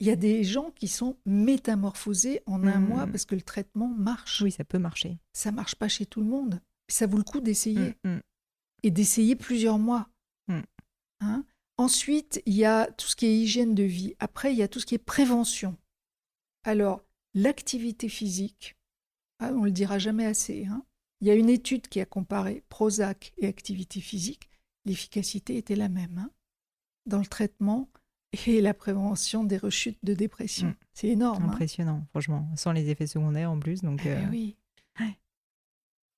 il 0.00 0.06
y 0.06 0.10
a 0.10 0.16
des 0.16 0.44
gens 0.44 0.70
qui 0.70 0.88
sont 0.88 1.18
métamorphosés 1.26 2.40
en 2.46 2.66
un 2.66 2.80
mois 2.80 3.04
mmh. 3.04 3.10
parce 3.10 3.26
que 3.26 3.34
le 3.34 3.42
traitement 3.42 3.88
marche. 3.88 4.40
Oui, 4.40 4.50
ça 4.50 4.64
peut 4.64 4.78
marcher. 4.78 5.18
Ça 5.34 5.52
marche 5.52 5.74
pas 5.74 5.88
chez 5.88 6.06
tout 6.06 6.22
le 6.22 6.26
monde. 6.26 6.58
Ça 6.88 7.06
vaut 7.06 7.18
le 7.18 7.22
coup 7.22 7.40
d'essayer. 7.40 7.96
Mmh, 8.04 8.12
mmh. 8.12 8.20
Et 8.82 8.90
d'essayer 8.90 9.36
plusieurs 9.36 9.78
mois. 9.78 10.08
Hein 11.20 11.44
Ensuite, 11.76 12.40
il 12.46 12.54
y 12.54 12.64
a 12.64 12.86
tout 12.86 13.08
ce 13.08 13.14
qui 13.14 13.26
est 13.26 13.36
hygiène 13.36 13.74
de 13.74 13.82
vie. 13.82 14.14
Après, 14.20 14.54
il 14.54 14.58
y 14.58 14.62
a 14.62 14.68
tout 14.68 14.80
ce 14.80 14.86
qui 14.86 14.94
est 14.94 14.98
prévention. 14.98 15.76
Alors, 16.64 17.02
l'activité 17.34 18.08
physique, 18.08 18.76
ah, 19.40 19.52
on 19.52 19.60
ne 19.60 19.66
le 19.66 19.70
dira 19.72 19.98
jamais 19.98 20.26
assez, 20.26 20.66
hein. 20.66 20.84
il 21.20 21.28
y 21.28 21.30
a 21.30 21.34
une 21.34 21.50
étude 21.50 21.88
qui 21.88 22.00
a 22.00 22.06
comparé 22.06 22.64
Prozac 22.68 23.32
et 23.38 23.46
activité 23.46 24.00
physique, 24.00 24.48
l'efficacité 24.84 25.56
était 25.56 25.76
la 25.76 25.88
même 25.88 26.18
hein, 26.18 26.30
dans 27.06 27.18
le 27.18 27.26
traitement 27.26 27.90
et 28.46 28.60
la 28.60 28.74
prévention 28.74 29.44
des 29.44 29.56
rechutes 29.58 29.98
de 30.02 30.14
dépression. 30.14 30.68
Mm. 30.68 30.76
C'est 30.94 31.08
énorme. 31.08 31.44
hein. 31.44 31.48
Impressionnant, 31.52 32.06
franchement. 32.10 32.48
Sans 32.56 32.72
les 32.72 32.88
effets 32.88 33.06
secondaires 33.06 33.50
en 33.50 33.60
plus. 33.60 33.82
Donc, 33.82 34.00
Eh 34.04 34.08
euh, 34.10 34.28
oui. 34.30 34.56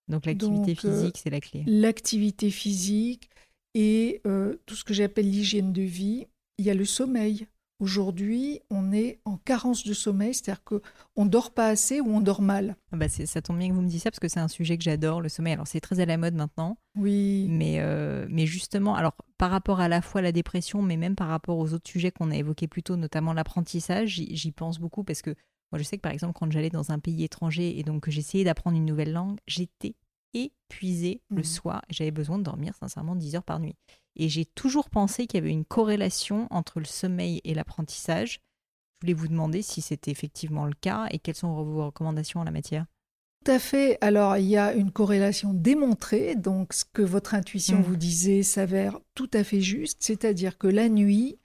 donc 0.08 0.24
l'activité 0.26 0.72
euh, 0.72 0.74
physique, 0.74 1.18
c'est 1.18 1.30
la 1.30 1.40
clé. 1.40 1.64
L'activité 1.66 2.50
physique 2.50 3.28
et 3.74 4.22
euh, 4.26 4.56
tout 4.64 4.76
ce 4.76 4.84
que 4.84 4.94
j'appelle 4.94 5.28
l'hygiène 5.30 5.72
de 5.72 5.82
vie. 5.82 6.26
Il 6.58 6.64
y 6.64 6.70
a 6.70 6.74
le 6.74 6.84
sommeil. 6.86 7.46
Aujourd'hui, 7.78 8.60
on 8.70 8.90
est 8.90 9.20
en 9.26 9.36
carence 9.36 9.84
de 9.84 9.92
sommeil, 9.92 10.32
c'est-à-dire 10.32 10.64
qu'on 10.64 11.24
ne 11.24 11.28
dort 11.28 11.52
pas 11.52 11.68
assez 11.68 12.00
ou 12.00 12.08
on 12.08 12.20
dort 12.22 12.40
mal. 12.40 12.76
Ah 12.90 12.96
bah, 12.96 13.08
ça 13.08 13.42
tombe 13.42 13.58
bien 13.58 13.68
que 13.68 13.74
vous 13.74 13.82
me 13.82 13.86
disiez 13.86 14.00
ça 14.00 14.10
parce 14.10 14.18
que 14.20 14.28
c'est 14.28 14.40
un 14.40 14.48
sujet 14.48 14.78
que 14.78 14.84
j'adore, 14.84 15.20
le 15.20 15.28
sommeil. 15.28 15.52
Alors 15.52 15.66
c'est 15.66 15.80
très 15.80 16.00
à 16.00 16.06
la 16.06 16.16
mode 16.16 16.34
maintenant, 16.34 16.78
Oui. 16.96 17.46
mais, 17.50 17.80
euh, 17.80 18.26
mais 18.30 18.46
justement, 18.46 18.94
alors 18.94 19.14
par 19.36 19.50
rapport 19.50 19.80
à 19.80 19.88
la 19.88 20.00
fois 20.00 20.20
à 20.20 20.22
la 20.22 20.32
dépression, 20.32 20.80
mais 20.80 20.96
même 20.96 21.16
par 21.16 21.28
rapport 21.28 21.58
aux 21.58 21.74
autres 21.74 21.90
sujets 21.90 22.10
qu'on 22.10 22.30
a 22.30 22.36
évoqués 22.36 22.66
plus 22.66 22.82
tôt, 22.82 22.96
notamment 22.96 23.34
l'apprentissage, 23.34 24.08
j'y 24.08 24.34
j'y 24.34 24.52
pense 24.52 24.78
beaucoup 24.78 25.04
parce 25.04 25.20
que 25.20 25.34
moi 25.70 25.78
je 25.78 25.82
sais 25.82 25.96
que 25.98 26.02
par 26.02 26.12
exemple 26.12 26.32
quand 26.34 26.50
j'allais 26.50 26.70
dans 26.70 26.92
un 26.92 26.98
pays 26.98 27.24
étranger 27.24 27.78
et 27.78 27.82
donc 27.82 28.04
que 28.04 28.10
j'essayais 28.10 28.44
d'apprendre 28.44 28.78
une 28.78 28.86
nouvelle 28.86 29.12
langue, 29.12 29.38
j'étais 29.46 29.96
épuisée 30.44 31.20
le 31.30 31.38
Mhm. 31.38 31.44
soir. 31.44 31.82
J'avais 31.90 32.10
besoin 32.10 32.38
de 32.38 32.42
dormir 32.44 32.74
sincèrement 32.78 33.16
10 33.16 33.34
heures 33.36 33.42
par 33.44 33.60
nuit. 33.60 33.74
Et 34.16 34.28
j'ai 34.28 34.44
toujours 34.44 34.88
pensé 34.90 35.26
qu'il 35.26 35.38
y 35.38 35.42
avait 35.42 35.50
une 35.52 35.64
corrélation 35.64 36.46
entre 36.50 36.78
le 36.80 36.86
sommeil 36.86 37.40
et 37.44 37.54
l'apprentissage. 37.54 38.40
Je 39.02 39.06
voulais 39.06 39.12
vous 39.14 39.28
demander 39.28 39.60
si 39.62 39.82
c'était 39.82 40.10
effectivement 40.10 40.64
le 40.64 40.74
cas 40.80 41.06
et 41.10 41.18
quelles 41.18 41.34
sont 41.34 41.52
vos 41.62 41.84
recommandations 41.86 42.40
en 42.40 42.44
la 42.44 42.50
matière. 42.50 42.86
Tout 43.44 43.52
à 43.52 43.58
fait. 43.58 43.98
Alors, 44.00 44.36
il 44.38 44.46
y 44.46 44.56
a 44.56 44.72
une 44.74 44.90
corrélation 44.90 45.52
démontrée. 45.52 46.34
Donc, 46.34 46.72
ce 46.72 46.84
que 46.92 47.02
votre 47.02 47.34
intuition 47.34 47.78
Mm. 47.78 47.82
vous 47.82 47.96
disait 47.96 48.42
s'avère 48.42 48.98
tout 49.14 49.30
à 49.34 49.44
fait 49.44 49.60
juste. 49.60 49.98
C'est-à-dire 50.02 50.56
que 50.58 50.66
la 50.66 50.88
nuit, 50.88 51.38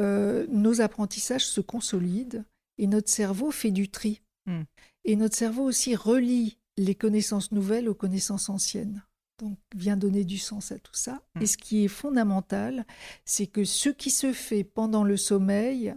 euh, 0.00 0.46
nos 0.48 0.80
apprentissages 0.80 1.46
se 1.46 1.60
consolident 1.60 2.44
et 2.78 2.86
notre 2.86 3.08
cerveau 3.10 3.50
fait 3.50 3.70
du 3.72 3.88
tri. 3.90 4.22
Mm. 4.46 4.62
Et 5.04 5.16
notre 5.16 5.36
cerveau 5.36 5.64
aussi 5.64 5.94
relie 5.96 6.58
les 6.76 6.94
connaissances 6.94 7.52
nouvelles 7.52 7.88
aux 7.88 7.94
connaissances 7.94 8.48
anciennes. 8.48 9.04
Donc, 9.40 9.58
vient 9.74 9.96
donner 9.96 10.24
du 10.24 10.38
sens 10.38 10.70
à 10.70 10.78
tout 10.78 10.94
ça. 10.94 11.22
Mm. 11.34 11.42
Et 11.42 11.46
ce 11.46 11.56
qui 11.56 11.84
est 11.84 11.88
fondamental, 11.88 12.86
c'est 13.24 13.46
que 13.46 13.64
ce 13.64 13.88
qui 13.88 14.10
se 14.10 14.32
fait 14.32 14.64
pendant 14.64 15.04
le 15.04 15.16
sommeil 15.16 15.94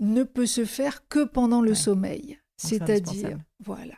ne 0.00 0.22
peut 0.22 0.46
se 0.46 0.64
faire 0.64 1.06
que 1.08 1.24
pendant 1.24 1.60
le 1.60 1.70
Ouais. 1.70 1.76
sommeil. 1.76 2.38
c'est 2.56 2.78
C'est-à-dire, 2.78 3.38
voilà. 3.58 3.94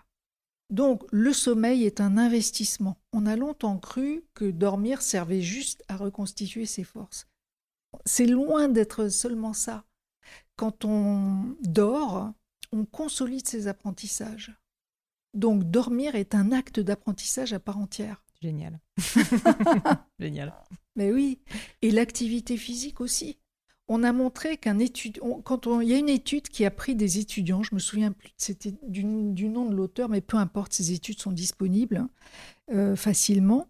Donc, 0.70 1.04
le 1.12 1.32
sommeil 1.32 1.84
est 1.84 2.00
un 2.00 2.16
investissement. 2.18 2.96
On 3.12 3.26
a 3.26 3.36
longtemps 3.36 3.78
cru 3.78 4.24
que 4.34 4.50
dormir 4.50 5.00
servait 5.02 5.42
juste 5.42 5.84
à 5.88 5.96
reconstituer 5.96 6.66
ses 6.66 6.82
forces. 6.84 7.28
C'est 8.04 8.26
loin 8.26 8.68
d'être 8.68 9.08
seulement 9.08 9.52
ça. 9.52 9.84
Quand 10.56 10.84
on 10.84 11.56
dort, 11.62 12.32
on 12.72 12.84
consolide 12.84 13.46
ses 13.46 13.68
apprentissages. 13.68 14.52
Donc, 15.36 15.64
dormir 15.64 16.14
est 16.14 16.34
un 16.34 16.50
acte 16.50 16.80
d'apprentissage 16.80 17.52
à 17.52 17.60
part 17.60 17.78
entière. 17.78 18.24
Génial. 18.40 18.80
Génial. 20.18 20.54
Mais 20.96 21.12
oui, 21.12 21.38
et 21.82 21.90
l'activité 21.90 22.56
physique 22.56 23.00
aussi. 23.00 23.38
On 23.88 24.02
a 24.02 24.12
montré 24.12 24.56
qu'un 24.56 24.80
étudiant, 24.80 25.40
quand 25.42 25.68
on, 25.68 25.80
il 25.80 25.88
y 25.88 25.94
a 25.94 25.98
une 25.98 26.08
étude 26.08 26.48
qui 26.48 26.64
a 26.64 26.72
pris 26.72 26.96
des 26.96 27.18
étudiants, 27.18 27.62
je 27.62 27.72
me 27.74 27.78
souviens 27.78 28.10
plus, 28.10 28.30
c'était 28.36 28.74
du, 28.88 29.04
du 29.04 29.48
nom 29.48 29.66
de 29.66 29.76
l'auteur, 29.76 30.08
mais 30.08 30.20
peu 30.20 30.38
importe, 30.38 30.72
ces 30.72 30.90
études 30.90 31.20
sont 31.20 31.30
disponibles 31.30 32.08
euh, 32.72 32.96
facilement. 32.96 33.68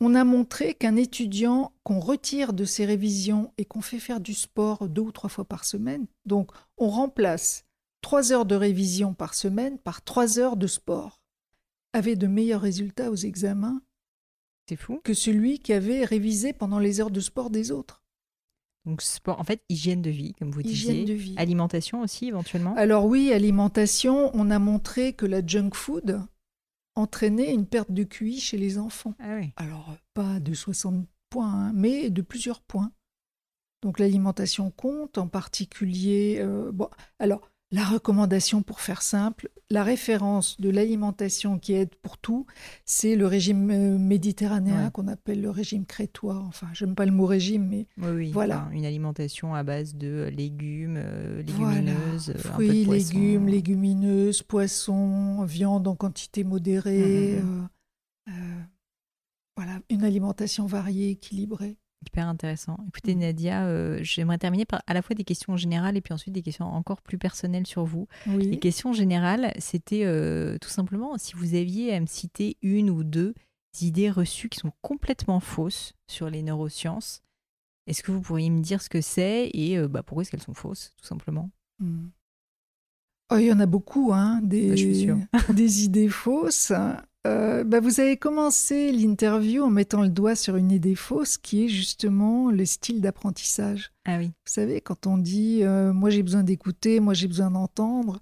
On 0.00 0.14
a 0.14 0.24
montré 0.24 0.74
qu'un 0.74 0.96
étudiant 0.96 1.72
qu'on 1.82 1.98
retire 1.98 2.52
de 2.52 2.66
ses 2.66 2.84
révisions 2.84 3.52
et 3.56 3.64
qu'on 3.64 3.80
fait 3.80 4.00
faire 4.00 4.20
du 4.20 4.34
sport 4.34 4.86
deux 4.86 5.02
ou 5.02 5.12
trois 5.12 5.30
fois 5.30 5.46
par 5.46 5.64
semaine, 5.64 6.06
donc 6.26 6.50
on 6.76 6.90
remplace 6.90 7.64
trois 8.04 8.32
heures 8.32 8.44
de 8.44 8.54
révision 8.54 9.14
par 9.14 9.32
semaine 9.32 9.78
par 9.78 10.02
trois 10.04 10.38
heures 10.38 10.58
de 10.58 10.66
sport, 10.66 11.22
avait 11.94 12.16
de 12.16 12.26
meilleurs 12.26 12.60
résultats 12.60 13.10
aux 13.10 13.16
examens 13.16 13.80
C'est 14.68 14.76
fou. 14.76 15.00
que 15.02 15.14
celui 15.14 15.58
qui 15.58 15.72
avait 15.72 16.04
révisé 16.04 16.52
pendant 16.52 16.78
les 16.78 17.00
heures 17.00 17.10
de 17.10 17.20
sport 17.20 17.48
des 17.48 17.70
autres. 17.72 18.02
Donc, 18.84 19.00
sport, 19.00 19.40
en 19.40 19.44
fait, 19.44 19.62
hygiène 19.70 20.02
de 20.02 20.10
vie, 20.10 20.34
comme 20.34 20.50
vous 20.50 20.60
Hygiène 20.60 20.92
disiez. 20.92 21.04
de 21.06 21.14
vie. 21.14 21.34
Alimentation 21.38 22.02
aussi, 22.02 22.26
éventuellement. 22.28 22.74
Alors 22.76 23.06
oui, 23.06 23.32
alimentation, 23.32 24.30
on 24.34 24.50
a 24.50 24.58
montré 24.58 25.14
que 25.14 25.24
la 25.24 25.40
junk 25.44 25.70
food 25.72 26.20
entraînait 26.94 27.54
une 27.54 27.64
perte 27.66 27.90
de 27.90 28.04
QI 28.04 28.38
chez 28.38 28.58
les 28.58 28.76
enfants. 28.76 29.14
Ah 29.18 29.36
oui. 29.40 29.52
Alors 29.56 29.96
pas 30.12 30.40
de 30.40 30.52
60 30.52 31.06
points, 31.30 31.50
hein, 31.68 31.72
mais 31.74 32.10
de 32.10 32.20
plusieurs 32.20 32.60
points. 32.60 32.92
Donc 33.80 33.98
l'alimentation 33.98 34.70
compte, 34.70 35.16
en 35.16 35.26
particulier. 35.28 36.36
euh, 36.40 36.70
bon, 36.70 36.90
alors 37.18 37.40
la 37.74 37.84
recommandation 37.84 38.62
pour 38.62 38.80
faire 38.80 39.02
simple, 39.02 39.48
la 39.68 39.82
référence 39.82 40.60
de 40.60 40.70
l'alimentation 40.70 41.58
qui 41.58 41.72
aide 41.72 41.94
pour 42.02 42.18
tout, 42.18 42.46
c'est 42.84 43.16
le 43.16 43.26
régime 43.26 43.68
euh, 43.72 43.98
méditerranéen 43.98 44.84
Ouais. 44.84 44.90
qu'on 44.92 45.08
appelle 45.08 45.40
le 45.42 45.50
régime 45.50 45.84
crétois. 45.84 46.36
Enfin, 46.46 46.68
j'aime 46.72 46.94
pas 46.94 47.04
le 47.04 47.10
mot 47.10 47.26
régime, 47.26 47.66
mais 47.68 47.88
Oui, 47.98 48.10
oui. 48.14 48.30
Voilà. 48.32 48.68
une 48.72 48.84
alimentation 48.84 49.54
à 49.54 49.64
base 49.64 49.96
de 49.96 50.30
légumes, 50.32 50.96
euh, 50.98 51.42
Voilà. 51.56 51.80
légumineuses, 51.80 52.30
un 52.30 52.32
peu 52.32 52.38
de 52.38 52.38
Fruits, 52.38 52.84
poisson. 52.84 53.14
légumes, 53.18 53.48
légumineuses, 53.48 54.42
poissons, 54.42 55.44
viande 55.44 55.88
en 55.88 55.96
quantité 55.96 56.44
modérée. 56.44 57.40
Mhm. 57.42 57.68
euh, 58.28 58.32
euh, 58.32 58.62
voilà, 59.56 59.80
une 59.90 60.04
alimentation 60.04 60.66
variée, 60.66 61.10
équilibrée. 61.10 61.76
Hyper 62.06 62.28
intéressant. 62.28 62.78
Écoutez, 62.88 63.14
Mm. 63.14 63.18
Nadia, 63.20 63.64
euh, 63.66 63.98
j'aimerais 64.02 64.38
terminer 64.38 64.64
par 64.64 64.82
à 64.86 64.94
la 64.94 65.02
fois 65.02 65.14
des 65.14 65.24
questions 65.24 65.56
générales 65.56 65.96
et 65.96 66.00
puis 66.00 66.12
ensuite 66.12 66.34
des 66.34 66.42
questions 66.42 66.66
encore 66.66 67.00
plus 67.02 67.18
personnelles 67.18 67.66
sur 67.66 67.84
vous. 67.84 68.06
Les 68.26 68.58
questions 68.58 68.92
générales, 68.92 69.52
c'était 69.58 70.04
euh, 70.04 70.58
tout 70.60 70.68
simplement 70.68 71.16
si 71.18 71.34
vous 71.34 71.54
aviez 71.54 71.94
à 71.94 72.00
me 72.00 72.06
citer 72.06 72.56
une 72.62 72.90
ou 72.90 73.04
deux 73.04 73.34
idées 73.80 74.10
reçues 74.10 74.48
qui 74.48 74.58
sont 74.60 74.72
complètement 74.82 75.40
fausses 75.40 75.94
sur 76.06 76.30
les 76.30 76.42
neurosciences. 76.42 77.22
Est-ce 77.86 78.02
que 78.02 78.12
vous 78.12 78.20
pourriez 78.20 78.48
me 78.50 78.60
dire 78.60 78.80
ce 78.80 78.88
que 78.88 79.00
c'est 79.00 79.50
et 79.52 79.76
euh, 79.78 79.88
bah, 79.88 80.02
pourquoi 80.02 80.22
est-ce 80.22 80.30
qu'elles 80.30 80.40
sont 80.42 80.54
fausses, 80.54 80.94
tout 80.96 81.06
simplement? 81.06 81.50
Mm. 81.80 82.06
Oh, 83.32 83.36
il 83.38 83.46
y 83.46 83.52
en 83.52 83.58
a 83.60 83.66
beaucoup, 83.66 84.12
hein, 84.12 84.40
des, 84.42 84.68
Bah, 84.70 84.76
je 84.76 84.82
suis 84.82 85.00
sûre. 85.00 85.18
des 85.54 85.84
idées 85.84 86.08
fausses. 86.08 86.72
Euh, 87.26 87.64
bah, 87.64 87.80
vous 87.80 88.00
avez 88.00 88.18
commencé 88.18 88.92
l'interview 88.92 89.62
en 89.62 89.70
mettant 89.70 90.02
le 90.02 90.10
doigt 90.10 90.36
sur 90.36 90.56
une 90.56 90.70
idée 90.70 90.94
fausse 90.94 91.38
qui 91.38 91.64
est 91.64 91.68
justement 91.68 92.50
le 92.50 92.66
style 92.66 93.00
d'apprentissage. 93.00 93.92
Ah 94.04 94.18
oui. 94.18 94.26
Vous 94.26 94.52
savez, 94.52 94.80
quand 94.82 95.06
on 95.06 95.16
dit 95.16 95.62
euh, 95.62 95.92
moi 95.92 96.10
j'ai 96.10 96.22
besoin 96.22 96.42
d'écouter, 96.42 97.00
moi 97.00 97.14
j'ai 97.14 97.28
besoin 97.28 97.50
d'entendre, 97.50 98.20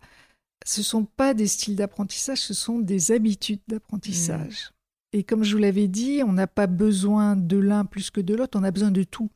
ce 0.64 0.80
ne 0.80 0.84
sont 0.84 1.04
pas 1.04 1.34
des 1.34 1.48
styles 1.48 1.74
d'apprentissage, 1.74 2.38
ce 2.38 2.54
sont 2.54 2.78
des 2.78 3.10
habitudes 3.10 3.60
d'apprentissage. 3.66 4.70
Et 5.12 5.24
comme 5.24 5.42
je 5.42 5.56
vous 5.56 5.62
l'avais 5.62 5.88
dit, 5.88 6.22
on 6.24 6.32
n'a 6.32 6.46
pas 6.46 6.68
besoin 6.68 7.36
de 7.36 7.58
l'un 7.58 7.84
plus 7.84 8.10
que 8.10 8.20
de 8.20 8.34
l'autre, 8.34 8.58
on 8.58 8.62
a 8.62 8.70
besoin 8.70 8.92
de 8.92 9.02
tout. 9.02 9.30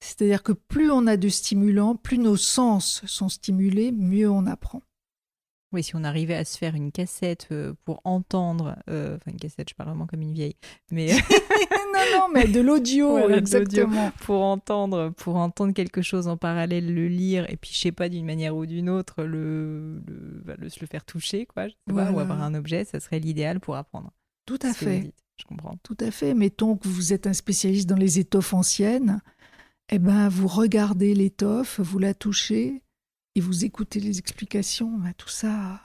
C'est-à-dire 0.00 0.42
que 0.42 0.52
plus 0.52 0.90
on 0.90 1.06
a 1.06 1.16
de 1.16 1.28
stimulants, 1.28 1.96
plus 1.96 2.18
nos 2.18 2.36
sens 2.36 3.02
sont 3.06 3.28
stimulés, 3.28 3.90
mieux 3.92 4.28
on 4.30 4.46
apprend. 4.46 4.82
Oui, 5.72 5.82
si 5.82 5.96
on 5.96 6.04
arrivait 6.04 6.34
à 6.34 6.44
se 6.44 6.58
faire 6.58 6.74
une 6.74 6.92
cassette 6.92 7.48
euh, 7.50 7.72
pour 7.84 8.00
entendre, 8.04 8.76
euh, 8.90 9.16
enfin 9.16 9.30
une 9.30 9.38
cassette, 9.38 9.70
je 9.70 9.74
parle 9.74 9.88
vraiment 9.90 10.06
comme 10.06 10.20
une 10.22 10.32
vieille, 10.34 10.56
mais 10.90 11.06
non, 11.94 12.00
non, 12.18 12.28
mais 12.32 12.46
de 12.46 12.60
l'audio, 12.60 13.10
Voilà, 13.10 13.26
de 13.26 13.32
l'audio. 13.40 13.58
exactement. 13.58 14.10
pour 14.20 14.42
entendre, 14.42 15.10
pour 15.16 15.36
entendre 15.36 15.72
quelque 15.72 16.02
chose 16.02 16.28
en 16.28 16.36
parallèle, 16.36 16.92
le 16.94 17.08
lire, 17.08 17.46
et 17.50 17.56
puis 17.56 17.70
je 17.72 17.78
sais 17.78 17.92
pas 17.92 18.08
d'une 18.08 18.26
manière 18.26 18.54
ou 18.56 18.66
d'une 18.66 18.90
autre, 18.90 19.24
le, 19.24 20.02
le, 20.06 20.42
bah, 20.44 20.54
le- 20.58 20.68
se 20.68 20.80
le 20.80 20.86
faire 20.86 21.04
toucher, 21.04 21.46
quoi, 21.46 21.68
je 21.68 21.72
sais 21.72 21.94
pas, 21.94 22.10
ou 22.12 22.18
avoir 22.20 22.42
un 22.42 22.54
objet, 22.54 22.84
ça 22.84 23.00
serait 23.00 23.18
l'idéal 23.20 23.58
pour 23.60 23.76
apprendre. 23.76 24.10
Tout 24.46 24.58
à 24.62 24.72
fait. 24.74 24.98
dites, 25.00 25.14
Je 25.38 25.44
comprends. 25.44 25.76
Tout 25.82 25.96
à 26.00 26.10
fait. 26.10 26.34
Mettons 26.34 26.76
que 26.76 26.88
vous 26.88 27.12
êtes 27.12 27.26
un 27.26 27.32
spécialiste 27.32 27.88
dans 27.88 27.96
les 27.96 28.18
étoffes 28.18 28.52
anciennes. 28.54 29.20
Eh 29.90 29.98
ben, 29.98 30.28
vous 30.28 30.48
regardez 30.48 31.14
l'étoffe, 31.14 31.80
vous 31.80 31.98
la 31.98 32.12
touchez 32.14 32.82
et 33.34 33.40
vous 33.40 33.64
écoutez 33.64 34.00
les 34.00 34.18
explications. 34.18 34.90
Ben, 34.98 35.12
tout 35.16 35.28
ça, 35.28 35.80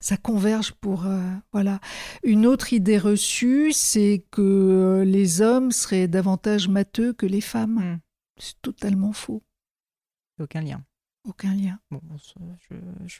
ça 0.00 0.16
converge 0.16 0.72
pour 0.72 1.06
euh, 1.06 1.20
voilà. 1.52 1.80
Une 2.24 2.46
autre 2.46 2.72
idée 2.72 2.98
reçue, 2.98 3.72
c'est 3.72 4.24
que 4.30 4.42
euh, 4.42 5.04
les 5.04 5.40
hommes 5.42 5.70
seraient 5.70 6.08
davantage 6.08 6.68
matheux 6.68 7.12
que 7.12 7.26
les 7.26 7.40
femmes. 7.40 7.94
Hmm. 7.94 7.98
C'est 8.38 8.60
totalement 8.62 9.12
faux. 9.12 9.42
Aucun 10.40 10.62
lien. 10.62 10.84
Aucun 11.24 11.54
lien. 11.54 11.78
Bon, 11.90 12.00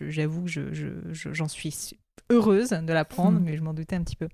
j'avoue 0.01 0.43
que 0.43 0.49
je- 0.51 0.73
je- 0.73 1.13
je- 1.13 1.33
j'en 1.33 1.47
suis 1.47 1.71
su- 1.71 1.97
heureuse 2.31 2.71
de 2.71 2.93
l'apprendre, 2.93 3.39
Mm. 3.41 3.45
mais 3.45 3.57
je 3.57 3.63
m'en 3.63 3.75
doutais 3.75 3.97
un 3.97 4.03
petit 4.03 4.17
peu. 4.17 4.29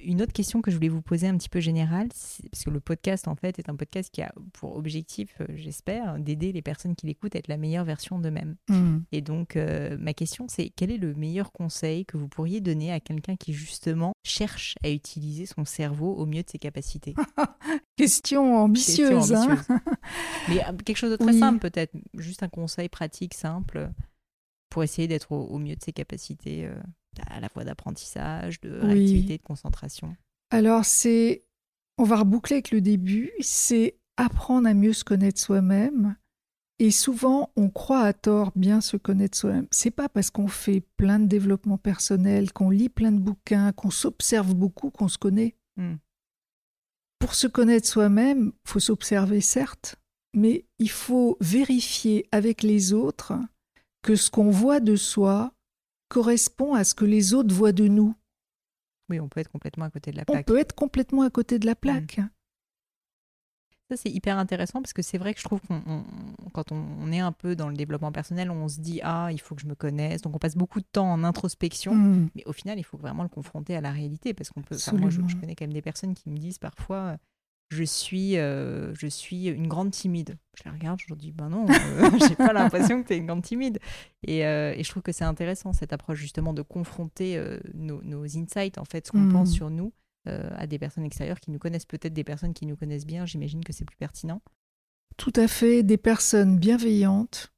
Une 0.00 0.20
autre 0.20 0.32
question 0.34 0.60
que 0.60 0.70
je 0.70 0.76
voulais 0.76 0.88
vous 0.90 1.00
poser 1.00 1.26
un 1.28 1.36
petit 1.38 1.48
peu 1.48 1.60
générale, 1.60 2.08
parce 2.08 2.64
que 2.64 2.70
le 2.70 2.80
podcast, 2.80 3.26
en 3.26 3.36
fait, 3.36 3.58
est 3.58 3.70
un 3.70 3.76
podcast 3.76 4.10
qui 4.12 4.20
a 4.20 4.34
pour 4.52 4.76
objectif, 4.76 5.34
euh, 5.40 5.46
j'espère, 5.54 6.18
d'aider 6.18 6.52
les 6.52 6.60
personnes 6.60 6.94
qui 6.94 7.06
l'écoutent 7.06 7.34
à 7.36 7.38
être 7.38 7.48
la 7.48 7.56
meilleure 7.56 7.84
version 7.86 8.18
d'eux-mêmes. 8.18 8.56
Hmm. 8.68 8.98
Et 9.12 9.22
donc, 9.22 9.56
euh, 9.56 9.96
ma 9.98 10.12
question, 10.12 10.46
c'est 10.48 10.68
quel 10.76 10.90
est 10.90 10.98
le 10.98 11.14
meilleur 11.14 11.52
conseil 11.52 12.04
que 12.04 12.18
vous 12.18 12.28
pourriez 12.28 12.60
donner 12.60 12.92
à 12.92 13.00
quelqu'un 13.00 13.36
qui, 13.36 13.54
justement, 13.54 14.12
cherche 14.24 14.74
à 14.84 14.90
utiliser 14.90 15.46
son 15.46 15.64
cerveau 15.64 16.12
au 16.14 16.26
mieux 16.26 16.42
de 16.42 16.50
ses 16.50 16.58
capacités? 16.58 17.14
Question 17.96 18.56
ambitieuse. 18.58 19.08
Question 19.10 19.36
hein. 19.36 19.44
ambitieuse. 19.52 19.78
Mais 20.48 20.64
euh, 20.66 20.72
quelque 20.84 20.96
chose 20.98 21.12
de 21.12 21.16
très 21.16 21.32
Oui. 21.32 21.38
simple, 21.38 21.58
peut-être. 21.60 21.94
Juste 22.18 22.42
un 22.42 22.48
conseil 22.48 22.88
pratique, 22.90 23.32
simple, 23.34 23.90
pour 24.68 24.82
essayer 24.82 25.08
d'être 25.08 25.32
au, 25.32 25.44
au 25.46 25.58
mieux 25.58 25.76
de 25.76 25.82
ses 25.82 25.92
capacités, 25.92 26.66
euh, 26.66 26.74
à 27.28 27.40
la 27.40 27.48
fois 27.48 27.64
d'apprentissage, 27.64 28.60
de 28.60 28.80
Oui. 28.82 28.86
réactivité, 28.86 29.38
de 29.38 29.42
concentration. 29.42 30.14
Alors, 30.50 30.84
c'est. 30.84 31.42
On 31.98 32.04
va 32.04 32.16
reboucler 32.16 32.56
avec 32.56 32.70
le 32.70 32.80
début. 32.80 33.30
C'est 33.40 33.96
apprendre 34.16 34.68
à 34.68 34.74
mieux 34.74 34.92
se 34.92 35.04
connaître 35.04 35.40
soi-même. 35.40 36.16
Et 36.80 36.90
souvent, 36.90 37.50
on 37.56 37.70
croit 37.70 38.00
à 38.02 38.12
tort 38.12 38.50
bien 38.56 38.80
se 38.80 38.96
connaître 38.96 39.38
soi-même. 39.38 39.68
C'est 39.70 39.92
pas 39.92 40.08
parce 40.08 40.30
qu'on 40.30 40.48
fait 40.48 40.82
plein 40.96 41.20
de 41.20 41.26
développement 41.26 41.78
personnel, 41.78 42.52
qu'on 42.52 42.70
lit 42.70 42.88
plein 42.88 43.12
de 43.12 43.20
bouquins, 43.20 43.72
qu'on 43.72 43.90
s'observe 43.90 44.54
beaucoup, 44.54 44.90
qu'on 44.90 45.06
se 45.08 45.18
connaît. 45.18 45.54
Hmm. 45.76 45.94
Pour 47.20 47.34
se 47.36 47.46
connaître 47.46 47.86
soi-même, 47.86 48.52
faut 48.66 48.80
s'observer 48.80 49.40
certes, 49.40 49.96
mais 50.34 50.66
il 50.78 50.90
faut 50.90 51.36
vérifier 51.40 52.26
avec 52.32 52.62
les 52.62 52.92
autres 52.92 53.34
que 54.02 54.16
ce 54.16 54.30
qu'on 54.30 54.50
voit 54.50 54.80
de 54.80 54.96
soi 54.96 55.53
correspond 56.14 56.74
à 56.74 56.84
ce 56.84 56.94
que 56.94 57.04
les 57.04 57.34
autres 57.34 57.52
voient 57.54 57.72
de 57.72 57.88
nous. 57.88 58.14
Oui, 59.10 59.18
on 59.20 59.28
peut 59.28 59.40
être 59.40 59.50
complètement 59.50 59.84
à 59.86 59.90
côté 59.90 60.12
de 60.12 60.16
la 60.16 60.22
On 60.28 60.32
plaque. 60.32 60.46
peut 60.46 60.58
être 60.58 60.74
complètement 60.74 61.22
à 61.22 61.30
côté 61.30 61.58
de 61.58 61.66
la 61.66 61.74
plaque. 61.74 62.20
Ça, 63.90 63.98
c'est 63.98 64.10
hyper 64.10 64.38
intéressant 64.38 64.80
parce 64.80 64.94
que 64.94 65.02
c'est 65.02 65.18
vrai 65.18 65.34
que 65.34 65.40
je 65.40 65.44
trouve 65.44 65.60
qu'on, 65.60 65.82
on- 65.86 66.04
quand 66.54 66.72
on, 66.72 66.76
on 67.00 67.12
est 67.12 67.18
un 67.20 67.32
peu 67.32 67.54
dans 67.54 67.68
le 67.68 67.76
développement 67.76 68.12
personnel, 68.12 68.50
on 68.50 68.66
se 68.66 68.80
dit 68.80 69.00
Ah, 69.02 69.28
il 69.30 69.38
faut 69.40 69.54
que 69.54 69.60
je 69.60 69.66
me 69.66 69.74
connaisse. 69.74 70.22
Donc, 70.22 70.34
on 70.34 70.38
passe 70.38 70.56
beaucoup 70.56 70.80
de 70.80 70.86
temps 70.90 71.12
en 71.12 71.22
introspection. 71.22 71.94
Hmm. 71.94 72.28
Mais 72.34 72.44
au 72.46 72.52
final, 72.54 72.78
il 72.78 72.82
faut 72.84 72.96
vraiment 72.96 73.22
le 73.24 73.28
confronter 73.28 73.76
à 73.76 73.82
la 73.82 73.90
réalité 73.92 74.32
parce 74.32 74.48
qu'on 74.48 74.62
peut. 74.62 74.76
enfin, 74.76 74.96
moi, 74.96 75.10
je, 75.10 75.20
je 75.28 75.36
connais 75.36 75.54
quand 75.54 75.64
même 75.64 75.74
des 75.74 75.82
personnes 75.82 76.14
qui 76.14 76.30
me 76.30 76.38
disent 76.38 76.58
parfois 76.58 77.18
je 77.74 77.84
suis, 77.84 78.38
euh, 78.38 78.94
je 78.94 79.06
suis 79.06 79.48
une 79.48 79.68
grande 79.68 79.90
timide. 79.90 80.38
Je 80.56 80.64
les 80.64 80.70
regarde, 80.70 81.00
je 81.00 81.06
leur 81.08 81.16
dis 81.16 81.32
ben 81.32 81.48
non, 81.48 81.66
euh, 81.68 82.10
j'ai 82.28 82.36
pas 82.36 82.52
l'impression 82.52 83.02
que 83.02 83.08
tu 83.08 83.14
es 83.14 83.18
une 83.18 83.26
grande 83.26 83.42
timide. 83.42 83.78
Et, 84.22 84.46
euh, 84.46 84.72
et 84.76 84.82
je 84.82 84.90
trouve 84.90 85.02
que 85.02 85.12
c'est 85.12 85.24
intéressant 85.24 85.72
cette 85.72 85.92
approche 85.92 86.18
justement 86.18 86.52
de 86.52 86.62
confronter 86.62 87.36
euh, 87.36 87.58
nos, 87.74 88.02
nos 88.02 88.24
insights, 88.24 88.78
en 88.78 88.84
fait, 88.84 89.06
ce 89.06 89.12
qu'on 89.12 89.28
pense 89.28 89.50
sur 89.50 89.70
nous. 89.70 89.92
à 90.26 90.66
des 90.66 90.78
personnes 90.78 91.04
extérieures 91.04 91.40
qui 91.40 91.50
nous 91.50 91.58
connaissent 91.58 91.84
peut-être 91.84 92.14
des 92.14 92.24
personnes 92.24 92.54
qui 92.54 92.64
nous 92.64 92.76
connaissent 92.76 93.04
bien 93.04 93.26
j'imagine 93.26 93.62
que 93.62 93.74
c'est 93.74 93.84
plus 93.84 93.98
pertinent 93.98 94.40
Tout 95.18 95.34
à 95.36 95.48
fait, 95.48 95.82
des 95.82 95.98
personnes 95.98 96.58
bienveillantes 96.58 97.52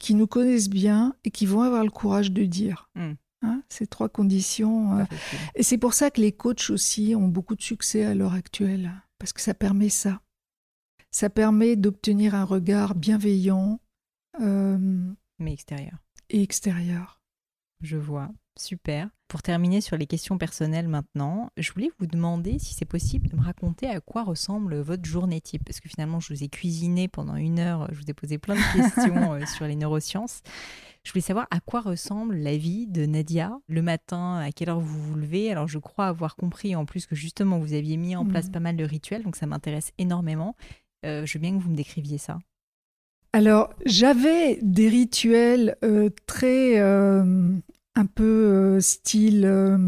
qui 0.00 0.14
nous 0.14 0.26
connaissent 0.26 0.68
bien 0.68 1.14
et 1.22 1.30
qui 1.30 1.46
vont 1.46 1.62
avoir 1.62 1.84
le 1.84 1.90
courage 1.90 2.32
de 2.32 2.44
dire. 2.44 2.90
Hmm. 2.96 3.12
Hein, 3.42 3.62
ces 3.68 3.86
trois 3.86 4.08
conditions. 4.08 5.06
Et 5.54 5.62
c'est 5.62 5.78
pour 5.78 5.94
ça 5.94 6.10
que 6.10 6.20
les 6.20 6.32
coachs 6.32 6.70
aussi 6.70 7.14
ont 7.14 7.28
beaucoup 7.28 7.54
de 7.54 7.62
succès 7.62 8.04
à 8.04 8.12
l'heure 8.12 8.34
actuelle, 8.34 8.90
parce 9.18 9.32
que 9.32 9.40
ça 9.40 9.54
permet 9.54 9.88
ça. 9.88 10.20
Ça 11.10 11.30
permet 11.30 11.76
d'obtenir 11.76 12.34
un 12.34 12.44
regard 12.44 12.94
bienveillant 12.94 13.80
euh, 14.40 15.12
mais 15.38 15.52
extérieur 15.52 15.98
et 16.30 16.42
extérieur. 16.42 17.20
Je 17.80 17.96
vois, 17.96 18.30
super. 18.58 19.10
Pour 19.28 19.42
terminer 19.42 19.82
sur 19.82 19.98
les 19.98 20.06
questions 20.06 20.38
personnelles 20.38 20.88
maintenant, 20.88 21.50
je 21.58 21.70
voulais 21.72 21.90
vous 21.98 22.06
demander 22.06 22.58
si 22.58 22.72
c'est 22.72 22.86
possible 22.86 23.28
de 23.28 23.36
me 23.36 23.42
raconter 23.42 23.86
à 23.86 24.00
quoi 24.00 24.24
ressemble 24.24 24.76
votre 24.80 25.04
journée 25.04 25.40
type. 25.42 25.62
Parce 25.66 25.80
que 25.80 25.88
finalement, 25.90 26.18
je 26.18 26.32
vous 26.32 26.42
ai 26.42 26.48
cuisiné 26.48 27.08
pendant 27.08 27.36
une 27.36 27.58
heure, 27.58 27.86
je 27.92 27.98
vous 28.00 28.10
ai 28.10 28.14
posé 28.14 28.38
plein 28.38 28.54
de 28.54 28.60
questions 28.72 29.34
euh, 29.34 29.44
sur 29.44 29.66
les 29.66 29.76
neurosciences. 29.76 30.40
Je 31.04 31.12
voulais 31.12 31.22
savoir 31.22 31.46
à 31.50 31.60
quoi 31.60 31.80
ressemble 31.82 32.36
la 32.36 32.56
vie 32.56 32.86
de 32.86 33.04
Nadia 33.04 33.52
le 33.68 33.82
matin, 33.82 34.38
à 34.38 34.50
quelle 34.50 34.70
heure 34.70 34.80
vous 34.80 34.98
vous 34.98 35.14
levez. 35.14 35.52
Alors, 35.52 35.68
je 35.68 35.78
crois 35.78 36.06
avoir 36.06 36.34
compris 36.34 36.74
en 36.74 36.86
plus 36.86 37.06
que 37.06 37.14
justement, 37.14 37.58
vous 37.58 37.74
aviez 37.74 37.98
mis 37.98 38.16
en 38.16 38.24
place 38.24 38.46
Mhm. 38.46 38.52
pas 38.52 38.60
mal 38.60 38.76
de 38.76 38.84
rituels, 38.84 39.22
donc 39.22 39.36
ça 39.36 39.46
m'intéresse 39.46 39.92
énormément. 39.98 40.56
Euh, 41.04 41.26
je 41.26 41.34
veux 41.34 41.40
bien 41.42 41.56
que 41.56 41.62
vous 41.62 41.70
me 41.70 41.76
décriviez 41.76 42.18
ça. 42.18 42.38
Alors, 43.34 43.70
j'avais 43.84 44.58
des 44.62 44.88
rituels 44.88 45.76
euh, 45.84 46.08
très 46.26 46.80
euh, 46.80 47.52
un 47.94 48.06
peu 48.06 48.24
euh, 48.24 48.80
style. 48.80 49.44
euh, 49.44 49.78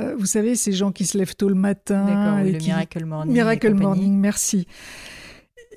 euh, 0.00 0.14
vous 0.16 0.26
savez, 0.26 0.56
ces 0.56 0.72
gens 0.72 0.92
qui 0.92 1.04
se 1.06 1.16
lèvent 1.16 1.36
tôt 1.36 1.48
le 1.48 1.54
matin. 1.54 2.04
D'accord, 2.06 2.40
oui, 2.42 2.48
et 2.48 2.52
le 2.52 2.58
qui- 2.58 2.66
Miracle 2.66 3.04
Morning. 3.04 3.32
Miracle. 3.32 3.74
Morning, 3.74 4.18
merci. 4.18 4.66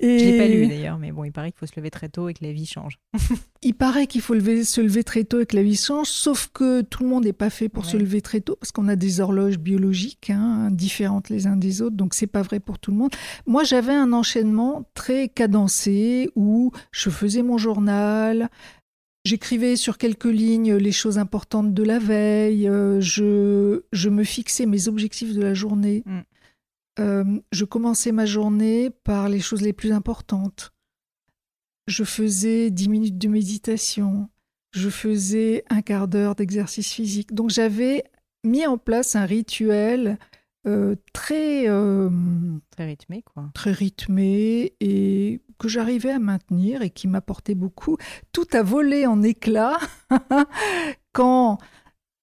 Je 0.00 0.06
l'ai 0.06 0.38
pas 0.38 0.46
lu 0.46 0.68
d'ailleurs, 0.68 0.96
mais 0.96 1.10
bon, 1.10 1.24
il 1.24 1.32
paraît 1.32 1.50
qu'il 1.50 1.58
faut 1.58 1.66
se 1.66 1.72
lever 1.76 1.90
très 1.90 2.08
tôt 2.08 2.28
et 2.28 2.34
que 2.34 2.44
la 2.44 2.52
vie 2.52 2.66
change. 2.66 3.00
il 3.62 3.74
paraît 3.74 4.06
qu'il 4.06 4.20
faut 4.20 4.34
lever- 4.36 4.62
se 4.62 4.80
lever 4.80 5.02
très 5.02 5.24
tôt 5.24 5.40
et 5.40 5.46
que 5.46 5.56
la 5.56 5.62
vie 5.64 5.74
change, 5.74 6.06
sauf 6.06 6.50
que 6.54 6.82
tout 6.82 7.02
le 7.02 7.08
monde 7.08 7.24
n'est 7.24 7.32
pas 7.32 7.50
fait 7.50 7.68
pour 7.68 7.84
se 7.84 7.96
lever 7.96 8.20
très 8.20 8.40
tôt 8.40 8.54
parce 8.54 8.70
qu'on 8.70 8.86
a 8.86 8.94
des 8.94 9.18
horloges 9.20 9.58
biologiques 9.58 10.30
hein, 10.30 10.68
différentes 10.70 11.30
les 11.30 11.48
uns 11.48 11.56
des 11.56 11.82
autres, 11.82 11.96
donc 11.96 12.14
c'est 12.14 12.28
pas 12.28 12.42
vrai 12.42 12.60
pour 12.60 12.78
tout 12.78 12.92
le 12.92 12.96
monde. 12.96 13.10
Moi, 13.44 13.64
j'avais 13.64 13.92
un 13.92 14.12
enchaînement 14.12 14.84
très 14.94 15.28
cadencé 15.28 16.30
où 16.36 16.70
je 16.92 17.10
faisais 17.10 17.42
mon 17.42 17.58
journal. 17.58 18.50
J'écrivais 19.28 19.76
sur 19.76 19.98
quelques 19.98 20.24
lignes 20.24 20.76
les 20.76 20.90
choses 20.90 21.18
importantes 21.18 21.74
de 21.74 21.82
la 21.82 21.98
veille, 21.98 22.66
euh, 22.66 22.98
je, 22.98 23.82
je 23.92 24.08
me 24.08 24.24
fixais 24.24 24.64
mes 24.64 24.88
objectifs 24.88 25.34
de 25.34 25.42
la 25.42 25.52
journée. 25.52 26.02
Mm. 26.06 26.20
Euh, 27.00 27.24
je 27.52 27.66
commençais 27.66 28.10
ma 28.10 28.24
journée 28.24 28.88
par 28.88 29.28
les 29.28 29.40
choses 29.40 29.60
les 29.60 29.74
plus 29.74 29.92
importantes. 29.92 30.72
Je 31.88 32.04
faisais 32.04 32.70
10 32.70 32.88
minutes 32.88 33.18
de 33.18 33.28
méditation. 33.28 34.30
Je 34.70 34.88
faisais 34.88 35.62
un 35.68 35.82
quart 35.82 36.08
d'heure 36.08 36.34
d'exercice 36.34 36.90
physique. 36.90 37.34
Donc 37.34 37.50
j'avais 37.50 38.04
mis 38.44 38.66
en 38.66 38.78
place 38.78 39.14
un 39.14 39.26
rituel 39.26 40.18
euh, 40.68 40.96
très, 41.12 41.68
euh, 41.68 42.10
Très 42.70 42.84
rythmé, 42.86 43.22
quoi. 43.22 43.50
très 43.54 43.72
rythmé 43.72 44.74
et 44.80 45.40
que 45.58 45.68
j'arrivais 45.68 46.10
à 46.10 46.18
maintenir 46.18 46.82
et 46.82 46.90
qui 46.90 47.08
m'apportait 47.08 47.54
beaucoup. 47.54 47.96
Tout 48.32 48.46
a 48.52 48.62
volé 48.62 49.06
en 49.06 49.22
éclats 49.22 49.78
quand 51.12 51.58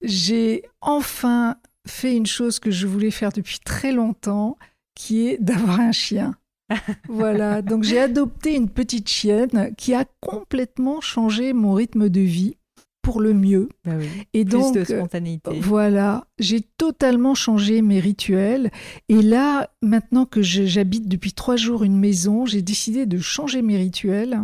j'ai 0.02 0.64
enfin 0.82 1.58
fait 1.88 2.16
une 2.16 2.26
chose 2.26 2.60
que 2.60 2.72
je 2.72 2.88
voulais 2.88 3.12
faire 3.12 3.32
depuis 3.32 3.60
très 3.60 3.92
longtemps, 3.92 4.58
qui 4.96 5.28
est 5.28 5.38
d'avoir 5.42 5.80
un 5.80 5.92
chien. 5.92 6.36
voilà, 7.10 7.62
donc 7.62 7.84
j'ai 7.84 8.00
adopté 8.00 8.56
une 8.56 8.70
petite 8.70 9.10
chienne 9.10 9.74
qui 9.76 9.94
a 9.94 10.06
complètement 10.20 11.02
changé 11.02 11.54
mon 11.54 11.74
rythme 11.74 12.10
de 12.10 12.22
vie 12.22 12.58
pour 13.06 13.22
le 13.22 13.36
mieux. 13.36 13.70
Oui. 13.86 14.08
Et 14.34 14.44
Plus 14.44 14.52
donc, 14.52 14.74
de 14.74 14.80
euh, 14.80 14.84
spontanéité. 14.84 15.60
voilà, 15.60 16.26
j'ai 16.40 16.62
totalement 16.62 17.36
changé 17.36 17.84
mes 17.84 18.00
rituels. 18.00 18.72
Et 19.10 19.22
là, 19.22 19.70
maintenant 19.84 20.26
que 20.26 20.42
j'habite 20.42 21.08
depuis 21.08 21.32
trois 21.34 21.56
jours 21.56 21.84
une 21.84 22.00
maison, 22.00 22.48
j'ai 22.48 22.64
décidé 22.64 23.06
de 23.06 23.20
changer 23.20 23.62
mes 23.62 23.78
rituels 23.78 24.40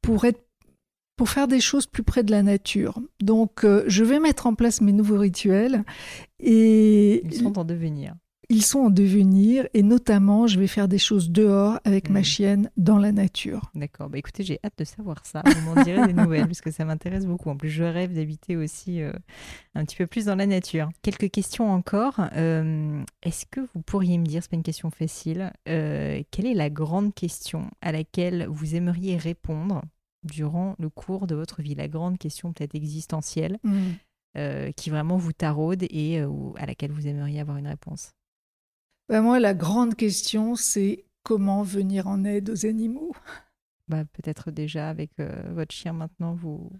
pour 0.00 0.24
être 0.24 0.40
pour 1.16 1.28
faire 1.28 1.46
des 1.48 1.60
choses 1.60 1.84
plus 1.86 2.02
près 2.02 2.22
de 2.22 2.30
la 2.30 2.42
nature. 2.42 2.98
Donc, 3.20 3.64
euh, 3.64 3.84
je 3.86 4.02
vais 4.02 4.18
mettre 4.18 4.46
en 4.46 4.54
place 4.54 4.80
mes 4.80 4.92
nouveaux 4.92 5.18
rituels 5.18 5.84
et 6.38 7.22
Ils 7.26 7.34
sont 7.34 7.58
en 7.58 7.64
devenir. 7.66 8.14
Ils 8.50 8.62
sont 8.64 8.80
en 8.80 8.90
devenir 8.90 9.66
et 9.72 9.82
notamment, 9.82 10.46
je 10.46 10.58
vais 10.58 10.66
faire 10.66 10.88
des 10.88 10.98
choses 10.98 11.30
dehors 11.30 11.78
avec 11.84 12.10
ma 12.10 12.20
Mm. 12.20 12.24
chienne 12.24 12.70
dans 12.76 12.98
la 12.98 13.12
nature. 13.12 13.70
D'accord. 13.74 14.10
Bah 14.10 14.18
écoutez, 14.18 14.42
j'ai 14.42 14.58
hâte 14.64 14.74
de 14.76 14.84
savoir 14.84 15.24
ça. 15.24 15.42
Vous 15.46 15.60
m'en 15.74 15.82
direz 15.82 16.06
des 16.06 16.12
nouvelles 16.12 16.46
parce 16.48 16.60
que 16.60 16.70
ça 16.72 16.84
m'intéresse 16.84 17.26
beaucoup. 17.26 17.48
En 17.48 17.56
plus, 17.56 17.70
je 17.70 17.84
rêve 17.84 18.12
d'habiter 18.12 18.56
aussi 18.56 19.00
euh, 19.02 19.12
un 19.74 19.84
petit 19.84 19.96
peu 19.96 20.06
plus 20.06 20.26
dans 20.26 20.34
la 20.34 20.46
nature. 20.46 20.90
Quelques 21.00 21.30
questions 21.30 21.70
encore. 21.72 22.20
Euh, 22.36 23.02
Est-ce 23.22 23.46
que 23.46 23.60
vous 23.72 23.80
pourriez 23.82 24.18
me 24.18 24.26
dire, 24.26 24.42
c'est 24.42 24.50
pas 24.50 24.56
une 24.56 24.62
question 24.64 24.90
facile, 24.90 25.52
euh, 25.68 26.20
quelle 26.32 26.46
est 26.46 26.54
la 26.54 26.68
grande 26.70 27.14
question 27.14 27.70
à 27.80 27.92
laquelle 27.92 28.46
vous 28.50 28.74
aimeriez 28.74 29.16
répondre 29.16 29.82
durant 30.24 30.74
le 30.80 30.88
cours 30.90 31.26
de 31.28 31.36
votre 31.36 31.62
vie? 31.62 31.76
La 31.76 31.86
grande 31.88 32.18
question 32.18 32.52
peut-être 32.52 32.74
existentielle 32.74 33.58
euh, 34.36 34.72
qui 34.72 34.90
vraiment 34.90 35.16
vous 35.16 35.32
taraude 35.32 35.84
et 35.88 36.20
à 36.20 36.66
laquelle 36.66 36.90
vous 36.90 37.06
aimeriez 37.06 37.40
avoir 37.40 37.56
une 37.56 37.68
réponse? 37.68 38.12
Ben 39.10 39.22
moi, 39.22 39.40
la 39.40 39.54
grande 39.54 39.96
question, 39.96 40.54
c'est 40.54 41.04
comment 41.24 41.64
venir 41.64 42.06
en 42.06 42.22
aide 42.22 42.48
aux 42.48 42.64
animaux. 42.64 43.12
bah, 43.88 44.04
peut-être 44.04 44.52
déjà 44.52 44.88
avec 44.88 45.10
euh, 45.18 45.52
votre 45.52 45.74
chien 45.74 45.92
maintenant, 45.92 46.32
vous, 46.32 46.70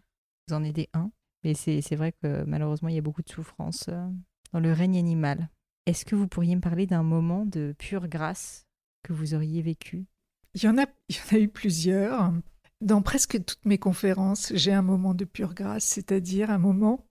vous 0.47 0.55
en 0.55 0.62
aidez 0.62 0.89
un. 0.94 1.11
Mais 1.43 1.55
c'est 1.55 1.97
vrai 1.97 2.12
que 2.12 2.44
malheureusement, 2.44 2.89
il 2.89 2.94
y 2.94 2.98
a 2.98 3.02
beaucoup 3.02 3.23
de 3.23 3.28
souffrance 3.28 3.86
euh, 3.89 4.09
dans 4.52 4.61
le 4.61 4.73
règne 4.73 4.97
animal. 4.97 5.48
Est-ce 5.86 6.05
que 6.05 6.15
vous 6.15 6.28
pourriez 6.28 6.55
me 6.55 6.61
parler 6.61 6.86
d'un 6.86 7.02
moment 7.02 7.47
de 7.47 7.74
pure 7.77 8.07
grâce 8.07 8.65
que 9.02 9.12
vous 9.12 9.35
auriez 9.35 9.61
vécu? 9.61 10.07
Il 10.55 10.62
y 10.62 10.69
en 10.69 10.78
a, 10.78 10.86
il 11.09 11.16
y 11.16 11.19
en 11.19 11.36
a 11.36 11.40
eu 11.40 11.48
plusieurs. 11.48 12.32
Dans 12.81 13.02
presque 13.02 13.44
toutes 13.44 13.65
mes 13.65 13.78
conférences, 13.78 14.52
j'ai 14.55 14.73
un 14.73 14.82
moment 14.82 15.15
de 15.15 15.24
pure 15.24 15.52
grâce, 15.52 15.82
c'est-à-dire 15.82 16.51
un 16.51 16.59
moment 16.59 17.09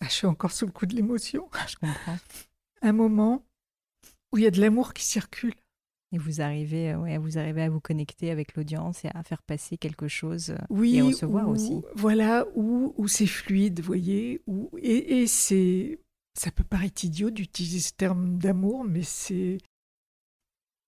Ah, 0.00 0.06
je 0.06 0.12
suis 0.14 0.26
encore 0.26 0.50
sous 0.50 0.66
le 0.66 0.72
coup 0.72 0.86
de 0.86 0.96
l'émotion. 0.96 1.48
Je 1.68 1.76
comprends. 1.76 2.18
Un 2.82 2.92
moment 2.92 3.44
où 4.34 4.38
il 4.38 4.44
y 4.44 4.46
a 4.46 4.50
de 4.50 4.60
l'amour 4.60 4.92
qui 4.92 5.04
circule. 5.04 5.54
Et 6.12 6.18
vous 6.18 6.40
arrivez, 6.40 6.92
euh, 6.92 6.98
ouais, 6.98 7.18
vous 7.18 7.38
arrivez 7.38 7.62
à 7.62 7.70
vous 7.70 7.80
connecter 7.80 8.30
avec 8.30 8.54
l'audience 8.54 9.04
et 9.04 9.08
à 9.14 9.22
faire 9.24 9.42
passer 9.42 9.76
quelque 9.78 10.06
chose 10.06 10.50
euh, 10.50 10.58
Oui, 10.70 10.96
et 10.96 11.02
recevoir 11.02 11.48
où- 11.48 11.52
aussi. 11.52 11.80
Voilà, 11.96 12.46
où, 12.54 12.94
où 12.96 13.08
c'est 13.08 13.26
fluide, 13.26 13.80
vous 13.80 13.86
voyez. 13.86 14.40
Où, 14.46 14.70
et 14.78 15.22
et 15.22 15.26
c'est. 15.26 15.98
Ça 16.38 16.50
peut 16.50 16.62
paraître 16.64 17.04
idiot 17.04 17.30
d'utiliser 17.30 17.80
ce 17.80 17.92
terme 17.92 18.38
d'amour, 18.38 18.84
mais 18.84 19.02
c'est. 19.02 19.58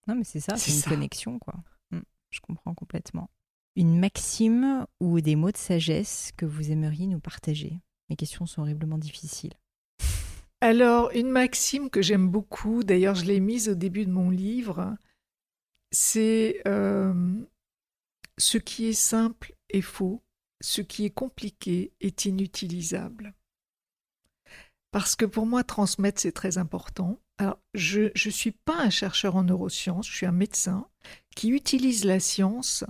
Non, 0.07 0.15
mais 0.15 0.25
c'est 0.25 0.41
ça, 0.41 0.57
C'est 0.57 0.71
une 0.73 0.79
ça. 0.79 0.91
connexion, 0.91 1.39
quoi. 1.41 1.55
Mm, 1.91 2.01
je 2.31 2.41
comprends 2.41 2.75
complètement. 2.75 3.29
Une 3.75 3.99
maxime 3.99 4.87
ou 5.01 5.21
des 5.21 5.35
mots 5.37 5.51
de 5.51 5.57
sagesse 5.57 6.31
que 6.37 6.47
vous 6.47 6.71
aimeriez 6.71 7.07
nous 7.09 7.21
partager? 7.21 7.81
Mes 8.11 8.17
questions 8.17 8.47
sont 8.47 8.63
horriblement 8.63 8.99
difficiles. 8.99 9.55
Alors, 10.61 11.11
une 11.13 11.31
maxime 11.31 11.91
que 11.91 12.03
j'aime 12.03 12.29
beaucoup, 12.29 12.83
d'ailleurs, 12.83 13.15
je 13.15 13.25
l'ai 13.25 13.41
mise 13.41 13.69
au 13.69 13.75
début 13.75 14.07
de 14.07 14.11
mon 14.11 14.31
livre, 14.31 14.97
c'est 15.91 16.63
euh, 16.67 17.35
ce 18.39 18.59
qui 18.59 18.87
est 18.87 18.93
simple 18.93 19.55
est 19.69 19.83
faux, 19.83 20.23
ce 20.61 20.81
qui 20.81 21.05
est 21.05 21.11
compliqué 21.11 21.93
est 22.01 22.25
inutilisable. 22.25 23.35
Parce 24.91 25.15
que 25.15 25.27
pour 25.27 25.45
moi, 25.45 25.63
transmettre, 25.63 26.21
c'est 26.21 26.33
très 26.33 26.57
important. 26.57 27.21
Alors, 27.39 27.59
je 27.75 28.11
ne 28.15 28.31
suis 28.31 28.53
pas 28.53 28.79
un 28.79 28.91
chercheur 28.91 29.37
en 29.37 29.45
neurosciences, 29.45 30.09
je 30.09 30.17
suis 30.17 30.27
un 30.27 30.33
médecin 30.33 30.89
qui 31.35 31.51
utilise 31.51 32.05
la 32.05 32.19
science 32.19 32.85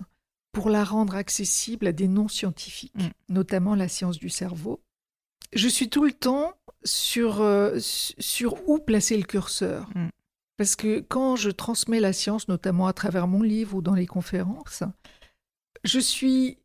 pour 0.52 0.70
la 0.70 0.84
rendre 0.84 1.16
accessible 1.16 1.88
à 1.88 1.92
des 1.92 2.06
non-scientifiques, 2.06 2.94
Mm. 2.94 3.08
notamment 3.28 3.74
la 3.74 3.88
science 3.88 4.18
du 4.18 4.28
cerveau. 4.30 4.80
Je 5.52 5.68
suis 5.68 5.90
tout 5.90 6.04
le 6.04 6.12
temps 6.12 6.54
sur, 6.86 7.40
euh, 7.42 7.78
su- 7.78 8.14
sur 8.18 8.66
où 8.68 8.78
placer 8.78 9.16
le 9.16 9.24
curseur. 9.24 9.88
Mm. 9.94 10.08
Parce 10.56 10.74
que 10.76 11.00
quand 11.00 11.36
je 11.36 11.50
transmets 11.50 12.00
la 12.00 12.14
science, 12.14 12.48
notamment 12.48 12.86
à 12.86 12.94
travers 12.94 13.26
mon 13.28 13.42
livre 13.42 13.76
ou 13.76 13.82
dans 13.82 13.94
les 13.94 14.06
conférences, 14.06 14.82
je 15.84 15.98
suis, 16.00 16.56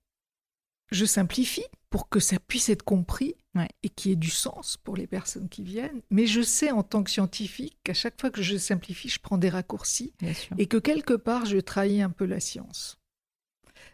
je 0.91 1.03
simplifie 1.03 1.65
pour 1.89 2.07
que 2.07 2.21
ça 2.21 2.37
puisse 2.39 2.69
être 2.69 2.83
compris 2.83 3.35
Ouais. 3.53 3.67
et 3.83 3.89
qu'il 3.89 4.11
y 4.11 4.13
ait 4.13 4.17
du 4.17 4.29
sens 4.29 4.77
pour 4.77 4.95
les 4.95 5.07
personnes 5.07 5.49
qui 5.49 5.61
viennent. 5.61 6.01
Mais 6.09 6.25
je 6.25 6.41
sais 6.41 6.71
en 6.71 6.83
tant 6.83 7.03
que 7.03 7.09
scientifique 7.11 7.75
qu'à 7.83 7.93
chaque 7.93 8.17
fois 8.21 8.31
que 8.31 8.41
je 8.41 8.55
simplifie, 8.55 9.09
je 9.09 9.19
prends 9.19 9.37
des 9.37 9.49
raccourcis 9.49 10.13
et 10.57 10.67
que 10.67 10.77
quelque 10.77 11.13
part, 11.15 11.45
je 11.45 11.57
trahis 11.57 12.01
un 12.01 12.11
peu 12.11 12.23
la 12.23 12.39
science. 12.39 12.97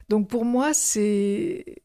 Donc 0.09 0.29
pour 0.29 0.45
moi, 0.45 0.75
c'est 0.75 1.81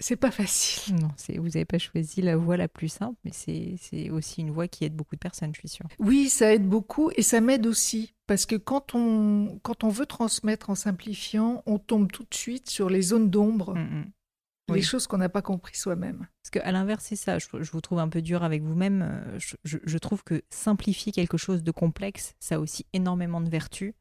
c'est 0.00 0.16
pas 0.16 0.30
facile. 0.30 0.94
Non, 0.96 1.08
vous 1.36 1.48
n'avez 1.48 1.64
pas 1.64 1.78
choisi 1.78 2.22
la 2.22 2.36
voie 2.36 2.56
la 2.56 2.68
plus 2.68 2.88
simple, 2.88 3.16
mais 3.24 3.32
c'est, 3.32 4.10
aussi 4.10 4.40
une 4.42 4.50
voie 4.50 4.68
qui 4.68 4.84
aide 4.84 4.94
beaucoup 4.94 5.14
de 5.16 5.20
personnes, 5.20 5.52
je 5.54 5.60
suis 5.60 5.68
sûre. 5.68 5.86
Oui, 5.98 6.28
ça 6.28 6.52
aide 6.54 6.68
beaucoup 6.68 7.10
et 7.16 7.22
ça 7.22 7.40
m'aide 7.40 7.66
aussi 7.66 8.14
parce 8.26 8.46
que 8.46 8.56
quand 8.56 8.94
on 8.94 9.58
quand 9.62 9.84
on 9.84 9.88
veut 9.88 10.06
transmettre 10.06 10.70
en 10.70 10.74
simplifiant, 10.74 11.62
on 11.66 11.78
tombe 11.78 12.10
tout 12.12 12.24
de 12.24 12.34
suite 12.34 12.68
sur 12.70 12.88
les 12.90 13.02
zones 13.02 13.30
d'ombre, 13.30 13.74
Mm, 13.74 13.80
mm. 13.80 14.04
les 14.68 14.74
Oui. 14.74 14.82
choses 14.82 15.06
qu'on 15.06 15.16
n'a 15.18 15.28
pas 15.30 15.42
compris 15.42 15.76
soi-même. 15.76 16.26
Parce 16.42 16.50
qu'à 16.50 16.70
l'inverse, 16.72 17.04
c'est 17.08 17.16
ça. 17.16 17.38
Je, 17.38 17.46
je 17.60 17.70
vous 17.72 17.80
trouve 17.80 17.98
un 17.98 18.08
peu 18.08 18.20
dur 18.22 18.42
avec 18.44 18.62
vous-même. 18.62 19.02
Euh, 19.02 19.38
Je, 19.38 19.56
je- 19.64 19.78
je 19.84 19.98
trouve 19.98 20.22
que 20.24 20.42
simplifier 20.50 21.10
quelque 21.12 21.38
chose 21.38 21.62
de 21.62 21.70
complexe, 21.70 22.34
ça 22.38 22.56
a 22.56 22.58
aussi 22.58 22.84
énormément 22.92 23.40
de 23.40 23.48
vertus 23.48 23.94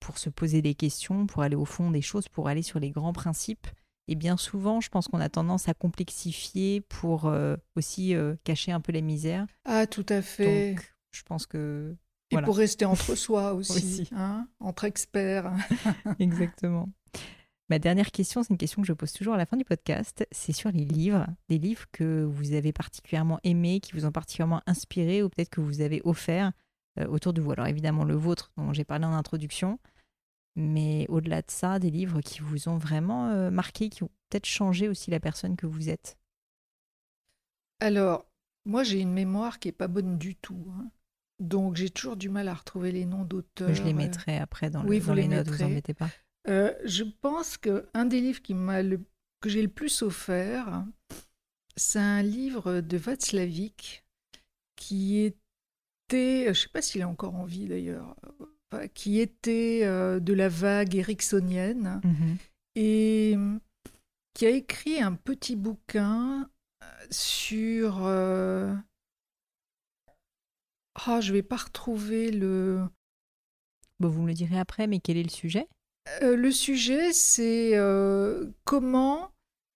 pour 0.00 0.18
se 0.18 0.28
poser 0.30 0.62
des 0.62 0.74
questions, 0.74 1.26
pour 1.26 1.42
aller 1.42 1.56
au 1.56 1.64
fond 1.64 1.90
des 1.90 2.02
choses, 2.02 2.28
pour 2.28 2.48
aller 2.48 2.62
sur 2.62 2.78
les 2.80 2.90
grands 2.90 3.12
principes. 3.12 3.66
Et 4.08 4.14
bien 4.14 4.36
souvent, 4.36 4.80
je 4.80 4.88
pense 4.88 5.08
qu'on 5.08 5.20
a 5.20 5.28
tendance 5.28 5.68
à 5.68 5.74
complexifier 5.74 6.80
pour 6.80 7.26
euh, 7.26 7.56
aussi 7.76 8.14
euh, 8.14 8.34
cacher 8.44 8.72
un 8.72 8.80
peu 8.80 8.92
les 8.92 9.02
misères. 9.02 9.46
Ah, 9.64 9.86
tout 9.86 10.06
à 10.08 10.22
fait. 10.22 10.72
Donc, 10.74 10.94
je 11.12 11.22
pense 11.22 11.46
que. 11.46 11.94
et 12.30 12.38
pour 12.42 12.56
rester 12.56 12.84
entre 12.86 13.14
soi 13.14 13.54
aussi, 13.54 13.72
Aussi. 14.02 14.08
hein, 14.14 14.48
entre 14.60 14.84
experts. 14.84 15.52
Exactement. 16.18 16.88
Ma 17.70 17.78
dernière 17.78 18.10
question, 18.10 18.42
c'est 18.42 18.50
une 18.50 18.58
question 18.58 18.82
que 18.82 18.88
je 18.88 18.92
pose 18.92 19.12
toujours 19.12 19.34
à 19.34 19.38
la 19.38 19.46
fin 19.46 19.56
du 19.56 19.64
podcast. 19.64 20.26
C'est 20.30 20.52
sur 20.52 20.70
les 20.72 20.84
livres, 20.84 21.26
des 21.48 21.58
livres 21.58 21.84
que 21.92 22.22
vous 22.24 22.52
avez 22.52 22.72
particulièrement 22.72 23.38
aimés, 23.44 23.80
qui 23.80 23.92
vous 23.92 24.04
ont 24.04 24.12
particulièrement 24.12 24.60
inspiré 24.66 25.22
ou 25.22 25.30
peut-être 25.30 25.48
que 25.48 25.60
vous 25.62 25.80
avez 25.80 26.02
offert 26.04 26.52
euh, 26.98 27.06
autour 27.06 27.32
de 27.32 27.40
vous. 27.40 27.52
Alors 27.52 27.68
évidemment 27.68 28.04
le 28.04 28.14
vôtre 28.14 28.52
dont 28.58 28.72
j'ai 28.74 28.84
parlé 28.84 29.06
en 29.06 29.14
introduction, 29.14 29.78
mais 30.56 31.06
au-delà 31.08 31.42
de 31.42 31.50
ça, 31.50 31.78
des 31.78 31.90
livres 31.90 32.20
qui 32.20 32.40
vous 32.40 32.68
ont 32.68 32.76
vraiment 32.78 33.28
euh, 33.30 33.50
marqué, 33.50 33.88
qui 33.88 34.02
ont 34.02 34.10
peut-être 34.28 34.46
changé 34.46 34.88
aussi 34.88 35.10
la 35.10 35.20
personne 35.20 35.56
que 35.56 35.66
vous 35.66 35.88
êtes. 35.88 36.16
Alors, 37.80 38.26
moi, 38.64 38.84
j'ai 38.84 39.00
une 39.00 39.12
mémoire 39.12 39.58
qui 39.58 39.68
est 39.68 39.72
pas 39.72 39.88
bonne 39.88 40.18
du 40.18 40.36
tout. 40.36 40.64
hein. 40.78 40.90
Donc, 41.40 41.76
j'ai 41.76 41.90
toujours 41.90 42.16
du 42.16 42.28
mal 42.28 42.48
à 42.48 42.54
retrouver 42.54 42.92
les 42.92 43.04
noms 43.04 43.24
d'auteurs. 43.24 43.74
je 43.74 43.82
les 43.82 43.92
mettrai 43.94 44.38
après 44.38 44.70
dans, 44.70 44.82
le- 44.82 44.88
oui, 44.88 45.00
vous 45.00 45.08
dans 45.08 45.14
les 45.14 45.22
les 45.22 45.28
notes, 45.28 45.46
vous 45.46 45.52
mettrez. 45.52 45.64
embêtez 45.64 45.94
pas. 45.94 46.10
Euh, 46.48 46.72
je 46.84 47.04
pense 47.04 47.56
que 47.56 47.88
un 47.94 48.04
des 48.04 48.20
livres 48.20 48.42
qui 48.42 48.54
m'a 48.54 48.82
le- 48.82 49.00
que 49.40 49.48
j'ai 49.48 49.62
le 49.62 49.68
plus 49.68 50.02
offert, 50.02 50.84
c'est 51.76 51.98
un 51.98 52.22
livre 52.22 52.80
de 52.80 52.96
Václavic 52.96 54.04
qui 54.76 55.18
était, 55.18 56.44
je 56.44 56.48
ne 56.48 56.54
sais 56.54 56.68
pas 56.68 56.82
s'il 56.82 57.00
est 57.00 57.04
encore 57.04 57.34
en 57.34 57.44
vie 57.44 57.66
d'ailleurs, 57.66 58.14
qui 58.94 59.20
était 59.20 59.80
euh, 59.84 60.20
de 60.20 60.32
la 60.32 60.48
vague 60.48 60.94
ericksonienne 60.96 62.00
Mhm. 62.04 62.36
et 62.76 63.34
euh, 63.36 63.58
qui 64.34 64.46
a 64.46 64.50
écrit 64.50 65.00
un 65.00 65.14
petit 65.14 65.56
bouquin 65.56 66.48
euh, 66.82 66.86
sur. 67.10 68.06
Ah, 70.94 71.20
je 71.20 71.32
vais 71.32 71.42
pas 71.42 71.56
retrouver 71.56 72.30
le. 72.30 72.82
Bon, 74.00 74.08
vous 74.08 74.22
me 74.22 74.28
le 74.28 74.34
direz 74.34 74.58
après, 74.58 74.86
mais 74.86 74.98
quel 75.00 75.16
est 75.16 75.22
le 75.22 75.28
sujet? 75.30 75.68
Euh, 76.22 76.36
le 76.36 76.50
sujet, 76.50 77.12
c'est 77.12 77.76
euh, 77.76 78.50
comment 78.64 79.30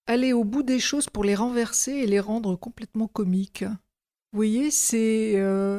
aller 0.07 0.33
au 0.33 0.45
bout 0.45 0.63
des 0.63 0.81
choses 0.81 1.09
pour 1.09 1.25
les 1.25 1.35
renverser 1.35 1.93
et 1.93 2.07
les 2.07 2.21
rendre 2.21 2.57
complètement 2.57 3.09
comiques. 3.09 3.65
Vous 3.65 4.39
voyez, 4.39 4.71
c'est 4.71 5.35
euh, 5.37 5.79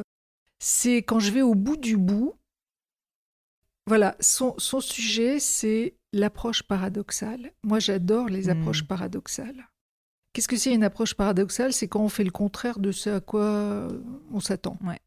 c'est 0.58 0.98
quand 0.98 1.20
je 1.20 1.30
vais 1.30 1.42
au 1.42 1.54
bout 1.54 1.76
du 1.76 1.96
bout. 1.96 2.34
Voilà, 3.88 4.16
son, 4.20 4.54
son 4.58 4.80
sujet, 4.80 5.40
c'est 5.40 5.96
l'approche 6.12 6.62
paradoxale. 6.62 7.52
Moi, 7.64 7.78
j'adore 7.80 8.28
les 8.28 8.46
Hmm. 8.46 8.50
approches 8.50 8.84
paradoxales. 8.86 9.68
Qu'est-ce 10.32 10.48
que 10.48 10.56
c'est 10.56 10.72
une 10.74 10.84
approche 10.84 11.14
paradoxale? 11.14 11.72
C'est 11.72 11.88
quand 11.88 12.00
on 12.04 12.08
fait 12.08 12.24
le 12.24 12.30
contraire 12.30 12.78
de 12.78 12.92
ce 12.92 13.10
à 13.10 13.20
quoi 13.20 13.42
euh, 13.44 14.00
on 14.30 14.40
s'attend. 14.40 14.78
Ouais. 14.84 15.00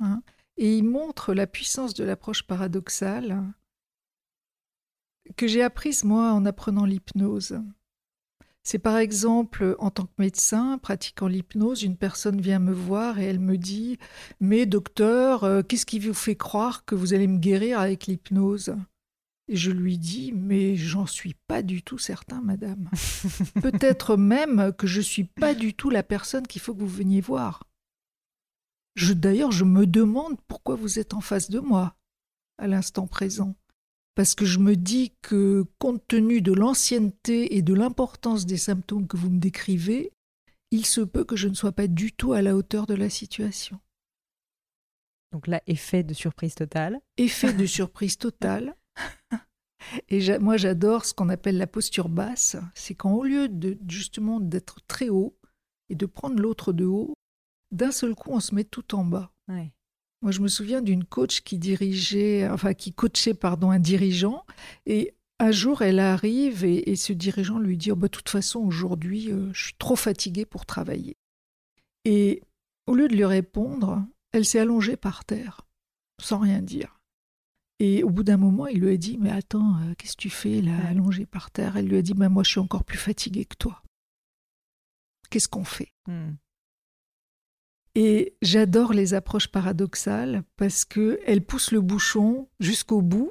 Hein? 0.00 0.22
Et 0.56 0.76
il 0.78 0.84
montre 0.84 1.34
la 1.34 1.46
puissance 1.46 1.94
de 1.94 2.04
l'approche 2.04 2.42
paradoxale 2.46 3.42
que 5.36 5.46
j'ai 5.48 5.62
apprise 5.62 6.04
moi 6.04 6.32
en 6.32 6.44
apprenant 6.44 6.84
l'hypnose. 6.84 7.58
C'est 8.66 8.78
par 8.78 8.96
exemple, 8.96 9.76
en 9.78 9.90
tant 9.90 10.06
que 10.06 10.14
médecin 10.16 10.78
pratiquant 10.78 11.26
l'hypnose, 11.26 11.82
une 11.82 11.98
personne 11.98 12.40
vient 12.40 12.58
me 12.58 12.72
voir 12.72 13.18
et 13.18 13.24
elle 13.24 13.38
me 13.38 13.58
dit 13.58 13.98
Mais 14.40 14.64
docteur, 14.64 15.44
euh, 15.44 15.62
qu'est-ce 15.62 15.84
qui 15.84 15.98
vous 15.98 16.14
fait 16.14 16.34
croire 16.34 16.86
que 16.86 16.94
vous 16.94 17.12
allez 17.12 17.26
me 17.26 17.38
guérir 17.38 17.78
avec 17.78 18.06
l'hypnose? 18.06 18.74
Et 19.48 19.56
je 19.56 19.70
lui 19.70 19.98
dis 19.98 20.32
Mais 20.32 20.76
j'en 20.76 21.04
suis 21.04 21.34
pas 21.46 21.62
du 21.62 21.82
tout 21.82 21.98
certain, 21.98 22.40
madame. 22.40 22.88
Peut-être 23.60 24.16
même 24.16 24.72
que 24.78 24.86
je 24.86 25.02
suis 25.02 25.24
pas 25.24 25.54
du 25.54 25.74
tout 25.74 25.90
la 25.90 26.02
personne 26.02 26.46
qu'il 26.46 26.62
faut 26.62 26.74
que 26.74 26.80
vous 26.80 26.88
veniez 26.88 27.20
voir. 27.20 27.68
Je, 28.94 29.12
D'ailleurs, 29.12 29.52
je 29.52 29.64
me 29.64 29.86
demande 29.86 30.40
pourquoi 30.48 30.74
vous 30.74 30.98
êtes 30.98 31.12
en 31.12 31.20
face 31.20 31.50
de 31.50 31.60
moi 31.60 31.96
à 32.56 32.66
l'instant 32.66 33.06
présent. 33.06 33.56
Parce 34.14 34.34
que 34.34 34.44
je 34.44 34.58
me 34.58 34.76
dis 34.76 35.12
que, 35.22 35.64
compte 35.78 36.06
tenu 36.06 36.40
de 36.40 36.52
l'ancienneté 36.52 37.56
et 37.56 37.62
de 37.62 37.74
l'importance 37.74 38.46
des 38.46 38.56
symptômes 38.56 39.08
que 39.08 39.16
vous 39.16 39.30
me 39.30 39.40
décrivez, 39.40 40.12
il 40.70 40.86
se 40.86 41.00
peut 41.00 41.24
que 41.24 41.36
je 41.36 41.48
ne 41.48 41.54
sois 41.54 41.72
pas 41.72 41.88
du 41.88 42.12
tout 42.12 42.32
à 42.32 42.42
la 42.42 42.56
hauteur 42.56 42.86
de 42.86 42.94
la 42.94 43.10
situation. 43.10 43.80
Donc 45.32 45.48
là, 45.48 45.60
effet 45.66 46.04
de 46.04 46.14
surprise 46.14 46.54
totale. 46.54 47.00
Effet 47.16 47.52
de 47.52 47.66
surprise 47.66 48.18
totale. 48.18 48.76
Et 50.08 50.38
moi, 50.38 50.56
j'adore 50.56 51.04
ce 51.04 51.12
qu'on 51.12 51.28
appelle 51.28 51.58
la 51.58 51.66
posture 51.66 52.08
basse. 52.08 52.56
C'est 52.74 52.94
quand, 52.94 53.12
au 53.12 53.24
lieu 53.24 53.48
de 53.48 53.76
justement 53.88 54.38
d'être 54.38 54.80
très 54.86 55.08
haut 55.08 55.36
et 55.88 55.96
de 55.96 56.06
prendre 56.06 56.40
l'autre 56.40 56.72
de 56.72 56.84
haut, 56.84 57.14
d'un 57.72 57.90
seul 57.90 58.14
coup, 58.14 58.30
on 58.30 58.40
se 58.40 58.54
met 58.54 58.62
tout 58.62 58.94
en 58.94 59.04
bas. 59.04 59.32
Ouais. 59.48 59.72
Moi, 60.24 60.30
je 60.30 60.40
me 60.40 60.48
souviens 60.48 60.80
d'une 60.80 61.04
coach 61.04 61.42
qui 61.42 61.58
dirigeait, 61.58 62.48
enfin 62.48 62.72
qui 62.72 62.94
coachait 62.94 63.34
pardon 63.34 63.70
un 63.70 63.78
dirigeant, 63.78 64.46
et 64.86 65.14
un 65.38 65.50
jour 65.50 65.82
elle 65.82 65.98
arrive 65.98 66.64
et, 66.64 66.90
et 66.90 66.96
ce 66.96 67.12
dirigeant 67.12 67.58
lui 67.58 67.76
dit 67.76 67.92
oh, 67.92 67.96
bah, 67.96 68.06
de 68.06 68.12
toute 68.12 68.30
façon 68.30 68.60
aujourd'hui 68.60 69.30
euh, 69.30 69.52
je 69.52 69.64
suis 69.64 69.74
trop 69.74 69.96
fatiguée 69.96 70.46
pour 70.46 70.64
travailler. 70.64 71.18
Et 72.06 72.42
au 72.86 72.94
lieu 72.94 73.06
de 73.06 73.14
lui 73.14 73.26
répondre, 73.26 74.02
elle 74.32 74.46
s'est 74.46 74.58
allongée 74.58 74.96
par 74.96 75.26
terre 75.26 75.60
sans 76.22 76.38
rien 76.38 76.62
dire. 76.62 76.98
Et 77.78 78.02
au 78.02 78.08
bout 78.08 78.22
d'un 78.22 78.38
moment, 78.38 78.66
il 78.66 78.80
lui 78.80 78.94
a 78.94 78.96
dit 78.96 79.18
mais 79.18 79.30
attends 79.30 79.76
euh, 79.80 79.94
qu'est-ce 79.98 80.16
que 80.16 80.22
tu 80.22 80.30
fais 80.30 80.62
là 80.62 80.86
allongée 80.88 81.26
par 81.26 81.50
terre? 81.50 81.76
Elle 81.76 81.88
lui 81.88 81.98
a 81.98 82.02
dit 82.02 82.14
bah, 82.14 82.30
moi 82.30 82.44
je 82.44 82.48
suis 82.48 82.60
encore 82.60 82.84
plus 82.84 82.96
fatiguée 82.96 83.44
que 83.44 83.56
toi. 83.56 83.82
Qu'est-ce 85.28 85.48
qu'on 85.48 85.64
fait? 85.64 85.92
Hmm. 86.06 86.36
Et 87.94 88.34
j'adore 88.42 88.92
les 88.92 89.14
approches 89.14 89.48
paradoxales 89.48 90.42
parce 90.56 90.84
qu'elles 90.84 91.44
poussent 91.44 91.70
le 91.72 91.80
bouchon 91.80 92.48
jusqu'au 92.60 93.02
bout 93.02 93.30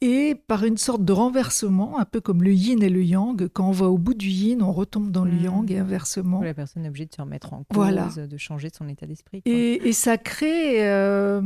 et 0.00 0.34
par 0.46 0.64
une 0.64 0.78
sorte 0.78 1.04
de 1.04 1.12
renversement, 1.12 1.98
un 1.98 2.06
peu 2.06 2.22
comme 2.22 2.42
le 2.42 2.54
yin 2.54 2.82
et 2.82 2.88
le 2.88 3.02
yang, 3.04 3.48
quand 3.52 3.68
on 3.68 3.72
va 3.72 3.86
au 3.88 3.98
bout 3.98 4.14
du 4.14 4.28
yin, 4.30 4.62
on 4.62 4.72
retombe 4.72 5.10
dans 5.10 5.26
le 5.26 5.32
Hmm. 5.32 5.44
yang 5.44 5.70
et 5.72 5.78
inversement. 5.78 6.40
La 6.42 6.54
personne 6.54 6.86
est 6.86 6.88
obligée 6.88 7.04
de 7.04 7.14
se 7.14 7.20
remettre 7.20 7.52
en 7.52 7.58
cause, 7.58 7.66
Voilà. 7.76 8.08
de 8.08 8.36
changer 8.38 8.70
son 8.74 8.88
état 8.88 9.06
d'esprit. 9.06 9.42
Et, 9.44 9.86
et 9.86 9.92
ça 9.92 10.16
crée, 10.16 10.88
euh, 10.88 11.42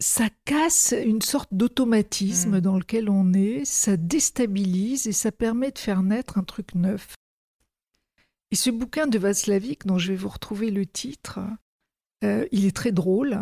ça 0.00 0.24
casse 0.44 0.92
une 1.06 1.22
sorte 1.22 1.54
d'automatisme 1.54 2.56
Mm. 2.56 2.60
dans 2.60 2.76
lequel 2.76 3.08
on 3.08 3.32
est, 3.32 3.64
ça 3.64 3.96
déstabilise 3.96 5.06
et 5.06 5.12
ça 5.12 5.30
permet 5.30 5.70
de 5.70 5.78
faire 5.78 6.02
naître 6.02 6.38
un 6.38 6.42
truc 6.42 6.74
neuf. 6.74 7.14
Et 8.50 8.56
ce 8.56 8.70
bouquin 8.70 9.06
de 9.06 9.18
Václavic, 9.18 9.86
dont 9.86 9.98
je 9.98 10.12
vais 10.12 10.16
vous 10.16 10.28
retrouver 10.28 10.70
le 10.70 10.86
titre, 10.86 11.40
euh, 12.24 12.46
il 12.52 12.64
est 12.64 12.76
très 12.76 12.92
drôle 12.92 13.40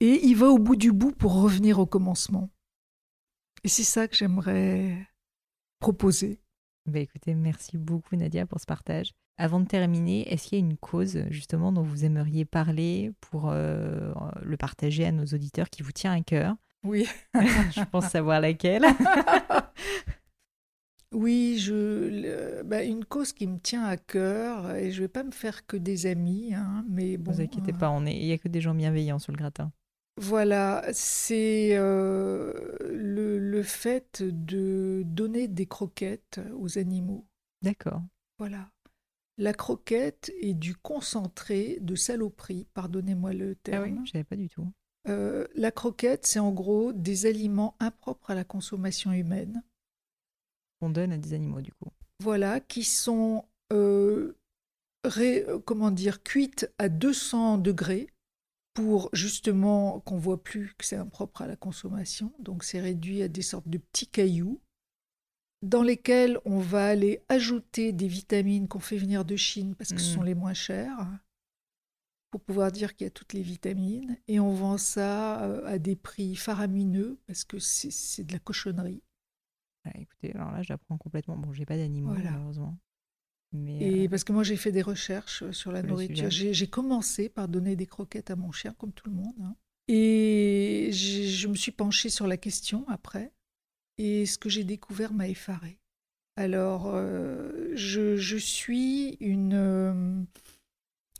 et 0.00 0.24
il 0.24 0.34
va 0.34 0.48
au 0.48 0.58
bout 0.58 0.76
du 0.76 0.92
bout 0.92 1.12
pour 1.12 1.40
revenir 1.40 1.78
au 1.78 1.86
commencement. 1.86 2.48
Et 3.64 3.68
c'est 3.68 3.84
ça 3.84 4.08
que 4.08 4.16
j'aimerais 4.16 5.06
proposer. 5.80 6.40
Bah, 6.86 7.00
écoutez, 7.00 7.34
merci 7.34 7.76
beaucoup 7.76 8.16
Nadia 8.16 8.46
pour 8.46 8.60
ce 8.60 8.66
partage. 8.66 9.12
Avant 9.36 9.60
de 9.60 9.66
terminer, 9.66 10.30
est-ce 10.32 10.48
qu'il 10.48 10.58
y 10.58 10.62
a 10.62 10.64
une 10.64 10.76
cause 10.76 11.24
justement 11.30 11.72
dont 11.72 11.82
vous 11.82 12.04
aimeriez 12.04 12.44
parler 12.44 13.12
pour 13.20 13.50
euh, 13.50 14.12
le 14.42 14.56
partager 14.56 15.04
à 15.04 15.12
nos 15.12 15.24
auditeurs 15.24 15.70
qui 15.70 15.82
vous 15.82 15.92
tient 15.92 16.12
à 16.12 16.20
cœur? 16.20 16.56
Oui. 16.82 17.06
Je 17.34 17.84
pense 17.84 18.08
savoir 18.08 18.40
laquelle. 18.40 18.84
Oui, 21.12 21.58
je, 21.58 21.74
le- 21.74 22.62
bah, 22.62 22.84
une 22.84 23.04
cause 23.04 23.32
qui 23.32 23.46
me 23.48 23.58
tient 23.58 23.82
à 23.84 23.96
cœur, 23.96 24.74
et 24.76 24.92
je 24.92 25.00
vais 25.02 25.08
pas 25.08 25.24
me 25.24 25.32
faire 25.32 25.66
que 25.66 25.76
des 25.76 26.06
amis, 26.06 26.54
hein, 26.54 26.84
mais 26.88 27.12
Ne 27.12 27.16
bon. 27.16 27.32
vous 27.32 27.40
inquiétez 27.40 27.72
euh, 27.72 27.76
pas, 27.76 27.90
on 27.90 28.06
est- 28.06 28.16
il 28.16 28.26
n'y 28.26 28.32
a 28.32 28.38
que 28.38 28.48
des 28.48 28.60
gens 28.60 28.74
bienveillants 28.74 29.18
sur 29.18 29.32
le 29.32 29.36
gratin. 29.38 29.72
Voilà, 30.16 30.84
c'est 30.92 31.70
euh, 31.76 32.52
le, 32.90 33.38
le 33.38 33.62
fait 33.62 34.22
de 34.22 35.02
donner 35.06 35.48
des 35.48 35.66
croquettes 35.66 36.40
aux 36.56 36.78
animaux. 36.78 37.26
D'accord. 37.62 38.02
Voilà. 38.38 38.70
La 39.38 39.54
croquette 39.54 40.30
est 40.42 40.52
du 40.54 40.74
concentré 40.76 41.78
de 41.80 41.94
saloperie, 41.96 42.66
pardonnez-moi 42.74 43.32
le 43.32 43.52
Ah 43.52 43.60
terme. 43.62 43.84
oui, 43.98 44.00
je 44.04 44.10
savais 44.12 44.24
pas 44.24 44.36
du 44.36 44.48
tout. 44.48 44.68
Euh, 45.08 45.46
la 45.54 45.70
croquette, 45.70 46.26
c'est 46.26 46.38
en 46.40 46.52
gros 46.52 46.92
des 46.92 47.24
aliments 47.26 47.74
impropres 47.80 48.30
à 48.30 48.34
la 48.34 48.44
consommation 48.44 49.12
humaine. 49.12 49.62
On 50.80 50.90
donne 50.90 51.12
à 51.12 51.18
des 51.18 51.34
animaux 51.34 51.60
du 51.60 51.72
coup. 51.72 51.90
voilà, 52.22 52.60
qui 52.60 52.84
sont 52.84 53.44
euh, 53.72 54.36
ré- 55.04 55.44
euh, 55.48 55.58
comment 55.58 55.90
dire, 55.90 56.22
cuites 56.22 56.70
à 56.78 56.88
200 56.88 57.58
degrés 57.58 58.08
pour 58.74 59.10
justement 59.12 60.00
qu'on 60.00 60.16
voit 60.18 60.42
plus 60.42 60.74
que 60.78 60.84
c'est 60.84 60.96
impropre 60.96 61.42
à 61.42 61.46
la 61.46 61.56
consommation. 61.56 62.32
Donc 62.38 62.64
c'est 62.64 62.80
réduit 62.80 63.22
à 63.22 63.28
des 63.28 63.42
sortes 63.42 63.68
de 63.68 63.78
petits 63.78 64.06
cailloux 64.06 64.60
dans 65.62 65.82
lesquels 65.82 66.38
on 66.46 66.58
va 66.58 66.86
aller 66.86 67.20
ajouter 67.28 67.92
des 67.92 68.08
vitamines 68.08 68.68
qu'on 68.68 68.78
fait 68.80 68.96
venir 68.96 69.24
de 69.24 69.36
Chine 69.36 69.74
parce 69.74 69.92
que 69.92 70.00
ce 70.00 70.12
Mm. 70.12 70.14
sont 70.14 70.22
les 70.22 70.34
moins 70.34 70.54
chères 70.54 71.06
pour 72.30 72.40
pouvoir 72.40 72.70
dire 72.72 72.94
qu'il 72.94 73.04
y 73.06 73.08
a 73.08 73.10
toutes 73.10 73.32
les 73.34 73.42
vitamines 73.42 74.16
et 74.28 74.38
on 74.40 74.52
vend 74.54 74.78
ça 74.78 75.42
euh, 75.44 75.66
à 75.66 75.78
des 75.78 75.96
prix 75.96 76.36
faramineux 76.36 77.18
parce 77.26 77.44
que 77.44 77.58
c'est 77.58 78.24
de 78.24 78.32
la 78.32 78.38
cochonnerie. 78.38 79.02
Ah, 79.84 79.90
écoutez, 79.98 80.32
alors 80.34 80.50
là, 80.52 80.62
j'apprends 80.62 80.98
complètement. 80.98 81.36
Bon, 81.36 81.52
j'ai 81.52 81.64
pas 81.66 81.76
d'animaux 81.76 82.12
Voilà. 82.12 82.32
malheureusement. 82.32 82.76
Mais 83.52 83.78
Et 83.80 84.04
euh, 84.06 84.08
parce 84.08 84.24
que 84.24 84.32
moi, 84.32 84.42
j'ai 84.44 84.56
fait 84.56 84.72
des 84.72 84.82
recherches 84.82 85.42
euh, 85.42 85.52
sur 85.52 85.72
la 85.72 85.82
Le 85.82 85.88
nourriture. 85.88 86.30
J'ai 86.30 86.66
commencé 86.68 87.28
par 87.28 87.48
donner 87.48 87.76
des 87.76 87.86
croquettes 87.86 88.30
à 88.30 88.36
mon 88.36 88.52
chien, 88.52 88.74
comme 88.74 88.92
tout 88.92 89.08
le 89.08 89.16
monde. 89.16 89.34
hein. 89.42 89.56
Et 89.88 90.90
je 90.92 91.48
me 91.48 91.54
suis 91.56 91.72
penchée 91.72 92.10
sur 92.10 92.26
la 92.28 92.36
question 92.36 92.88
après. 92.88 93.32
Et 93.98 94.24
ce 94.26 94.38
que 94.38 94.48
j'ai 94.48 94.64
découvert 94.64 95.12
m'a 95.12 95.28
effarée. 95.28 95.78
Alors, 96.36 96.86
euh, 96.94 97.72
je, 97.74 98.16
je 98.16 98.36
suis 98.36 99.16
une 99.20 99.52
euh, 99.54 100.22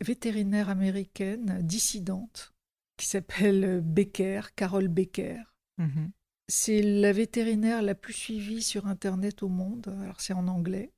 vétérinaire 0.02 0.68
américaine 0.68 1.60
dissidente 1.62 2.54
qui 2.96 3.06
s'appelle 3.06 3.80
Becker, 3.82 4.54
Carol 4.54 4.88
Becker. 4.88 5.42
mhm. 5.78 6.12
C'est 6.50 6.82
la 6.82 7.12
vétérinaire 7.12 7.80
la 7.80 7.94
plus 7.94 8.12
suivie 8.12 8.60
sur 8.60 8.88
Internet 8.88 9.44
au 9.44 9.48
monde. 9.48 9.86
Alors 10.02 10.20
c'est 10.20 10.32
en 10.32 10.48
anglais. 10.48 10.90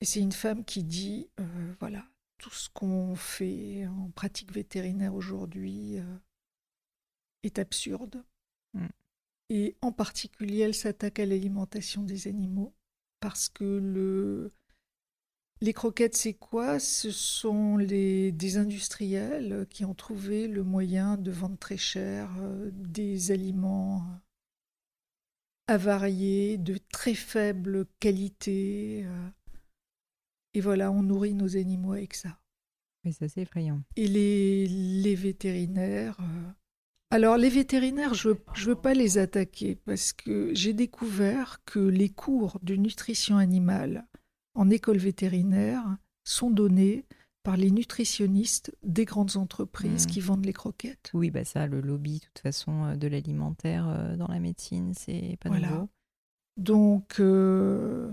Et 0.00 0.06
c'est 0.06 0.20
une 0.20 0.32
femme 0.32 0.64
qui 0.64 0.82
dit, 0.82 1.28
euh, 1.40 1.74
voilà, 1.78 2.06
tout 2.38 2.48
ce 2.50 2.70
qu'on 2.70 3.14
fait 3.14 3.86
en 3.86 4.10
pratique 4.12 4.50
vétérinaire 4.50 5.14
aujourd'hui 5.14 5.98
euh, 5.98 6.16
est 7.42 7.58
absurde. 7.58 8.24
Mm. 8.72 8.86
Et 9.50 9.76
en 9.82 9.92
particulier, 9.92 10.60
elle 10.60 10.74
s'attaque 10.74 11.18
à 11.18 11.26
l'alimentation 11.26 12.02
des 12.02 12.26
animaux 12.26 12.72
parce 13.20 13.50
que 13.50 13.64
le... 13.64 14.54
les 15.60 15.74
croquettes, 15.74 16.16
c'est 16.16 16.32
quoi? 16.32 16.78
Ce 16.80 17.10
sont 17.10 17.76
les... 17.76 18.32
des 18.32 18.56
industriels 18.56 19.66
qui 19.68 19.84
ont 19.84 19.94
trouvé 19.94 20.48
le 20.48 20.62
moyen 20.62 21.18
de 21.18 21.30
vendre 21.30 21.58
très 21.58 21.76
cher 21.76 22.34
euh, 22.40 22.70
des 22.72 23.32
aliments 23.32 24.02
avariés, 25.72 26.58
de 26.58 26.78
très 26.92 27.14
faible 27.14 27.86
qualité. 28.00 29.02
euh. 29.04 29.28
Et 30.54 30.60
voilà, 30.60 30.90
on 30.92 31.02
nourrit 31.02 31.34
nos 31.34 31.56
animaux 31.56 31.92
avec 31.92 32.14
ça. 32.14 32.38
Mais 33.04 33.12
c'est 33.12 33.24
assez 33.24 33.40
effrayant. 33.40 33.82
Et 33.96 34.06
les, 34.06 34.66
les 34.68 35.14
vétérinaires. 35.14 36.18
euh, 36.20 36.50
Alors, 37.10 37.36
les 37.36 37.48
vétérinaires, 37.48 38.14
je 38.14 38.28
ne 38.30 38.34
veux 38.64 38.74
pas 38.76 38.94
les 38.94 39.18
attaquer 39.18 39.74
parce 39.74 40.12
que 40.12 40.54
j'ai 40.54 40.72
découvert 40.72 41.62
que 41.64 41.80
les 41.80 42.10
cours 42.10 42.58
de 42.62 42.76
nutrition 42.76 43.38
animale 43.38 44.06
en 44.54 44.70
école 44.70 44.98
vétérinaire 44.98 45.82
sont 46.24 46.50
donnés 46.50 47.04
par 47.42 47.56
les 47.56 47.70
nutritionnistes 47.70 48.74
des 48.82 49.04
grandes 49.04 49.36
entreprises 49.36 50.06
qui 50.06 50.20
vendent 50.20 50.44
les 50.44 50.52
croquettes. 50.52 51.10
Oui, 51.12 51.30
bah 51.30 51.44
ça, 51.44 51.66
le 51.66 51.80
lobby, 51.80 52.20
de 52.20 52.24
toute 52.26 52.38
façon, 52.38 52.84
euh, 52.84 52.96
de 52.96 53.08
l'alimentaire 53.08 53.88
euh, 53.88 54.16
dans 54.16 54.28
la 54.28 54.38
médecine, 54.38 54.94
c'est 54.94 55.36
pas 55.40 55.48
Voilà. 55.48 55.68
nouveau. 55.70 55.88
Donc, 56.56 57.18
euh, 57.18 58.12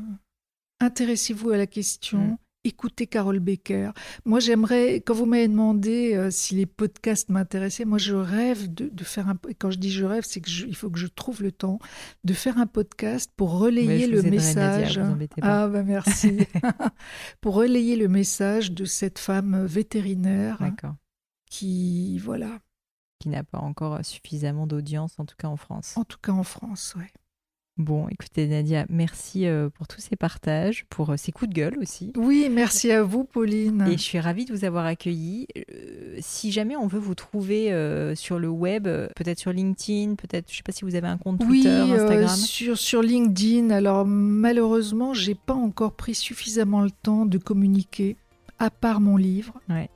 intéressez-vous 0.79 1.51
à 1.51 1.57
la 1.57 1.67
question. 1.67 2.19
Mm. 2.19 2.37
Écoutez 2.69 3.07
Carole 3.07 3.39
Becker. 3.39 3.89
Moi, 4.25 4.39
j'aimerais, 4.39 4.97
quand 4.97 5.15
vous 5.15 5.25
m'avez 5.25 5.47
demandé 5.47 6.13
euh, 6.13 6.29
si 6.29 6.53
les 6.53 6.67
podcasts 6.67 7.29
m'intéressaient, 7.29 7.83
moi, 7.83 7.97
je 7.97 8.13
rêve 8.13 8.71
de, 8.71 8.89
de 8.89 9.03
faire 9.03 9.27
un. 9.27 9.35
Quand 9.57 9.71
je 9.71 9.79
dis 9.79 9.89
je 9.89 10.05
rêve, 10.05 10.23
c'est 10.23 10.39
qu'il 10.39 10.75
faut 10.75 10.91
que 10.91 10.99
je 10.99 11.07
trouve 11.07 11.41
le 11.41 11.51
temps 11.51 11.79
de 12.23 12.33
faire 12.33 12.59
un 12.59 12.67
podcast 12.67 13.31
pour 13.35 13.57
relayer 13.57 14.05
le 14.05 14.21
message. 14.21 14.99
Nadia, 14.99 15.09
vous 15.09 15.27
ah, 15.41 15.67
bah 15.67 15.81
merci. 15.81 16.41
pour 17.41 17.55
relayer 17.55 17.95
le 17.95 18.07
message 18.07 18.71
de 18.71 18.85
cette 18.85 19.17
femme 19.17 19.65
vétérinaire 19.65 20.59
qui, 21.49 22.19
voilà, 22.19 22.59
Qui 23.17 23.29
n'a 23.29 23.43
pas 23.43 23.57
encore 23.57 24.05
suffisamment 24.05 24.67
d'audience, 24.67 25.15
en 25.17 25.25
tout 25.25 25.35
cas 25.39 25.47
en 25.47 25.57
France. 25.57 25.97
en 25.97 26.03
tout 26.03 26.19
cas 26.21 26.33
en 26.33 26.43
France, 26.43 26.93
ouais. 26.99 27.11
Bon, 27.79 28.09
écoutez, 28.09 28.45
Nadia, 28.45 28.85
merci 28.89 29.47
euh, 29.47 29.69
pour 29.69 29.87
tous 29.87 30.01
ces 30.01 30.17
partages, 30.17 30.85
pour 30.89 31.11
euh, 31.11 31.15
ces 31.15 31.31
coups 31.31 31.47
de 31.49 31.55
gueule 31.55 31.77
aussi. 31.81 32.11
Oui, 32.17 32.49
merci 32.51 32.91
à 32.91 33.03
vous, 33.03 33.23
Pauline. 33.23 33.85
Et 33.89 33.93
je 33.93 34.03
suis 34.03 34.19
ravie 34.19 34.43
de 34.43 34.53
vous 34.53 34.65
avoir 34.65 34.85
accueilli. 34.85 35.47
Euh, 35.57 36.17
si 36.19 36.51
jamais 36.51 36.75
on 36.75 36.87
veut 36.87 36.99
vous 36.99 37.15
trouver 37.15 37.71
euh, 37.71 38.15
sur 38.15 38.37
le 38.37 38.49
web, 38.49 38.83
peut-être 39.15 39.39
sur 39.39 39.53
LinkedIn, 39.53 40.15
peut-être, 40.15 40.51
je 40.51 40.57
sais 40.57 40.63
pas 40.63 40.73
si 40.73 40.83
vous 40.83 40.95
avez 40.95 41.07
un 41.07 41.17
compte 41.17 41.39
Oui, 41.45 41.61
Twitter, 41.61 41.69
euh, 41.69 42.03
Instagram. 42.03 42.35
sur, 42.35 42.77
sur 42.77 43.01
LinkedIn. 43.01 43.69
Alors 43.69 44.05
malheureusement, 44.05 45.13
j'ai 45.13 45.35
pas 45.35 45.53
encore 45.53 45.93
pris 45.93 46.15
suffisamment 46.15 46.81
le 46.81 46.91
temps 46.91 47.25
de 47.25 47.37
communiquer, 47.37 48.17
à 48.59 48.69
part 48.69 48.99
mon 48.99 49.15
livre. 49.15 49.53
Ouais. 49.69 49.89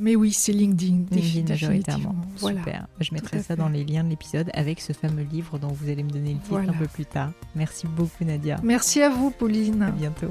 Mais 0.00 0.14
oui, 0.14 0.32
c'est 0.32 0.52
LinkedIn, 0.52 1.06
LinkedIn 1.10 1.48
majoritairement. 1.48 2.14
Voilà. 2.36 2.60
Super. 2.60 2.86
Je 3.00 3.12
mettrai 3.14 3.38
à 3.38 3.40
ça 3.42 3.46
fait. 3.48 3.56
dans 3.56 3.68
les 3.68 3.84
liens 3.84 4.04
de 4.04 4.10
l'épisode 4.10 4.48
avec 4.54 4.80
ce 4.80 4.92
fameux 4.92 5.24
livre 5.24 5.58
dont 5.58 5.68
vous 5.72 5.88
allez 5.90 6.04
me 6.04 6.10
donner 6.10 6.34
le 6.34 6.38
titre 6.38 6.50
Voilà. 6.50 6.70
un 6.72 6.76
peu 6.76 6.86
plus 6.86 7.04
tard. 7.06 7.32
Merci 7.56 7.86
beaucoup, 7.88 8.24
Nadia. 8.24 8.60
Merci 8.62 9.02
à 9.02 9.10
vous, 9.10 9.28
À 9.28 9.30
Pauline. 9.32 9.92
bientôt. 9.96 10.28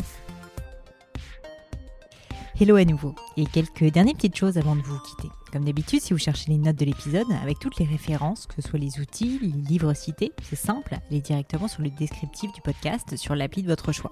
Hello 2.59 2.75
à 2.77 2.85
nouveau. 2.85 3.13
Et 3.35 3.45
quelques 3.45 3.83
dernières 3.91 4.15
petites 4.15 4.35
choses 4.37 4.57
avant 4.57 4.75
de 4.75 4.81
vous 4.81 4.97
quitter. 4.99 5.27
Comme 5.51 5.65
d'habitude, 5.65 6.01
si 6.01 6.13
vous 6.13 6.17
cherchez 6.19 6.49
les 6.49 6.57
notes 6.57 6.75
de 6.77 6.85
l'épisode, 6.85 7.27
avec 7.43 7.59
toutes 7.59 7.77
les 7.77 7.85
références, 7.85 8.47
que 8.47 8.59
ce 8.61 8.67
soit 8.67 8.79
les 8.79 8.99
outils, 8.99 9.37
les 9.41 9.49
livres 9.49 9.93
cités, 9.93 10.31
c'est 10.43 10.55
simple, 10.55 10.97
allez 11.09 11.21
directement 11.21 11.67
sur 11.67 11.83
le 11.83 11.89
descriptif 11.91 12.51
du 12.53 12.61
podcast 12.61 13.15
sur 13.15 13.35
l'appli 13.35 13.61
de 13.63 13.67
votre 13.67 13.91
choix. 13.91 14.11